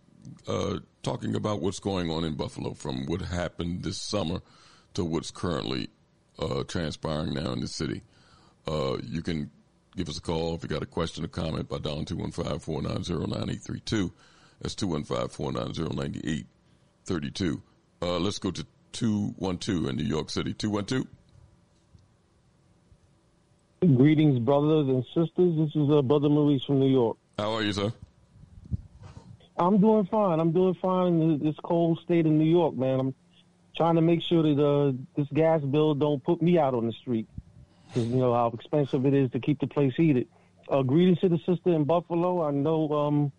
uh, 0.47 0.79
talking 1.01 1.35
about 1.35 1.61
what's 1.61 1.79
going 1.79 2.09
on 2.09 2.23
in 2.23 2.35
Buffalo 2.35 2.73
from 2.73 3.05
what 3.05 3.21
happened 3.21 3.83
this 3.83 3.97
summer 3.97 4.39
to 4.93 5.03
what's 5.03 5.31
currently 5.31 5.89
uh, 6.39 6.63
transpiring 6.63 7.33
now 7.33 7.51
in 7.51 7.59
the 7.59 7.67
city. 7.67 8.01
Uh, 8.67 8.97
you 9.03 9.21
can 9.21 9.51
give 9.95 10.09
us 10.09 10.17
a 10.17 10.21
call 10.21 10.55
if 10.55 10.63
you 10.63 10.69
got 10.69 10.81
a 10.83 10.87
question 10.87 11.23
or 11.23 11.27
comment 11.27 11.69
by 11.69 11.77
dialing 11.77 12.05
215-490-9832. 12.05 14.11
That's 14.61 14.75
215-490-9832. 14.75 17.61
Uh, 18.01 18.17
let's 18.19 18.39
go 18.39 18.49
to 18.51 18.65
212 18.93 19.89
in 19.89 19.97
New 19.97 20.03
York 20.03 20.29
City. 20.29 20.53
212. 20.53 21.07
Greetings, 23.97 24.39
brothers 24.39 24.87
and 24.87 25.03
sisters. 25.07 25.57
This 25.57 25.75
is 25.75 25.89
uh, 25.89 26.01
Brother 26.01 26.29
Maurice 26.29 26.63
from 26.65 26.79
New 26.79 26.89
York. 26.89 27.17
How 27.37 27.51
are 27.53 27.63
you, 27.63 27.73
sir? 27.73 27.91
I'm 29.57 29.79
doing 29.79 30.05
fine. 30.05 30.39
I'm 30.39 30.51
doing 30.51 30.73
fine 30.75 31.21
in 31.21 31.39
this 31.39 31.55
cold 31.63 31.99
state 32.03 32.25
of 32.25 32.31
New 32.31 32.49
York, 32.49 32.75
man. 32.75 32.99
I'm 32.99 33.15
trying 33.75 33.95
to 33.95 34.01
make 34.01 34.21
sure 34.21 34.43
that 34.43 34.63
uh, 34.63 34.93
this 35.15 35.27
gas 35.33 35.61
bill 35.61 35.93
don't 35.93 36.23
put 36.23 36.41
me 36.41 36.57
out 36.57 36.73
on 36.73 36.87
the 36.87 36.93
street 36.93 37.27
because 37.87 38.07
you 38.07 38.17
know 38.17 38.33
how 38.33 38.47
expensive 38.47 39.05
it 39.05 39.13
is 39.13 39.31
to 39.31 39.39
keep 39.39 39.59
the 39.59 39.67
place 39.67 39.93
heated. 39.95 40.27
Uh, 40.69 40.81
greetings 40.81 41.19
to 41.19 41.29
the 41.29 41.37
sister 41.39 41.69
in 41.69 41.83
Buffalo. 41.83 42.43
I 42.43 42.51
know 42.51 42.91
um, 42.91 43.31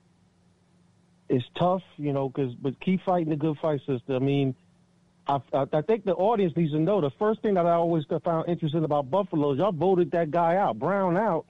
it's 1.29 1.45
tough, 1.57 1.83
you 1.97 2.13
know, 2.13 2.31
cause 2.31 2.55
but 2.55 2.79
keep 2.81 3.03
fighting 3.03 3.31
the 3.31 3.37
good 3.37 3.59
fight, 3.59 3.81
sister. 3.87 4.15
I 4.15 4.19
mean, 4.19 4.55
I, 5.27 5.41
I, 5.53 5.67
I 5.73 5.83
think 5.83 6.05
the 6.05 6.15
audience 6.15 6.57
needs 6.57 6.73
to 6.73 6.79
know 6.79 7.01
the 7.01 7.11
first 7.11 7.41
thing 7.43 7.55
that 7.55 7.67
I 7.67 7.73
always 7.73 8.05
found 8.23 8.49
interesting 8.49 8.85
about 8.85 9.11
Buffalo 9.11 9.53
is 9.53 9.59
y'all 9.59 9.73
voted 9.73 10.13
that 10.13 10.31
guy 10.31 10.57
out, 10.57 10.79
Brown 10.79 11.17
out. 11.17 11.47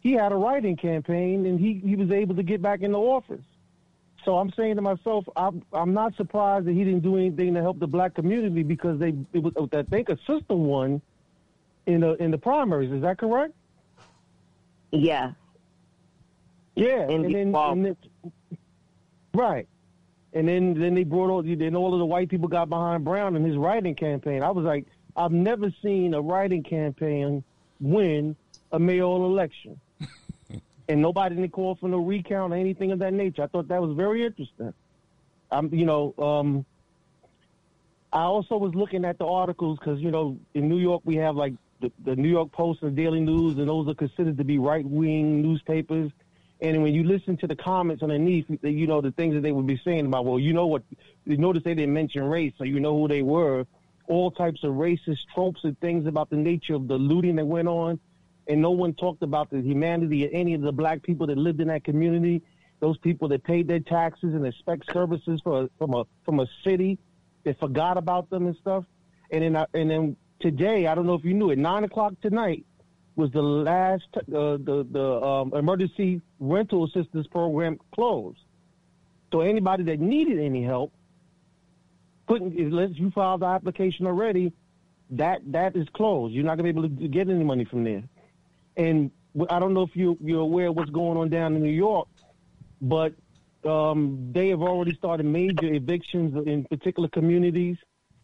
He 0.00 0.12
had 0.12 0.32
a 0.32 0.36
write-in 0.36 0.76
campaign 0.76 1.46
and 1.46 1.60
he, 1.60 1.80
he 1.84 1.96
was 1.96 2.10
able 2.10 2.34
to 2.36 2.42
get 2.42 2.60
back 2.60 2.82
into 2.82 2.98
office. 2.98 3.44
So 4.24 4.38
I'm 4.38 4.50
saying 4.52 4.76
to 4.76 4.82
myself, 4.82 5.24
I'm, 5.36 5.62
I'm 5.72 5.92
not 5.92 6.16
surprised 6.16 6.66
that 6.66 6.72
he 6.72 6.84
didn't 6.84 7.02
do 7.02 7.16
anything 7.16 7.54
to 7.54 7.60
help 7.60 7.78
the 7.78 7.86
black 7.86 8.14
community 8.14 8.62
because 8.62 8.98
they 8.98 9.14
it 9.32 9.42
was, 9.42 9.52
I 9.72 9.82
think 9.82 10.08
a 10.08 10.16
sister 10.26 10.54
won 10.54 11.02
in 11.86 12.00
the 12.00 12.14
in 12.22 12.30
the 12.30 12.38
primaries. 12.38 12.90
Is 12.90 13.02
that 13.02 13.18
correct? 13.18 13.52
Yeah. 14.90 15.32
Yeah, 16.76 17.08
and 17.08 17.24
then, 17.24 17.54
and 17.54 17.84
then, 17.84 17.96
right, 19.32 19.68
and 20.32 20.48
then 20.48 20.74
then 20.74 20.94
they 20.94 21.04
brought 21.04 21.30
all 21.30 21.42
then 21.42 21.76
all 21.76 21.92
of 21.92 22.00
the 22.00 22.06
white 22.06 22.28
people 22.28 22.48
got 22.48 22.68
behind 22.68 23.04
Brown 23.04 23.36
in 23.36 23.44
his 23.44 23.56
write-in 23.56 23.94
campaign. 23.94 24.42
I 24.42 24.50
was 24.50 24.64
like, 24.64 24.86
I've 25.14 25.30
never 25.30 25.72
seen 25.82 26.14
a 26.14 26.20
write-in 26.20 26.64
campaign 26.64 27.44
win 27.80 28.34
a 28.72 28.78
mayoral 28.80 29.26
election, 29.26 29.78
and 30.88 31.00
nobody 31.00 31.36
didn't 31.36 31.52
call 31.52 31.76
for 31.76 31.88
no 31.88 31.98
recount 31.98 32.52
or 32.52 32.56
anything 32.56 32.92
of 32.92 32.98
that 33.00 33.12
nature. 33.12 33.42
I 33.42 33.46
thought 33.46 33.68
that 33.68 33.80
was 33.80 33.96
very 33.96 34.24
interesting. 34.24 34.74
I'm, 35.50 35.72
you 35.72 35.86
know, 35.86 36.14
um, 36.18 36.66
I 38.12 38.22
also 38.22 38.56
was 38.56 38.74
looking 38.74 39.04
at 39.04 39.18
the 39.18 39.26
articles 39.26 39.78
because 39.78 40.00
you 40.00 40.10
know 40.10 40.38
in 40.54 40.68
New 40.68 40.78
York 40.78 41.02
we 41.04 41.16
have 41.16 41.36
like 41.36 41.54
the, 41.80 41.90
the 42.04 42.16
New 42.16 42.28
York 42.28 42.52
Post 42.52 42.82
and 42.82 42.96
Daily 42.96 43.20
News, 43.20 43.58
and 43.58 43.68
those 43.68 43.88
are 43.88 43.94
considered 43.94 44.38
to 44.38 44.44
be 44.44 44.58
right 44.58 44.84
wing 44.84 45.42
newspapers. 45.42 46.12
And 46.60 46.82
when 46.82 46.94
you 46.94 47.02
listen 47.02 47.36
to 47.38 47.46
the 47.46 47.56
comments 47.56 48.02
underneath, 48.02 48.46
you 48.62 48.86
know 48.86 49.00
the 49.00 49.10
things 49.10 49.34
that 49.34 49.42
they 49.42 49.52
would 49.52 49.66
be 49.66 49.80
saying 49.84 50.06
about, 50.06 50.24
well, 50.24 50.38
you 50.38 50.52
know 50.52 50.66
what? 50.66 50.82
You 51.26 51.36
notice 51.36 51.64
they 51.64 51.74
didn't 51.74 51.92
mention 51.92 52.22
race, 52.22 52.52
so 52.56 52.64
you 52.64 52.78
know 52.78 52.96
who 52.96 53.08
they 53.08 53.22
were. 53.22 53.66
All 54.06 54.30
types 54.30 54.62
of 54.62 54.74
racist 54.74 55.18
tropes 55.34 55.60
and 55.64 55.78
things 55.80 56.06
about 56.06 56.30
the 56.30 56.36
nature 56.36 56.74
of 56.74 56.86
the 56.86 56.94
looting 56.94 57.36
that 57.36 57.46
went 57.46 57.68
on, 57.68 57.98
and 58.48 58.60
no 58.60 58.70
one 58.70 58.94
talked 58.94 59.22
about 59.22 59.50
the 59.50 59.60
humanity 59.60 60.24
of 60.24 60.30
any 60.32 60.54
of 60.54 60.60
the 60.60 60.72
black 60.72 61.02
people 61.02 61.26
that 61.26 61.38
lived 61.38 61.60
in 61.60 61.68
that 61.68 61.84
community. 61.84 62.42
Those 62.80 62.98
people 62.98 63.28
that 63.28 63.44
paid 63.44 63.66
their 63.68 63.80
taxes 63.80 64.34
and 64.34 64.46
expect 64.46 64.92
services 64.92 65.40
for, 65.42 65.68
from 65.78 65.94
a 65.94 66.04
from 66.24 66.40
a 66.40 66.46
city, 66.64 66.98
they 67.44 67.54
forgot 67.54 67.96
about 67.96 68.28
them 68.30 68.46
and 68.46 68.56
stuff. 68.56 68.84
And 69.30 69.42
then 69.42 69.56
I, 69.56 69.66
and 69.72 69.90
then 69.90 70.16
today, 70.40 70.86
I 70.86 70.94
don't 70.94 71.06
know 71.06 71.14
if 71.14 71.24
you 71.24 71.34
knew 71.34 71.50
it, 71.50 71.58
nine 71.58 71.84
o'clock 71.84 72.14
tonight 72.20 72.66
was 73.16 73.30
the 73.32 73.42
last 73.42 74.04
uh, 74.16 74.20
the 74.28 74.86
the 74.90 75.22
um, 75.22 75.52
emergency 75.54 76.20
rental 76.40 76.84
assistance 76.84 77.26
program 77.28 77.78
closed. 77.94 78.38
So 79.32 79.40
anybody 79.40 79.84
that 79.84 80.00
needed 80.00 80.38
any 80.38 80.62
help, 80.62 80.92
couldn't 82.26 82.58
unless 82.58 82.90
you 82.94 83.10
filed 83.12 83.40
the 83.40 83.46
application 83.46 84.06
already, 84.06 84.52
that 85.10 85.40
that 85.52 85.76
is 85.76 85.86
closed. 85.94 86.34
You're 86.34 86.44
not 86.44 86.56
gonna 86.56 86.72
be 86.72 86.78
able 86.78 86.82
to 86.82 87.08
get 87.08 87.28
any 87.28 87.44
money 87.44 87.64
from 87.64 87.84
there. 87.84 88.02
And 88.76 89.10
I 89.50 89.58
don't 89.58 89.74
know 89.74 89.82
if 89.82 89.94
you 89.94 90.16
you're 90.20 90.40
aware 90.40 90.68
of 90.68 90.76
what's 90.76 90.90
going 90.90 91.16
on 91.18 91.28
down 91.28 91.54
in 91.54 91.62
New 91.62 91.70
York, 91.70 92.08
but 92.80 93.14
um, 93.64 94.30
they 94.32 94.48
have 94.48 94.60
already 94.60 94.94
started 94.94 95.26
major 95.26 95.72
evictions 95.72 96.34
in 96.46 96.64
particular 96.64 97.08
communities. 97.08 97.76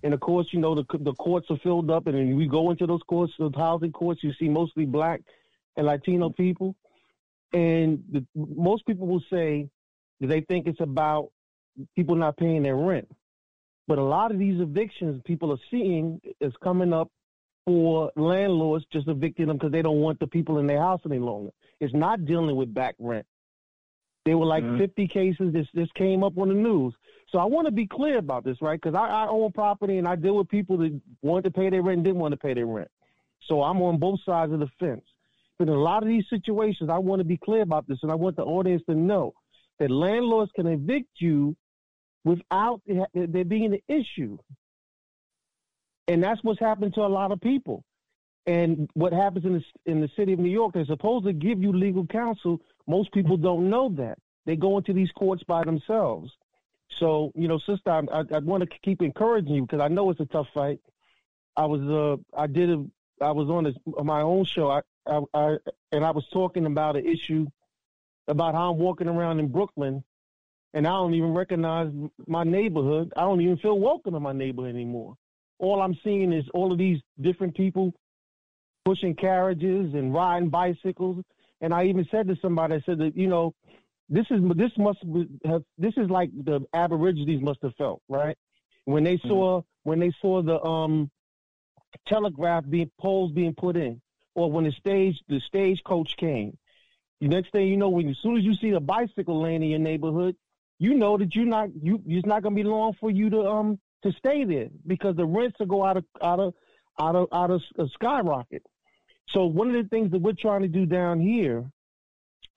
And 0.02 0.14
of 0.14 0.20
course, 0.20 0.46
you 0.52 0.60
know 0.60 0.74
the 0.74 0.84
the 0.98 1.14
courts 1.14 1.46
are 1.50 1.58
filled 1.58 1.90
up, 1.90 2.06
and 2.06 2.36
we 2.36 2.46
go 2.46 2.70
into 2.70 2.86
those 2.86 3.02
courts, 3.06 3.32
those 3.38 3.52
housing 3.54 3.92
courts, 3.92 4.22
you 4.22 4.32
see 4.38 4.48
mostly 4.48 4.86
black 4.86 5.20
and 5.76 5.86
Latino 5.86 6.30
people, 6.30 6.74
and 7.52 8.02
the, 8.10 8.24
most 8.34 8.86
people 8.86 9.06
will 9.06 9.22
say 9.30 9.68
that 10.20 10.26
they 10.26 10.40
think 10.42 10.66
it's 10.66 10.80
about 10.80 11.30
people 11.96 12.14
not 12.14 12.36
paying 12.36 12.62
their 12.62 12.76
rent, 12.76 13.08
but 13.86 13.98
a 13.98 14.02
lot 14.02 14.30
of 14.30 14.38
these 14.38 14.60
evictions 14.60 15.20
people 15.24 15.52
are 15.52 15.60
seeing 15.70 16.20
is 16.40 16.52
coming 16.62 16.92
up 16.92 17.10
for 17.70 18.10
landlords 18.16 18.84
just 18.92 19.06
evicting 19.06 19.46
them 19.46 19.56
because 19.56 19.70
they 19.70 19.80
don't 19.80 20.00
want 20.00 20.18
the 20.18 20.26
people 20.26 20.58
in 20.58 20.66
their 20.66 20.80
house 20.80 21.00
any 21.06 21.20
longer. 21.20 21.52
It's 21.78 21.94
not 21.94 22.24
dealing 22.24 22.56
with 22.56 22.74
back 22.74 22.96
rent. 22.98 23.24
There 24.26 24.36
were 24.36 24.44
like 24.44 24.64
mm-hmm. 24.64 24.78
50 24.78 25.06
cases. 25.06 25.52
This 25.52 25.68
this 25.72 25.88
came 25.94 26.24
up 26.24 26.36
on 26.36 26.48
the 26.48 26.54
news. 26.54 26.92
So 27.30 27.38
I 27.38 27.44
want 27.44 27.66
to 27.66 27.70
be 27.70 27.86
clear 27.86 28.18
about 28.18 28.42
this, 28.42 28.56
right? 28.60 28.80
Because 28.80 28.96
I, 28.96 29.06
I 29.06 29.28
own 29.28 29.52
property 29.52 29.98
and 29.98 30.08
I 30.08 30.16
deal 30.16 30.36
with 30.36 30.48
people 30.48 30.78
that 30.78 31.00
wanted 31.22 31.44
to 31.44 31.50
pay 31.52 31.70
their 31.70 31.82
rent 31.82 31.98
and 31.98 32.04
didn't 32.04 32.18
want 32.18 32.32
to 32.32 32.38
pay 32.38 32.54
their 32.54 32.66
rent. 32.66 32.90
So 33.46 33.62
I'm 33.62 33.80
on 33.82 34.00
both 34.00 34.18
sides 34.26 34.52
of 34.52 34.58
the 34.58 34.68
fence. 34.80 35.04
But 35.60 35.68
in 35.68 35.74
a 35.74 35.80
lot 35.80 36.02
of 36.02 36.08
these 36.08 36.24
situations, 36.28 36.90
I 36.92 36.98
want 36.98 37.20
to 37.20 37.24
be 37.24 37.36
clear 37.36 37.62
about 37.62 37.86
this, 37.86 37.98
and 38.02 38.10
I 38.10 38.16
want 38.16 38.34
the 38.34 38.42
audience 38.42 38.82
to 38.88 38.96
know 38.96 39.32
that 39.78 39.92
landlords 39.92 40.50
can 40.56 40.66
evict 40.66 41.20
you 41.20 41.54
without 42.24 42.80
there 43.14 43.44
being 43.44 43.66
an 43.66 43.78
issue. 43.86 44.38
And 46.10 46.20
that's 46.20 46.42
what's 46.42 46.58
happened 46.58 46.94
to 46.94 47.02
a 47.02 47.06
lot 47.06 47.30
of 47.30 47.40
people. 47.40 47.84
And 48.44 48.90
what 48.94 49.12
happens 49.12 49.44
in 49.44 49.52
the 49.52 49.64
in 49.86 50.00
the 50.00 50.08
city 50.16 50.32
of 50.32 50.40
New 50.40 50.50
York, 50.50 50.74
they're 50.74 50.84
supposed 50.84 51.24
to 51.26 51.32
give 51.32 51.62
you 51.62 51.72
legal 51.72 52.04
counsel. 52.04 52.60
Most 52.88 53.12
people 53.12 53.36
don't 53.36 53.70
know 53.70 53.90
that. 53.90 54.18
They 54.44 54.56
go 54.56 54.76
into 54.78 54.92
these 54.92 55.12
courts 55.12 55.44
by 55.44 55.62
themselves. 55.62 56.32
So, 56.98 57.30
you 57.36 57.46
know, 57.46 57.58
sister, 57.58 57.90
I, 57.90 58.24
I, 58.34 58.38
want 58.40 58.68
to 58.68 58.78
keep 58.82 59.02
encouraging 59.02 59.54
you 59.54 59.62
because 59.62 59.80
I 59.80 59.86
know 59.86 60.10
it's 60.10 60.18
a 60.18 60.26
tough 60.26 60.48
fight. 60.52 60.80
I 61.56 61.66
was, 61.66 61.80
uh, 61.82 62.16
I 62.36 62.48
did, 62.48 62.70
a, 62.70 62.84
I 63.20 63.30
was 63.30 63.48
on, 63.48 63.72
on 63.96 64.06
my 64.06 64.22
own 64.22 64.44
show, 64.44 64.68
I, 64.68 64.80
I, 65.06 65.20
I, 65.32 65.56
and 65.92 66.04
I 66.04 66.10
was 66.10 66.26
talking 66.32 66.66
about 66.66 66.96
an 66.96 67.06
issue 67.06 67.46
about 68.26 68.54
how 68.56 68.72
I'm 68.72 68.78
walking 68.78 69.06
around 69.06 69.38
in 69.38 69.48
Brooklyn, 69.48 70.02
and 70.74 70.86
I 70.86 70.90
don't 70.90 71.14
even 71.14 71.32
recognize 71.32 71.92
my 72.26 72.42
neighborhood. 72.42 73.12
I 73.16 73.20
don't 73.20 73.40
even 73.40 73.58
feel 73.58 73.78
welcome 73.78 74.16
in 74.16 74.22
my 74.22 74.32
neighborhood 74.32 74.74
anymore. 74.74 75.16
All 75.60 75.82
I'm 75.82 75.96
seeing 76.02 76.32
is 76.32 76.44
all 76.54 76.72
of 76.72 76.78
these 76.78 77.00
different 77.20 77.54
people 77.54 77.92
pushing 78.84 79.14
carriages 79.14 79.94
and 79.94 80.12
riding 80.12 80.48
bicycles. 80.48 81.22
And 81.60 81.74
I 81.74 81.84
even 81.84 82.06
said 82.10 82.26
to 82.28 82.36
somebody, 82.40 82.74
I 82.74 82.80
said 82.86 82.98
that, 82.98 83.14
you 83.14 83.28
know, 83.28 83.54
this 84.08 84.26
is 84.30 84.40
this 84.56 84.72
must 84.76 84.98
have 85.44 85.62
this 85.78 85.94
is 85.96 86.10
like 86.10 86.30
the 86.34 86.60
Aborigines 86.74 87.42
must 87.42 87.60
have 87.62 87.74
felt 87.76 88.02
right 88.08 88.36
when 88.84 89.04
they 89.04 89.18
saw 89.18 89.60
mm-hmm. 89.60 89.88
when 89.88 90.00
they 90.00 90.12
saw 90.20 90.42
the 90.42 90.60
um 90.62 91.10
telegraph 92.08 92.64
being 92.68 92.90
poles 92.98 93.30
being 93.30 93.54
put 93.54 93.76
in, 93.76 94.00
or 94.34 94.50
when 94.50 94.64
the 94.64 94.72
stage 94.72 95.20
the 95.28 95.40
stagecoach 95.40 96.16
came. 96.16 96.56
The 97.20 97.28
next 97.28 97.52
thing 97.52 97.68
you 97.68 97.76
know, 97.76 97.90
when 97.90 98.08
as 98.08 98.18
soon 98.18 98.36
as 98.36 98.42
you 98.42 98.54
see 98.54 98.70
a 98.70 98.80
bicycle 98.80 99.42
lane 99.42 99.62
in 99.62 99.70
your 99.70 99.78
neighborhood, 99.78 100.34
you 100.78 100.94
know 100.94 101.16
that 101.18 101.36
you're 101.36 101.44
not 101.46 101.68
you 101.80 102.02
it's 102.06 102.26
not 102.26 102.42
gonna 102.42 102.56
be 102.56 102.64
long 102.64 102.94
for 102.98 103.10
you 103.10 103.30
to 103.30 103.42
um 103.46 103.78
to 104.02 104.12
stay 104.12 104.44
there 104.44 104.68
because 104.86 105.16
the 105.16 105.26
rents 105.26 105.58
will 105.58 105.66
go 105.66 105.84
out 105.84 105.96
of 105.96 106.04
out 106.22 106.40
of 106.40 106.54
out 107.00 107.16
of 107.16 107.28
out 107.32 107.50
of, 107.50 107.62
of 107.78 107.90
skyrocket. 107.92 108.62
So 109.28 109.46
one 109.46 109.74
of 109.74 109.82
the 109.82 109.88
things 109.88 110.10
that 110.10 110.20
we're 110.20 110.32
trying 110.32 110.62
to 110.62 110.68
do 110.68 110.86
down 110.86 111.20
here 111.20 111.70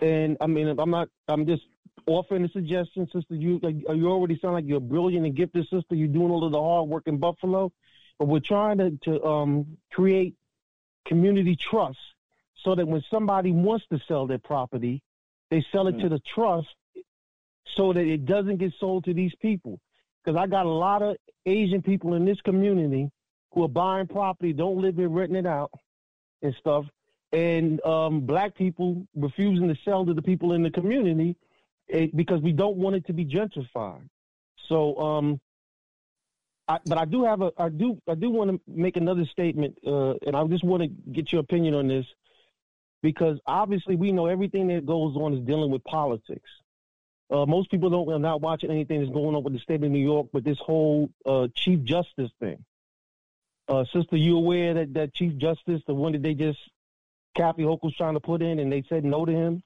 and 0.03 0.37
I 0.41 0.47
mean, 0.47 0.67
I'm 0.77 0.89
not. 0.89 1.09
I'm 1.27 1.45
just 1.45 1.63
offering 2.05 2.43
a 2.43 2.49
suggestion, 2.49 3.07
sister. 3.13 3.35
You 3.35 3.59
you 3.63 4.07
already 4.07 4.37
sound 4.39 4.55
like 4.55 4.65
you're 4.67 4.79
brilliant 4.79 5.25
and 5.25 5.35
gifted, 5.35 5.67
sister. 5.69 5.95
You're 5.95 6.07
doing 6.07 6.31
all 6.31 6.45
of 6.45 6.51
the 6.51 6.61
hard 6.61 6.89
work 6.89 7.03
in 7.07 7.17
Buffalo, 7.17 7.71
but 8.19 8.27
we're 8.27 8.39
trying 8.39 8.77
to 8.79 8.97
to 9.03 9.23
um, 9.23 9.77
create 9.91 10.35
community 11.05 11.55
trust 11.55 11.99
so 12.63 12.75
that 12.75 12.87
when 12.87 13.03
somebody 13.09 13.51
wants 13.51 13.85
to 13.91 13.99
sell 14.07 14.27
their 14.27 14.39
property, 14.39 15.01
they 15.49 15.65
sell 15.71 15.87
it 15.87 15.95
mm. 15.95 16.01
to 16.01 16.09
the 16.09 16.19
trust 16.33 16.67
so 17.75 17.93
that 17.93 18.05
it 18.05 18.25
doesn't 18.25 18.57
get 18.57 18.73
sold 18.79 19.05
to 19.05 19.13
these 19.13 19.33
people. 19.41 19.79
Because 20.23 20.37
I 20.39 20.47
got 20.47 20.65
a 20.65 20.69
lot 20.69 21.01
of 21.01 21.17
Asian 21.45 21.81
people 21.81 22.13
in 22.13 22.25
this 22.25 22.39
community 22.41 23.09
who 23.53 23.63
are 23.63 23.69
buying 23.69 24.07
property, 24.07 24.53
don't 24.53 24.81
live 24.81 24.95
here, 24.95 25.09
renting 25.09 25.37
it 25.37 25.45
out 25.45 25.71
and 26.41 26.55
stuff, 26.59 26.85
and 27.31 27.83
um, 27.85 28.21
black 28.21 28.55
people 28.55 29.05
refusing 29.15 29.67
to 29.67 29.75
sell 29.83 30.05
to 30.05 30.13
the 30.13 30.21
people 30.21 30.53
in 30.53 30.63
the 30.63 30.69
community 30.71 31.35
eh, 31.91 32.07
because 32.15 32.41
we 32.41 32.51
don't 32.51 32.77
want 32.77 32.95
it 32.95 33.05
to 33.07 33.13
be 33.13 33.25
gentrified. 33.25 34.07
So, 34.67 34.97
um, 34.97 35.41
I, 36.67 36.79
but 36.85 36.97
I 36.97 37.05
do 37.05 37.25
have 37.25 37.41
a, 37.41 37.51
I 37.57 37.69
do, 37.69 37.97
I 38.07 38.15
do 38.15 38.29
want 38.29 38.51
to 38.51 38.61
make 38.67 38.95
another 38.95 39.25
statement, 39.25 39.77
uh, 39.85 40.13
and 40.25 40.35
I 40.35 40.43
just 40.45 40.63
want 40.63 40.83
to 40.83 40.87
get 41.11 41.31
your 41.31 41.41
opinion 41.41 41.73
on 41.73 41.87
this 41.87 42.05
because 43.01 43.37
obviously 43.45 43.95
we 43.95 44.11
know 44.11 44.27
everything 44.27 44.67
that 44.69 44.85
goes 44.85 45.15
on 45.17 45.33
is 45.33 45.45
dealing 45.45 45.69
with 45.69 45.83
politics. 45.83 46.49
Uh, 47.33 47.47
most 47.47 47.71
people 47.71 47.89
don't 47.89 48.07
are 48.13 48.19
not 48.19 48.41
watching 48.41 48.69
anything 48.69 48.99
that's 48.99 49.11
going 49.11 49.35
on 49.35 49.43
with 49.43 49.53
the 49.53 49.59
state 49.59 49.83
of 49.83 49.89
New 49.89 49.97
York, 49.97 50.27
but 50.31 50.43
this 50.43 50.59
whole 50.59 51.09
uh, 51.25 51.47
Chief 51.55 51.83
Justice 51.83 52.29
thing. 52.39 52.63
Uh, 53.67 53.85
sister, 53.91 54.17
you 54.17 54.37
aware 54.37 54.75
that 54.75 54.93
that 54.93 55.15
Chief 55.15 55.35
Justice, 55.37 55.81
the 55.87 55.95
one 55.95 56.11
that 56.11 56.21
they 56.21 56.35
just 56.35 56.59
Kathy 57.35 57.63
Hochul 57.63 57.85
was 57.85 57.95
trying 57.95 58.13
to 58.13 58.19
put 58.19 58.43
in, 58.43 58.59
and 58.59 58.71
they 58.71 58.83
said 58.87 59.03
no 59.03 59.25
to 59.25 59.31
him? 59.31 59.63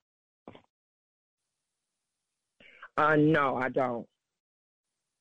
Uh, 2.96 3.18
no, 3.18 3.58
I 3.58 3.68
don't. 3.68 4.08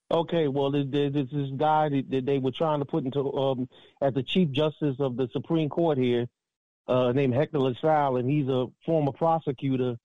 Okay, 0.09 0.47
well, 0.47 0.70
there's, 0.70 0.86
there's 0.89 1.12
this 1.12 1.51
guy 1.56 1.89
that 1.89 2.24
they 2.24 2.39
were 2.39 2.52
trying 2.52 2.78
to 2.78 2.85
put 2.85 3.05
into 3.05 3.32
um, 3.32 3.68
as 4.01 4.14
the 4.14 4.23
Chief 4.23 4.52
Justice 4.52 4.97
of 5.01 5.16
the 5.16 5.28
Supreme 5.32 5.68
Court 5.68 5.98
here, 5.98 6.28
uh, 6.86 7.10
named 7.10 7.35
Hector 7.35 7.59
LaSalle, 7.59 8.18
and 8.18 8.31
he's 8.31 8.47
a 8.47 8.66
former 8.85 9.10
prosecutor. 9.10 9.97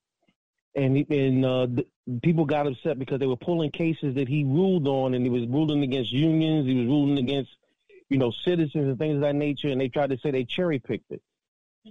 And 0.73 1.05
and 1.11 1.45
uh, 1.45 1.67
people 2.23 2.45
got 2.45 2.67
upset 2.67 2.97
because 2.97 3.19
they 3.19 3.27
were 3.27 3.35
pulling 3.35 3.71
cases 3.71 4.15
that 4.15 4.29
he 4.29 4.43
ruled 4.45 4.87
on, 4.87 5.13
and 5.13 5.25
he 5.25 5.29
was 5.29 5.45
ruling 5.47 5.83
against 5.83 6.11
unions, 6.11 6.65
he 6.65 6.75
was 6.75 6.87
ruling 6.87 7.17
against, 7.17 7.51
you 8.09 8.17
know, 8.17 8.31
citizens 8.31 8.87
and 8.87 8.97
things 8.97 9.15
of 9.15 9.21
that 9.21 9.35
nature, 9.35 9.67
and 9.67 9.81
they 9.81 9.89
tried 9.89 10.11
to 10.11 10.17
say 10.17 10.31
they 10.31 10.45
cherry 10.45 10.79
picked 10.79 11.11
it. 11.11 11.21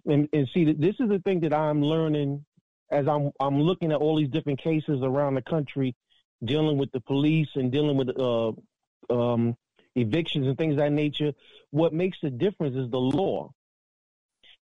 And, 0.07 0.29
and 0.33 0.49
see, 0.49 0.73
this 0.73 0.97
is 0.99 1.09
the 1.09 1.19
thing 1.19 1.41
that 1.41 1.53
I'm 1.53 1.83
learning 1.83 2.45
as 2.91 3.07
I'm 3.07 3.33
I'm 3.39 3.61
looking 3.61 3.93
at 3.93 3.99
all 3.99 4.17
these 4.17 4.29
different 4.29 4.61
cases 4.61 5.01
around 5.03 5.35
the 5.35 5.43
country, 5.43 5.95
dealing 6.43 6.79
with 6.79 6.91
the 6.93 7.01
police 7.01 7.49
and 7.55 7.71
dealing 7.71 7.97
with 7.97 8.19
uh, 8.19 8.53
um, 9.11 9.57
evictions 9.95 10.47
and 10.47 10.57
things 10.57 10.73
of 10.73 10.79
that 10.79 10.93
nature. 10.93 11.33
What 11.71 11.93
makes 11.93 12.19
the 12.23 12.31
difference 12.31 12.77
is 12.77 12.91
the 12.91 12.99
law. 12.99 13.53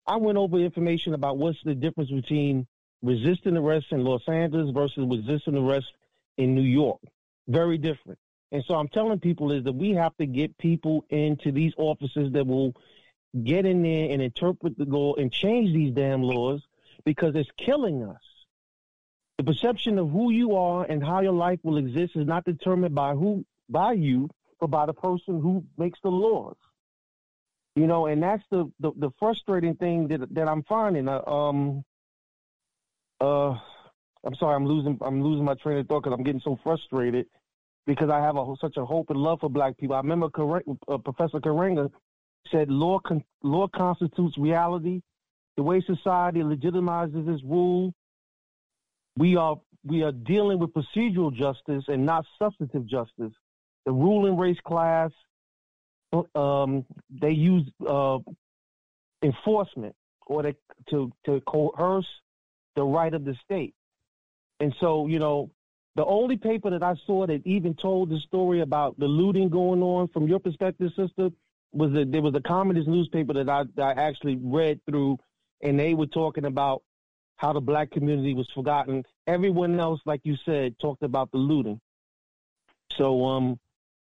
I 0.08 0.18
went 0.18 0.38
over 0.38 0.58
information 0.58 1.14
about 1.14 1.38
what's 1.38 1.62
the 1.64 1.76
difference 1.76 2.12
between 2.12 2.68
resisting 3.06 3.56
arrest 3.56 3.88
in 3.92 4.04
Los 4.04 4.28
Angeles 4.28 4.72
versus 4.74 5.06
resisting 5.08 5.56
arrest 5.56 5.92
in 6.38 6.56
New 6.56 6.62
York. 6.62 7.00
Very 7.48 7.78
different. 7.78 8.20
And 8.52 8.64
so 8.66 8.76
I'm 8.76 8.88
telling 8.88 9.20
people 9.20 9.52
is 9.52 9.64
that 9.66 9.74
we 9.76 9.92
have 9.92 10.16
to 10.18 10.26
get 10.26 10.58
people 10.58 11.06
into 11.10 11.52
these 11.52 11.74
offices 11.78 12.32
that 12.34 12.48
will 12.48 12.74
get 13.44 13.66
in 13.66 13.84
there 13.84 14.10
and 14.12 14.22
interpret 14.22 14.78
the 14.78 14.86
law 14.86 15.14
and 15.16 15.32
change 15.32 15.74
these 15.74 15.94
damn 15.94 16.24
laws 16.24 16.62
because 17.04 17.36
it's 17.36 17.50
killing 17.58 18.04
us. 18.04 18.22
The 19.38 19.44
perception 19.44 20.00
of 20.00 20.10
who 20.10 20.32
you 20.32 20.56
are 20.56 20.86
and 20.86 21.04
how 21.04 21.20
your 21.20 21.34
life 21.34 21.60
will 21.64 21.78
exist 21.78 22.16
is 22.16 22.26
not 22.26 22.46
determined 22.46 22.96
by 22.96 23.14
who 23.14 23.46
by 23.70 23.94
you, 23.94 24.30
but 24.60 24.68
by 24.68 24.86
the 24.86 24.94
person 24.94 25.42
who 25.42 25.66
makes 25.78 26.00
the 26.02 26.10
laws. 26.10 26.56
You 27.76 27.88
know, 27.88 28.06
and 28.06 28.24
that's 28.24 28.44
the, 28.50 28.72
the, 28.80 28.92
the 28.96 29.10
frustrating 29.20 29.76
thing 29.76 30.08
that 30.08 30.34
that 30.34 30.48
I'm 30.48 30.64
finding. 30.64 31.10
Uh, 31.10 31.22
um, 31.28 31.84
uh, 33.22 33.52
I'm 34.26 34.36
sorry, 34.40 34.56
I'm 34.56 34.66
losing 34.66 34.98
I'm 35.02 35.24
losing 35.24 35.46
my 35.46 35.56
train 35.56 35.78
of 35.78 35.88
thought 35.88 36.04
because 36.04 36.18
I'm 36.18 36.24
getting 36.24 36.42
so 36.44 36.58
frustrated 36.64 37.28
because 37.86 38.10
I 38.10 38.20
have 38.20 38.36
a, 38.36 38.54
such 38.60 38.78
a 38.78 38.86
hope 38.86 39.10
and 39.10 39.20
love 39.20 39.40
for 39.42 39.50
black 39.50 39.78
people. 39.78 39.96
I 39.96 40.00
remember 40.00 40.28
uh, 40.36 40.98
Professor 40.98 41.40
Karenga 41.40 41.90
said 42.52 42.70
law 42.70 43.00
con- 43.00 43.24
law 43.44 43.68
constitutes 43.68 44.38
reality. 44.38 45.02
The 45.58 45.64
way 45.64 45.82
society 45.82 46.42
legitimizes 46.42 47.34
its 47.34 47.44
rule, 47.44 47.94
we 49.18 49.36
are 49.38 49.58
we 49.86 50.02
are 50.04 50.12
dealing 50.12 50.60
with 50.60 50.72
procedural 50.74 51.34
justice 51.34 51.84
and 51.88 52.06
not 52.06 52.26
substantive 52.40 52.88
justice. 52.88 53.32
The 53.86 53.92
ruling 53.92 54.38
race 54.38 54.58
class 54.66 55.12
um, 56.34 56.86
they 57.22 57.32
use 57.32 57.64
uh, 57.88 58.18
enforcement 59.24 59.96
or 60.28 60.44
to, 60.44 60.56
to 60.90 61.12
to 61.26 61.42
coerce 61.42 62.06
the 62.76 62.84
right 62.84 63.14
of 63.14 63.26
the 63.26 63.36
state. 63.44 63.74
And 64.60 64.74
so, 64.80 65.08
you 65.08 65.20
know, 65.20 65.52
the 65.96 66.06
only 66.06 66.38
paper 66.38 66.70
that 66.70 66.84
I 66.84 66.96
saw 67.06 67.26
that 67.28 67.42
even 67.46 67.74
told 67.74 68.10
the 68.10 68.20
story 68.20 68.62
about 68.62 69.00
the 69.00 69.08
looting 69.08 69.50
going 69.50 69.82
on 69.82 70.08
from 70.10 70.28
your 70.28 70.40
perspective, 70.40 70.92
sister, 70.96 71.30
was 71.72 71.92
that 71.94 72.12
there 72.12 72.22
was 72.22 72.36
a 72.36 72.42
communist 72.42 72.88
newspaper 72.88 73.34
that 73.34 73.50
I, 73.50 73.64
that 73.76 73.98
I 73.98 74.02
actually 74.02 74.38
read 74.42 74.80
through, 74.90 75.18
and 75.62 75.80
they 75.80 75.94
were 75.94 76.06
talking 76.06 76.46
about 76.46 76.84
how 77.38 77.54
the 77.54 77.62
black 77.62 77.92
community 77.92 78.34
was 78.34 78.50
forgotten. 78.54 79.04
Everyone 79.28 79.80
else, 79.80 80.00
like 80.06 80.22
you 80.24 80.36
said, 80.46 80.78
talked 80.80 81.04
about 81.04 81.32
the 81.32 81.38
looting. 81.38 81.80
So, 82.98 83.26
um, 83.26 83.60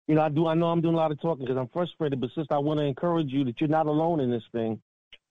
you 0.07 0.15
know, 0.15 0.21
I 0.21 0.29
do. 0.29 0.47
I 0.47 0.53
know 0.53 0.67
I'm 0.67 0.81
doing 0.81 0.95
a 0.95 0.97
lot 0.97 1.11
of 1.11 1.21
talking 1.21 1.45
because 1.45 1.57
I'm 1.57 1.67
frustrated, 1.67 2.19
but 2.19 2.29
sister, 2.29 2.53
I 2.53 2.59
want 2.59 2.79
to 2.79 2.85
encourage 2.85 3.31
you 3.31 3.43
that 3.45 3.59
you're 3.59 3.69
not 3.69 3.87
alone 3.87 4.19
in 4.19 4.31
this 4.31 4.43
thing. 4.51 4.81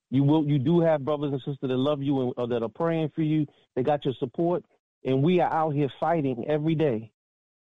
You 0.09 0.23
will. 0.23 0.43
You 0.45 0.59
do 0.59 0.79
have 0.81 1.05
brothers 1.05 1.31
and 1.31 1.39
sisters 1.39 1.57
that 1.61 1.69
love 1.69 2.01
you 2.01 2.21
and 2.21 2.33
uh, 2.37 2.45
that 2.47 2.63
are 2.63 2.69
praying 2.69 3.11
for 3.15 3.21
you. 3.21 3.45
They 3.75 3.83
got 3.83 4.05
your 4.05 4.13
support, 4.15 4.65
and 5.05 5.21
we 5.23 5.39
are 5.39 5.51
out 5.51 5.71
here 5.71 5.89
fighting 5.99 6.45
every 6.47 6.75
day. 6.75 7.11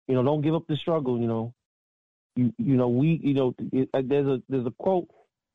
You 0.08 0.16
know, 0.16 0.24
don't 0.24 0.42
give 0.42 0.56
up 0.56 0.66
the 0.68 0.78
struggle. 0.78 1.20
You 1.20 1.28
know, 1.28 1.54
you 2.36 2.54
you 2.58 2.76
know 2.78 2.88
we 2.88 3.20
you 3.22 3.34
know 3.34 3.56
it, 3.74 3.90
uh, 3.94 4.02
there's 4.06 4.28
a 4.28 4.42
there's 4.48 4.66
a 4.66 4.72
quote 4.72 5.10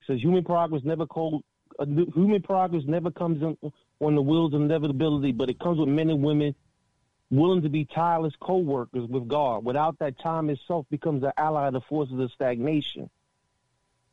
says 0.06 0.20
human 0.20 0.44
progress 0.44 0.82
never 0.84 1.06
cold 1.06 1.44
uh, 1.78 1.86
human 1.86 2.42
progress 2.42 2.82
never 2.86 3.10
comes 3.10 3.42
on, 3.42 3.56
on 4.00 4.14
the 4.14 4.22
wheels 4.22 4.52
of 4.52 4.60
inevitability, 4.60 5.32
but 5.32 5.48
it 5.48 5.58
comes 5.58 5.78
with 5.78 5.88
men 5.88 6.10
and 6.10 6.22
women 6.22 6.54
willing 7.30 7.62
to 7.62 7.68
be 7.68 7.86
tireless 7.86 8.34
co-workers 8.40 9.08
with 9.08 9.26
God. 9.26 9.64
Without 9.64 9.98
that, 10.00 10.18
time 10.18 10.50
itself 10.50 10.86
becomes 10.90 11.22
an 11.22 11.32
ally 11.36 11.68
of 11.68 11.72
the 11.72 11.80
forces 11.80 12.18
of 12.18 12.30
stagnation. 12.32 13.08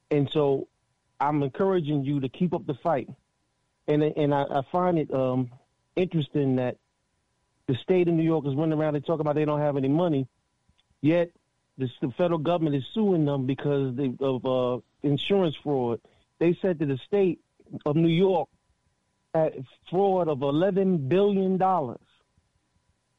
And 0.10 0.30
so 0.32 0.68
I'm 1.20 1.44
encouraging 1.44 2.04
you 2.04 2.20
to 2.22 2.30
keep 2.30 2.54
up 2.54 2.66
the 2.66 2.76
fight. 2.76 3.10
And 3.88 4.04
and 4.04 4.34
I, 4.34 4.44
I 4.44 4.62
find 4.72 4.98
it 5.00 5.14
um, 5.14 5.52
interesting 5.96 6.58
that 6.58 6.78
the 7.68 7.76
state 7.76 8.08
of 8.08 8.14
New 8.14 8.24
York 8.24 8.46
is 8.46 8.56
running 8.56 8.78
around 8.78 8.96
and 8.96 9.06
talking 9.06 9.22
about 9.22 9.36
they 9.36 9.46
don't 9.46 9.60
have 9.60 9.78
any 9.78 9.88
money, 9.88 10.28
yet 11.02 11.32
the, 11.78 11.90
the 12.02 12.12
federal 12.12 12.40
government 12.40 12.76
is 12.76 12.84
suing 12.94 13.26
them 13.26 13.46
because 13.46 13.96
they, 13.96 14.12
of 14.20 14.46
uh, 14.46 14.80
insurance 15.04 15.56
fraud. 15.64 16.02
They 16.40 16.58
said 16.62 16.80
to 16.80 16.86
the 16.86 16.98
state 16.98 17.40
of 17.86 17.96
New 17.96 18.10
York 18.10 18.50
had 19.34 19.66
fraud 19.90 20.28
of 20.28 20.42
eleven 20.42 21.10
billion 21.10 21.58
dollars. 21.58 22.00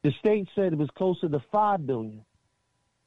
The 0.03 0.11
state 0.11 0.49
said 0.55 0.73
it 0.73 0.79
was 0.79 0.89
closer 0.91 1.29
to 1.29 1.39
five 1.51 1.85
billion. 1.85 2.25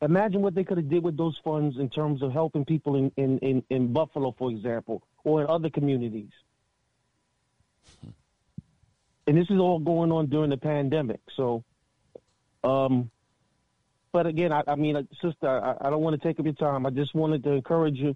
Imagine 0.04 0.42
what 0.42 0.54
they 0.54 0.64
could 0.64 0.76
have 0.76 0.90
did 0.90 1.02
with 1.02 1.16
those 1.16 1.34
funds 1.42 1.76
in 1.78 1.88
terms 1.88 2.22
of 2.22 2.30
helping 2.30 2.62
people 2.66 2.96
in, 2.96 3.10
in, 3.16 3.38
in, 3.38 3.62
in 3.70 3.90
Buffalo, 3.90 4.34
for 4.38 4.50
example, 4.50 5.02
or 5.24 5.40
in 5.40 5.48
other 5.48 5.70
communities. 5.70 6.30
And 9.26 9.38
this 9.38 9.46
is 9.48 9.58
all 9.58 9.78
going 9.78 10.12
on 10.12 10.26
during 10.26 10.50
the 10.50 10.58
pandemic. 10.58 11.20
So, 11.34 11.64
um, 12.62 13.10
but 14.12 14.26
again, 14.26 14.52
I, 14.52 14.62
I 14.66 14.74
mean, 14.74 15.08
sister, 15.22 15.48
I, 15.48 15.86
I 15.86 15.90
don't 15.90 16.02
want 16.02 16.20
to 16.20 16.28
take 16.28 16.38
up 16.38 16.44
your 16.44 16.54
time. 16.54 16.84
I 16.84 16.90
just 16.90 17.14
wanted 17.14 17.42
to 17.44 17.52
encourage 17.52 17.96
you, 17.96 18.14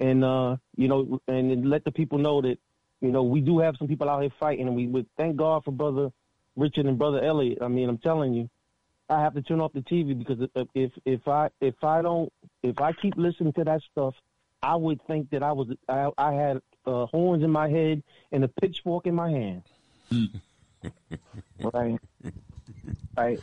and 0.00 0.24
uh, 0.24 0.56
you 0.76 0.88
know, 0.88 1.20
and 1.28 1.70
let 1.70 1.84
the 1.84 1.92
people 1.92 2.18
know 2.18 2.42
that 2.42 2.58
you 3.00 3.12
know 3.12 3.22
we 3.22 3.40
do 3.40 3.60
have 3.60 3.76
some 3.78 3.86
people 3.86 4.10
out 4.10 4.20
here 4.20 4.32
fighting, 4.40 4.66
and 4.66 4.74
we 4.74 4.88
would 4.88 5.06
thank 5.16 5.36
God 5.36 5.62
for 5.64 5.70
brother 5.70 6.10
Richard 6.56 6.86
and 6.86 6.98
Brother 6.98 7.24
Elliot. 7.24 7.58
I 7.62 7.68
mean, 7.68 7.88
I'm 7.88 7.98
telling 7.98 8.34
you, 8.34 8.50
I 9.10 9.20
have 9.20 9.34
to 9.34 9.42
turn 9.42 9.60
off 9.60 9.72
the 9.72 9.80
TV 9.80 10.16
because 10.16 10.38
if 10.74 10.92
if 11.04 11.26
I 11.26 11.48
if 11.60 11.74
I 11.82 12.00
don't 12.00 12.32
if 12.62 12.80
I 12.80 12.92
keep 12.92 13.14
listening 13.16 13.52
to 13.54 13.64
that 13.64 13.82
stuff, 13.90 14.14
I 14.62 14.76
would 14.76 15.00
think 15.06 15.30
that 15.30 15.42
I 15.42 15.52
was 15.52 15.68
I, 15.88 16.10
I 16.16 16.32
had 16.32 16.60
uh, 16.86 17.06
horns 17.06 17.42
in 17.42 17.50
my 17.50 17.68
head 17.68 18.02
and 18.30 18.44
a 18.44 18.48
pitchfork 18.48 19.06
in 19.06 19.14
my 19.16 19.30
hand. 19.30 19.62
right. 21.74 21.98
Right. 23.16 23.40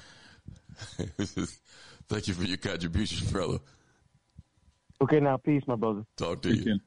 Thank 2.08 2.28
you 2.30 2.34
for 2.34 2.44
your 2.44 2.58
contribution, 2.58 3.28
brother. 3.30 3.60
Okay, 5.02 5.20
now 5.20 5.38
peace, 5.38 5.64
my 5.68 5.76
brother. 5.76 6.04
Talk 6.16 6.42
to 6.44 6.56
you. 6.56 6.80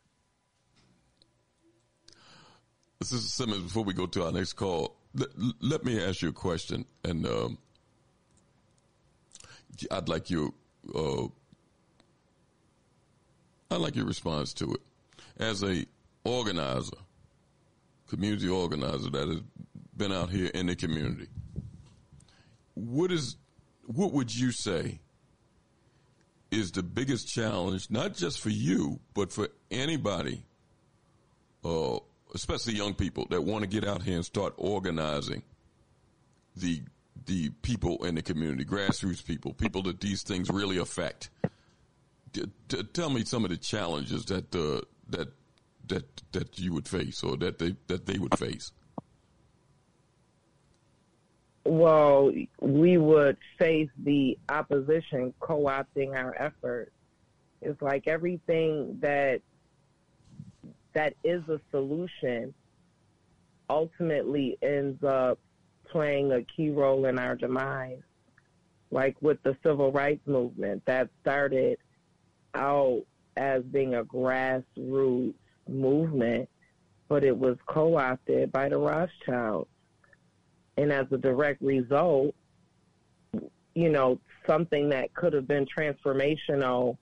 This 2.98 3.12
is 3.12 3.32
Simmons. 3.32 3.62
Before 3.62 3.85
we 3.85 3.93
go 3.93 4.07
to 4.07 4.24
our 4.24 4.32
next 4.32 4.55
call, 4.55 4.97
let, 5.15 5.28
let 5.61 5.85
me 5.85 6.02
ask 6.02 6.23
you 6.23 6.31
a 6.31 6.32
question, 6.32 6.85
and 7.05 7.27
um, 7.27 7.59
I'd 9.90 10.09
like 10.09 10.31
you. 10.31 10.55
Uh, 10.94 11.24
I'd 13.70 13.81
like 13.81 13.97
your 13.97 14.07
response 14.07 14.52
to 14.55 14.73
it. 14.74 14.81
As 15.39 15.62
a 15.62 15.86
organizer, 16.24 16.97
community 18.09 18.48
organizer 18.48 19.11
that 19.11 19.28
has 19.28 19.40
been 19.97 20.12
out 20.12 20.31
here 20.31 20.51
in 20.55 20.66
the 20.66 20.77
community, 20.77 21.28
what 22.74 23.12
is 23.12 23.36
what 23.86 24.12
would 24.12 24.35
you 24.35 24.52
say 24.52 25.01
is 26.51 26.73
the 26.73 26.82
biggest 26.82 27.28
challenge, 27.28 27.90
not 27.90 28.15
just 28.15 28.40
for 28.40 28.51
you, 28.51 28.98
but 29.15 29.32
for 29.32 29.48
anybody, 29.70 30.44
uh, 31.65 31.98
especially 32.35 32.74
young 32.74 32.94
people 32.94 33.27
that 33.31 33.43
want 33.43 33.62
to 33.62 33.69
get 33.69 33.86
out 33.86 34.02
here 34.02 34.16
and 34.16 34.24
start 34.24 34.55
organizing 34.57 35.43
the 36.57 36.82
the 37.27 37.51
people 37.63 38.05
in 38.05 38.15
the 38.15 38.23
community, 38.23 38.65
grassroots 38.65 39.25
people, 39.25 39.53
people 39.53 39.83
that 39.85 40.01
these 40.01 40.23
things 40.23 40.51
really 40.51 40.79
affect. 40.79 41.31
D- 42.33 42.51
d- 42.69 42.83
tell 42.93 43.11
me 43.11 43.25
some 43.25 43.45
of 43.45 43.51
the 43.51 43.57
challenges 43.57 44.25
that 44.27 44.55
uh, 44.55 44.81
that 45.09 45.33
that 45.89 46.23
that 46.33 46.59
you 46.59 46.73
would 46.73 46.89
face, 46.89 47.23
or 47.23 47.37
that 47.39 47.59
they 47.59 47.77
that 47.89 48.07
they 48.07 48.19
would 48.19 48.39
face. 48.39 48.73
Well, 51.65 52.33
we 52.61 52.97
would 52.97 53.37
face 53.59 53.91
the 54.03 54.39
opposition 54.49 55.35
co-opting 55.41 56.17
our 56.17 56.35
efforts. 56.41 56.93
It's 57.61 57.81
like 57.83 58.09
everything 58.09 58.99
that 59.01 59.43
that 60.95 61.15
is 61.23 61.43
a 61.49 61.61
solution 61.71 62.55
ultimately 63.69 64.59
ends 64.63 65.05
up 65.05 65.39
playing 65.91 66.33
a 66.33 66.43
key 66.43 66.71
role 66.71 67.07
in 67.07 67.19
our 67.19 67.37
demise. 67.37 68.03
Like 68.91 69.17
with 69.21 69.43
the 69.43 69.57
civil 69.62 69.93
rights 69.93 70.27
movement 70.27 70.83
that 70.87 71.09
started 71.21 71.79
out 72.55 73.03
as 73.37 73.62
being 73.65 73.95
a 73.95 74.05
grassroots 74.05 75.35
movement, 75.69 76.49
but 77.09 77.25
it 77.25 77.37
was 77.37 77.57
co 77.67 77.97
opted 77.97 78.51
by 78.51 78.69
the 78.69 78.79
Rothschilds. 78.79 79.69
And 80.77 80.93
as 80.93 81.07
a 81.12 81.19
direct 81.19 81.62
result, 81.62 82.35
you 83.75 83.91
know, 83.91 84.19
something 84.47 84.89
that 84.89 85.15
could 85.15 85.33
have 85.33 85.47
been 85.47 85.67
transformational 85.67 86.97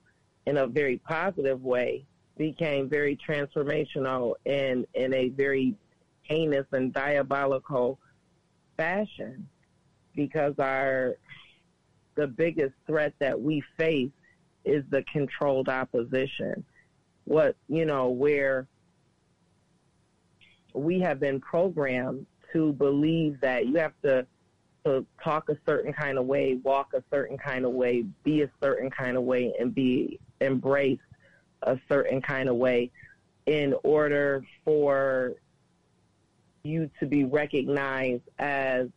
in 0.45 0.57
a 0.57 0.67
very 0.67 0.97
positive 0.97 1.63
way 1.63 2.05
became 2.37 2.89
very 2.89 3.17
transformational 3.17 4.33
in, 4.45 4.85
in 4.93 5.13
a 5.13 5.29
very 5.29 5.75
heinous 6.23 6.65
and 6.71 6.93
diabolical 6.93 7.97
fashion 8.79 9.45
because 10.15 10.53
our 10.57 11.17
the 12.15 12.25
biggest 12.27 12.73
threat 12.87 13.13
that 13.19 13.39
we 13.39 13.61
face 13.77 14.11
is 14.65 14.83
the 14.89 15.03
controlled 15.11 15.69
opposition. 15.69 16.63
What, 17.25 17.55
you 17.67 17.85
know, 17.85 18.09
where 18.09 18.67
we 20.73 20.99
have 21.01 21.19
been 21.19 21.39
programmed 21.41 22.25
to 22.53 22.73
believe 22.73 23.39
that 23.41 23.67
you 23.67 23.75
have 23.75 23.93
to 24.03 24.25
to 24.85 25.05
talk 25.21 25.49
a 25.49 25.57
certain 25.67 25.91
kind 25.91 26.17
of 26.17 26.25
way, 26.25 26.55
walk 26.63 26.93
a 26.93 27.03
certain 27.11 27.37
kind 27.37 27.65
of 27.65 27.73
way, 27.73 28.05
be 28.23 28.43
a 28.43 28.49
certain 28.63 28.89
kind 28.89 29.17
of 29.17 29.23
way, 29.23 29.53
and 29.59 29.75
be 29.75 30.19
embraced 30.39 31.01
a 31.63 31.77
certain 31.89 32.21
kind 32.21 32.47
of 32.47 32.55
way 32.55 32.89
in 33.45 33.75
order 33.83 34.41
for 34.63 35.33
you 36.69 36.89
to 36.99 37.05
be 37.05 37.23
recognized 37.23 38.23
as 38.37 38.87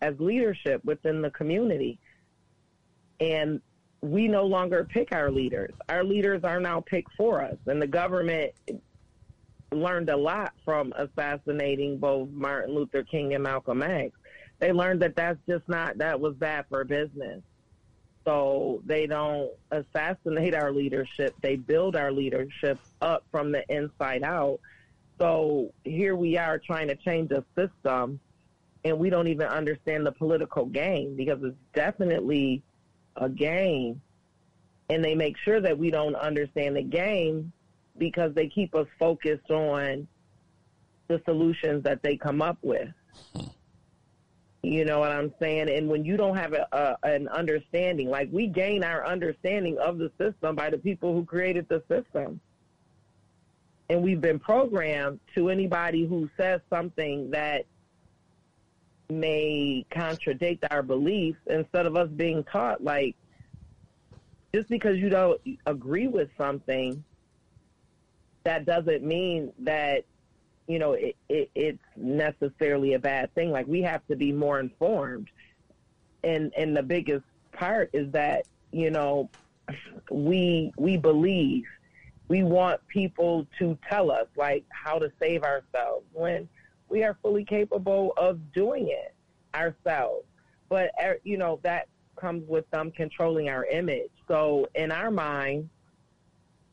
as 0.00 0.18
leadership 0.18 0.84
within 0.84 1.22
the 1.22 1.30
community. 1.30 1.98
And 3.20 3.60
we 4.00 4.26
no 4.26 4.44
longer 4.44 4.84
pick 4.84 5.12
our 5.12 5.30
leaders. 5.30 5.72
Our 5.88 6.02
leaders 6.02 6.42
are 6.42 6.58
now 6.58 6.80
picked 6.80 7.12
for 7.16 7.40
us. 7.40 7.56
And 7.66 7.80
the 7.80 7.86
government 7.86 8.52
learned 9.70 10.10
a 10.10 10.16
lot 10.16 10.54
from 10.64 10.92
assassinating 10.96 11.98
both 11.98 12.28
Martin 12.30 12.74
Luther 12.74 13.04
King 13.04 13.34
and 13.34 13.44
Malcolm 13.44 13.82
X. 13.82 14.16
They 14.58 14.72
learned 14.72 15.02
that 15.02 15.14
that's 15.14 15.38
just 15.48 15.68
not, 15.68 15.98
that 15.98 16.20
was 16.20 16.34
bad 16.34 16.66
for 16.68 16.84
business. 16.84 17.42
So 18.24 18.82
they 18.84 19.06
don't 19.06 19.50
assassinate 19.70 20.54
our 20.54 20.72
leadership. 20.72 21.34
They 21.40 21.56
build 21.56 21.96
our 21.96 22.12
leadership 22.12 22.78
up 23.00 23.24
from 23.30 23.52
the 23.52 23.64
inside 23.68 24.22
out 24.22 24.60
so 25.22 25.72
here 25.84 26.16
we 26.16 26.36
are 26.36 26.58
trying 26.58 26.88
to 26.88 26.96
change 26.96 27.30
a 27.30 27.44
system, 27.56 28.18
and 28.84 28.98
we 28.98 29.08
don't 29.08 29.28
even 29.28 29.46
understand 29.46 30.04
the 30.04 30.10
political 30.10 30.66
game 30.66 31.14
because 31.14 31.38
it's 31.44 31.56
definitely 31.74 32.60
a 33.14 33.28
game. 33.28 34.02
And 34.90 35.04
they 35.04 35.14
make 35.14 35.36
sure 35.38 35.60
that 35.60 35.78
we 35.78 35.92
don't 35.92 36.16
understand 36.16 36.74
the 36.74 36.82
game 36.82 37.52
because 37.98 38.34
they 38.34 38.48
keep 38.48 38.74
us 38.74 38.88
focused 38.98 39.48
on 39.52 40.08
the 41.06 41.22
solutions 41.24 41.84
that 41.84 42.02
they 42.02 42.16
come 42.16 42.42
up 42.42 42.58
with. 42.62 42.88
You 44.64 44.84
know 44.84 44.98
what 44.98 45.12
I'm 45.12 45.32
saying? 45.40 45.70
And 45.70 45.88
when 45.88 46.04
you 46.04 46.16
don't 46.16 46.36
have 46.36 46.52
a, 46.52 46.66
a, 46.72 46.96
an 47.08 47.28
understanding, 47.28 48.10
like 48.10 48.28
we 48.32 48.48
gain 48.48 48.82
our 48.82 49.06
understanding 49.06 49.78
of 49.78 49.98
the 49.98 50.10
system 50.18 50.56
by 50.56 50.68
the 50.68 50.78
people 50.78 51.14
who 51.14 51.24
created 51.24 51.68
the 51.68 51.80
system 51.88 52.40
and 53.92 54.02
we've 54.02 54.22
been 54.22 54.38
programmed 54.38 55.20
to 55.34 55.50
anybody 55.50 56.06
who 56.06 56.26
says 56.38 56.62
something 56.70 57.30
that 57.30 57.66
may 59.10 59.84
contradict 59.90 60.64
our 60.70 60.82
beliefs 60.82 61.38
instead 61.46 61.84
of 61.84 61.94
us 61.94 62.08
being 62.08 62.42
taught 62.44 62.82
like 62.82 63.14
just 64.54 64.66
because 64.70 64.96
you 64.96 65.10
don't 65.10 65.38
agree 65.66 66.06
with 66.06 66.30
something 66.38 67.04
that 68.44 68.64
doesn't 68.64 69.02
mean 69.04 69.52
that 69.58 70.04
you 70.66 70.78
know 70.78 70.92
it, 70.94 71.14
it, 71.28 71.50
it's 71.54 71.78
necessarily 71.96 72.94
a 72.94 72.98
bad 72.98 73.32
thing. 73.34 73.50
Like 73.50 73.66
we 73.66 73.82
have 73.82 74.06
to 74.06 74.16
be 74.16 74.32
more 74.32 74.58
informed. 74.58 75.28
And 76.24 76.52
and 76.56 76.74
the 76.76 76.82
biggest 76.82 77.24
part 77.52 77.90
is 77.92 78.10
that 78.12 78.46
you 78.72 78.90
know 78.90 79.28
we 80.10 80.72
we 80.76 80.96
believe 80.96 81.64
we 82.28 82.42
want 82.42 82.80
people 82.88 83.46
to 83.58 83.76
tell 83.88 84.10
us 84.10 84.26
like 84.36 84.64
how 84.70 84.98
to 84.98 85.10
save 85.20 85.42
ourselves 85.42 86.06
when 86.12 86.48
we 86.88 87.02
are 87.04 87.16
fully 87.22 87.44
capable 87.44 88.12
of 88.16 88.52
doing 88.52 88.88
it 88.88 89.14
ourselves. 89.54 90.24
But 90.68 90.90
er, 91.02 91.18
you 91.24 91.36
know 91.36 91.60
that 91.62 91.88
comes 92.16 92.48
with 92.48 92.68
them 92.70 92.90
controlling 92.90 93.48
our 93.48 93.64
image. 93.66 94.10
So 94.28 94.68
in 94.74 94.92
our 94.92 95.10
mind, 95.10 95.68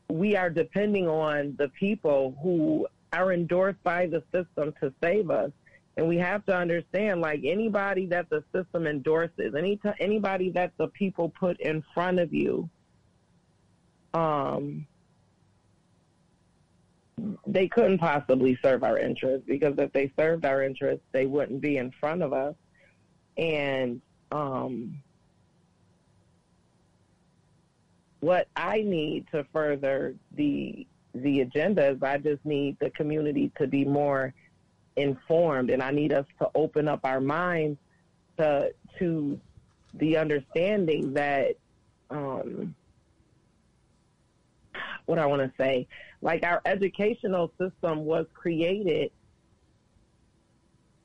we 0.08 0.36
are 0.36 0.50
depending 0.50 1.08
on 1.08 1.54
the 1.58 1.68
people 1.68 2.36
who 2.42 2.86
are 3.12 3.32
endorsed 3.32 3.82
by 3.82 4.06
the 4.06 4.22
system 4.32 4.72
to 4.80 4.92
save 5.02 5.30
us. 5.30 5.50
And 5.96 6.08
we 6.08 6.16
have 6.18 6.46
to 6.46 6.56
understand, 6.56 7.20
like 7.20 7.40
anybody 7.44 8.06
that 8.06 8.30
the 8.30 8.42
system 8.54 8.86
endorses, 8.86 9.54
any 9.56 9.76
t- 9.76 9.90
anybody 9.98 10.50
that 10.50 10.72
the 10.78 10.86
people 10.88 11.28
put 11.28 11.60
in 11.60 11.82
front 11.92 12.20
of 12.20 12.32
you, 12.32 12.70
um, 14.14 14.86
they 17.46 17.68
couldn't 17.68 17.98
possibly 17.98 18.58
serve 18.62 18.84
our 18.84 18.98
interests 18.98 19.44
because 19.46 19.74
if 19.78 19.92
they 19.92 20.12
served 20.18 20.44
our 20.44 20.62
interests, 20.62 21.04
they 21.12 21.26
wouldn't 21.26 21.60
be 21.60 21.76
in 21.76 21.90
front 21.92 22.22
of 22.22 22.32
us. 22.32 22.54
And 23.36 24.00
um, 24.32 25.02
what 28.20 28.48
I 28.56 28.82
need 28.82 29.26
to 29.32 29.44
further 29.52 30.14
the 30.32 30.86
the 31.12 31.40
agenda 31.40 31.88
is 31.88 32.02
I 32.02 32.18
just 32.18 32.44
need 32.44 32.76
the 32.78 32.90
community 32.90 33.50
to 33.58 33.66
be 33.66 33.84
more 33.84 34.32
informed, 34.96 35.70
and 35.70 35.82
I 35.82 35.90
need 35.90 36.12
us 36.12 36.26
to 36.38 36.48
open 36.54 36.86
up 36.86 37.00
our 37.04 37.20
minds 37.20 37.78
to 38.38 38.72
to 38.98 39.40
the 39.94 40.16
understanding 40.16 41.14
that 41.14 41.56
um, 42.10 42.74
what 45.06 45.18
I 45.18 45.26
want 45.26 45.42
to 45.42 45.52
say 45.62 45.88
like 46.22 46.44
our 46.44 46.60
educational 46.64 47.52
system 47.58 48.04
was 48.04 48.26
created 48.34 49.10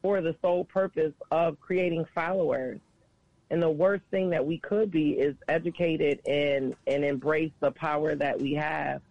for 0.02 0.22
the 0.22 0.36
sole 0.42 0.66
purpose 0.66 1.14
of 1.32 1.60
creating 1.60 2.06
followers. 2.14 2.80
And 3.50 3.62
the 3.62 3.70
worst 3.70 4.04
thing 4.12 4.30
that 4.32 4.46
we 4.46 4.58
could 4.58 4.92
be 4.92 5.12
is 5.12 5.36
educated 5.48 6.20
and, 6.28 6.76
and 6.88 7.06
embrace 7.06 7.52
the 7.60 7.72
power 7.72 8.16
that 8.16 8.40
we 8.40 8.54
have 8.54 9.02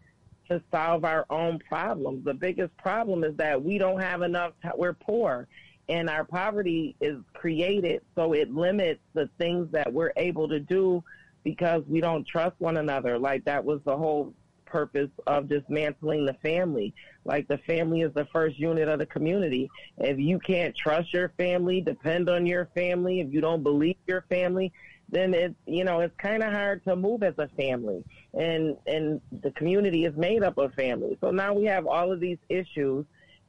to 0.48 0.62
solve 0.70 1.04
our 1.04 1.24
own 1.30 1.58
problems. 1.58 2.24
The 2.24 2.34
biggest 2.34 2.76
problem 2.76 3.24
is 3.24 3.34
that 3.36 3.62
we 3.62 3.78
don't 3.78 4.00
have 4.00 4.22
enough, 4.22 4.52
we're 4.76 4.92
poor. 4.92 5.48
And 5.88 6.08
our 6.08 6.24
poverty 6.24 6.96
is 7.00 7.18
created 7.32 8.02
so 8.14 8.32
it 8.32 8.52
limits 8.52 9.00
the 9.14 9.28
things 9.38 9.68
that 9.72 9.92
we're 9.92 10.12
able 10.16 10.48
to 10.48 10.60
do 10.60 11.02
because 11.44 11.82
we 11.88 12.00
don't 12.00 12.26
trust 12.26 12.54
one 12.58 12.78
another. 12.78 13.18
Like 13.18 13.44
that 13.44 13.64
was 13.64 13.80
the 13.84 13.96
whole 13.96 14.32
purpose 14.74 15.10
of 15.28 15.48
dismantling 15.48 16.26
the 16.26 16.34
family. 16.42 16.92
Like 17.24 17.46
the 17.46 17.58
family 17.58 18.00
is 18.00 18.12
the 18.12 18.26
first 18.32 18.58
unit 18.58 18.88
of 18.88 18.98
the 18.98 19.06
community. 19.06 19.70
If 19.98 20.18
you 20.18 20.40
can't 20.40 20.76
trust 20.76 21.14
your 21.14 21.28
family, 21.36 21.80
depend 21.80 22.28
on 22.28 22.44
your 22.44 22.68
family, 22.74 23.20
if 23.20 23.32
you 23.32 23.40
don't 23.40 23.62
believe 23.62 23.94
your 24.08 24.24
family, 24.28 24.72
then 25.08 25.32
it's 25.32 25.54
you 25.66 25.84
know 25.84 26.00
it's 26.00 26.16
kind 26.16 26.42
of 26.42 26.52
hard 26.52 26.82
to 26.84 26.96
move 26.96 27.22
as 27.22 27.34
a 27.38 27.46
family, 27.56 28.02
and 28.32 28.76
and 28.88 29.20
the 29.42 29.52
community 29.52 30.06
is 30.06 30.16
made 30.16 30.42
up 30.42 30.58
of 30.58 30.74
families. 30.74 31.18
So 31.20 31.30
now 31.30 31.54
we 31.54 31.66
have 31.66 31.86
all 31.86 32.10
of 32.10 32.18
these 32.18 32.38
issues, 32.48 33.06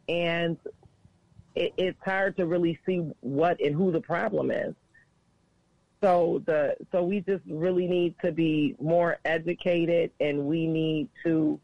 and 0.07 0.57
it, 1.55 1.73
it's 1.75 1.97
hard 2.03 2.37
to 2.37 2.45
really 2.45 2.77
see 2.85 2.97
what 3.21 3.59
and 3.59 3.73
who 3.73 3.91
the 3.91 4.01
problem 4.01 4.51
is. 4.51 4.75
So 6.05 6.43
the 6.45 6.75
so 6.91 7.03
we 7.03 7.21
just 7.21 7.41
really 7.49 7.87
need 7.87 8.13
to 8.23 8.31
be 8.31 8.75
more 8.79 9.17
educated, 9.25 10.11
and 10.19 10.45
we 10.45 10.67
need 10.67 11.09
to 11.23 11.59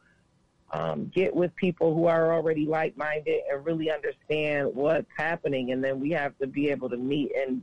um, 0.71 1.11
get 1.13 1.35
with 1.35 1.55
people 1.55 1.93
who 1.93 2.07
are 2.07 2.33
already 2.33 2.65
like 2.65 2.97
minded 2.97 3.41
and 3.51 3.63
really 3.63 3.91
understand 3.91 4.73
what's 4.73 5.07
happening, 5.15 5.71
and 5.71 5.83
then 5.83 5.99
we 5.99 6.09
have 6.09 6.35
to 6.39 6.47
be 6.47 6.69
able 6.69 6.89
to 6.89 6.97
meet 6.97 7.31
and 7.35 7.61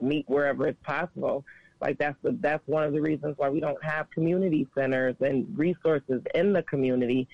meet 0.00 0.24
wherever 0.28 0.68
it's 0.68 0.82
possible. 0.84 1.44
Like 1.80 1.98
that's 1.98 2.16
the, 2.22 2.36
that's 2.40 2.62
one 2.68 2.84
of 2.84 2.92
the 2.92 3.00
reasons 3.00 3.34
why 3.36 3.48
we 3.48 3.58
don't 3.58 3.82
have 3.82 4.08
community 4.10 4.68
centers 4.74 5.16
and 5.20 5.46
resources 5.58 6.22
in 6.34 6.52
the 6.52 6.62
community 6.62 7.26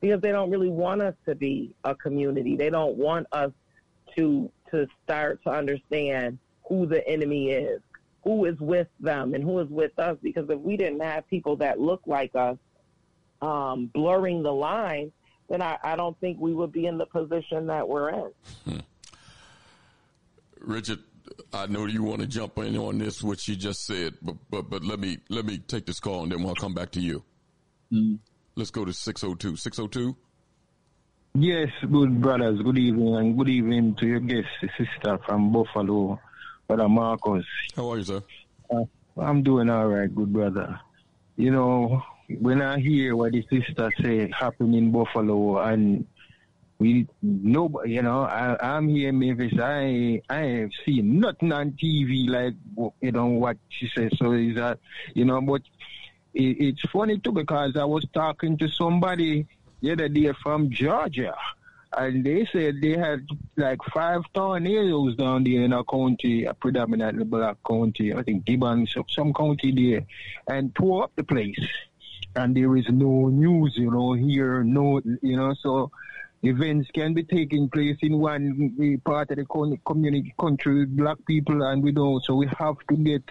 because 0.00 0.20
they 0.20 0.30
don't 0.30 0.50
really 0.50 0.68
want 0.68 1.02
us 1.02 1.14
to 1.26 1.34
be 1.34 1.74
a 1.82 1.94
community. 1.94 2.54
They 2.54 2.70
don't 2.70 2.96
want 2.96 3.26
us 3.32 3.50
to 4.16 4.48
to 4.70 4.86
start 5.02 5.42
to 5.42 5.50
understand 5.50 6.38
who 6.68 6.86
the 6.86 7.06
enemy 7.08 7.50
is, 7.50 7.80
who 8.24 8.46
is 8.46 8.58
with 8.58 8.88
them, 8.98 9.34
and 9.34 9.44
who 9.44 9.60
is 9.60 9.68
with 9.68 9.96
us. 9.98 10.16
Because 10.22 10.48
if 10.48 10.58
we 10.58 10.76
didn't 10.76 11.00
have 11.00 11.28
people 11.28 11.56
that 11.56 11.78
look 11.78 12.02
like 12.06 12.34
us 12.34 12.56
um, 13.42 13.90
blurring 13.92 14.42
the 14.42 14.52
line, 14.52 15.12
then 15.48 15.62
I, 15.62 15.78
I 15.82 15.96
don't 15.96 16.18
think 16.20 16.38
we 16.40 16.54
would 16.54 16.72
be 16.72 16.86
in 16.86 16.98
the 16.98 17.06
position 17.06 17.66
that 17.66 17.86
we're 17.88 18.10
in. 18.10 18.30
Hmm. 18.64 18.78
Richard, 20.58 21.00
I 21.52 21.66
know 21.66 21.86
you 21.86 22.02
want 22.02 22.22
to 22.22 22.26
jump 22.26 22.58
in 22.58 22.76
on 22.76 22.98
this, 22.98 23.22
what 23.22 23.46
you 23.46 23.54
just 23.54 23.86
said, 23.86 24.14
but 24.22 24.36
but 24.50 24.70
but 24.70 24.84
let 24.84 24.98
me 24.98 25.18
let 25.28 25.44
me 25.44 25.58
take 25.58 25.86
this 25.86 26.00
call 26.00 26.22
and 26.22 26.32
then 26.32 26.42
we'll 26.42 26.54
come 26.54 26.74
back 26.74 26.90
to 26.92 27.00
you. 27.00 27.22
Mm-hmm. 27.92 28.16
Let's 28.56 28.70
go 28.70 28.84
to 28.84 28.92
602. 28.92 29.56
602? 29.56 30.16
Yes, 31.36 31.68
good 31.90 32.20
brothers. 32.20 32.62
Good 32.62 32.78
evening, 32.78 33.16
and 33.16 33.36
good 33.36 33.48
evening 33.48 33.96
to 33.96 34.06
your 34.06 34.20
guest, 34.20 34.46
sister 34.78 35.18
from 35.26 35.52
Buffalo, 35.52 36.20
Brother 36.66 36.88
Marcus. 36.88 37.44
How 37.76 37.92
are 37.92 37.98
you, 37.98 38.04
sir? 38.04 38.22
Uh, 38.70 38.84
I'm 39.16 39.42
doing 39.42 39.70
all 39.70 39.86
right, 39.88 40.12
good 40.12 40.32
brother. 40.32 40.80
You 41.36 41.50
know, 41.50 42.02
when 42.40 42.62
I 42.62 42.78
hear 42.78 43.16
what 43.16 43.32
the 43.32 43.46
sister 43.50 43.92
say 44.00 44.30
happened 44.30 44.74
in 44.74 44.90
Buffalo, 44.90 45.58
and 45.58 46.06
we 46.78 47.06
no, 47.22 47.82
you 47.84 48.02
know, 48.02 48.22
I, 48.22 48.56
I'm 48.60 48.88
here 48.88 49.10
in 49.10 49.18
Memphis. 49.18 49.52
I 49.60 50.22
I 50.28 50.40
have 50.40 50.70
seen 50.84 51.20
nothing 51.20 51.52
on 51.52 51.72
TV 51.72 52.28
like 52.28 52.54
you 53.00 53.12
know 53.12 53.26
what 53.26 53.56
she 53.68 53.88
says. 53.94 54.12
So 54.18 54.32
is 54.32 54.56
that 54.56 54.78
you 55.14 55.24
know, 55.24 55.40
but 55.40 55.62
it, 56.32 56.56
it's 56.60 56.82
funny 56.90 57.18
too 57.18 57.32
because 57.32 57.76
I 57.76 57.84
was 57.84 58.06
talking 58.12 58.56
to 58.58 58.68
somebody 58.68 59.46
the 59.80 59.92
other 59.92 60.08
day 60.08 60.32
from 60.42 60.70
Georgia. 60.70 61.34
And 61.96 62.24
they 62.24 62.46
said 62.52 62.80
they 62.80 62.96
had 62.96 63.26
like 63.56 63.78
five 63.92 64.22
tornadoes 64.34 65.16
down 65.16 65.44
there 65.44 65.62
in 65.62 65.72
a 65.72 65.84
county, 65.84 66.44
a 66.44 66.54
predominantly 66.54 67.24
black 67.24 67.56
county, 67.66 68.12
I 68.12 68.22
think 68.22 68.44
Gibbons, 68.44 68.94
some 69.08 69.32
county 69.32 69.70
there, 69.72 70.04
and 70.48 70.74
tore 70.74 71.04
up 71.04 71.12
the 71.14 71.22
place. 71.22 71.60
And 72.34 72.56
there 72.56 72.76
is 72.76 72.86
no 72.88 73.28
news, 73.28 73.74
you 73.76 73.92
know, 73.92 74.14
here, 74.14 74.64
no, 74.64 75.00
you 75.22 75.36
know, 75.36 75.54
so 75.54 75.92
events 76.42 76.90
can 76.92 77.14
be 77.14 77.22
taking 77.22 77.68
place 77.68 77.96
in 78.02 78.18
one 78.18 78.74
eh, 78.82 78.96
part 79.04 79.30
of 79.30 79.36
the 79.36 79.78
community, 79.86 80.34
country 80.38 80.84
black 80.86 81.18
people, 81.26 81.62
and 81.62 81.82
we 81.82 81.92
don't, 81.92 82.24
so 82.24 82.34
we 82.34 82.48
have 82.58 82.76
to 82.88 82.96
get 82.96 83.22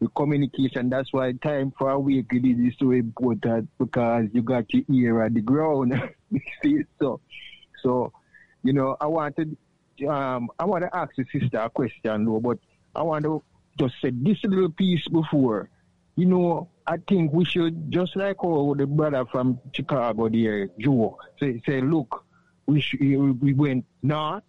with 0.00 0.14
communication. 0.14 0.90
That's 0.90 1.12
why 1.12 1.32
time 1.32 1.72
for 1.78 1.90
awakening 1.90 2.66
is 2.66 2.74
so 2.78 2.90
important 2.90 3.68
because 3.78 4.26
you 4.32 4.42
got 4.42 4.72
your 4.72 4.84
ear 4.92 5.22
on 5.22 5.34
the 5.34 5.40
ground. 5.40 5.94
So, 7.00 7.20
so, 7.82 8.12
you 8.62 8.72
know, 8.72 8.96
I 9.00 9.06
wanted, 9.06 9.56
um, 10.08 10.50
I 10.58 10.64
want 10.64 10.84
to 10.84 10.96
ask 10.96 11.14
the 11.16 11.24
sister 11.32 11.58
a 11.58 11.70
question 11.70 12.24
though, 12.24 12.40
but 12.40 12.58
I 12.94 13.02
want 13.02 13.24
to 13.24 13.42
just 13.78 13.94
say 14.02 14.10
this 14.12 14.42
little 14.44 14.70
piece 14.70 15.06
before. 15.08 15.70
You 16.16 16.26
know, 16.26 16.68
I 16.86 16.96
think 17.08 17.32
we 17.32 17.44
should 17.44 17.92
just 17.92 18.16
like 18.16 18.38
how 18.42 18.74
the 18.76 18.86
brother 18.86 19.24
from 19.26 19.60
Chicago 19.72 20.28
there, 20.28 20.68
Joe, 20.78 21.18
say, 21.38 21.62
say, 21.64 21.80
look, 21.80 22.24
we 22.66 22.80
should, 22.80 23.00
we 23.40 23.52
went 23.54 23.84
north. 24.02 24.42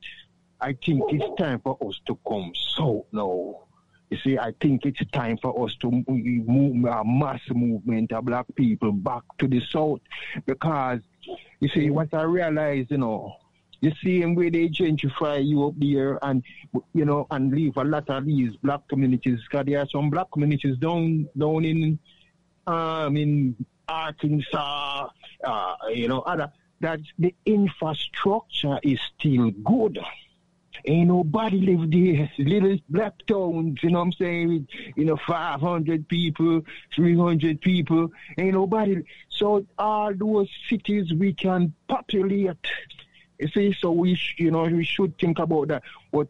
I 0.61 0.73
think 0.73 1.03
it's 1.09 1.39
time 1.39 1.61
for 1.61 1.77
us 1.87 1.99
to 2.07 2.17
come 2.27 2.51
south 2.75 3.05
now. 3.11 3.65
You 4.09 4.17
see, 4.17 4.37
I 4.39 4.53
think 4.59 4.85
it's 4.85 5.05
time 5.11 5.37
for 5.37 5.63
us 5.63 5.75
to 5.81 5.91
move 6.07 6.85
a 6.85 7.03
mass 7.05 7.41
movement 7.51 8.11
of 8.11 8.25
black 8.25 8.47
people 8.55 8.91
back 8.91 9.21
to 9.37 9.47
the 9.47 9.61
south 9.71 9.99
because, 10.47 10.99
you 11.59 11.69
see, 11.69 11.89
what 11.89 12.13
I 12.13 12.23
realized, 12.23 12.91
you 12.91 12.97
know, 12.97 13.35
the 13.81 13.93
same 14.03 14.35
way 14.35 14.49
they 14.49 14.67
gentrify 14.67 15.45
you 15.45 15.67
up 15.67 15.73
there 15.77 16.19
and, 16.23 16.43
you 16.93 17.05
know, 17.05 17.27
and 17.31 17.51
leave 17.53 17.77
a 17.77 17.83
lot 17.83 18.09
of 18.09 18.25
these 18.25 18.55
black 18.57 18.81
communities 18.87 19.39
because 19.49 19.65
there 19.65 19.79
are 19.79 19.87
some 19.87 20.09
black 20.09 20.31
communities 20.31 20.77
down, 20.77 21.27
down 21.37 21.65
in, 21.65 21.99
um, 22.67 23.15
in 23.15 23.55
Arkansas, 23.87 25.07
uh, 25.43 25.75
you 25.93 26.07
know, 26.07 26.19
other, 26.21 26.51
that 26.81 26.99
the 27.17 27.33
infrastructure 27.45 28.79
is 28.83 28.99
still 29.17 29.51
good. 29.51 29.99
Ain't 30.85 31.07
nobody 31.07 31.59
live 31.59 31.91
there. 31.91 32.31
Little 32.37 32.77
black 32.89 33.13
towns, 33.27 33.79
you 33.83 33.91
know 33.91 33.99
what 33.99 34.05
I'm 34.05 34.11
saying? 34.13 34.67
You 34.95 35.05
know, 35.05 35.17
500 35.27 36.07
people, 36.07 36.61
300 36.95 37.61
people. 37.61 38.09
Ain't 38.37 38.53
nobody. 38.53 39.03
So 39.29 39.65
all 39.77 40.13
those 40.13 40.49
cities 40.69 41.13
we 41.13 41.33
can 41.33 41.73
populate. 41.87 42.57
You 43.39 43.47
see, 43.49 43.73
so 43.73 43.91
we, 43.91 44.15
sh- 44.15 44.35
you 44.37 44.51
know, 44.51 44.63
we 44.63 44.83
should 44.83 45.17
think 45.17 45.39
about 45.39 45.69
that. 45.69 45.83
But 46.11 46.27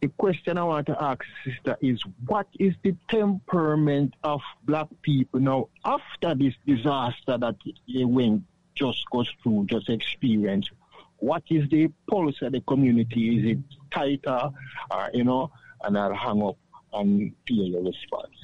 the 0.00 0.08
question 0.08 0.58
I 0.58 0.64
want 0.64 0.86
to 0.86 1.02
ask, 1.02 1.20
sister, 1.44 1.76
is 1.80 2.02
what 2.26 2.46
is 2.58 2.74
the 2.82 2.94
temperament 3.08 4.14
of 4.22 4.40
black 4.64 4.86
people 5.02 5.40
now 5.40 5.68
after 5.84 6.34
this 6.34 6.54
disaster 6.66 7.36
that 7.38 7.56
they 7.92 8.04
went 8.04 8.44
just 8.74 9.04
goes 9.10 9.28
through, 9.42 9.66
just 9.66 9.88
experience? 9.88 10.70
What 11.18 11.42
is 11.50 11.68
the 11.70 11.90
pulse 12.08 12.36
of 12.42 12.52
the 12.52 12.60
community? 12.62 13.38
Is 13.38 13.52
it 13.52 13.58
tighter, 13.92 14.50
uh, 14.90 15.08
you 15.12 15.24
know? 15.24 15.50
And 15.82 15.98
I'll 15.98 16.14
hang 16.14 16.42
up 16.42 16.56
and 16.92 17.32
hear 17.46 17.64
your 17.64 17.82
response. 17.82 18.34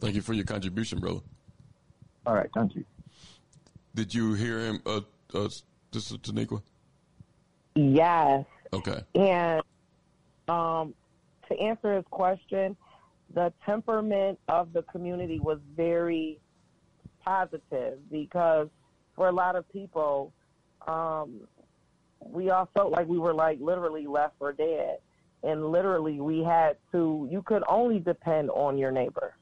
Thank 0.00 0.14
you 0.14 0.22
for 0.22 0.34
your 0.34 0.44
contribution, 0.44 1.00
brother. 1.00 1.20
All 2.26 2.34
right, 2.34 2.50
thank 2.54 2.74
you. 2.74 2.84
Did 3.94 4.12
you 4.14 4.34
hear 4.34 4.60
him, 4.60 4.82
uh, 4.84 5.00
uh, 5.34 5.48
this 5.90 6.10
is 6.10 6.18
Taniqua? 6.18 6.60
Yes. 7.74 8.44
Okay. 8.72 9.00
And 9.14 9.62
um, 10.48 10.94
to 11.48 11.58
answer 11.58 11.94
his 11.94 12.04
question, 12.10 12.76
the 13.34 13.52
temperament 13.64 14.38
of 14.48 14.72
the 14.72 14.82
community 14.82 15.40
was 15.40 15.58
very 15.76 16.38
positive 17.24 17.98
because 18.10 18.68
for 19.14 19.28
a 19.28 19.32
lot 19.32 19.56
of 19.56 19.70
people, 19.72 20.32
um, 20.86 21.40
we 22.20 22.50
all 22.50 22.68
felt 22.74 22.92
like 22.92 23.06
we 23.06 23.18
were 23.18 23.34
like 23.34 23.60
literally 23.60 24.06
left 24.06 24.34
for 24.38 24.52
dead. 24.52 24.98
And 25.42 25.70
literally, 25.70 26.20
we 26.20 26.42
had 26.42 26.76
to, 26.92 27.28
you 27.30 27.42
could 27.42 27.62
only 27.68 28.00
depend 28.00 28.50
on 28.50 28.78
your 28.78 28.90
neighbor. 28.90 29.36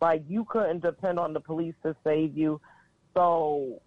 Like, 0.00 0.22
you 0.28 0.44
couldn't 0.44 0.80
depend 0.80 1.18
on 1.18 1.32
the 1.32 1.40
police 1.40 1.74
to 1.82 1.94
save 2.04 2.36
you. 2.36 2.60
So, 3.14 3.82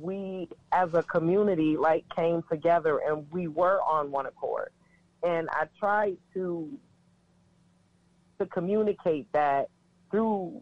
we 0.00 0.48
as 0.72 0.94
a 0.94 1.02
community, 1.04 1.76
like, 1.76 2.04
came 2.14 2.42
together 2.50 3.00
and 3.06 3.26
we 3.30 3.48
were 3.48 3.80
on 3.82 4.10
one 4.10 4.26
accord. 4.26 4.70
And 5.22 5.48
I 5.52 5.68
tried 5.78 6.18
to, 6.34 6.68
to 8.38 8.46
communicate 8.46 9.32
that 9.32 9.70
through 10.10 10.60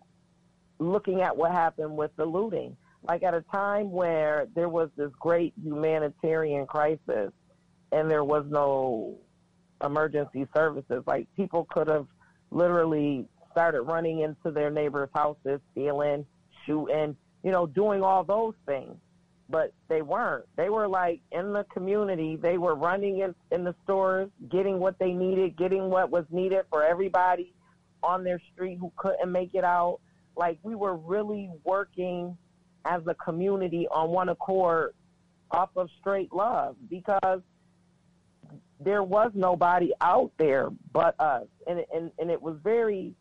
looking 0.78 1.20
at 1.22 1.36
what 1.36 1.52
happened 1.52 1.96
with 1.96 2.14
the 2.16 2.24
looting 2.24 2.76
like 3.02 3.22
at 3.22 3.34
a 3.34 3.42
time 3.42 3.90
where 3.90 4.46
there 4.54 4.68
was 4.68 4.90
this 4.96 5.10
great 5.18 5.54
humanitarian 5.62 6.66
crisis 6.66 7.32
and 7.92 8.10
there 8.10 8.24
was 8.24 8.44
no 8.48 9.16
emergency 9.84 10.46
services, 10.54 11.02
like 11.06 11.26
people 11.36 11.66
could 11.70 11.88
have 11.88 12.06
literally 12.50 13.26
started 13.52 13.82
running 13.82 14.20
into 14.20 14.50
their 14.50 14.70
neighbors' 14.70 15.08
houses, 15.14 15.60
stealing, 15.72 16.24
shooting, 16.66 17.16
you 17.42 17.50
know, 17.50 17.66
doing 17.66 18.02
all 18.02 18.22
those 18.22 18.54
things. 18.66 18.96
But 19.48 19.72
they 19.88 20.02
weren't. 20.02 20.44
They 20.56 20.68
were 20.68 20.86
like 20.86 21.20
in 21.32 21.52
the 21.52 21.64
community. 21.72 22.36
They 22.36 22.56
were 22.56 22.76
running 22.76 23.18
in, 23.18 23.34
in 23.50 23.64
the 23.64 23.74
stores, 23.82 24.30
getting 24.48 24.78
what 24.78 24.96
they 25.00 25.12
needed, 25.12 25.56
getting 25.56 25.90
what 25.90 26.10
was 26.10 26.24
needed 26.30 26.66
for 26.70 26.84
everybody 26.84 27.52
on 28.02 28.22
their 28.22 28.40
street 28.52 28.78
who 28.80 28.92
couldn't 28.96 29.30
make 29.32 29.54
it 29.54 29.64
out. 29.64 29.98
Like 30.36 30.58
we 30.62 30.76
were 30.76 30.96
really 30.96 31.50
working 31.64 32.38
as 32.84 33.02
a 33.06 33.14
community 33.14 33.86
on 33.88 34.10
one 34.10 34.28
accord 34.28 34.94
off 35.50 35.70
of 35.76 35.88
straight 36.00 36.32
love 36.32 36.76
because 36.88 37.40
there 38.78 39.02
was 39.02 39.30
nobody 39.34 39.92
out 40.00 40.32
there 40.38 40.68
but 40.92 41.14
us. 41.20 41.46
And 41.66 41.84
and 41.94 42.10
and 42.18 42.30
it 42.30 42.40
was 42.40 42.56
very 42.62 43.14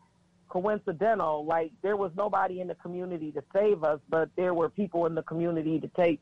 coincidental 0.49 1.45
like 1.45 1.71
there 1.83 1.95
was 1.95 2.11
nobody 2.17 2.59
in 2.59 2.67
the 2.67 2.75
community 2.75 3.31
to 3.31 3.43
save 3.53 3.83
us 3.83 3.99
but 4.09 4.29
there 4.35 4.55
were 4.55 4.67
people 4.67 5.05
in 5.05 5.13
the 5.13 5.21
community 5.21 5.79
to 5.79 5.87
take 5.89 6.21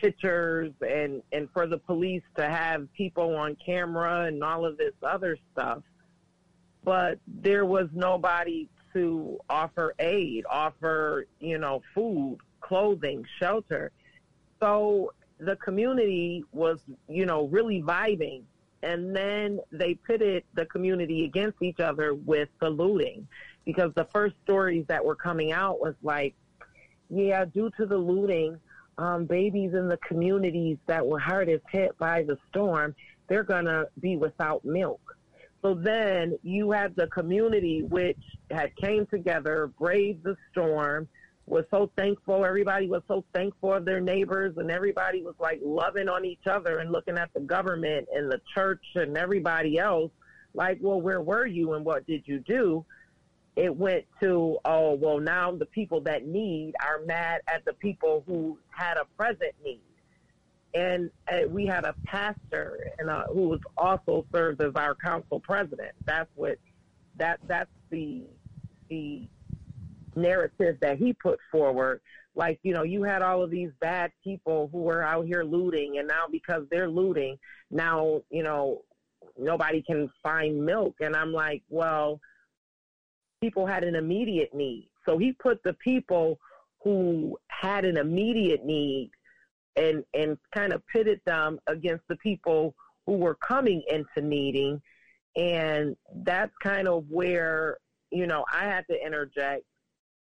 pictures 0.00 0.72
and 0.80 1.22
and 1.32 1.48
for 1.52 1.66
the 1.66 1.76
police 1.76 2.22
to 2.36 2.48
have 2.48 2.90
people 2.94 3.36
on 3.36 3.56
camera 3.64 4.24
and 4.24 4.42
all 4.42 4.64
of 4.64 4.76
this 4.78 4.94
other 5.02 5.36
stuff. 5.52 5.82
But 6.82 7.18
there 7.26 7.66
was 7.66 7.88
nobody 7.92 8.68
to 8.94 9.38
offer 9.48 9.94
aid, 9.98 10.44
offer, 10.50 11.26
you 11.38 11.58
know, 11.58 11.82
food, 11.94 12.38
clothing, 12.70 13.26
shelter. 13.40 13.90
So 14.60 15.12
the 15.40 15.56
community 15.56 16.44
was, 16.52 16.78
you 17.08 17.26
know, 17.26 17.46
really 17.48 17.82
vibing. 17.82 18.42
And 18.84 19.14
then 19.14 19.58
they 19.72 19.94
pitted 19.94 20.44
the 20.54 20.66
community 20.66 21.24
against 21.24 21.60
each 21.62 21.80
other 21.80 22.14
with 22.14 22.48
the 22.60 22.70
looting 22.70 23.26
because 23.64 23.90
the 23.96 24.06
first 24.12 24.36
stories 24.44 24.84
that 24.86 25.04
were 25.04 25.16
coming 25.16 25.50
out 25.50 25.80
was 25.80 25.96
like, 26.04 26.34
yeah, 27.10 27.44
due 27.44 27.70
to 27.76 27.86
the 27.86 27.98
looting, 27.98 28.56
um, 28.98 29.24
babies 29.24 29.74
in 29.74 29.88
the 29.88 29.98
communities 29.98 30.78
that 30.86 31.04
were 31.04 31.18
hardest 31.18 31.64
hit 31.72 31.98
by 31.98 32.22
the 32.22 32.38
storm, 32.50 32.94
they're 33.28 33.42
going 33.42 33.64
to 33.64 33.88
be 34.00 34.16
without 34.16 34.64
milk. 34.64 35.00
So 35.60 35.74
then 35.74 36.38
you 36.44 36.70
had 36.70 36.94
the 36.94 37.08
community 37.08 37.82
which 37.82 38.22
had 38.48 38.74
came 38.76 39.06
together, 39.06 39.72
braved 39.76 40.22
the 40.22 40.36
storm, 40.52 41.08
was 41.50 41.64
so 41.70 41.90
thankful. 41.96 42.44
Everybody 42.44 42.86
was 42.86 43.02
so 43.08 43.24
thankful 43.34 43.74
of 43.74 43.84
their 43.84 44.00
neighbors, 44.00 44.54
and 44.56 44.70
everybody 44.70 45.22
was 45.22 45.34
like 45.38 45.60
loving 45.64 46.08
on 46.08 46.24
each 46.24 46.46
other 46.46 46.78
and 46.78 46.92
looking 46.92 47.18
at 47.18 47.32
the 47.34 47.40
government 47.40 48.08
and 48.14 48.30
the 48.30 48.40
church 48.54 48.84
and 48.94 49.16
everybody 49.16 49.78
else 49.78 50.12
like, 50.54 50.78
well, 50.80 51.00
where 51.00 51.20
were 51.20 51.46
you 51.46 51.74
and 51.74 51.84
what 51.84 52.06
did 52.06 52.22
you 52.26 52.38
do? 52.40 52.84
It 53.56 53.74
went 53.74 54.04
to, 54.20 54.58
oh, 54.64 54.94
well, 54.94 55.18
now 55.18 55.52
the 55.52 55.66
people 55.66 56.00
that 56.02 56.26
need 56.26 56.74
are 56.80 57.04
mad 57.04 57.40
at 57.48 57.64
the 57.64 57.74
people 57.74 58.22
who 58.26 58.58
had 58.70 58.96
a 58.96 59.04
present 59.16 59.52
need 59.64 59.82
and 60.74 61.10
uh, 61.30 61.48
we 61.48 61.66
had 61.66 61.84
a 61.84 61.94
pastor 62.04 62.78
and 62.98 63.10
uh, 63.10 63.24
who 63.32 63.48
was 63.48 63.60
also 63.76 64.24
served 64.32 64.62
as 64.62 64.72
our 64.76 64.94
council 64.94 65.40
president. 65.40 65.92
That's 66.06 66.30
what 66.34 66.58
that 67.16 67.40
that's 67.46 67.70
the 67.90 68.22
the 68.88 69.28
narrative 70.20 70.78
that 70.80 70.98
he 70.98 71.12
put 71.12 71.38
forward. 71.50 72.00
Like 72.34 72.60
you 72.62 72.72
know, 72.72 72.82
you 72.82 73.02
had 73.02 73.22
all 73.22 73.42
of 73.42 73.50
these 73.50 73.70
bad 73.80 74.12
people 74.22 74.68
who 74.72 74.78
were 74.78 75.02
out 75.02 75.26
here 75.26 75.42
looting, 75.42 75.98
and 75.98 76.08
now 76.08 76.24
because 76.30 76.64
they're 76.70 76.88
looting, 76.88 77.38
now 77.70 78.22
you 78.30 78.42
know 78.42 78.82
nobody 79.36 79.82
can 79.82 80.10
find 80.22 80.64
milk. 80.64 80.96
And 81.00 81.16
I'm 81.16 81.32
like, 81.32 81.62
well, 81.68 82.20
people 83.40 83.66
had 83.66 83.84
an 83.84 83.96
immediate 83.96 84.54
need, 84.54 84.90
so 85.04 85.18
he 85.18 85.32
put 85.32 85.62
the 85.64 85.74
people 85.74 86.38
who 86.82 87.38
had 87.48 87.84
an 87.84 87.96
immediate 87.96 88.64
need 88.64 89.10
and 89.76 90.04
and 90.14 90.38
kind 90.54 90.72
of 90.72 90.86
pitted 90.86 91.20
them 91.26 91.58
against 91.66 92.06
the 92.08 92.16
people 92.16 92.74
who 93.06 93.14
were 93.14 93.34
coming 93.34 93.82
into 93.88 94.26
needing 94.26 94.80
and 95.36 95.96
that's 96.24 96.52
kind 96.62 96.88
of 96.88 97.04
where 97.08 97.78
you 98.10 98.26
know 98.26 98.44
I 98.52 98.64
had 98.64 98.86
to 98.90 99.04
interject 99.06 99.64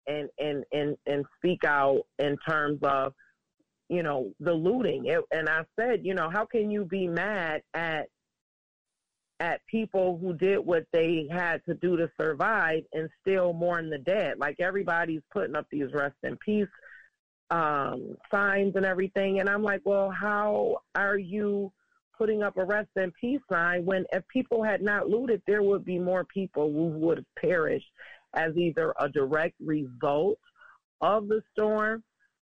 and 0.07 0.29
and 0.39 0.65
and 0.73 0.97
and 1.07 1.25
speak 1.39 1.65
out 1.65 2.03
in 2.19 2.37
terms 2.47 2.79
of 2.83 3.15
you 3.89 4.03
know 4.03 4.33
the 4.41 4.53
looting 4.53 5.07
it, 5.07 5.23
and 5.31 5.49
I 5.49 5.65
said 5.79 6.05
you 6.05 6.15
know 6.15 6.31
how 6.31 6.45
can 6.45 6.71
you 6.71 6.85
be 6.85 7.07
mad 7.07 7.63
at 7.75 8.09
at 9.41 9.61
people 9.67 10.17
who 10.19 10.33
did 10.33 10.59
what 10.59 10.87
they 10.93 11.27
had 11.31 11.61
to 11.67 11.75
do 11.75 11.97
to 11.97 12.09
survive 12.19 12.83
and 12.93 13.09
still 13.21 13.53
mourn 13.53 13.91
the 13.91 13.99
dead 13.99 14.39
like 14.39 14.61
everybody's 14.61 15.23
putting 15.33 15.57
up 15.57 15.67
these 15.71 15.93
rest 15.93 16.15
in 16.23 16.37
peace 16.37 16.69
um, 17.51 18.17
signs 18.31 18.75
and 18.77 18.85
everything. 18.85 19.41
And 19.41 19.49
I'm 19.49 19.63
like, 19.63 19.83
well, 19.85 20.11
how 20.11 20.79
are 20.95 21.19
you 21.19 21.73
putting 22.17 22.43
up 22.43 22.57
a 22.57 22.65
rest 22.65 22.91
in 22.97 23.13
peace 23.21 23.41
sign 23.51 23.85
when 23.85 24.05
if 24.13 24.27
people 24.29 24.63
had 24.63 24.83
not 24.83 25.09
looted, 25.09 25.43
there 25.47 25.63
would 25.63 25.85
be 25.85 25.99
more 25.99 26.25
people 26.25 26.73
who 26.73 26.87
would 26.87 27.19
have 27.19 27.35
perished 27.39 27.87
as 28.37 28.57
either 28.57 28.95
a 29.01 29.09
direct 29.09 29.55
result 29.61 30.39
of 31.01 31.29
the 31.29 31.43
storm 31.53 32.03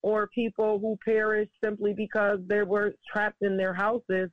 or 0.01 0.27
people 0.27 0.80
who 0.80 0.97
perished 1.03 1.51
simply 1.64 1.93
because 1.93 2.39
they 2.47 2.64
were 2.64 2.93
trapped 3.11 3.41
in 3.41 3.57
their 3.57 3.73
houses 3.73 4.30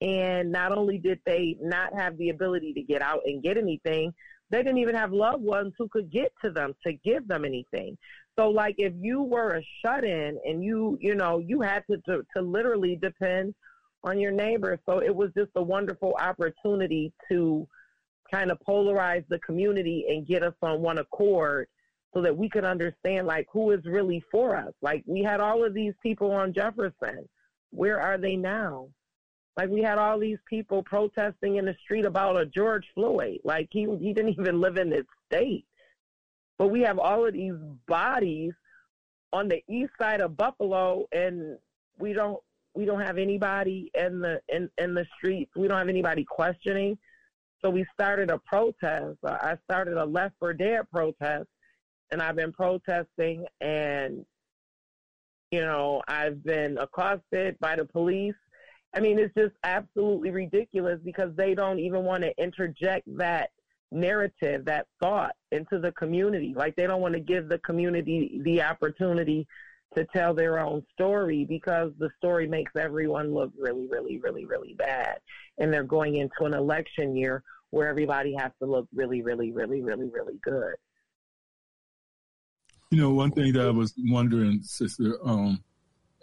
and 0.00 0.50
not 0.50 0.72
only 0.72 0.98
did 0.98 1.20
they 1.26 1.56
not 1.60 1.92
have 1.94 2.16
the 2.16 2.30
ability 2.30 2.72
to 2.72 2.82
get 2.82 3.02
out 3.02 3.20
and 3.26 3.42
get 3.42 3.58
anything, 3.58 4.12
they 4.48 4.62
didn't 4.62 4.78
even 4.78 4.94
have 4.94 5.12
loved 5.12 5.42
ones 5.42 5.72
who 5.78 5.88
could 5.88 6.10
get 6.10 6.32
to 6.42 6.50
them 6.50 6.74
to 6.86 6.94
give 7.04 7.28
them 7.28 7.44
anything. 7.44 7.96
So 8.38 8.48
like 8.48 8.76
if 8.78 8.94
you 8.98 9.22
were 9.22 9.56
a 9.56 9.62
shut 9.84 10.04
in 10.04 10.38
and 10.44 10.64
you, 10.64 10.98
you 11.00 11.14
know, 11.14 11.38
you 11.38 11.60
had 11.60 11.84
to, 11.90 11.98
to, 12.08 12.22
to 12.34 12.42
literally 12.42 12.96
depend 13.00 13.54
on 14.02 14.18
your 14.18 14.32
neighbor. 14.32 14.78
So 14.86 15.00
it 15.00 15.14
was 15.14 15.30
just 15.36 15.50
a 15.56 15.62
wonderful 15.62 16.16
opportunity 16.18 17.12
to 17.30 17.68
kind 18.30 18.50
of 18.50 18.58
polarize 18.66 19.24
the 19.28 19.38
community 19.40 20.06
and 20.08 20.26
get 20.26 20.42
us 20.42 20.54
on 20.62 20.82
one 20.82 20.98
accord 20.98 21.68
so 22.12 22.20
that 22.22 22.36
we 22.36 22.48
could 22.48 22.64
understand 22.64 23.26
like 23.26 23.46
who 23.52 23.70
is 23.70 23.84
really 23.84 24.22
for 24.30 24.56
us. 24.56 24.72
Like 24.82 25.02
we 25.06 25.22
had 25.22 25.40
all 25.40 25.64
of 25.64 25.74
these 25.74 25.94
people 26.02 26.30
on 26.32 26.52
Jefferson. 26.52 27.28
Where 27.70 28.00
are 28.00 28.18
they 28.18 28.36
now? 28.36 28.88
Like 29.56 29.68
we 29.68 29.82
had 29.82 29.98
all 29.98 30.18
these 30.18 30.38
people 30.48 30.82
protesting 30.82 31.56
in 31.56 31.66
the 31.66 31.76
street 31.84 32.04
about 32.04 32.40
a 32.40 32.46
George 32.46 32.86
Floyd. 32.94 33.40
Like 33.44 33.68
he 33.70 33.86
he 34.00 34.12
didn't 34.12 34.38
even 34.38 34.60
live 34.60 34.76
in 34.76 34.90
this 34.90 35.06
state. 35.26 35.66
But 36.58 36.68
we 36.68 36.80
have 36.82 36.98
all 36.98 37.26
of 37.26 37.32
these 37.32 37.54
bodies 37.86 38.52
on 39.32 39.48
the 39.48 39.62
east 39.68 39.92
side 40.00 40.20
of 40.20 40.36
Buffalo, 40.36 41.06
and 41.12 41.56
we 41.98 42.12
don't 42.12 42.38
we 42.74 42.84
don't 42.84 43.00
have 43.00 43.18
anybody 43.18 43.90
in 43.94 44.20
the 44.20 44.40
in, 44.48 44.70
in 44.78 44.94
the 44.94 45.06
streets. 45.16 45.52
We 45.56 45.68
don't 45.68 45.78
have 45.78 45.88
anybody 45.88 46.24
questioning. 46.24 46.98
So 47.62 47.70
we 47.70 47.84
started 47.92 48.30
a 48.30 48.38
protest. 48.38 49.18
Uh, 49.22 49.36
I 49.40 49.56
started 49.64 49.96
a 49.96 50.04
Left 50.04 50.34
for 50.38 50.52
Dead 50.52 50.82
protest, 50.90 51.46
and 52.10 52.22
I've 52.22 52.36
been 52.36 52.52
protesting, 52.52 53.44
and 53.60 54.24
you 55.50 55.60
know 55.60 56.02
I've 56.08 56.42
been 56.42 56.78
accosted 56.78 57.58
by 57.60 57.76
the 57.76 57.84
police. 57.84 58.34
I 58.94 59.00
mean, 59.00 59.18
it's 59.18 59.34
just 59.34 59.54
absolutely 59.62 60.30
ridiculous 60.30 60.98
because 61.04 61.34
they 61.36 61.54
don't 61.54 61.78
even 61.78 62.04
want 62.04 62.22
to 62.24 62.32
interject 62.42 63.04
that 63.18 63.50
narrative, 63.92 64.64
that 64.64 64.86
thought 65.00 65.34
into 65.52 65.78
the 65.78 65.92
community. 65.92 66.54
Like 66.56 66.76
they 66.76 66.86
don't 66.86 67.00
want 67.00 67.14
to 67.14 67.20
give 67.20 67.48
the 67.48 67.58
community 67.58 68.40
the 68.44 68.62
opportunity 68.62 69.46
to 69.96 70.04
tell 70.06 70.34
their 70.34 70.58
own 70.58 70.84
story 70.92 71.44
because 71.44 71.92
the 71.98 72.10
story 72.18 72.46
makes 72.46 72.72
everyone 72.76 73.34
look 73.34 73.52
really, 73.58 73.88
really, 73.88 74.18
really, 74.18 74.44
really 74.44 74.74
bad. 74.74 75.18
And 75.58 75.72
they're 75.72 75.82
going 75.82 76.16
into 76.16 76.44
an 76.44 76.54
election 76.54 77.16
year 77.16 77.42
where 77.70 77.88
everybody 77.88 78.34
has 78.34 78.52
to 78.60 78.66
look 78.66 78.86
really, 78.94 79.22
really, 79.22 79.52
really, 79.52 79.82
really, 79.82 80.08
really 80.08 80.38
good. 80.42 80.74
You 82.90 83.00
know, 83.00 83.10
one 83.10 83.30
thing 83.30 83.52
that 83.52 83.66
I 83.66 83.70
was 83.70 83.94
wondering, 83.98 84.62
sister, 84.62 85.18
um, 85.24 85.62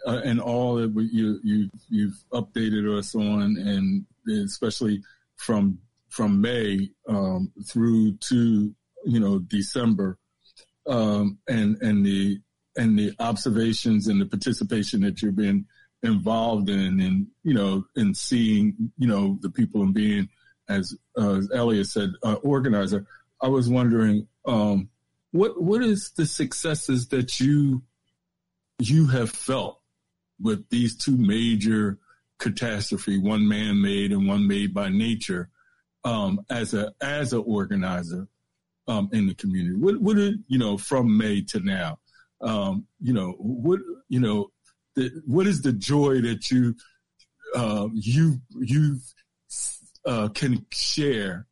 uh, 0.06 0.20
and 0.24 0.40
all 0.40 0.76
that 0.76 0.90
you 1.10 1.40
you 1.42 1.70
you've 1.88 2.22
updated 2.32 2.98
us 2.98 3.14
on, 3.14 3.56
and 3.56 4.04
especially 4.44 5.02
from 5.36 5.78
from 6.08 6.40
May 6.40 6.90
um, 7.08 7.50
through 7.66 8.16
to 8.18 8.74
you 9.04 9.20
know 9.20 9.38
December, 9.38 10.18
um, 10.86 11.38
and 11.48 11.80
and 11.80 12.04
the 12.04 12.38
and 12.78 12.98
the 12.98 13.12
observations 13.18 14.06
and 14.06 14.20
the 14.20 14.26
participation 14.26 15.00
that 15.02 15.20
you've 15.20 15.36
been 15.36 15.66
involved 16.02 16.70
in, 16.70 17.00
and 17.00 17.26
you 17.42 17.52
know, 17.52 17.84
in 17.96 18.14
seeing 18.14 18.92
you 18.96 19.08
know 19.08 19.36
the 19.42 19.50
people 19.50 19.82
and 19.82 19.92
being, 19.92 20.28
as 20.68 20.96
uh, 21.18 21.42
Elliott 21.54 21.88
said, 21.88 22.12
uh, 22.22 22.34
organizer. 22.34 23.04
I 23.42 23.48
was 23.48 23.68
wondering, 23.68 24.28
um, 24.46 24.88
what 25.32 25.60
what 25.60 25.82
is 25.82 26.12
the 26.16 26.24
successes 26.24 27.08
that 27.08 27.40
you 27.40 27.82
you 28.78 29.08
have 29.08 29.30
felt 29.30 29.80
with 30.40 30.68
these 30.70 30.96
two 30.96 31.16
major 31.16 31.98
catastrophe, 32.38 33.18
one 33.18 33.48
man 33.48 33.82
made 33.82 34.12
and 34.12 34.28
one 34.28 34.46
made 34.46 34.72
by 34.72 34.88
nature, 34.88 35.50
um, 36.04 36.40
as 36.48 36.74
a 36.74 36.92
as 37.00 37.32
an 37.32 37.42
organizer 37.44 38.28
um, 38.86 39.10
in 39.12 39.26
the 39.26 39.34
community? 39.34 39.74
What 39.74 40.00
what 40.00 40.16
are, 40.16 40.32
you 40.46 40.58
know 40.58 40.78
from 40.78 41.18
May 41.18 41.42
to 41.42 41.58
now? 41.58 41.98
Um, 42.40 42.86
you 43.00 43.12
know 43.12 43.32
what 43.38 43.80
you 44.08 44.20
know 44.20 44.50
the, 44.94 45.10
what 45.26 45.46
is 45.46 45.62
the 45.62 45.72
joy 45.72 46.20
that 46.20 46.50
you 46.50 46.74
uh, 47.54 47.88
you 47.92 48.40
you 48.60 48.98
uh, 50.04 50.28
can 50.28 50.64
share 50.72 51.46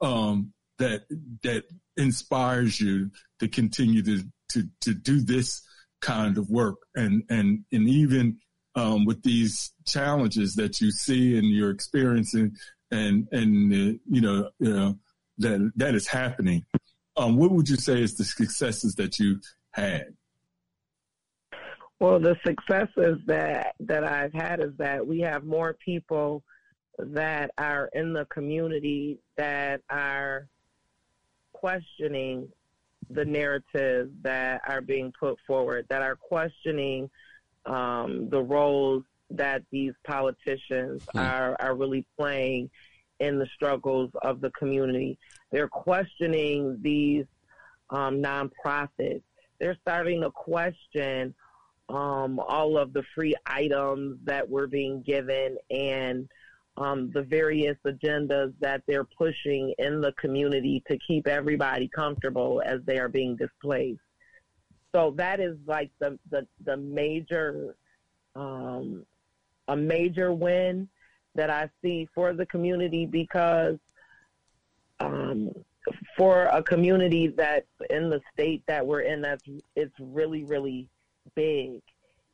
um, 0.00 0.52
that 0.78 1.02
that 1.42 1.64
inspires 1.96 2.80
you 2.80 3.10
to 3.40 3.48
continue 3.48 4.02
to 4.02 4.22
to 4.50 4.64
to 4.80 4.94
do 4.94 5.20
this 5.20 5.62
kind 6.00 6.38
of 6.38 6.48
work 6.50 6.78
and 6.94 7.22
and 7.28 7.64
and 7.72 7.88
even 7.88 8.38
um, 8.74 9.04
with 9.04 9.22
these 9.22 9.72
challenges 9.86 10.54
that 10.54 10.80
you 10.80 10.90
see 10.90 11.36
and 11.36 11.48
you're 11.48 11.70
experiencing 11.70 12.56
and 12.90 13.26
and 13.32 13.72
uh, 13.72 13.98
you 14.08 14.20
know 14.20 14.50
you 14.58 14.74
know 14.74 14.98
that 15.38 15.72
that 15.76 15.94
is 15.94 16.06
happening. 16.06 16.64
Um, 17.16 17.36
what 17.36 17.50
would 17.50 17.68
you 17.68 17.76
say 17.76 18.00
is 18.00 18.16
the 18.16 18.24
successes 18.24 18.94
that 18.94 19.18
you 19.18 19.40
had? 19.78 20.14
Well, 22.00 22.20
the 22.20 22.36
successes 22.46 23.18
that 23.26 23.74
that 23.80 24.04
I've 24.04 24.32
had 24.32 24.60
is 24.60 24.72
that 24.78 25.04
we 25.04 25.20
have 25.20 25.44
more 25.44 25.76
people 25.84 26.44
that 26.98 27.50
are 27.58 27.90
in 27.92 28.12
the 28.12 28.24
community 28.26 29.18
that 29.36 29.80
are 29.90 30.48
questioning 31.52 32.48
the 33.10 33.24
narratives 33.24 34.10
that 34.22 34.60
are 34.68 34.80
being 34.80 35.12
put 35.18 35.38
forward, 35.46 35.86
that 35.88 36.02
are 36.02 36.16
questioning 36.16 37.10
um, 37.66 38.28
the 38.30 38.40
roles 38.40 39.02
that 39.30 39.62
these 39.70 39.92
politicians 40.04 41.02
Hmm. 41.12 41.18
are, 41.18 41.56
are 41.60 41.74
really 41.74 42.04
playing 42.16 42.70
in 43.20 43.38
the 43.38 43.46
struggles 43.54 44.10
of 44.22 44.40
the 44.40 44.50
community. 44.50 45.18
They're 45.50 45.68
questioning 45.68 46.78
these 46.80 47.26
um, 47.90 48.22
nonprofits. 48.22 49.22
They're 49.60 49.76
starting 49.82 50.22
to 50.22 50.30
question 50.30 51.34
um, 51.88 52.38
all 52.38 52.76
of 52.76 52.92
the 52.92 53.02
free 53.14 53.34
items 53.46 54.18
that 54.24 54.48
we're 54.48 54.66
being 54.66 55.02
given 55.02 55.56
and 55.70 56.28
um, 56.76 57.10
the 57.12 57.22
various 57.22 57.76
agendas 57.86 58.52
that 58.60 58.82
they're 58.86 59.04
pushing 59.04 59.74
in 59.78 60.00
the 60.00 60.12
community 60.12 60.82
to 60.86 60.96
keep 61.06 61.26
everybody 61.26 61.88
comfortable 61.88 62.62
as 62.64 62.80
they 62.86 62.98
are 62.98 63.08
being 63.08 63.36
displaced. 63.36 64.00
So 64.94 65.12
that 65.16 65.40
is 65.40 65.56
like 65.66 65.90
the 65.98 66.18
the, 66.30 66.46
the 66.64 66.76
major 66.76 67.74
um, 68.36 69.04
a 69.66 69.76
major 69.76 70.32
win 70.32 70.88
that 71.34 71.50
I 71.50 71.68
see 71.82 72.08
for 72.14 72.32
the 72.32 72.46
community 72.46 73.06
because 73.06 73.76
um, 75.00 75.50
for 76.18 76.44
a 76.46 76.62
community 76.62 77.28
that's 77.28 77.64
in 77.88 78.10
the 78.10 78.20
state 78.34 78.62
that 78.66 78.86
we're 78.86 79.00
in, 79.00 79.22
that's 79.22 79.44
it's 79.76 79.94
really 79.98 80.44
really 80.44 80.88
big 81.34 81.80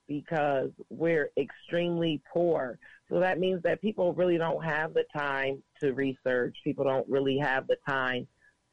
because 0.09 0.71
we're 0.91 1.31
extremely 1.37 2.21
poor. 2.33 2.79
So 3.09 3.21
that 3.21 3.39
means 3.39 3.63
that 3.63 3.81
people 3.81 4.13
really 4.15 4.39
don't 4.39 4.65
have 4.65 4.95
the 4.95 5.05
time 5.17 5.63
to 5.81 5.93
research. 5.93 6.57
People 6.65 6.85
don't 6.85 7.09
really 7.09 7.39
have 7.39 7.67
the 7.67 7.77
time 7.87 8.27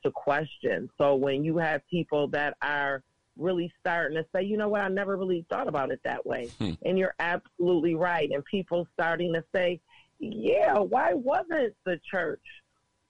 to 0.04 0.12
question. 0.12 0.90
So 0.98 1.16
when 1.16 1.44
you 1.44 1.58
have 1.58 1.88
people 1.90 2.28
that 2.30 2.58
are 2.62 3.04
really 3.38 3.72
starting 3.80 4.18
to 4.18 4.26
say, 4.34 4.44
you 4.44 4.58
know 4.58 4.70
what, 4.70 4.82
I 4.82 4.88
never 4.88 5.18
really 5.18 5.46
thought 5.50 5.68
about 5.68 5.92
it 5.92 6.02
that 6.04 6.26
way. 6.26 6.50
Hmm. 6.60 6.72
And 6.86 6.98
you're 6.98 7.16
absolutely 7.20 7.96
right. 7.96 8.30
And 8.32 8.44
people 8.46 8.88
starting 8.94 9.34
to 9.34 9.44
say, 9.54 9.80
yeah, 10.20 10.78
why 10.78 11.14
wasn't 11.14 11.76
the 11.86 12.00
church 12.10 12.44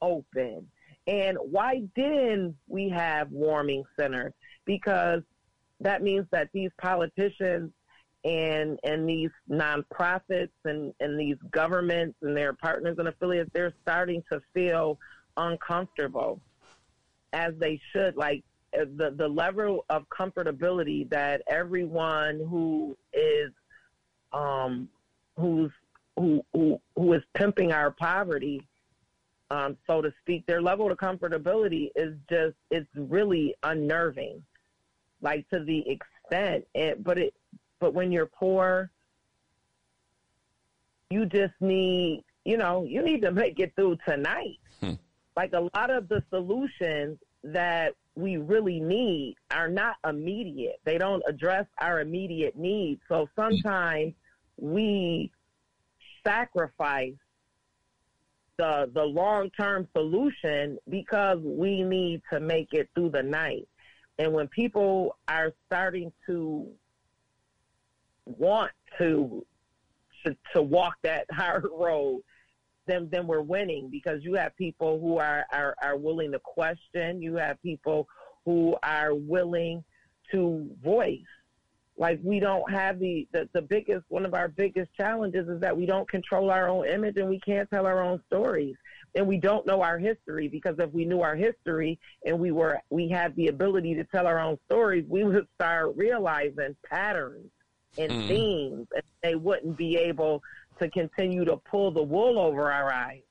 open? 0.02 0.68
And 1.08 1.38
why 1.40 1.84
didn't 1.96 2.56
we 2.68 2.90
have 2.90 3.32
warming 3.32 3.84
centers? 4.00 4.34
Because 4.66 5.22
that 5.80 6.04
means 6.04 6.28
that 6.32 6.50
these 6.54 6.70
politicians 6.78 7.72
and 8.24 8.80
and 8.84 9.10
these 9.10 9.32
nonprofits 9.50 10.52
and, 10.66 10.94
and 11.00 11.20
these 11.20 11.38
governments 11.52 12.16
and 12.22 12.38
their 12.38 12.54
partners 12.54 12.98
and 13.00 13.08
affiliates, 13.08 13.50
they're 13.54 13.74
starting 13.82 14.24
to 14.32 14.40
feel 14.54 15.00
uncomfortable 15.38 16.40
as 17.34 17.54
they 17.58 17.82
should. 17.92 18.16
Like 18.16 18.44
uh, 18.80 18.86
the 18.96 19.12
the 19.18 19.28
level 19.28 19.86
of 19.90 20.06
comfortability 20.10 21.10
that 21.10 21.42
everyone 21.48 22.46
who 22.50 22.96
is 23.12 23.52
um 24.34 24.88
who's 25.38 25.72
who 26.16 26.46
who 26.54 26.80
who 26.96 27.14
is 27.14 27.24
pimping 27.34 27.72
our 27.72 27.90
poverty 27.92 28.62
um, 29.52 29.76
so 29.86 30.02
to 30.02 30.14
speak, 30.22 30.46
their 30.46 30.62
level 30.62 30.90
of 30.90 30.98
comfortability 30.98 31.90
is 31.94 32.16
just 32.30 32.56
it's 32.70 32.88
really 32.96 33.54
unnerving, 33.64 34.42
like 35.22 35.48
to 35.50 35.62
the 35.62 35.84
extent. 35.90 36.66
And, 36.74 37.04
but 37.04 37.18
it 37.18 37.34
but 37.82 37.94
when 37.94 38.14
you're 38.14 38.28
poor, 38.28 38.90
you 41.10 41.26
just 41.26 41.54
need 41.60 42.24
you 42.46 42.56
know 42.56 42.86
you 42.86 43.02
need 43.02 43.22
to 43.24 43.32
make 43.32 43.60
it 43.60 43.74
through 43.76 43.98
tonight. 44.08 44.60
Hmm. 44.80 44.94
Like 45.36 45.52
a 45.52 45.68
lot 45.76 45.90
of 45.90 46.08
the 46.08 46.24
solutions 46.30 47.18
that 47.44 47.94
we 48.16 48.38
really 48.38 48.80
need 48.80 49.36
are 49.52 49.68
not 49.68 49.98
immediate. 50.08 50.80
They 50.86 50.98
don't 50.98 51.24
address 51.28 51.66
our 51.80 52.00
immediate 52.00 52.56
needs. 52.56 53.02
So 53.10 53.28
sometimes 53.36 54.14
we 54.58 55.30
sacrifice 56.26 57.16
the 58.62 58.92
the 58.94 59.04
long 59.04 59.50
term 59.60 59.88
solution 59.98 60.78
because 60.88 61.40
we 61.42 61.82
need 61.82 62.22
to 62.32 62.40
make 62.40 62.74
it 62.74 62.90
through 62.94 63.10
the 63.10 63.24
night. 63.24 63.68
And 64.20 64.34
when 64.34 64.48
people 64.50 65.18
are 65.28 65.52
starting 65.66 66.12
to 66.28 66.68
want 68.26 68.72
to 69.00 69.44
to, 70.26 70.38
to 70.54 70.62
walk 70.62 70.94
that 71.02 71.26
hard 71.32 71.66
road, 71.76 72.22
then 72.86 73.10
then 73.12 73.26
we're 73.26 73.42
winning 73.42 73.90
because 73.90 74.24
you 74.24 74.36
have 74.36 74.56
people 74.56 75.00
who 75.00 75.18
are, 75.18 75.44
are, 75.52 75.76
are 75.82 75.98
willing 75.98 76.32
to 76.34 76.40
question. 76.40 77.20
You 77.20 77.38
have 77.38 77.60
people 77.64 78.08
who 78.46 78.78
are 78.84 79.16
willing 79.16 79.84
to 80.32 80.70
voice. 80.84 81.20
Like 82.02 82.20
we 82.24 82.40
don't 82.40 82.68
have 82.72 82.98
the, 82.98 83.28
the, 83.32 83.48
the 83.54 83.62
biggest 83.62 84.06
one 84.10 84.26
of 84.26 84.34
our 84.34 84.48
biggest 84.48 84.92
challenges 84.96 85.48
is 85.48 85.62
that 85.62 85.78
we 85.78 85.86
don't 85.86 86.10
control 86.10 86.50
our 86.50 86.68
own 86.68 86.88
image 86.88 87.18
and 87.18 87.30
we 87.30 87.40
can't 87.42 87.70
tell 87.70 87.86
our 87.86 88.02
own 88.02 88.20
stories. 88.26 88.76
And 89.14 89.28
we 89.28 89.38
don't 89.38 89.68
know 89.68 89.84
our 89.84 90.00
history 90.00 90.48
because 90.48 90.78
if 90.80 90.92
we 90.92 91.06
knew 91.06 91.22
our 91.22 91.36
history 91.36 92.00
and 92.26 92.40
we 92.40 92.52
were 92.52 92.80
we 92.90 93.08
had 93.08 93.36
the 93.36 93.50
ability 93.50 93.94
to 93.94 94.04
tell 94.06 94.26
our 94.26 94.40
own 94.40 94.58
stories, 94.66 95.06
we 95.08 95.24
would 95.24 95.48
start 95.54 95.96
realizing 95.96 96.76
patterns 96.90 97.52
and 98.00 98.10
Mhm. 98.10 98.28
themes 98.28 98.88
and 98.96 99.04
they 99.22 99.36
wouldn't 99.36 99.78
be 99.78 99.96
able 99.96 100.42
to 100.80 100.90
continue 100.90 101.46
to 101.46 101.58
pull 101.58 101.92
the 101.92 102.02
wool 102.02 102.40
over 102.40 102.72
our 102.72 102.92
eyes. 102.92 103.22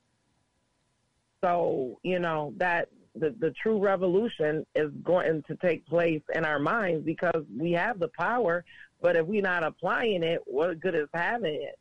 So, 1.43 1.99
you 2.03 2.19
know, 2.19 2.53
that 2.55 2.87
the, 3.15 3.35
the 3.39 3.51
true 3.61 3.79
revolution 3.79 4.65
is 4.75 4.91
going 5.03 5.43
to 5.47 5.55
take 5.57 5.85
place 5.85 6.21
in 6.33 6.45
our 6.45 6.59
minds 6.59 7.05
because 7.05 7.43
we 7.57 7.71
have 7.73 7.99
the 7.99 8.09
power, 8.17 8.63
but 9.01 9.15
if 9.15 9.25
we're 9.25 9.41
not 9.41 9.63
applying 9.63 10.23
it, 10.23 10.41
what 10.45 10.79
good 10.79 10.95
is 10.95 11.09
having 11.13 11.55
it? 11.55 11.77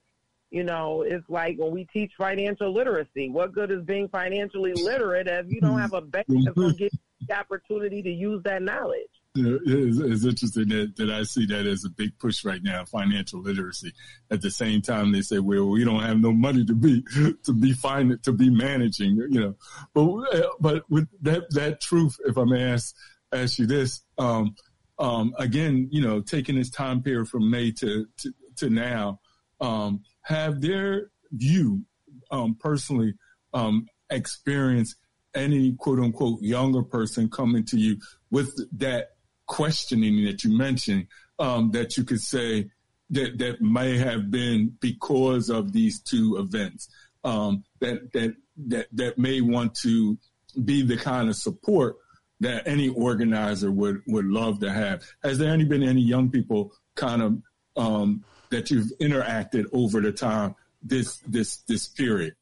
You 0.50 0.64
know, 0.64 1.02
it's 1.02 1.28
like 1.28 1.56
when 1.58 1.70
we 1.70 1.86
teach 1.92 2.10
financial 2.18 2.72
literacy, 2.72 3.28
what 3.30 3.52
good 3.52 3.70
is 3.70 3.84
being 3.84 4.08
financially 4.08 4.72
literate 4.74 5.28
if 5.28 5.46
you 5.48 5.60
don't 5.60 5.70
mm-hmm. 5.70 5.80
have 5.80 5.92
a 5.92 6.00
bank 6.00 6.26
that's 6.28 6.56
going 6.56 6.72
to 6.72 6.76
give 6.76 6.92
you 6.92 7.26
the 7.28 7.38
opportunity 7.38 8.02
to 8.02 8.10
use 8.10 8.42
that 8.42 8.62
knowledge? 8.62 9.06
It's, 9.36 9.98
it's 9.98 10.24
interesting 10.24 10.68
that, 10.70 10.96
that 10.96 11.10
I 11.10 11.22
see 11.22 11.46
that 11.46 11.64
as 11.64 11.84
a 11.84 11.90
big 11.90 12.18
push 12.18 12.44
right 12.44 12.62
now, 12.62 12.84
financial 12.84 13.40
literacy. 13.40 13.92
At 14.30 14.42
the 14.42 14.50
same 14.50 14.82
time, 14.82 15.12
they 15.12 15.22
say, 15.22 15.38
well, 15.38 15.68
we 15.68 15.84
don't 15.84 16.02
have 16.02 16.18
no 16.18 16.32
money 16.32 16.64
to 16.64 16.74
be, 16.74 17.04
to 17.44 17.52
be 17.52 17.72
fine, 17.72 18.18
to 18.22 18.32
be 18.32 18.50
managing, 18.50 19.16
you 19.30 19.40
know, 19.40 19.54
but, 19.94 20.56
but 20.60 20.90
with 20.90 21.08
that, 21.22 21.44
that 21.50 21.80
truth, 21.80 22.16
if 22.26 22.36
I 22.36 22.44
may 22.44 22.72
ask, 22.72 22.94
ask 23.32 23.58
you 23.58 23.66
this, 23.66 24.02
um, 24.18 24.56
um, 24.98 25.32
again, 25.38 25.88
you 25.92 26.02
know, 26.02 26.20
taking 26.20 26.56
this 26.56 26.70
time 26.70 27.00
period 27.02 27.28
from 27.28 27.50
May 27.50 27.70
to, 27.72 28.06
to, 28.18 28.34
to 28.56 28.68
now, 28.68 29.20
um, 29.60 30.02
have 30.22 30.60
their 30.60 31.10
view, 31.30 31.84
um, 32.32 32.56
personally, 32.58 33.14
um, 33.54 33.86
experienced 34.10 34.96
any 35.34 35.72
quote 35.78 36.00
unquote 36.00 36.42
younger 36.42 36.82
person 36.82 37.28
coming 37.30 37.64
to 37.64 37.78
you 37.78 37.96
with 38.30 38.52
that 38.78 39.10
questioning 39.50 40.24
that 40.24 40.44
you 40.44 40.56
mentioned 40.56 41.08
um, 41.40 41.72
that 41.72 41.96
you 41.96 42.04
could 42.04 42.20
say 42.20 42.70
that 43.10 43.36
that 43.38 43.60
may 43.60 43.98
have 43.98 44.30
been 44.30 44.72
because 44.80 45.50
of 45.50 45.72
these 45.72 46.00
two 46.00 46.36
events 46.38 46.88
um, 47.24 47.64
that 47.80 48.12
that 48.12 48.36
that 48.68 48.86
that 48.92 49.18
may 49.18 49.40
want 49.40 49.74
to 49.74 50.16
be 50.64 50.82
the 50.82 50.96
kind 50.96 51.28
of 51.28 51.34
support 51.34 51.96
that 52.38 52.62
any 52.68 52.88
organizer 52.90 53.72
would 53.72 54.00
would 54.06 54.26
love 54.26 54.60
to 54.60 54.72
have. 54.72 55.02
Has 55.24 55.38
there 55.38 55.52
any 55.52 55.64
been 55.64 55.82
any 55.82 56.00
young 56.00 56.30
people 56.30 56.72
kind 56.94 57.20
of 57.20 57.42
um, 57.76 58.24
that 58.50 58.70
you've 58.70 58.92
interacted 59.00 59.64
over 59.72 60.00
the 60.00 60.12
time 60.12 60.54
this 60.80 61.18
this 61.26 61.56
this 61.66 61.88
period? 61.88 62.36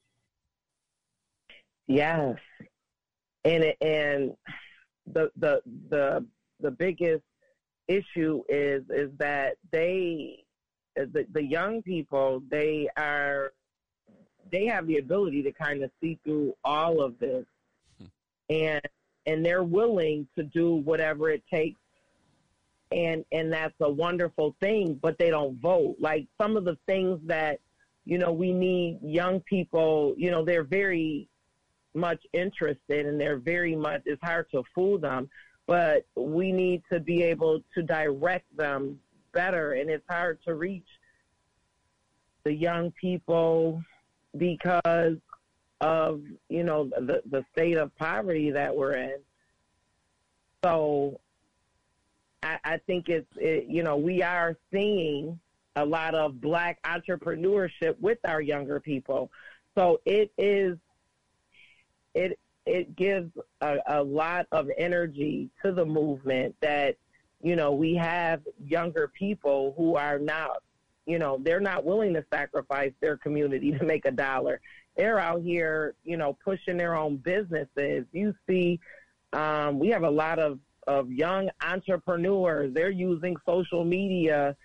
Yes, 1.87 2.37
and 3.47 3.75
and 3.81 4.37
the 5.07 5.31
the 5.37 5.63
the 5.89 6.27
the 6.61 6.71
biggest 6.71 7.23
issue 7.87 8.43
is 8.49 8.83
is 8.91 9.11
that 9.19 9.57
they 9.73 10.45
uh, 11.01 11.05
the 11.13 11.27
the 11.33 11.43
young 11.43 11.83
people 11.83 12.43
they 12.51 12.89
are 12.97 13.53
they 14.51 14.67
have 14.67 14.87
the 14.87 14.99
ability 14.99 15.43
to 15.43 15.53
kind 15.53 15.83
of 15.83 15.91
see 16.01 16.19
through 16.25 16.55
all 16.65 17.03
of 17.03 17.19
this. 17.19 17.45
Hmm. 17.99 18.07
And 18.51 18.83
and 19.27 19.45
they're 19.45 19.65
willing 19.65 20.27
to 20.37 20.43
do 20.43 20.77
whatever 20.77 21.31
it 21.31 21.43
takes. 21.51 21.81
And 22.93 23.25
and 23.33 23.53
that's 23.53 23.75
a 23.81 23.91
wonderful 23.91 24.55
thing 24.61 24.99
but 25.01 25.19
they 25.19 25.31
don't 25.31 25.61
vote. 25.61 25.97
Like 25.99 26.27
some 26.41 26.57
of 26.57 26.65
the 26.65 26.79
things 26.87 27.21
that 27.27 27.61
you 28.05 28.19
know 28.19 28.33
we 28.33 28.53
need 28.53 28.99
young 29.03 29.41
people 29.41 30.15
you 30.17 30.31
know 30.31 30.45
they're 30.45 30.65
very 30.65 31.29
much 31.95 32.23
interested 32.33 33.07
and 33.07 33.21
they're 33.21 33.39
very 33.39 33.75
much 33.75 34.03
it's 34.07 34.23
hard 34.23 34.47
to 34.51 34.63
fool 34.75 34.99
them 34.99 35.29
but 35.69 36.07
we 36.16 36.53
need 36.53 36.82
to 36.93 36.99
be 37.01 37.23
able 37.23 37.62
to 37.77 37.82
direct 37.85 38.57
them 38.57 38.99
better 39.32 39.74
and 39.74 39.90
it's 39.90 40.07
hard 40.09 40.40
to 40.45 40.55
reach 40.55 40.89
the 42.45 42.53
young 42.53 42.90
people 42.93 43.82
because 44.39 45.19
of 45.81 46.23
you 46.49 46.65
know 46.65 46.86
the 46.86 47.23
the 47.31 47.45
state 47.53 47.77
of 47.77 47.95
poverty 47.97 48.51
that 48.51 48.74
we're 48.74 48.95
in 48.95 49.19
So 50.65 51.20
I, 52.43 52.59
I 52.65 52.78
think 52.86 53.09
it's, 53.09 53.27
it, 53.36 53.66
you 53.69 53.82
know, 53.82 53.97
we 53.97 54.23
are 54.23 54.57
seeing 54.73 55.39
a 55.77 55.85
lot 55.85 56.15
of 56.15 56.40
black 56.40 56.82
entrepreneurship 56.85 57.99
with 58.01 58.19
our 58.24 58.40
younger 58.40 58.81
people. 58.81 59.31
So 59.77 60.01
it 60.05 60.32
is, 60.39 60.77
it, 62.15 62.39
it 62.69 62.97
gives 62.97 63.31
a, 63.61 63.78
a 63.86 64.03
lot 64.03 64.47
of 64.53 64.69
energy 64.77 65.51
to 65.65 65.73
the 65.73 65.85
movement 65.85 66.55
that, 66.61 66.97
you 67.43 67.57
know, 67.57 67.73
we 67.73 67.95
have 67.95 68.43
younger 68.65 69.09
people 69.09 69.74
who 69.77 69.97
are 69.97 70.19
not, 70.19 70.62
you 71.07 71.19
know, 71.19 71.39
they're 71.43 71.61
not 71.61 71.85
willing 71.85 72.12
to 72.15 72.24
sacrifice 72.32 72.93
their 73.01 73.16
community 73.16 73.73
to 73.78 73.85
make 73.85 74.05
a 74.05 74.11
dollar. 74.11 74.61
They're 74.97 75.19
out 75.19 75.43
here, 75.43 75.95
you 76.05 76.16
know, 76.16 76.36
pushing 76.45 76.77
their 76.77 76.95
own 76.95 77.16
businesses. 77.16 78.05
You 78.12 78.35
see, 78.49 78.81
um, 79.32 79.78
we 79.78 79.89
have 79.89 80.03
a 80.03 80.11
lot 80.11 80.39
of, 80.39 80.59
of 80.86 81.11
young 81.11 81.51
entrepreneurs. 81.62 82.73
They're 82.74 82.90
using 82.90 83.36
social 83.47 83.85
media 83.85 84.57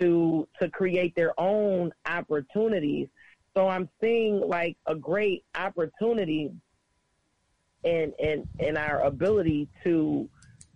to 0.00 0.46
to 0.60 0.68
create 0.68 1.14
their 1.16 1.38
own 1.40 1.92
opportunities. 2.06 3.08
So 3.56 3.68
I'm 3.68 3.88
seeing 4.00 4.40
like 4.40 4.76
a 4.86 4.94
great 4.94 5.44
opportunity 5.56 6.52
in 7.84 8.12
in 8.18 8.46
in 8.58 8.76
our 8.76 9.02
ability 9.02 9.68
to 9.84 10.28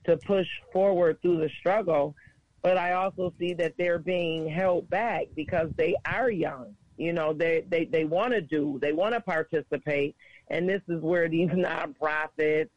to 0.04 0.16
push 0.18 0.46
forward 0.72 1.20
through 1.22 1.38
the 1.38 1.50
struggle. 1.60 2.14
But 2.62 2.76
I 2.76 2.92
also 2.92 3.32
see 3.38 3.54
that 3.54 3.74
they're 3.76 3.98
being 3.98 4.48
held 4.48 4.88
back 4.88 5.26
because 5.34 5.70
they 5.76 5.96
are 6.06 6.30
young. 6.30 6.76
You 6.96 7.12
know, 7.12 7.32
they 7.32 7.64
they 7.68 7.86
they 7.86 8.04
want 8.04 8.32
to 8.32 8.40
do, 8.40 8.78
they 8.80 8.92
want 8.92 9.14
to 9.14 9.20
participate, 9.20 10.14
and 10.48 10.68
this 10.68 10.82
is 10.88 11.02
where 11.02 11.28
these 11.28 11.48
nonprofits 11.50 12.70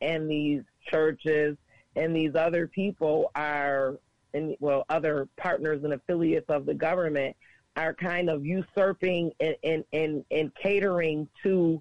and 0.00 0.30
these 0.30 0.62
churches 0.90 1.56
and 1.96 2.14
these 2.14 2.34
other 2.34 2.66
people 2.66 3.30
are, 3.34 3.98
and 4.34 4.56
well, 4.60 4.84
other 4.88 5.28
partners 5.36 5.84
and 5.84 5.92
affiliates 5.92 6.48
of 6.48 6.66
the 6.66 6.74
government 6.74 7.36
are 7.76 7.94
kind 7.94 8.28
of 8.28 8.44
usurping 8.44 9.30
and 9.40 9.56
and 9.62 9.84
and, 9.92 10.24
and 10.30 10.52
catering 10.60 11.28
to 11.42 11.80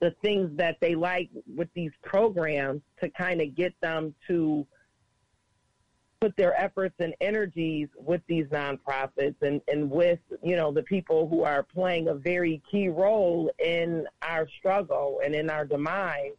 the 0.00 0.14
things 0.22 0.50
that 0.56 0.76
they 0.80 0.94
like 0.94 1.30
with 1.54 1.68
these 1.74 1.92
programs 2.02 2.82
to 3.00 3.08
kind 3.10 3.40
of 3.40 3.54
get 3.54 3.74
them 3.80 4.14
to 4.28 4.66
put 6.20 6.36
their 6.36 6.58
efforts 6.60 6.94
and 6.98 7.14
energies 7.20 7.88
with 7.96 8.20
these 8.26 8.46
nonprofits 8.46 9.34
and, 9.42 9.60
and 9.68 9.90
with, 9.90 10.18
you 10.42 10.56
know, 10.56 10.72
the 10.72 10.82
people 10.82 11.28
who 11.28 11.42
are 11.42 11.62
playing 11.62 12.08
a 12.08 12.14
very 12.14 12.62
key 12.70 12.88
role 12.88 13.50
in 13.58 14.06
our 14.22 14.48
struggle 14.58 15.20
and 15.24 15.34
in 15.34 15.50
our 15.50 15.64
demise. 15.64 16.32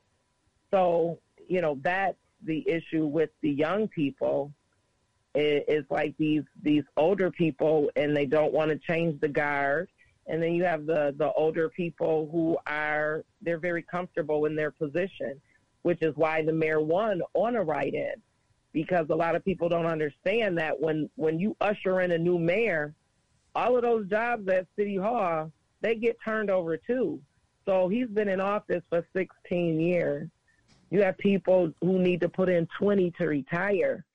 So, 0.72 1.20
you 1.48 1.62
know, 1.62 1.80
that's 1.82 2.18
the 2.44 2.68
issue 2.68 3.06
with 3.06 3.30
the 3.42 3.52
young 3.52 3.88
people 3.88 4.52
is 5.36 5.86
like 5.92 6.16
these 6.18 6.44
these 6.64 6.84
older 6.96 7.30
people 7.30 7.92
and 7.96 8.16
they 8.16 8.26
don't 8.26 8.54
want 8.54 8.72
to 8.72 8.78
change 8.78 9.20
the 9.22 9.28
guard 9.28 9.88
and 10.28 10.42
then 10.42 10.54
you 10.54 10.64
have 10.64 10.86
the 10.86 11.14
the 11.18 11.32
older 11.34 11.70
people 11.70 12.30
who 12.32 12.58
are 12.68 13.24
they're 13.42 13.60
very 13.60 13.82
comfortable 13.82 14.46
in 14.46 14.56
their 14.56 14.72
position, 14.72 15.40
which 15.82 16.02
is 16.02 16.16
why 16.16 16.44
the 16.44 16.54
mayor 16.54 16.82
won 16.82 17.22
on 17.34 17.56
a 17.56 17.64
write-in, 17.64 18.14
because 18.74 19.08
a 19.10 19.16
lot 19.16 19.36
of 19.36 19.44
people 19.44 19.70
don't 19.70 19.86
understand 19.86 20.58
that 20.58 20.80
when 20.80 21.10
when 21.16 21.40
you 21.40 21.56
usher 21.62 22.02
in 22.02 22.12
a 22.12 22.18
new 22.18 22.38
mayor, 22.38 22.94
all 23.56 23.76
of 23.76 23.84
those 23.84 24.08
jobs 24.08 24.48
at 24.50 24.68
City 24.76 24.98
Hall 24.98 25.52
they 25.82 25.96
get 25.96 26.18
turned 26.24 26.50
over 26.50 26.78
too. 26.78 27.20
So 27.66 27.88
he's 27.88 28.08
been 28.08 28.30
in 28.30 28.40
office 28.40 28.84
for 28.90 29.06
16 29.16 29.80
years. 29.80 30.30
You 30.90 31.02
have 31.04 31.18
people 31.18 31.72
who 31.82 32.00
need 32.00 32.22
to 32.22 32.30
put 32.30 32.50
in 32.50 32.68
20 32.80 33.12
to 33.12 33.26
retire. 33.28 34.06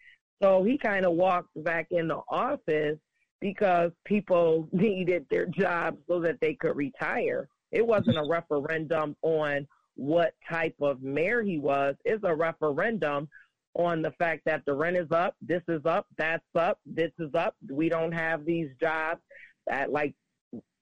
So 0.42 0.64
he 0.64 0.78
kind 0.78 1.04
of 1.04 1.12
walks 1.12 1.50
back 1.56 1.88
into 1.90 2.20
office 2.28 2.98
because 3.42 3.90
people 4.04 4.68
needed 4.72 5.26
their 5.30 5.44
jobs 5.46 5.98
so 6.08 6.20
that 6.20 6.40
they 6.40 6.54
could 6.54 6.76
retire. 6.76 7.48
It 7.72 7.86
wasn't 7.86 8.16
a 8.16 8.24
referendum 8.26 9.16
on 9.22 9.66
what 9.96 10.34
type 10.48 10.76
of 10.80 11.02
mayor 11.02 11.42
he 11.42 11.58
was. 11.58 11.96
It's 12.04 12.24
a 12.24 12.34
referendum 12.34 13.28
on 13.74 14.02
the 14.02 14.12
fact 14.12 14.42
that 14.46 14.64
the 14.66 14.74
rent 14.74 14.96
is 14.96 15.10
up, 15.10 15.34
this 15.40 15.62
is 15.68 15.84
up, 15.86 16.06
that's 16.16 16.44
up, 16.54 16.78
this 16.86 17.10
is 17.18 17.34
up. 17.34 17.56
We 17.70 17.88
don't 17.88 18.12
have 18.12 18.44
these 18.44 18.68
jobs 18.80 19.20
that 19.66 19.90
like 19.90 20.14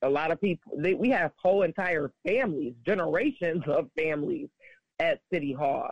a 0.02 0.08
lot 0.08 0.32
of 0.32 0.40
people 0.40 0.72
they, 0.76 0.94
we 0.94 1.10
have 1.10 1.32
whole 1.40 1.62
entire 1.62 2.10
families, 2.26 2.74
generations 2.84 3.62
of 3.66 3.88
families 3.96 4.48
at 4.98 5.20
City 5.32 5.52
Hall. 5.52 5.90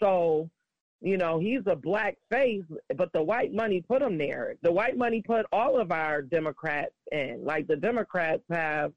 So 0.00 0.48
you 1.02 1.16
know, 1.16 1.40
he's 1.40 1.62
a 1.66 1.74
black 1.74 2.16
face, 2.30 2.64
but 2.96 3.12
the 3.12 3.22
white 3.22 3.52
money 3.52 3.80
put 3.80 4.00
him 4.00 4.16
there. 4.16 4.54
The 4.62 4.70
white 4.70 4.96
money 4.96 5.20
put 5.20 5.46
all 5.52 5.80
of 5.80 5.90
our 5.90 6.22
Democrats 6.22 6.94
in. 7.10 7.44
Like 7.44 7.66
the 7.66 7.76
Democrats 7.76 8.44
have 8.48 8.92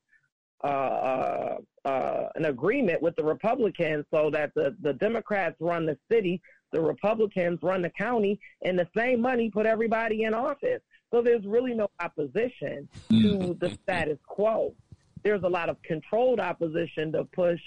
uh, 0.63 0.67
uh, 0.67 1.57
uh, 1.83 2.29
an 2.35 2.45
agreement 2.45 3.01
with 3.01 3.15
the 3.15 3.23
Republicans 3.23 4.05
so 4.11 4.29
that 4.29 4.53
the, 4.53 4.75
the 4.81 4.93
Democrats 4.93 5.55
run 5.59 5.87
the 5.87 5.97
city, 6.11 6.41
the 6.71 6.81
Republicans 6.81 7.59
run 7.63 7.81
the 7.81 7.89
county, 7.89 8.39
and 8.61 8.77
the 8.77 8.87
same 8.95 9.19
money 9.19 9.49
put 9.49 9.65
everybody 9.65 10.23
in 10.23 10.33
office. 10.33 10.81
So 11.11 11.21
there's 11.21 11.45
really 11.45 11.73
no 11.73 11.89
opposition 11.99 12.87
to 13.09 13.57
the 13.59 13.77
status 13.83 14.19
quo. 14.27 14.75
There's 15.23 15.43
a 15.43 15.49
lot 15.49 15.69
of 15.69 15.81
controlled 15.81 16.39
opposition 16.39 17.11
to 17.13 17.23
push 17.25 17.61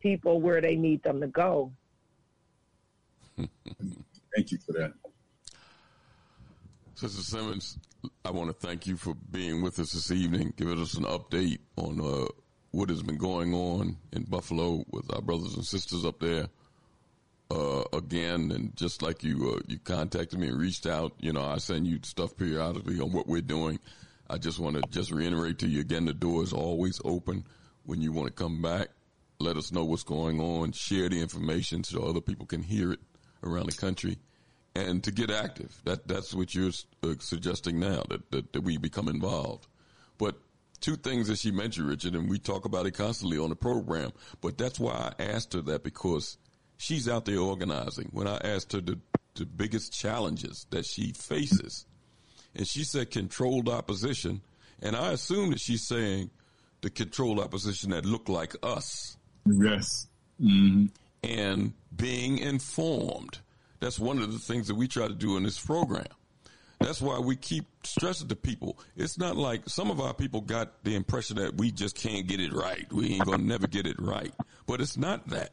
people 0.00 0.40
where 0.40 0.62
they 0.62 0.76
need 0.76 1.02
them 1.02 1.20
to 1.20 1.26
go. 1.26 1.70
Thank 3.36 4.52
you 4.52 4.58
for 4.58 4.72
that. 4.72 4.92
Sister 6.94 7.22
Simmons, 7.22 7.78
I 8.24 8.30
want 8.30 8.48
to 8.48 8.66
thank 8.66 8.86
you 8.86 8.96
for 8.96 9.14
being 9.14 9.62
with 9.62 9.78
us 9.78 9.92
this 9.92 10.10
evening, 10.10 10.52
giving 10.56 10.80
us 10.80 10.94
an 10.94 11.04
update 11.04 11.58
on 11.76 12.00
uh, 12.00 12.26
what 12.70 12.88
has 12.88 13.02
been 13.02 13.16
going 13.16 13.52
on 13.54 13.96
in 14.12 14.24
Buffalo 14.24 14.84
with 14.90 15.12
our 15.12 15.20
brothers 15.20 15.54
and 15.54 15.64
sisters 15.64 16.04
up 16.04 16.20
there. 16.20 16.48
Uh, 17.50 17.84
again, 17.92 18.50
and 18.52 18.74
just 18.74 19.02
like 19.02 19.22
you, 19.22 19.54
uh, 19.54 19.60
you 19.68 19.78
contacted 19.78 20.38
me 20.38 20.48
and 20.48 20.58
reached 20.58 20.86
out. 20.86 21.12
You 21.20 21.32
know, 21.32 21.44
I 21.44 21.58
send 21.58 21.86
you 21.86 21.98
stuff 22.02 22.36
periodically 22.36 22.98
on 23.00 23.12
what 23.12 23.26
we're 23.26 23.42
doing. 23.42 23.78
I 24.30 24.38
just 24.38 24.58
want 24.58 24.76
to 24.76 24.82
just 24.88 25.10
reiterate 25.10 25.58
to 25.58 25.68
you 25.68 25.80
again: 25.80 26.06
the 26.06 26.14
door 26.14 26.42
is 26.42 26.52
always 26.52 27.00
open 27.04 27.44
when 27.84 28.00
you 28.00 28.12
want 28.12 28.28
to 28.28 28.32
come 28.32 28.62
back. 28.62 28.88
Let 29.40 29.56
us 29.56 29.72
know 29.72 29.84
what's 29.84 30.04
going 30.04 30.40
on. 30.40 30.72
Share 30.72 31.08
the 31.08 31.20
information 31.20 31.84
so 31.84 32.02
other 32.02 32.22
people 32.22 32.46
can 32.46 32.62
hear 32.62 32.92
it 32.92 33.00
around 33.44 33.66
the 33.70 33.76
country 33.76 34.18
and 34.74 35.02
to 35.04 35.10
get 35.10 35.30
active. 35.30 35.74
That 35.84 36.06
that's 36.08 36.34
what 36.34 36.54
you're 36.54 36.72
uh, 37.02 37.14
suggesting 37.20 37.78
now 37.78 38.02
that, 38.08 38.30
that, 38.30 38.52
that 38.52 38.60
we 38.62 38.76
become 38.76 39.08
involved. 39.08 39.66
But 40.18 40.36
two 40.80 40.96
things 40.96 41.28
that 41.28 41.38
she 41.38 41.50
mentioned, 41.50 41.88
Richard, 41.88 42.14
and 42.14 42.28
we 42.28 42.38
talk 42.38 42.64
about 42.64 42.86
it 42.86 42.92
constantly 42.92 43.38
on 43.38 43.50
the 43.50 43.56
program. 43.56 44.12
But 44.40 44.58
that's 44.58 44.78
why 44.80 45.12
I 45.18 45.22
asked 45.22 45.52
her 45.54 45.62
that 45.62 45.84
because 45.84 46.36
she's 46.76 47.08
out 47.08 47.24
there 47.24 47.38
organizing. 47.38 48.08
When 48.12 48.26
I 48.26 48.36
asked 48.36 48.72
her 48.72 48.80
the 48.80 48.98
the 49.34 49.46
biggest 49.46 49.92
challenges 49.92 50.64
that 50.70 50.86
she 50.86 51.12
faces, 51.12 51.86
and 52.54 52.66
she 52.66 52.84
said 52.84 53.10
controlled 53.10 53.68
opposition, 53.68 54.40
and 54.80 54.94
I 54.94 55.10
assume 55.12 55.50
that 55.50 55.60
she's 55.60 55.86
saying 55.86 56.30
the 56.82 56.90
controlled 56.90 57.40
opposition 57.40 57.90
that 57.90 58.04
look 58.04 58.28
like 58.28 58.54
us. 58.62 59.16
Yes. 59.46 60.06
Mm-hmm 60.40 60.86
and 61.30 61.72
being 61.94 62.38
informed. 62.38 63.38
That's 63.80 63.98
one 63.98 64.18
of 64.18 64.32
the 64.32 64.38
things 64.38 64.68
that 64.68 64.74
we 64.74 64.88
try 64.88 65.08
to 65.08 65.14
do 65.14 65.36
in 65.36 65.42
this 65.42 65.58
program. 65.58 66.06
That's 66.80 67.00
why 67.00 67.18
we 67.18 67.36
keep 67.36 67.64
stressing 67.84 68.28
to 68.28 68.36
people. 68.36 68.78
It's 68.96 69.18
not 69.18 69.36
like 69.36 69.68
some 69.68 69.90
of 69.90 70.00
our 70.00 70.12
people 70.12 70.40
got 70.40 70.84
the 70.84 70.94
impression 70.96 71.36
that 71.36 71.56
we 71.56 71.70
just 71.70 71.96
can't 71.96 72.26
get 72.26 72.40
it 72.40 72.52
right. 72.52 72.90
We 72.92 73.14
ain't 73.14 73.24
gonna 73.24 73.42
never 73.42 73.66
get 73.66 73.86
it 73.86 73.96
right. 73.98 74.32
But 74.66 74.80
it's 74.80 74.96
not 74.96 75.28
that. 75.28 75.52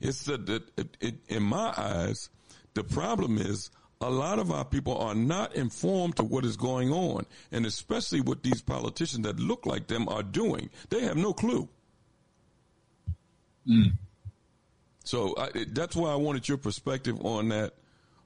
It's 0.00 0.24
that, 0.24 0.46
that 0.46 0.62
it, 0.76 0.96
it, 1.00 1.14
in 1.28 1.42
my 1.42 1.74
eyes, 1.76 2.30
the 2.74 2.84
problem 2.84 3.38
is 3.38 3.70
a 4.00 4.10
lot 4.10 4.38
of 4.38 4.50
our 4.50 4.64
people 4.64 4.96
are 4.98 5.14
not 5.14 5.54
informed 5.54 6.16
to 6.16 6.24
what 6.24 6.44
is 6.44 6.56
going 6.56 6.90
on, 6.90 7.26
and 7.52 7.66
especially 7.66 8.20
what 8.20 8.42
these 8.42 8.60
politicians 8.60 9.24
that 9.24 9.38
look 9.38 9.64
like 9.66 9.86
them 9.86 10.08
are 10.08 10.22
doing. 10.22 10.70
They 10.90 11.02
have 11.02 11.16
no 11.16 11.32
clue. 11.32 11.68
Mm. 13.68 13.92
So 15.04 15.34
I, 15.36 15.50
that's 15.68 15.96
why 15.96 16.10
I 16.10 16.16
wanted 16.16 16.48
your 16.48 16.58
perspective 16.58 17.18
on 17.24 17.48
that, 17.48 17.74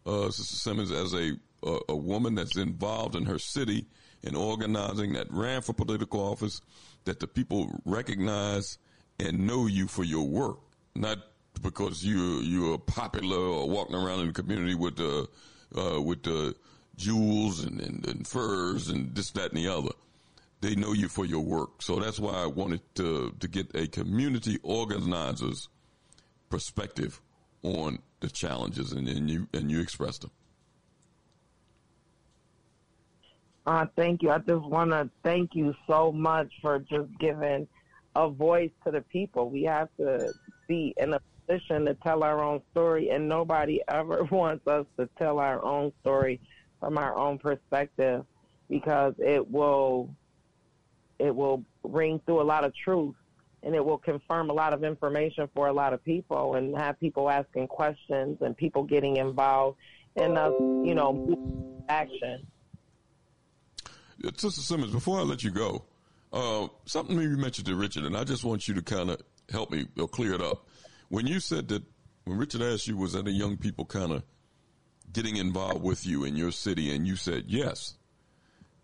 uh, 0.04 0.30
Sister 0.30 0.56
Simmons, 0.56 0.90
as 0.90 1.14
a, 1.14 1.32
a, 1.62 1.78
a 1.90 1.96
woman 1.96 2.34
that's 2.34 2.56
involved 2.56 3.16
in 3.16 3.24
her 3.24 3.38
city 3.38 3.86
in 4.22 4.34
organizing 4.34 5.12
that 5.14 5.30
ran 5.30 5.62
for 5.62 5.72
political 5.72 6.20
office, 6.20 6.60
that 7.04 7.20
the 7.20 7.26
people 7.26 7.80
recognize 7.84 8.78
and 9.18 9.46
know 9.46 9.66
you 9.66 9.86
for 9.86 10.04
your 10.04 10.26
work, 10.26 10.58
not 10.94 11.18
because 11.62 12.04
you 12.04 12.40
you're 12.40 12.78
popular 12.78 13.38
or 13.38 13.68
walking 13.68 13.94
around 13.94 14.20
in 14.20 14.26
the 14.28 14.32
community 14.32 14.74
with 14.74 14.96
the 14.96 15.28
uh, 15.76 16.00
with 16.00 16.22
the 16.22 16.54
jewels 16.96 17.64
and, 17.64 17.80
and, 17.80 18.06
and 18.06 18.26
furs 18.26 18.88
and 18.88 19.14
this 19.14 19.30
that 19.32 19.52
and 19.52 19.58
the 19.58 19.68
other. 19.68 19.90
They 20.60 20.74
know 20.74 20.92
you 20.92 21.08
for 21.08 21.24
your 21.24 21.44
work, 21.44 21.82
so 21.82 21.96
that's 21.96 22.18
why 22.18 22.42
I 22.42 22.46
wanted 22.46 22.80
to 22.96 23.34
to 23.38 23.48
get 23.48 23.74
a 23.74 23.86
community 23.86 24.58
organizers 24.62 25.68
perspective 26.48 27.20
on 27.62 27.98
the 28.20 28.28
challenges, 28.28 28.92
and, 28.92 29.08
and 29.08 29.30
you 29.30 29.48
and 29.52 29.70
you 29.70 29.80
expressed 29.80 30.22
them. 30.22 30.30
Uh, 33.66 33.86
thank 33.96 34.22
you. 34.22 34.30
I 34.30 34.38
just 34.38 34.64
want 34.64 34.90
to 34.90 35.10
thank 35.24 35.54
you 35.54 35.74
so 35.88 36.12
much 36.12 36.52
for 36.62 36.78
just 36.78 37.08
giving 37.18 37.66
a 38.14 38.28
voice 38.28 38.70
to 38.84 38.92
the 38.92 39.00
people. 39.00 39.50
We 39.50 39.64
have 39.64 39.88
to 39.98 40.32
be 40.68 40.94
in 40.96 41.14
a 41.14 41.20
position 41.46 41.84
to 41.86 41.94
tell 41.94 42.22
our 42.22 42.42
own 42.42 42.62
story, 42.70 43.10
and 43.10 43.28
nobody 43.28 43.80
ever 43.88 44.24
wants 44.30 44.66
us 44.66 44.86
to 44.98 45.08
tell 45.18 45.38
our 45.38 45.62
own 45.64 45.92
story 46.00 46.40
from 46.80 46.98
our 46.98 47.16
own 47.16 47.38
perspective 47.38 48.24
because 48.68 49.14
it 49.18 49.50
will 49.50 50.10
it 51.18 51.34
will 51.34 51.64
ring 51.82 52.20
through 52.26 52.42
a 52.42 52.44
lot 52.44 52.64
of 52.64 52.74
truth 52.74 53.14
and 53.62 53.74
it 53.74 53.84
will 53.84 53.98
confirm 53.98 54.50
a 54.50 54.52
lot 54.52 54.72
of 54.72 54.84
information 54.84 55.48
for 55.54 55.66
a 55.66 55.72
lot 55.72 55.92
of 55.92 56.04
people 56.04 56.54
and 56.54 56.76
have 56.76 56.98
people 57.00 57.28
asking 57.28 57.66
questions 57.66 58.38
and 58.40 58.56
people 58.56 58.82
getting 58.82 59.16
involved 59.16 59.76
in 60.16 60.36
us, 60.36 60.52
you 60.60 60.94
know, 60.94 61.82
action. 61.88 62.46
Sister 64.36 64.62
Simmons, 64.62 64.92
before 64.92 65.18
I 65.18 65.22
let 65.22 65.44
you 65.44 65.50
go, 65.50 65.84
uh, 66.32 66.68
something 66.84 67.18
you 67.20 67.36
mentioned 67.36 67.66
to 67.66 67.76
Richard, 67.76 68.04
and 68.04 68.16
I 68.16 68.24
just 68.24 68.44
want 68.44 68.66
you 68.66 68.74
to 68.74 68.82
kind 68.82 69.10
of 69.10 69.20
help 69.50 69.70
me 69.70 69.86
or 69.98 70.08
clear 70.08 70.34
it 70.34 70.42
up. 70.42 70.68
When 71.08 71.26
you 71.26 71.40
said 71.40 71.68
that, 71.68 71.82
when 72.24 72.38
Richard 72.38 72.62
asked 72.62 72.88
you, 72.88 72.96
was 72.96 73.12
that 73.12 73.24
the 73.24 73.30
young 73.30 73.56
people 73.56 73.84
kind 73.84 74.12
of 74.12 74.22
getting 75.12 75.36
involved 75.36 75.82
with 75.82 76.06
you 76.06 76.24
in 76.24 76.36
your 76.36 76.50
city, 76.50 76.94
and 76.94 77.06
you 77.06 77.16
said 77.16 77.44
yes, 77.46 77.94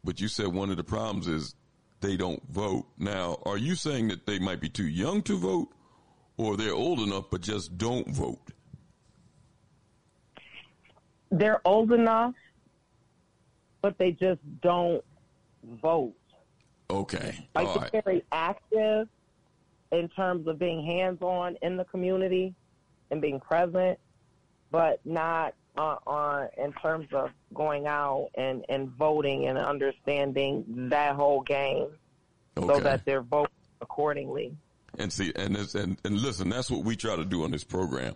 but 0.04 0.20
you 0.20 0.28
said 0.28 0.48
one 0.48 0.70
of 0.70 0.76
the 0.76 0.84
problems 0.84 1.26
is 1.26 1.54
they 2.02 2.16
don't 2.16 2.42
vote. 2.50 2.86
Now, 2.98 3.38
are 3.46 3.56
you 3.56 3.74
saying 3.74 4.08
that 4.08 4.26
they 4.26 4.38
might 4.38 4.60
be 4.60 4.68
too 4.68 4.86
young 4.86 5.22
to 5.22 5.38
vote, 5.38 5.68
or 6.36 6.56
they're 6.56 6.74
old 6.74 7.00
enough 7.00 7.30
but 7.30 7.40
just 7.40 7.78
don't 7.78 8.08
vote? 8.08 8.40
They're 11.30 11.66
old 11.66 11.92
enough, 11.92 12.34
but 13.80 13.96
they 13.96 14.12
just 14.12 14.40
don't 14.60 15.02
vote. 15.80 16.14
Okay. 16.90 17.48
Like 17.54 17.68
All 17.68 17.74
they're 17.74 17.82
right. 17.82 18.04
very 18.04 18.24
active 18.32 19.08
in 19.92 20.08
terms 20.08 20.46
of 20.46 20.58
being 20.58 20.84
hands 20.84 21.22
on 21.22 21.56
in 21.62 21.76
the 21.76 21.84
community 21.84 22.54
and 23.10 23.22
being 23.22 23.40
present, 23.40 23.98
but 24.70 25.00
not 25.04 25.54
uh, 25.76 25.96
on 26.06 26.48
in 26.56 26.72
terms 26.74 27.08
of 27.12 27.30
going 27.54 27.86
out 27.86 28.30
and, 28.34 28.64
and 28.68 28.90
voting 28.90 29.46
and 29.46 29.58
understanding 29.58 30.64
that 30.90 31.14
whole 31.14 31.42
game 31.42 31.88
so 32.56 32.80
that 32.80 33.04
they're 33.04 33.22
voting 33.22 33.52
accordingly. 33.80 34.54
And 34.98 35.12
see, 35.12 35.32
and, 35.34 35.56
and 35.74 35.96
and 36.04 36.18
listen, 36.20 36.50
that's 36.50 36.70
what 36.70 36.84
we 36.84 36.96
try 36.96 37.16
to 37.16 37.24
do 37.24 37.44
on 37.44 37.50
this 37.50 37.64
program, 37.64 38.14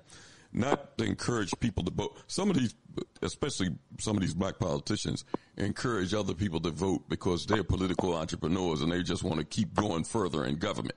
not 0.52 0.98
to 0.98 1.04
encourage 1.04 1.50
people 1.58 1.82
to 1.84 1.90
vote. 1.90 2.18
Some 2.26 2.50
of 2.50 2.56
these, 2.56 2.74
especially 3.22 3.70
some 3.98 4.16
of 4.16 4.20
these 4.20 4.34
black 4.34 4.58
politicians, 4.58 5.24
encourage 5.56 6.12
other 6.12 6.34
people 6.34 6.60
to 6.60 6.70
vote 6.70 7.08
because 7.08 7.46
they're 7.46 7.64
political 7.64 8.14
entrepreneurs 8.14 8.82
and 8.82 8.92
they 8.92 9.02
just 9.02 9.24
want 9.24 9.38
to 9.38 9.44
keep 9.44 9.72
going 9.74 10.04
further 10.04 10.44
in 10.44 10.56
government. 10.56 10.96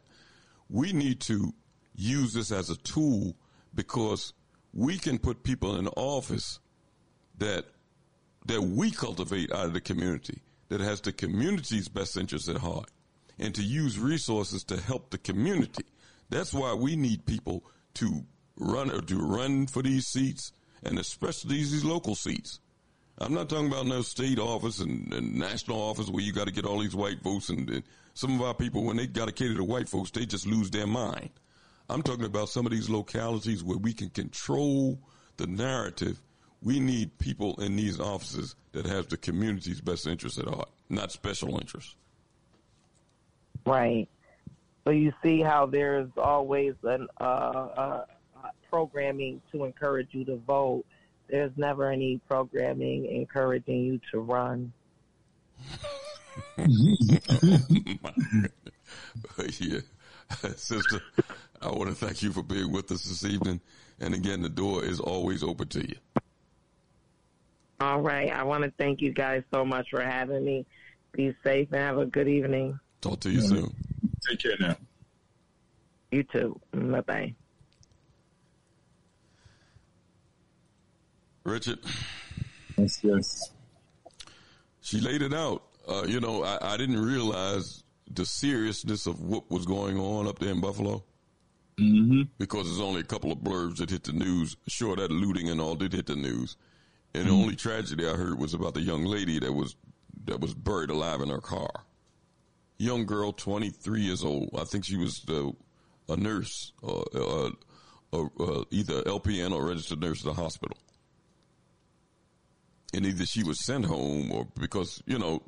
We 0.69 0.91
need 0.91 1.21
to 1.21 1.53
use 1.95 2.33
this 2.33 2.51
as 2.51 2.69
a 2.69 2.75
tool 2.75 3.35
because 3.73 4.33
we 4.73 4.97
can 4.97 5.17
put 5.17 5.43
people 5.43 5.75
in 5.77 5.87
office 5.89 6.59
that 7.37 7.65
that 8.45 8.61
we 8.61 8.91
cultivate 8.91 9.51
out 9.51 9.65
of 9.65 9.73
the 9.73 9.81
community 9.81 10.41
that 10.69 10.81
has 10.81 11.01
the 11.01 11.11
community's 11.11 11.87
best 11.87 12.15
interests 12.15 12.47
at 12.47 12.57
heart 12.57 12.89
and 13.37 13.53
to 13.55 13.63
use 13.63 13.99
resources 13.99 14.63
to 14.63 14.79
help 14.79 15.09
the 15.09 15.17
community. 15.17 15.85
That's 16.29 16.53
why 16.53 16.73
we 16.73 16.95
need 16.95 17.25
people 17.25 17.63
to 17.95 18.23
run 18.55 18.91
or 18.91 19.01
to 19.01 19.17
run 19.17 19.67
for 19.67 19.81
these 19.81 20.07
seats 20.07 20.51
and 20.83 20.99
especially 20.99 21.57
these 21.57 21.83
local 21.83 22.15
seats. 22.15 22.59
I'm 23.17 23.33
not 23.33 23.49
talking 23.49 23.67
about 23.67 23.85
no 23.85 24.01
state 24.01 24.39
office 24.39 24.79
and, 24.79 25.11
and 25.13 25.35
national 25.35 25.77
office 25.77 26.09
where 26.09 26.23
you 26.23 26.31
got 26.31 26.47
to 26.47 26.53
get 26.53 26.65
all 26.65 26.79
these 26.79 26.95
white 26.95 27.21
votes 27.21 27.49
and, 27.49 27.69
and 27.69 27.83
some 28.13 28.35
of 28.35 28.41
our 28.41 28.53
people 28.53 28.83
when 28.83 28.97
they 28.97 29.07
got 29.07 29.27
to 29.27 29.33
cater 29.33 29.55
to 29.55 29.63
white 29.63 29.89
folks, 29.89 30.11
they 30.11 30.25
just 30.25 30.45
lose 30.45 30.69
their 30.69 30.87
mind. 30.87 31.31
I'm 31.89 32.03
talking 32.03 32.25
about 32.25 32.49
some 32.49 32.65
of 32.65 32.71
these 32.71 32.89
localities 32.89 33.63
where 33.63 33.77
we 33.77 33.93
can 33.93 34.09
control 34.09 34.99
the 35.37 35.47
narrative. 35.47 36.21
We 36.61 36.79
need 36.79 37.17
people 37.17 37.59
in 37.61 37.75
these 37.75 37.99
offices 37.99 38.55
that 38.73 38.85
have 38.85 39.09
the 39.09 39.17
community's 39.17 39.81
best 39.81 40.05
interests 40.05 40.37
at 40.37 40.47
heart, 40.47 40.69
not 40.89 41.11
special 41.11 41.57
interests. 41.57 41.95
Right. 43.65 44.07
So 44.85 44.91
you 44.91 45.13
see 45.23 45.41
how 45.41 45.65
there's 45.65 46.09
always 46.17 46.73
an 46.83 47.07
uh, 47.19 47.23
uh, 47.23 48.05
programming 48.69 49.41
to 49.51 49.65
encourage 49.65 50.09
you 50.11 50.25
to 50.25 50.37
vote. 50.37 50.85
There's 51.29 51.51
never 51.57 51.89
any 51.89 52.19
programming 52.27 53.05
encouraging 53.05 53.83
you 53.83 54.01
to 54.11 54.19
run. 54.19 54.73
yeah. 59.59 59.79
Sister, 60.55 61.01
I 61.61 61.69
want 61.69 61.89
to 61.89 61.95
thank 61.95 62.23
you 62.23 62.31
for 62.31 62.43
being 62.43 62.71
with 62.71 62.91
us 62.91 63.03
this 63.03 63.25
evening. 63.25 63.59
And 63.99 64.13
again, 64.13 64.41
the 64.41 64.49
door 64.49 64.83
is 64.83 64.99
always 64.99 65.43
open 65.43 65.67
to 65.69 65.87
you. 65.87 65.95
All 67.81 68.01
right. 68.01 68.31
I 68.31 68.43
want 68.43 68.63
to 68.63 68.71
thank 68.77 69.01
you 69.01 69.11
guys 69.11 69.43
so 69.51 69.65
much 69.65 69.89
for 69.89 70.01
having 70.01 70.43
me. 70.43 70.65
Be 71.11 71.35
safe 71.43 71.69
and 71.71 71.81
have 71.81 71.97
a 71.97 72.05
good 72.05 72.27
evening. 72.27 72.79
Talk 73.01 73.19
to 73.21 73.29
you 73.29 73.41
soon. 73.41 73.73
Take 74.27 74.39
care 74.39 74.55
now. 74.59 74.75
You 76.11 76.23
too. 76.23 76.59
Bye 76.73 77.01
bye. 77.01 77.35
Richard. 81.43 81.79
Yes, 82.77 82.99
yes. 83.03 83.51
She 84.81 84.99
laid 84.99 85.21
it 85.21 85.33
out. 85.33 85.63
Uh, 85.87 86.03
you 86.07 86.19
know, 86.19 86.43
I, 86.43 86.73
I 86.73 86.77
didn't 86.77 87.01
realize 87.01 87.83
the 88.11 88.25
seriousness 88.25 89.07
of 89.07 89.21
what 89.21 89.49
was 89.49 89.65
going 89.65 89.97
on 89.99 90.27
up 90.27 90.39
there 90.39 90.51
in 90.51 90.61
Buffalo. 90.61 91.03
Mm-hmm. 91.79 92.21
Because 92.37 92.65
there's 92.65 92.81
only 92.81 93.01
a 93.01 93.05
couple 93.05 93.31
of 93.31 93.39
blurbs 93.39 93.77
that 93.77 93.89
hit 93.89 94.03
the 94.03 94.13
news. 94.13 94.57
Sure, 94.67 94.95
that 94.95 95.11
looting 95.11 95.49
and 95.49 95.61
all 95.61 95.75
did 95.75 95.93
hit 95.93 96.07
the 96.07 96.15
news. 96.15 96.57
And 97.13 97.27
the 97.27 97.31
only 97.31 97.55
tragedy 97.55 98.07
I 98.07 98.13
heard 98.13 98.37
was 98.37 98.53
about 98.53 98.75
the 98.75 98.81
young 98.81 99.03
lady 99.05 99.39
that 99.39 99.51
was 99.51 99.75
that 100.25 100.39
was 100.39 100.53
buried 100.53 100.91
alive 100.91 101.21
in 101.21 101.29
her 101.29 101.41
car. 101.41 101.71
Young 102.77 103.05
girl, 103.05 103.31
23 103.31 104.01
years 104.01 104.23
old. 104.23 104.49
I 104.57 104.63
think 104.63 104.85
she 104.85 104.95
was 104.97 105.25
uh, 105.27 105.51
a 106.07 106.17
nurse, 106.17 106.71
uh, 106.83 107.01
uh, 107.15 107.49
uh, 108.13 108.63
either 108.69 109.01
LPN 109.03 109.53
or 109.53 109.67
registered 109.67 110.01
nurse 110.01 110.19
at 110.19 110.25
the 110.25 110.41
hospital. 110.41 110.77
And 112.93 113.05
either 113.05 113.25
she 113.25 113.43
was 113.43 113.65
sent 113.65 113.85
home 113.85 114.31
or 114.31 114.47
because, 114.59 115.01
you 115.05 115.17
know, 115.17 115.41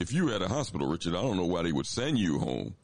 if 0.00 0.12
you 0.12 0.24
were 0.24 0.32
at 0.32 0.42
a 0.42 0.48
hospital, 0.48 0.88
Richard, 0.88 1.14
I 1.14 1.22
don't 1.22 1.36
know 1.36 1.46
why 1.46 1.62
they 1.62 1.72
would 1.72 1.86
send 1.86 2.18
you 2.18 2.38
home, 2.38 2.74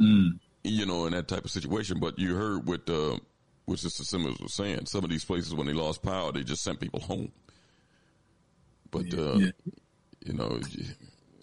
Mm. 0.00 0.40
You 0.64 0.86
know, 0.86 1.06
in 1.06 1.12
that 1.12 1.28
type 1.28 1.44
of 1.44 1.50
situation. 1.50 1.98
But 2.00 2.18
you 2.18 2.34
heard 2.34 2.66
what, 2.66 2.88
uh, 2.88 3.18
what 3.66 3.78
Sister 3.78 4.04
Simmons 4.04 4.40
was 4.40 4.54
saying. 4.54 4.86
Some 4.86 5.04
of 5.04 5.10
these 5.10 5.24
places, 5.24 5.54
when 5.54 5.66
they 5.66 5.72
lost 5.72 6.02
power, 6.02 6.32
they 6.32 6.42
just 6.42 6.62
sent 6.62 6.80
people 6.80 7.00
home. 7.00 7.32
But, 8.90 9.12
uh, 9.14 9.34
Yeah. 9.38 9.50
you 10.24 10.32
know, 10.34 10.60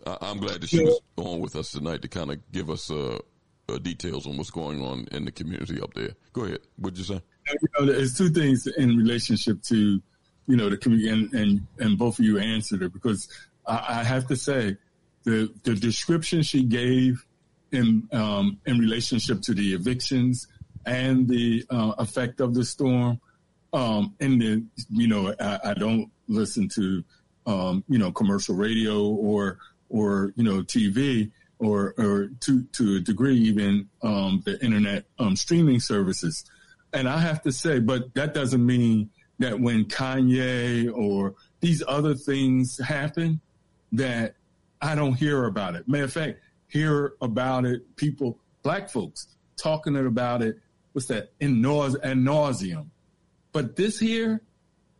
I, 0.05 0.17
I'm 0.21 0.37
glad 0.39 0.61
that 0.61 0.69
she 0.69 0.83
was 0.83 0.99
on 1.17 1.39
with 1.39 1.55
us 1.55 1.71
tonight 1.71 2.01
to 2.03 2.07
kind 2.07 2.31
of 2.31 2.51
give 2.51 2.69
us, 2.69 2.89
uh, 2.91 3.19
uh, 3.67 3.77
details 3.77 4.25
on 4.25 4.37
what's 4.37 4.49
going 4.49 4.81
on 4.81 5.07
in 5.11 5.25
the 5.25 5.31
community 5.31 5.79
up 5.81 5.93
there. 5.93 6.11
Go 6.33 6.43
ahead. 6.45 6.59
What'd 6.77 6.97
you 6.97 7.03
say? 7.03 7.21
you 7.49 7.67
know, 7.79 7.85
there's 7.91 8.17
two 8.17 8.29
things 8.29 8.67
in 8.67 8.97
relationship 8.97 9.61
to, 9.63 10.01
you 10.47 10.55
know, 10.55 10.69
the 10.69 10.77
community, 10.77 11.09
and, 11.09 11.33
and, 11.33 11.67
and 11.79 11.97
both 11.97 12.19
of 12.19 12.25
you 12.25 12.39
answered 12.39 12.81
it 12.81 12.93
because 12.93 13.27
I, 13.67 13.99
I 13.99 14.03
have 14.03 14.27
to 14.27 14.35
say 14.35 14.77
the 15.23 15.51
the 15.63 15.75
description 15.75 16.41
she 16.43 16.63
gave 16.63 17.25
in 17.71 18.07
um, 18.11 18.59
in 18.65 18.79
relationship 18.79 19.41
to 19.43 19.53
the 19.53 19.73
evictions 19.73 20.47
and 20.85 21.27
the 21.27 21.65
uh, 21.69 21.93
effect 21.97 22.39
of 22.39 22.53
the 22.53 22.65
storm, 22.65 23.19
um, 23.73 24.15
and 24.19 24.41
the 24.41 24.63
you 24.89 25.07
know, 25.07 25.33
I, 25.39 25.59
I 25.65 25.73
don't 25.73 26.09
listen 26.27 26.69
to 26.69 27.03
um, 27.45 27.83
you 27.87 27.97
know 27.97 28.11
commercial 28.11 28.55
radio 28.55 29.07
or 29.07 29.57
or 29.89 30.33
you 30.35 30.43
know 30.43 30.61
TV 30.61 31.31
or 31.59 31.93
or 31.97 32.29
to 32.41 32.63
to 32.73 32.95
a 32.95 32.99
degree 32.99 33.37
even 33.37 33.89
um, 34.01 34.41
the 34.45 34.63
internet 34.63 35.05
um, 35.19 35.35
streaming 35.35 35.79
services. 35.79 36.45
And 36.91 37.07
I 37.07 37.19
have 37.19 37.43
to 37.43 37.51
say, 37.51 37.79
but 37.79 38.13
that 38.15 38.33
doesn't 38.33 38.65
mean 38.65 39.11
that 39.37 39.59
when 39.59 39.85
Kanye 39.85 40.91
or 40.91 41.35
these 41.59 41.83
other 41.87 42.15
things 42.15 42.79
happen, 42.79 43.41
that 43.91 44.35
I 44.81 44.95
don't 44.95 45.13
hear 45.13 45.45
about 45.45 45.75
it. 45.75 45.87
Matter 45.87 46.05
of 46.05 46.13
fact, 46.13 46.39
hear 46.69 47.13
about 47.21 47.65
it, 47.65 47.95
people, 47.95 48.39
black 48.63 48.89
folks 48.89 49.27
talking 49.61 49.95
about 49.97 50.41
it. 50.41 50.57
What's 50.93 51.07
that? 51.07 51.31
In 51.39 51.61
nause 51.61 51.95
and 52.01 52.25
nauseum. 52.25 52.87
But 53.51 53.75
this 53.75 53.99
here, 53.99 54.41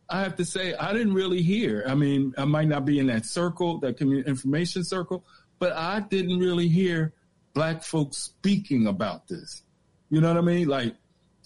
I 0.08 0.20
have 0.20 0.36
to 0.36 0.44
say, 0.44 0.74
I 0.74 0.92
didn't 0.92 1.14
really 1.14 1.42
hear. 1.42 1.84
I 1.86 1.94
mean, 1.94 2.34
I 2.36 2.44
might 2.44 2.68
not 2.68 2.84
be 2.84 2.98
in 2.98 3.06
that 3.06 3.24
circle, 3.24 3.78
that 3.80 3.96
community 3.96 4.28
information 4.28 4.84
circle, 4.84 5.24
but 5.58 5.72
I 5.72 6.00
didn't 6.00 6.38
really 6.38 6.68
hear 6.68 7.14
black 7.54 7.82
folks 7.82 8.18
speaking 8.18 8.86
about 8.86 9.28
this. 9.28 9.62
You 10.10 10.20
know 10.20 10.28
what 10.28 10.36
I 10.36 10.42
mean? 10.42 10.68
Like 10.68 10.96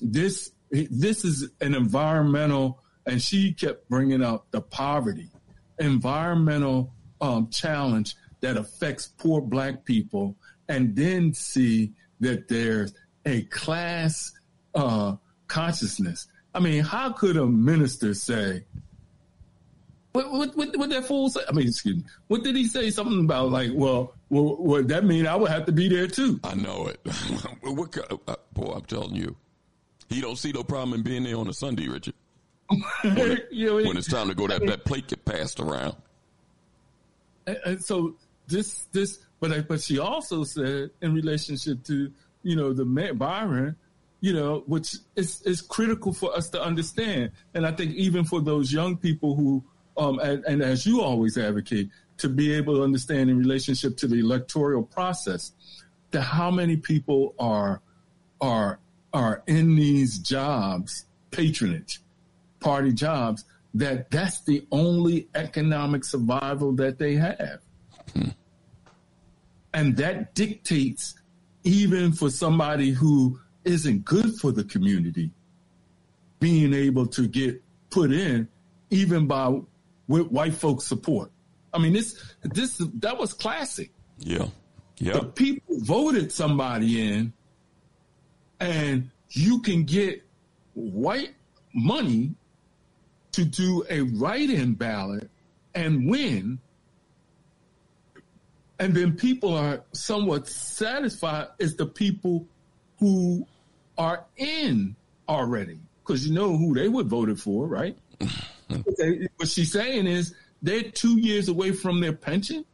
this 0.01 0.51
this 0.71 1.25
is 1.25 1.51
an 1.61 1.75
environmental, 1.75 2.83
and 3.07 3.23
she 3.23 3.53
kept 3.53 3.89
bringing 3.89 4.23
up 4.23 4.51
the 4.51 4.61
poverty, 4.61 5.31
environmental 5.79 6.93
um, 7.21 7.49
challenge 7.51 8.17
that 8.45 8.59
affects 8.59 9.07
poor 9.07 9.41
black 9.41 9.85
people, 9.87 10.37
and 10.69 10.95
then 10.95 11.33
see 11.33 11.93
that 12.21 12.47
there's 12.47 12.93
a 13.25 13.43
class 13.45 14.33
uh, 14.75 15.17
consciousness. 15.49 16.29
I 16.55 16.61
mean, 16.61 16.85
how 16.85 17.11
could 17.11 17.39
a 17.39 17.47
minister 17.47 18.13
say, 18.13 18.65
what, 20.13 20.31
what, 20.31 20.57
what, 20.57 20.77
what 20.77 20.91
that 20.91 21.07
fool 21.07 21.31
say? 21.31 21.41
I 21.49 21.53
mean, 21.53 21.69
excuse 21.69 21.97
me. 21.97 22.05
What 22.29 22.45
did 22.45 22.55
he 22.55 22.67
say? 22.69 22.91
Something 22.91 23.21
about 23.25 23.51
like, 23.51 23.71
well, 23.73 24.15
well, 24.29 24.57
would 24.59 24.89
that 24.89 25.05
mean 25.05 25.27
I 25.27 25.37
would 25.37 25.51
have 25.51 25.65
to 25.65 25.73
be 25.73 25.89
there 25.89 26.07
too? 26.07 26.39
I 26.45 26.55
know 26.55 26.87
it. 26.87 27.01
what, 27.63 27.97
uh, 28.29 28.37
boy, 28.53 28.73
I'm 28.75 28.85
telling 28.85 29.15
you, 29.15 29.35
he 30.11 30.21
don't 30.21 30.37
see 30.37 30.53
no 30.53 30.63
problem 30.63 30.93
in 30.93 31.03
being 31.03 31.25
there 31.25 31.39
on 31.39 31.49
a 31.49 31.55
Sunday, 31.55 31.89
Richard. 31.89 32.15
when, 33.03 33.33
it, 33.33 33.49
you 33.51 33.67
know, 33.69 33.77
when 33.89 33.97
it's 33.97 34.09
time 34.09 34.29
to 34.29 34.35
go, 34.35 34.47
that 34.47 34.67
that 34.67 34.85
plate 34.85 35.09
get 35.09 35.25
passed 35.25 35.61
around. 35.61 35.97
And 37.47 37.83
so 37.85 38.17
this 38.47 38.85
this, 38.93 39.19
but 39.41 39.69
but 39.69 39.81
she 39.81 39.99
also 39.99 40.45
said 40.45 40.91
in 41.01 41.15
relationship 41.15 41.83
to 41.85 42.13
you 42.43 42.57
know 42.57 42.73
the 42.73 42.85
Byron, 42.85 43.77
you 44.21 44.33
know, 44.33 44.63
which 44.67 44.97
is 45.17 45.43
is 45.43 45.61
critical 45.61 46.13
for 46.13 46.35
us 46.37 46.51
to 46.51 46.63
understand, 46.63 47.33
and 47.55 47.67
I 47.67 47.73
think 47.73 47.95
even 47.95 48.25
for 48.25 48.41
those 48.41 48.73
young 48.73 48.97
people 48.97 49.35
who 49.35 49.65
um, 49.97 50.19
and, 50.19 50.45
and, 50.45 50.63
as 50.63 50.87
you 50.87 51.03
always 51.03 51.39
advocate, 51.39 51.89
to 52.19 52.29
be 52.29 52.53
able 52.55 52.77
to 52.77 52.83
understand 52.83 53.31
in 53.31 53.39
relationship 53.39 53.97
to 53.99 54.09
the 54.09 54.19
electoral 54.19 54.83
process, 54.83 55.53
that 56.11 56.23
how 56.23 56.51
many 56.51 56.77
people 56.77 57.35
are 57.39 57.81
are 58.41 58.81
are 59.13 59.43
in 59.47 59.77
these 59.77 60.19
jobs, 60.19 61.07
patronage, 61.31 62.01
party 62.61 62.93
jobs, 62.93 63.45
that 63.75 64.11
that's 64.11 64.41
the 64.43 64.67
only 64.71 65.29
economic 65.35 66.05
survival 66.05 66.73
that 66.73 66.99
they 66.99 67.15
have. 67.15 67.61
Hmm. 68.13 68.29
And 69.73 69.97
that 69.97 70.35
dictates 70.35 71.15
even 71.65 72.13
for 72.13 72.31
somebody 72.31 72.91
who 72.91 73.41
isn't 73.65 74.05
good 74.05 74.35
for 74.37 74.53
the 74.53 74.65
community, 74.65 75.31
being 76.39 76.75
able 76.75 77.07
to 77.07 77.27
get 77.27 77.63
put 77.91 78.13
in 78.13 78.47
even 78.91 79.27
by 79.27 79.61
with 80.07 80.29
white 80.29 80.55
folks' 80.55 80.85
support. 80.85 81.31
I 81.73 81.79
mean, 81.79 81.93
this 81.93 82.23
this 82.43 82.81
that 82.95 83.19
was 83.19 83.33
classic. 83.33 83.91
Yeah, 84.19 84.47
yeah. 84.99 85.15
The 85.15 85.25
people 85.25 85.77
voted 85.81 86.31
somebody 86.31 87.11
in, 87.11 87.33
and 88.61 89.11
you 89.31 89.61
can 89.61 89.85
get 89.85 90.23
white 90.75 91.35
money 91.75 92.35
to 93.33 93.45
do 93.45 93.85
a 93.91 94.03
write-in 94.03 94.75
ballot 94.75 95.29
and 95.75 96.09
win, 96.09 96.61
and 98.79 98.95
then 98.95 99.17
people 99.17 99.55
are 99.55 99.83
somewhat 99.93 100.49
satisfied 100.49 101.49
as 101.61 101.77
the 101.77 101.87
people 101.87 102.47
who 102.99 103.47
are 103.97 104.25
in 104.37 104.97
already 105.29 105.79
because 106.01 106.27
you 106.27 106.35
know 106.35 106.57
who 106.57 106.75
they 106.75 106.89
would 106.89 107.07
voted 107.07 107.41
for, 107.41 107.67
right? 107.67 107.97
what 109.37 109.49
she's 109.49 109.73
saying 109.73 110.07
is 110.07 110.35
they're 110.63 110.83
two 110.83 111.19
years 111.19 111.49
away 111.49 111.73
from 111.73 112.01
their 112.01 112.13
pension. 112.13 112.65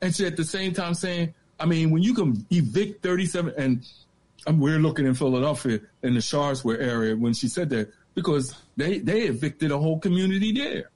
And 0.00 0.14
she 0.14 0.26
at 0.26 0.36
the 0.36 0.44
same 0.44 0.72
time 0.72 0.94
saying, 0.94 1.34
I 1.58 1.66
mean, 1.66 1.90
when 1.90 2.02
you 2.02 2.14
can 2.14 2.46
evict 2.50 3.02
37, 3.02 3.54
and 3.56 4.60
we're 4.60 4.78
looking 4.78 5.06
in 5.06 5.14
Philadelphia 5.14 5.80
in 6.02 6.14
the 6.14 6.20
Sharswood 6.20 6.80
area 6.80 7.16
when 7.16 7.34
she 7.34 7.48
said 7.48 7.70
that, 7.70 7.92
because 8.14 8.54
they, 8.76 8.98
they 8.98 9.22
evicted 9.22 9.72
a 9.72 9.78
whole 9.78 9.98
community 9.98 10.52
there. 10.52 10.90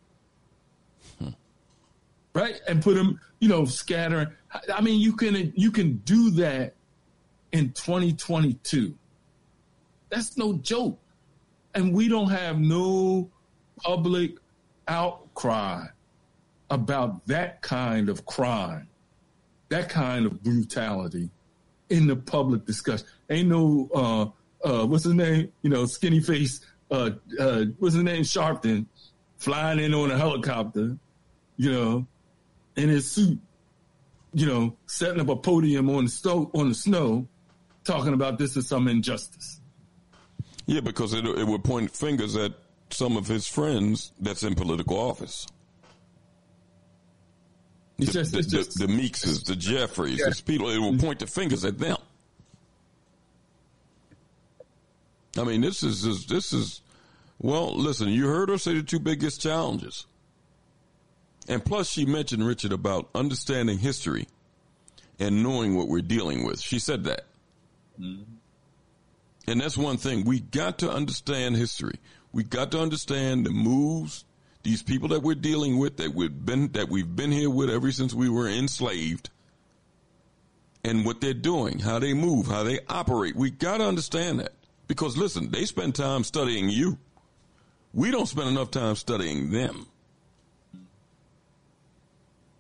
Right? 2.35 2.61
And 2.67 2.83
put 2.83 2.95
them, 2.95 3.21
you 3.41 3.49
know, 3.49 3.65
scattering. 3.65 4.29
I 4.73 4.81
mean, 4.81 5.01
you 5.01 5.15
can, 5.15 5.53
you 5.55 5.71
can 5.71 5.99
do 5.99 6.31
that 6.33 6.75
in 7.53 7.73
2022. 7.73 8.95
That's 10.09 10.37
no 10.37 10.55
joke. 10.55 10.99
And 11.75 11.95
we 11.95 12.09
don't 12.09 12.31
have 12.31 12.59
no 12.59 13.31
public 13.79 14.37
outcry 14.89 15.87
about 16.71 17.27
that 17.27 17.61
kind 17.63 18.09
of 18.09 18.25
crime, 18.27 18.89
that 19.69 19.89
kind 19.89 20.27
of 20.27 20.43
brutality 20.43 21.31
in 21.91 22.07
the 22.07 22.17
public 22.17 22.65
discussion. 22.65 23.07
Ain't 23.29 23.49
no, 23.49 23.89
uh, 23.95 24.67
uh, 24.67 24.87
what's 24.87 25.05
his 25.05 25.15
name? 25.15 25.53
You 25.63 25.71
know, 25.71 25.87
skinny 25.87 26.21
face, 26.21 26.61
uh, 26.91 27.11
uh, 27.39 27.65
what's 27.79 27.95
his 27.95 28.05
name? 28.05 28.23
Sharpton 28.23 28.87
flying 29.37 29.81
in 29.81 29.93
on 29.93 30.11
a 30.11 30.17
helicopter, 30.17 30.97
you 31.57 31.73
know, 31.73 32.07
in 32.77 32.89
his 32.89 33.11
suit, 33.11 33.39
you 34.33 34.47
know, 34.47 34.77
setting 34.87 35.21
up 35.21 35.29
a 35.29 35.37
podium 35.37 35.91
on 35.91 36.07
the 36.07 36.51
on 36.55 36.69
the 36.71 36.75
snow, 36.75 37.27
talking 37.85 38.15
about 38.15 38.39
this 38.39 38.57
is 38.57 38.69
some 38.69 38.89
injustice. 38.89 39.61
Yeah, 40.67 40.81
because 40.81 41.13
it, 41.13 41.25
it 41.27 41.47
would 41.47 41.65
point 41.65 41.91
fingers 41.91 42.37
at 42.37 42.53
some 42.91 43.17
of 43.17 43.27
his 43.27 43.47
friends 43.47 44.13
that's 44.21 44.43
in 44.43 44.55
political 44.55 44.97
office. 44.97 45.47
The, 47.99 48.07
just, 48.07 48.33
the, 48.33 48.43
just, 48.43 48.79
the, 48.79 48.87
the, 48.87 48.93
Meekses, 48.93 49.43
the 49.45 49.57
Jeffries, 49.57 50.19
yeah. 50.19 50.31
the 50.31 50.43
people, 50.45 50.71
it 50.71 50.79
will 50.79 50.99
point 50.99 51.19
the 51.19 51.27
fingers 51.27 51.65
at 51.65 51.79
them. 51.79 51.99
I 55.39 55.45
mean, 55.45 55.61
this 55.61 55.83
is, 55.83 56.27
this 56.27 56.53
is, 56.53 56.83
well, 57.39 57.75
listen, 57.75 58.09
you 58.09 58.27
heard 58.27 58.49
her 58.49 58.59
say 58.59 58.75
the 58.75 58.83
two 58.83 58.99
biggest 58.99 59.41
challenges. 59.41 60.07
And 61.49 61.65
plus, 61.65 61.89
she 61.89 62.05
mentioned, 62.05 62.47
Richard, 62.47 62.73
about 62.73 63.09
understanding 63.15 63.79
history 63.79 64.29
and 65.19 65.43
knowing 65.43 65.77
what 65.77 65.89
we're 65.89 66.01
dealing 66.01 66.45
with. 66.45 66.61
She 66.61 66.79
said 66.79 67.05
that. 67.05 67.27
Mm-hmm. 68.01 68.23
And 69.49 69.61
that's 69.61 69.77
one 69.77 69.97
thing. 69.97 70.25
We 70.25 70.41
got 70.41 70.79
to 70.79 70.91
understand 70.91 71.57
history 71.57 71.99
we 72.33 72.43
got 72.43 72.73
to 72.73 72.81
understand 72.81 73.47
the 73.47 73.51
moves 73.51 74.25
these 74.63 74.83
people 74.83 75.09
that 75.09 75.23
we're 75.23 75.35
dealing 75.35 75.79
with 75.79 75.97
that 75.97 76.15
we've 76.15 76.45
been 76.45 76.71
that 76.73 76.89
we've 76.89 77.15
been 77.17 77.33
here 77.33 77.51
with 77.51 77.69
ever 77.69 77.91
since 77.93 78.15
we 78.15 78.29
were 78.29 78.49
enslaved 78.49 79.29
and 80.85 81.05
what 81.05 81.21
they're 81.21 81.33
doing, 81.33 81.79
how 81.79 82.01
they 82.01 82.13
move, 82.13 82.47
how 82.47 82.65
they 82.65 82.81
operate. 82.89 83.37
We 83.37 83.51
got 83.51 83.79
to 83.79 83.85
understand 83.85 84.41
that 84.41 84.53
because 84.89 85.17
listen, 85.17 85.51
they 85.51 85.65
spend 85.65 85.95
time 85.95 86.25
studying 86.25 86.69
you. 86.69 86.99
We 87.93 88.11
don't 88.11 88.27
spend 88.27 88.49
enough 88.49 88.71
time 88.71 88.95
studying 88.97 89.51
them. 89.51 89.87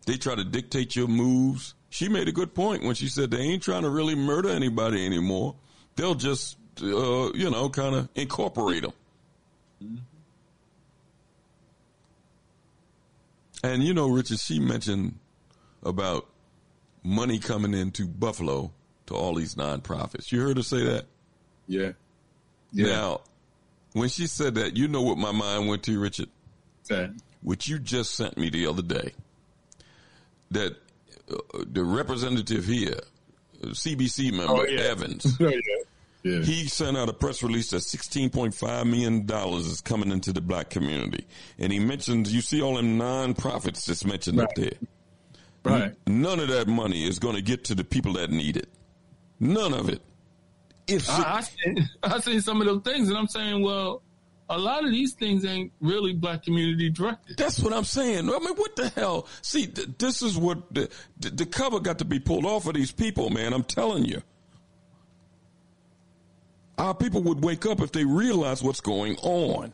They 0.06 0.16
try 0.16 0.34
to 0.34 0.44
dictate 0.44 0.96
your 0.96 1.08
moves. 1.08 1.74
She 1.90 2.08
made 2.08 2.28
a 2.28 2.32
good 2.32 2.54
point 2.54 2.82
when 2.82 2.94
she 2.94 3.08
said 3.08 3.30
they 3.30 3.40
ain't 3.40 3.62
trying 3.62 3.82
to 3.82 3.90
really 3.90 4.14
murder 4.14 4.48
anybody 4.48 5.04
anymore. 5.04 5.54
They'll 5.96 6.14
just, 6.14 6.56
uh, 6.82 7.32
you 7.34 7.50
know, 7.50 7.68
kind 7.68 7.94
of 7.94 8.08
incorporate 8.14 8.82
them. 8.82 8.92
And 13.62 13.84
you 13.84 13.94
know, 13.94 14.08
Richard, 14.08 14.40
she 14.40 14.58
mentioned 14.58 15.18
about 15.84 16.26
money 17.04 17.38
coming 17.38 17.74
into 17.74 18.06
Buffalo 18.06 18.72
to 19.06 19.14
all 19.14 19.34
these 19.34 19.54
nonprofits. 19.54 20.32
You 20.32 20.40
heard 20.40 20.56
her 20.56 20.62
say 20.62 20.84
that? 20.84 21.04
Yeah. 21.68 21.92
yeah. 22.72 22.86
Now, 22.86 23.20
when 23.92 24.08
she 24.08 24.26
said 24.26 24.56
that, 24.56 24.76
you 24.76 24.88
know 24.88 25.02
what 25.02 25.18
my 25.18 25.32
mind 25.32 25.68
went 25.68 25.82
to, 25.84 25.98
Richard? 26.00 26.28
Okay. 26.90 27.12
Which 27.42 27.68
you 27.68 27.78
just 27.78 28.14
sent 28.14 28.36
me 28.36 28.50
the 28.50 28.66
other 28.66 28.82
day. 28.82 29.12
That 30.52 30.76
uh, 31.30 31.36
the 31.66 31.84
representative 31.84 32.64
here, 32.64 33.00
CBC 33.62 34.32
member 34.32 34.52
oh, 34.52 34.66
yeah. 34.66 34.80
Evans, 34.80 35.36
oh, 35.40 35.48
yeah. 35.48 35.58
Yeah. 36.22 36.40
He 36.42 36.68
sent 36.68 36.96
out 36.96 37.08
a 37.08 37.12
press 37.12 37.42
release 37.42 37.70
that 37.70 37.78
$16.5 37.78 38.86
million 38.86 39.28
is 39.58 39.80
coming 39.80 40.12
into 40.12 40.32
the 40.32 40.40
black 40.40 40.70
community. 40.70 41.26
And 41.58 41.72
he 41.72 41.80
mentioned, 41.80 42.28
you 42.28 42.40
see 42.40 42.62
all 42.62 42.76
them 42.76 42.96
nonprofits 42.96 43.86
that's 43.86 44.04
mentioned 44.04 44.38
right. 44.38 44.44
up 44.44 44.54
there. 44.54 44.72
Right. 45.64 45.94
None 46.06 46.38
of 46.38 46.48
that 46.48 46.68
money 46.68 47.06
is 47.06 47.18
going 47.18 47.34
to 47.36 47.42
get 47.42 47.64
to 47.64 47.74
the 47.74 47.84
people 47.84 48.12
that 48.14 48.30
need 48.30 48.56
it. 48.56 48.68
None 49.40 49.74
of 49.74 49.88
it. 49.88 50.00
If 50.86 51.08
I, 51.10 51.38
I, 51.38 51.40
seen, 51.40 51.88
I 52.02 52.20
seen 52.20 52.40
some 52.40 52.60
of 52.60 52.66
those 52.66 52.82
things 52.82 53.08
and 53.08 53.18
I'm 53.18 53.28
saying, 53.28 53.62
well, 53.62 54.02
a 54.52 54.58
lot 54.58 54.84
of 54.84 54.90
these 54.90 55.14
things 55.14 55.44
ain't 55.44 55.72
really 55.80 56.12
black 56.12 56.44
community 56.44 56.90
directed. 56.90 57.36
That's 57.36 57.58
what 57.60 57.72
I'm 57.72 57.84
saying. 57.84 58.28
I 58.28 58.38
mean, 58.38 58.54
what 58.54 58.76
the 58.76 58.88
hell? 58.90 59.26
See, 59.40 59.66
th- 59.66 59.88
this 59.98 60.22
is 60.22 60.36
what 60.36 60.72
the, 60.72 60.90
the 61.18 61.46
cover 61.46 61.80
got 61.80 61.98
to 61.98 62.04
be 62.04 62.20
pulled 62.20 62.44
off 62.44 62.66
of 62.66 62.74
these 62.74 62.92
people, 62.92 63.30
man. 63.30 63.52
I'm 63.52 63.64
telling 63.64 64.04
you. 64.04 64.22
Our 66.78 66.94
people 66.94 67.22
would 67.22 67.44
wake 67.44 67.66
up 67.66 67.80
if 67.80 67.92
they 67.92 68.04
realize 68.04 68.62
what's 68.62 68.80
going 68.80 69.16
on. 69.18 69.72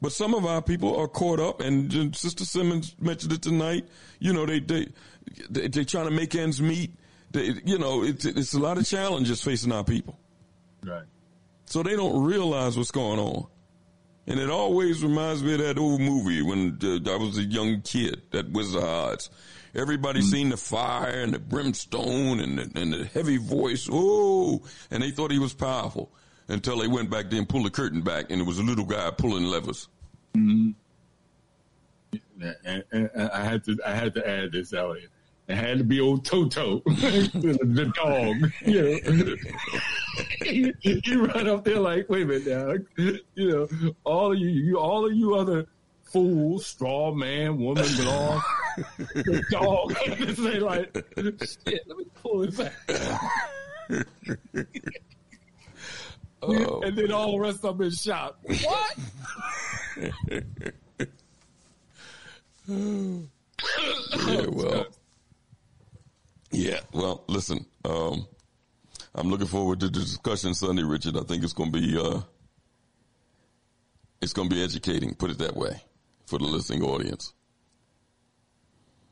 But 0.00 0.12
some 0.12 0.34
of 0.34 0.44
our 0.44 0.62
people 0.62 0.96
are 0.96 1.08
caught 1.08 1.40
up, 1.40 1.60
and 1.60 2.14
Sister 2.14 2.44
Simmons 2.44 2.94
mentioned 3.00 3.32
it 3.32 3.42
tonight. 3.42 3.88
You 4.18 4.32
know, 4.32 4.46
they 4.46 4.60
they 4.60 4.88
they 5.50 5.68
they 5.68 5.84
trying 5.84 6.04
to 6.04 6.10
make 6.10 6.34
ends 6.34 6.60
meet. 6.60 6.92
They, 7.32 7.54
you 7.64 7.78
know, 7.78 8.04
it's 8.04 8.24
it's 8.24 8.52
a 8.52 8.58
lot 8.58 8.78
of 8.78 8.86
challenges 8.86 9.42
facing 9.42 9.72
our 9.72 9.84
people. 9.84 10.18
Right. 10.84 11.04
So 11.66 11.82
they 11.82 11.96
don't 11.96 12.24
realize 12.24 12.76
what's 12.76 12.90
going 12.90 13.18
on. 13.18 13.46
And 14.28 14.40
it 14.40 14.50
always 14.50 15.04
reminds 15.04 15.42
me 15.42 15.54
of 15.54 15.60
that 15.60 15.78
old 15.78 16.00
movie 16.00 16.42
when 16.42 16.78
uh, 16.82 17.12
I 17.12 17.16
was 17.16 17.38
a 17.38 17.44
young 17.44 17.82
kid, 17.82 18.22
that 18.32 18.50
Wizard 18.50 18.82
of 18.82 18.88
Oz. 18.88 19.30
Everybody 19.74 20.20
mm-hmm. 20.20 20.28
seen 20.28 20.48
the 20.48 20.56
fire 20.56 21.20
and 21.20 21.34
the 21.34 21.38
brimstone 21.38 22.40
and 22.40 22.58
the, 22.58 22.80
and 22.80 22.92
the 22.92 23.04
heavy 23.04 23.36
voice. 23.36 23.88
Oh, 23.90 24.62
and 24.90 25.02
they 25.02 25.10
thought 25.10 25.30
he 25.30 25.38
was 25.38 25.54
powerful 25.54 26.10
until 26.48 26.78
they 26.78 26.88
went 26.88 27.10
back 27.10 27.30
there 27.30 27.38
and 27.38 27.48
pulled 27.48 27.66
the 27.66 27.70
curtain 27.70 28.00
back 28.02 28.26
and 28.30 28.40
it 28.40 28.44
was 28.44 28.58
a 28.58 28.62
little 28.62 28.84
guy 28.84 29.10
pulling 29.10 29.44
levers. 29.44 29.88
Mm-hmm. 30.36 30.70
And, 32.40 32.84
and, 32.92 33.10
and 33.14 33.30
I 33.30 33.44
had 33.44 33.64
to, 33.64 33.78
I 33.86 33.94
had 33.94 34.14
to 34.14 34.28
add 34.28 34.52
this, 34.52 34.72
Elliott. 34.72 35.10
It 35.48 35.54
had 35.54 35.78
to 35.78 35.84
be 35.84 36.00
old 36.00 36.24
Toto, 36.24 36.80
the 36.86 37.92
dog. 37.94 38.52
You 38.66 39.00
know, 40.42 40.72
you 41.04 41.24
run 41.24 41.48
up 41.48 41.64
there 41.64 41.78
like, 41.78 42.08
wait 42.08 42.22
a 42.22 42.26
minute 42.26 42.46
now. 42.48 43.14
You 43.36 43.50
know, 43.50 43.94
all 44.02 44.32
of 44.32 44.38
you, 44.38 44.48
you 44.48 44.78
all 44.78 45.06
of 45.06 45.14
you 45.14 45.36
other 45.36 45.66
fools, 46.02 46.66
straw 46.66 47.12
man, 47.12 47.58
woman, 47.58 47.84
dog, 47.96 48.42
the 49.14 49.44
dog. 49.52 49.96
say 50.34 50.58
like, 50.58 50.92
shit. 51.16 51.82
Let 51.86 51.96
me 51.96 52.06
pull 52.20 52.42
it 52.42 52.56
back. 52.56 52.74
Oh. 56.42 56.80
And 56.82 56.98
then 56.98 57.12
all 57.12 57.32
the 57.32 57.38
rest 57.40 57.64
of 57.64 57.78
them 57.78 57.86
is 57.86 58.02
shot. 58.02 58.36
What? 58.42 58.96
yeah, 64.26 64.46
well, 64.48 64.86
yeah, 66.56 66.80
well, 66.92 67.22
listen, 67.28 67.66
um, 67.84 68.26
I'm 69.14 69.28
looking 69.28 69.46
forward 69.46 69.80
to 69.80 69.86
the 69.86 69.92
discussion 69.92 70.54
Sunday, 70.54 70.82
Richard. 70.82 71.16
I 71.16 71.20
think 71.20 71.44
it's 71.44 71.52
going 71.52 71.70
to 71.70 71.80
be, 71.80 71.98
uh, 71.98 72.20
it's 74.22 74.32
going 74.32 74.48
to 74.48 74.54
be 74.54 74.64
educating, 74.64 75.14
put 75.14 75.30
it 75.30 75.38
that 75.38 75.54
way, 75.54 75.82
for 76.26 76.38
the 76.38 76.46
listening 76.46 76.82
audience. 76.82 77.34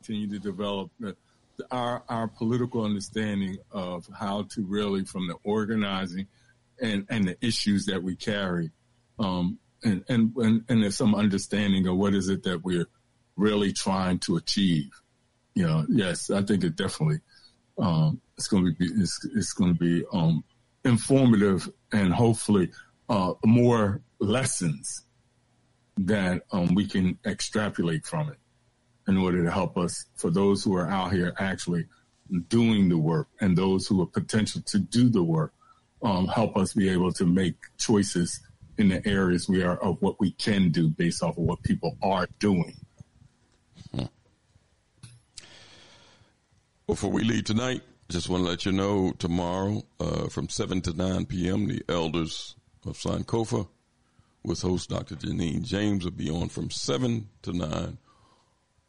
Continue 0.03 0.39
to 0.39 0.39
develop 0.39 0.91
our, 1.71 2.03
our 2.09 2.29
political 2.29 2.85
understanding 2.85 3.59
of 3.71 4.09
how 4.19 4.45
to 4.55 4.63
really, 4.63 5.05
from 5.05 5.29
the 5.29 5.37
organizing 5.45 6.27
and, 6.81 7.07
and 7.11 7.29
the 7.29 7.37
issues 7.41 7.87
that 7.87 8.03
we 8.03 8.17
carry, 8.17 8.71
um, 9.19 9.59
and, 9.83 10.03
and, 10.09 10.35
and, 10.37 10.65
and 10.71 10.83
there's 10.83 10.97
some 10.97 11.15
understanding 11.15 11.87
of 11.87 11.97
what 11.97 12.15
is 12.15 12.31
it 12.31 12.43
that 12.45 12.65
we're 12.65 12.87
really 13.37 13.73
trying 13.73 14.19
to 14.21 14.37
achieve. 14.37 14.91
You 15.55 15.67
know, 15.67 15.87
yes, 15.89 16.31
I 16.31 16.43
think 16.43 16.65
it 16.65 16.75
definitely 16.75 17.21
um, 17.79 18.21
it's 18.37 18.49
going 18.49 18.65
to 18.65 18.73
be 18.73 18.87
it's, 18.87 19.25
it's 19.35 19.53
going 19.53 19.75
to 19.75 19.79
be 19.79 20.05
um, 20.13 20.45
informative 20.85 21.69
and 21.93 22.13
hopefully 22.13 22.71
uh, 23.09 23.35
more 23.45 24.01
lessons 24.19 25.03
that 25.97 26.43
um, 26.53 26.75
we 26.75 26.87
can 26.87 27.19
extrapolate 27.27 28.05
from 28.05 28.29
it 28.29 28.39
in 29.07 29.17
order 29.17 29.45
to 29.45 29.51
help 29.51 29.77
us 29.77 30.07
for 30.17 30.31
those 30.31 30.65
who 30.65 30.75
are 30.75 30.89
out 30.89 31.13
here 31.13 31.35
actually 31.39 31.87
doing 32.49 32.89
the 32.89 32.99
work 32.99 33.29
and 33.41 33.57
those 33.57 33.87
who 33.87 34.01
are 34.03 34.07
potential 34.07 34.63
to 34.63 34.79
do 34.79 35.09
the 35.09 35.23
work 35.23 35.53
um, 36.03 36.27
help 36.27 36.57
us 36.57 36.75
be 36.75 36.89
able 36.89 37.13
to 37.13 37.27
make 37.27 37.55
choices 37.79 38.41
in 38.79 38.89
the 38.89 39.07
areas 39.07 39.49
we 39.49 39.63
are 39.63 39.77
of 39.77 40.01
what 40.01 40.19
we 40.19 40.33
can 40.33 40.71
do 40.71 40.89
based 40.89 41.23
off 41.23 41.37
of 41.39 41.45
what 41.45 41.63
people 41.63 41.97
are 42.03 42.27
doing 42.39 42.75
Before 46.87 47.11
we 47.11 47.25
leave 47.25 47.45
tonight, 47.45 47.81
just 48.11 48.29
want 48.29 48.45
to 48.45 48.51
let 48.51 48.67
you 48.67 48.73
know 48.73 49.15
tomorrow 49.19 49.85
uh, 49.99 50.29
from 50.29 50.51
7 50.51 50.83
to 50.83 50.93
9 50.93 51.25
p.m., 51.25 51.67
the 51.67 51.83
elders 51.89 52.57
of 52.87 52.99
Sankofa 52.99 53.67
with 54.45 54.61
host 54.61 54.91
Dr. 54.91 55.15
Janine 55.15 55.63
James 55.63 56.05
will 56.05 56.11
be 56.11 56.29
on 56.29 56.51
from 56.51 56.69
7 56.69 57.27
to 57.41 57.53
9 57.55 57.97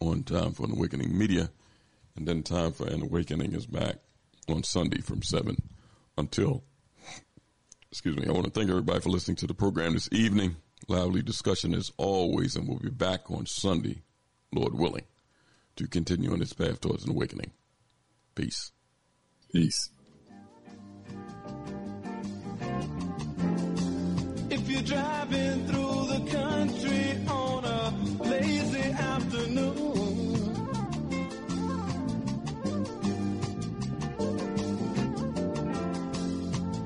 on 0.01 0.23
Time 0.23 0.51
for 0.51 0.65
an 0.65 0.73
Awakening 0.73 1.17
Media. 1.17 1.49
And 2.17 2.27
then 2.27 2.43
Time 2.43 2.73
for 2.73 2.85
an 2.85 3.01
Awakening 3.01 3.53
is 3.53 3.65
back 3.65 3.95
on 4.49 4.63
Sunday 4.63 4.99
from 4.99 5.23
7 5.23 5.55
until, 6.17 6.65
excuse 7.89 8.17
me, 8.17 8.27
I 8.27 8.33
want 8.33 8.43
to 8.43 8.51
thank 8.51 8.69
everybody 8.69 8.99
for 8.99 9.09
listening 9.09 9.37
to 9.37 9.47
the 9.47 9.53
program 9.53 9.93
this 9.93 10.09
evening. 10.11 10.57
Lively 10.89 11.21
discussion 11.21 11.73
as 11.73 11.93
always, 11.95 12.57
and 12.57 12.67
we'll 12.67 12.79
be 12.79 12.89
back 12.89 13.31
on 13.31 13.45
Sunday, 13.45 14.01
Lord 14.51 14.73
willing, 14.73 15.05
to 15.77 15.87
continue 15.87 16.33
on 16.33 16.39
this 16.39 16.51
path 16.51 16.81
towards 16.81 17.05
an 17.05 17.11
awakening. 17.11 17.51
Peace. 18.35 18.71
Peace. 19.53 19.89
If 24.49 24.69
you're 24.69 24.81
driving 24.81 25.67
through 25.67 26.05
the 26.13 26.19
country 26.31 27.25
on 27.29 27.63
a 27.63 27.93
lazy 28.23 28.91
afternoon, 28.91 29.75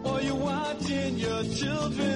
or 0.04 0.22
you're 0.22 0.36
watching 0.36 1.18
your 1.18 1.44
children 1.46 2.09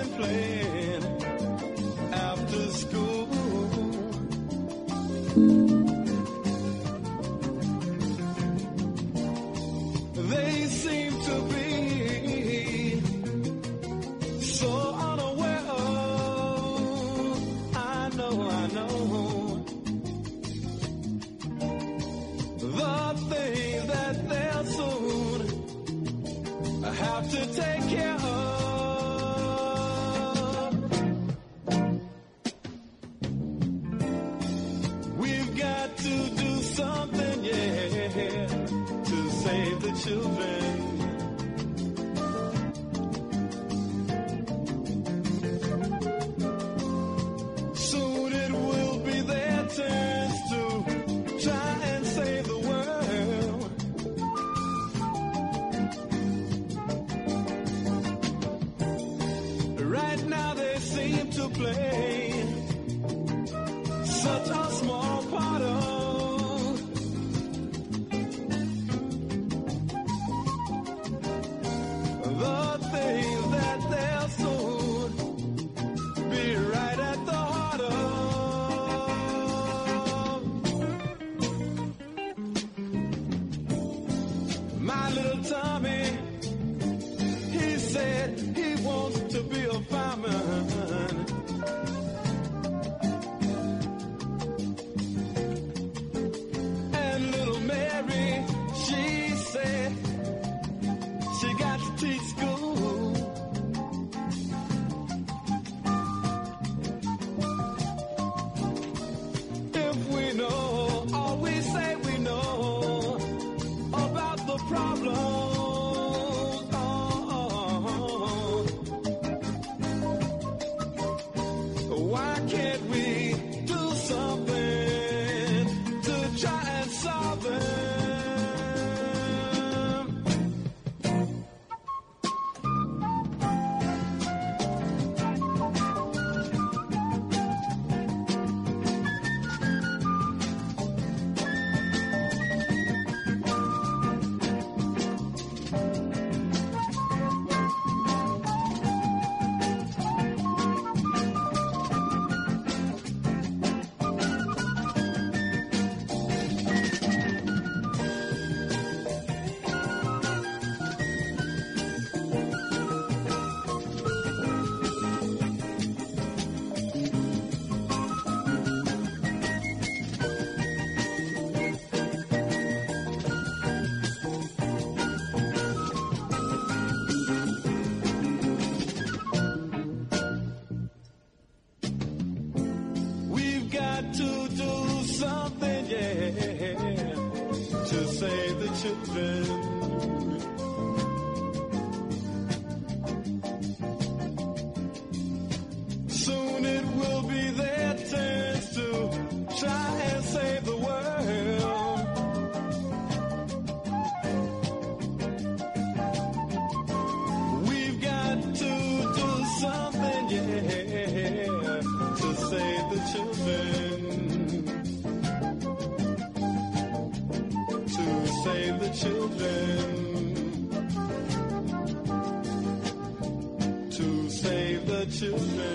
children. 225.23 225.72